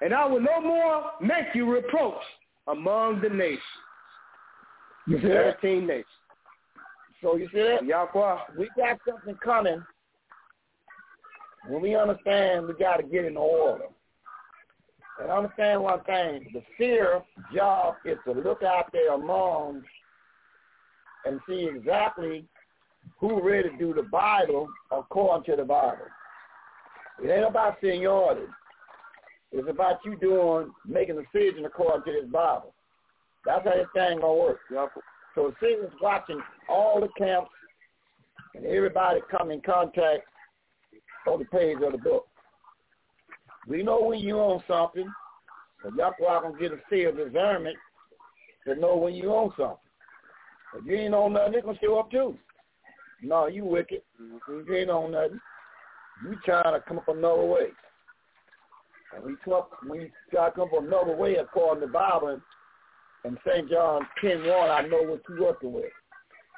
And 0.00 0.14
I 0.14 0.26
will 0.26 0.40
no 0.40 0.60
more 0.60 1.10
make 1.20 1.54
you 1.54 1.70
reproach 1.70 2.22
among 2.68 3.20
the 3.20 3.30
nations. 3.30 3.60
You 5.08 5.20
see 5.20 5.28
that? 5.28 5.60
13 5.62 5.86
nations. 5.86 6.04
So 7.22 7.36
you 7.36 7.48
see 7.52 7.62
that? 7.62 7.84
Yahweh. 7.84 8.36
We 8.58 8.68
got 8.76 8.98
something 9.08 9.36
coming. 9.42 9.82
When 11.68 11.82
we 11.82 11.96
understand, 11.96 12.68
we 12.68 12.74
got 12.74 12.98
to 12.98 13.02
get 13.02 13.24
in 13.24 13.36
order. 13.36 13.86
And 15.20 15.30
understand 15.30 15.82
one 15.82 16.02
thing, 16.04 16.46
the 16.52 16.62
seer 16.76 17.22
job 17.54 17.94
is 18.04 18.18
to 18.26 18.32
look 18.32 18.62
out 18.62 18.90
there 18.92 19.14
among 19.14 19.82
and 21.24 21.40
see 21.48 21.68
exactly 21.74 22.44
who 23.18 23.42
ready 23.42 23.70
to 23.70 23.76
do 23.78 23.94
the 23.94 24.02
Bible 24.02 24.68
according 24.90 25.44
to 25.44 25.56
the 25.56 25.66
Bible. 25.66 26.06
It 27.22 27.30
ain't 27.30 27.48
about 27.48 27.78
seniority. 27.82 28.46
It's 29.52 29.68
about 29.70 30.00
you 30.04 30.16
doing, 30.16 30.70
making 30.86 31.16
a 31.18 31.22
decision 31.22 31.64
according 31.64 32.04
to 32.04 32.20
this 32.20 32.30
Bible. 32.30 32.74
That's 33.46 33.64
how 33.64 33.74
this 33.74 33.86
thing 33.94 34.20
gonna 34.20 34.34
work. 34.34 34.58
So 35.34 35.48
the 35.48 35.54
seer's 35.60 35.90
watching 36.02 36.40
all 36.68 37.00
the 37.00 37.08
camps 37.16 37.50
and 38.54 38.66
everybody 38.66 39.20
come 39.30 39.50
in 39.50 39.60
contact 39.62 40.24
on 41.26 41.38
the 41.38 41.44
page 41.46 41.78
of 41.84 41.92
the 41.92 41.98
book. 41.98 42.26
We 43.66 43.82
know 43.82 44.00
when 44.00 44.20
you 44.20 44.38
own 44.38 44.62
something, 44.68 45.10
but 45.82 45.94
y'all 45.94 46.40
gonna 46.40 46.58
get 46.58 46.72
a 46.72 46.78
seal 46.90 47.10
of 47.10 47.16
discernment 47.16 47.76
to 48.66 48.74
know 48.74 48.96
when 48.96 49.14
you 49.14 49.32
own 49.32 49.50
something. 49.56 49.76
If 50.76 50.86
you 50.86 50.96
ain't 50.96 51.14
on 51.14 51.32
nothing, 51.32 51.54
it's 51.54 51.64
gonna 51.64 51.78
show 51.82 51.98
up 51.98 52.10
too. 52.10 52.36
No, 53.22 53.46
you 53.46 53.64
wicked. 53.64 54.02
Mm-hmm. 54.20 54.68
You 54.68 54.76
ain't 54.76 54.90
on 54.90 55.12
nothing. 55.12 55.40
You 56.24 56.36
trying 56.44 56.74
to 56.74 56.80
come 56.86 56.98
up 56.98 57.08
another 57.08 57.44
way. 57.44 57.68
And 59.14 59.24
we 59.24 59.34
come 59.44 59.54
up, 59.54 59.70
we 59.88 60.10
try 60.30 60.48
to 60.48 60.54
come 60.54 60.68
up 60.72 60.82
another 60.82 61.16
way 61.16 61.36
according 61.36 61.80
to 61.80 61.86
the 61.86 61.92
Bible. 61.92 62.40
And 63.24 63.38
St. 63.46 63.68
John 63.70 64.06
10 64.20 64.46
1, 64.46 64.70
I 64.70 64.82
know 64.82 65.02
what 65.02 65.22
you're 65.28 65.42
working 65.42 65.72
with. 65.72 65.86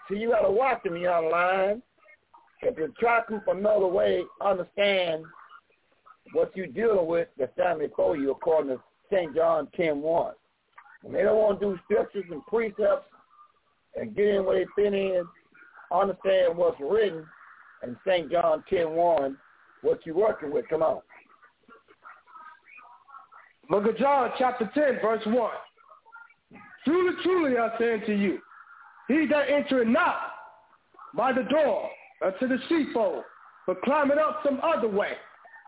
See, 0.09 0.19
you 0.19 0.31
got 0.31 0.43
to 0.43 0.51
watch 0.51 0.83
them, 0.83 0.97
you 0.97 1.09
online. 1.09 1.83
If 2.63 2.77
you 2.77 2.93
try 2.99 3.21
to 3.21 3.27
come 3.27 3.37
up 3.37 3.49
another 3.49 3.87
way, 3.87 4.23
understand 4.45 5.25
what 6.33 6.57
you're 6.57 6.67
dealing 6.67 7.07
with 7.07 7.29
the 7.39 7.49
family 7.57 7.87
before 7.89 8.17
you 8.17 8.31
according 8.31 8.77
to 8.77 8.83
St. 9.13 9.35
John 9.35 9.69
10 9.77 10.01
1. 10.01 10.33
When 11.03 11.13
they 11.13 11.23
don't 11.23 11.37
want 11.37 11.61
to 11.61 11.67
do 11.67 11.79
scriptures 11.85 12.25
and 12.31 12.45
precepts 12.47 13.07
and 13.97 14.15
get 14.15 14.27
in 14.27 14.45
where 14.45 14.59
they 14.59 14.67
fit 14.77 14.95
in, 14.95 15.25
understand 15.93 16.57
what's 16.57 16.81
written 16.81 17.25
in 17.83 17.97
St. 18.07 18.31
John 18.31 18.65
10 18.69 18.91
1, 18.91 19.37
what 19.83 20.01
you're 20.05 20.17
working 20.17 20.53
with. 20.53 20.69
Come 20.69 20.83
on. 20.83 21.01
Look 23.71 23.87
at 23.87 23.99
John, 23.99 24.31
chapter 24.39 24.71
10, 24.75 25.01
verse 25.03 25.23
1. 25.27 25.51
Truly, 26.85 27.17
truly, 27.23 27.59
I 27.59 27.79
say 27.79 27.95
unto 27.95 28.13
you, 28.13 28.39
he 29.09 29.27
that 29.31 29.51
entereth 29.51 29.89
not 29.89 30.17
by 31.15 31.33
the 31.33 31.43
door 31.43 31.89
unto 32.25 32.49
the 32.49 32.59
sheepfold, 32.69 33.25
but 33.67 33.83
climbeth 33.83 34.19
up 34.19 34.41
some 34.45 34.61
other 34.63 34.89
way, 34.89 35.13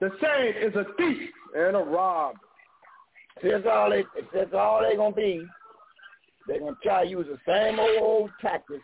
the 0.00 0.10
same 0.22 0.68
is 0.68 0.74
a 0.74 0.84
thief 0.96 1.30
and 1.56 1.76
a 1.76 1.80
robber. 1.80 2.38
See, 3.42 3.50
that's 3.50 3.66
all 3.70 3.90
they, 3.90 4.04
that's 4.34 4.52
all 4.54 4.80
they're 4.80 4.96
going 4.96 5.12
to 5.12 5.16
be. 5.16 5.46
They're 6.46 6.58
to 6.58 6.74
try 6.82 7.04
to 7.04 7.10
use 7.10 7.26
the 7.26 7.38
same 7.46 7.78
old, 7.78 7.98
old 8.00 8.30
tactics, 8.40 8.82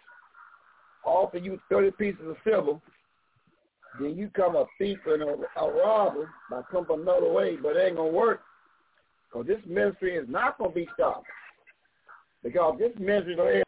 offer 1.05 1.39
you 1.39 1.59
30 1.71 1.91
pieces 1.93 2.27
of 2.27 2.37
silver, 2.45 2.81
then 4.01 4.17
you 4.17 4.31
come 4.35 4.57
a 4.57 4.67
thief 4.79 4.99
and 5.07 5.23
a, 5.23 5.61
a 5.61 5.73
robber 5.73 6.29
by 6.51 6.63
coming 6.71 7.01
another 7.01 7.31
way, 7.31 7.57
but 7.57 7.77
it 7.77 7.87
ain't 7.87 7.97
to 7.97 8.05
work. 8.05 8.41
Because 9.29 9.47
this 9.47 9.61
ministry 9.67 10.17
is 10.17 10.29
not 10.29 10.59
to 10.59 10.69
be 10.69 10.87
stopped. 10.95 11.27
Because 12.43 12.77
this 12.79 12.93
ministry 12.99 13.35
is 13.35 13.66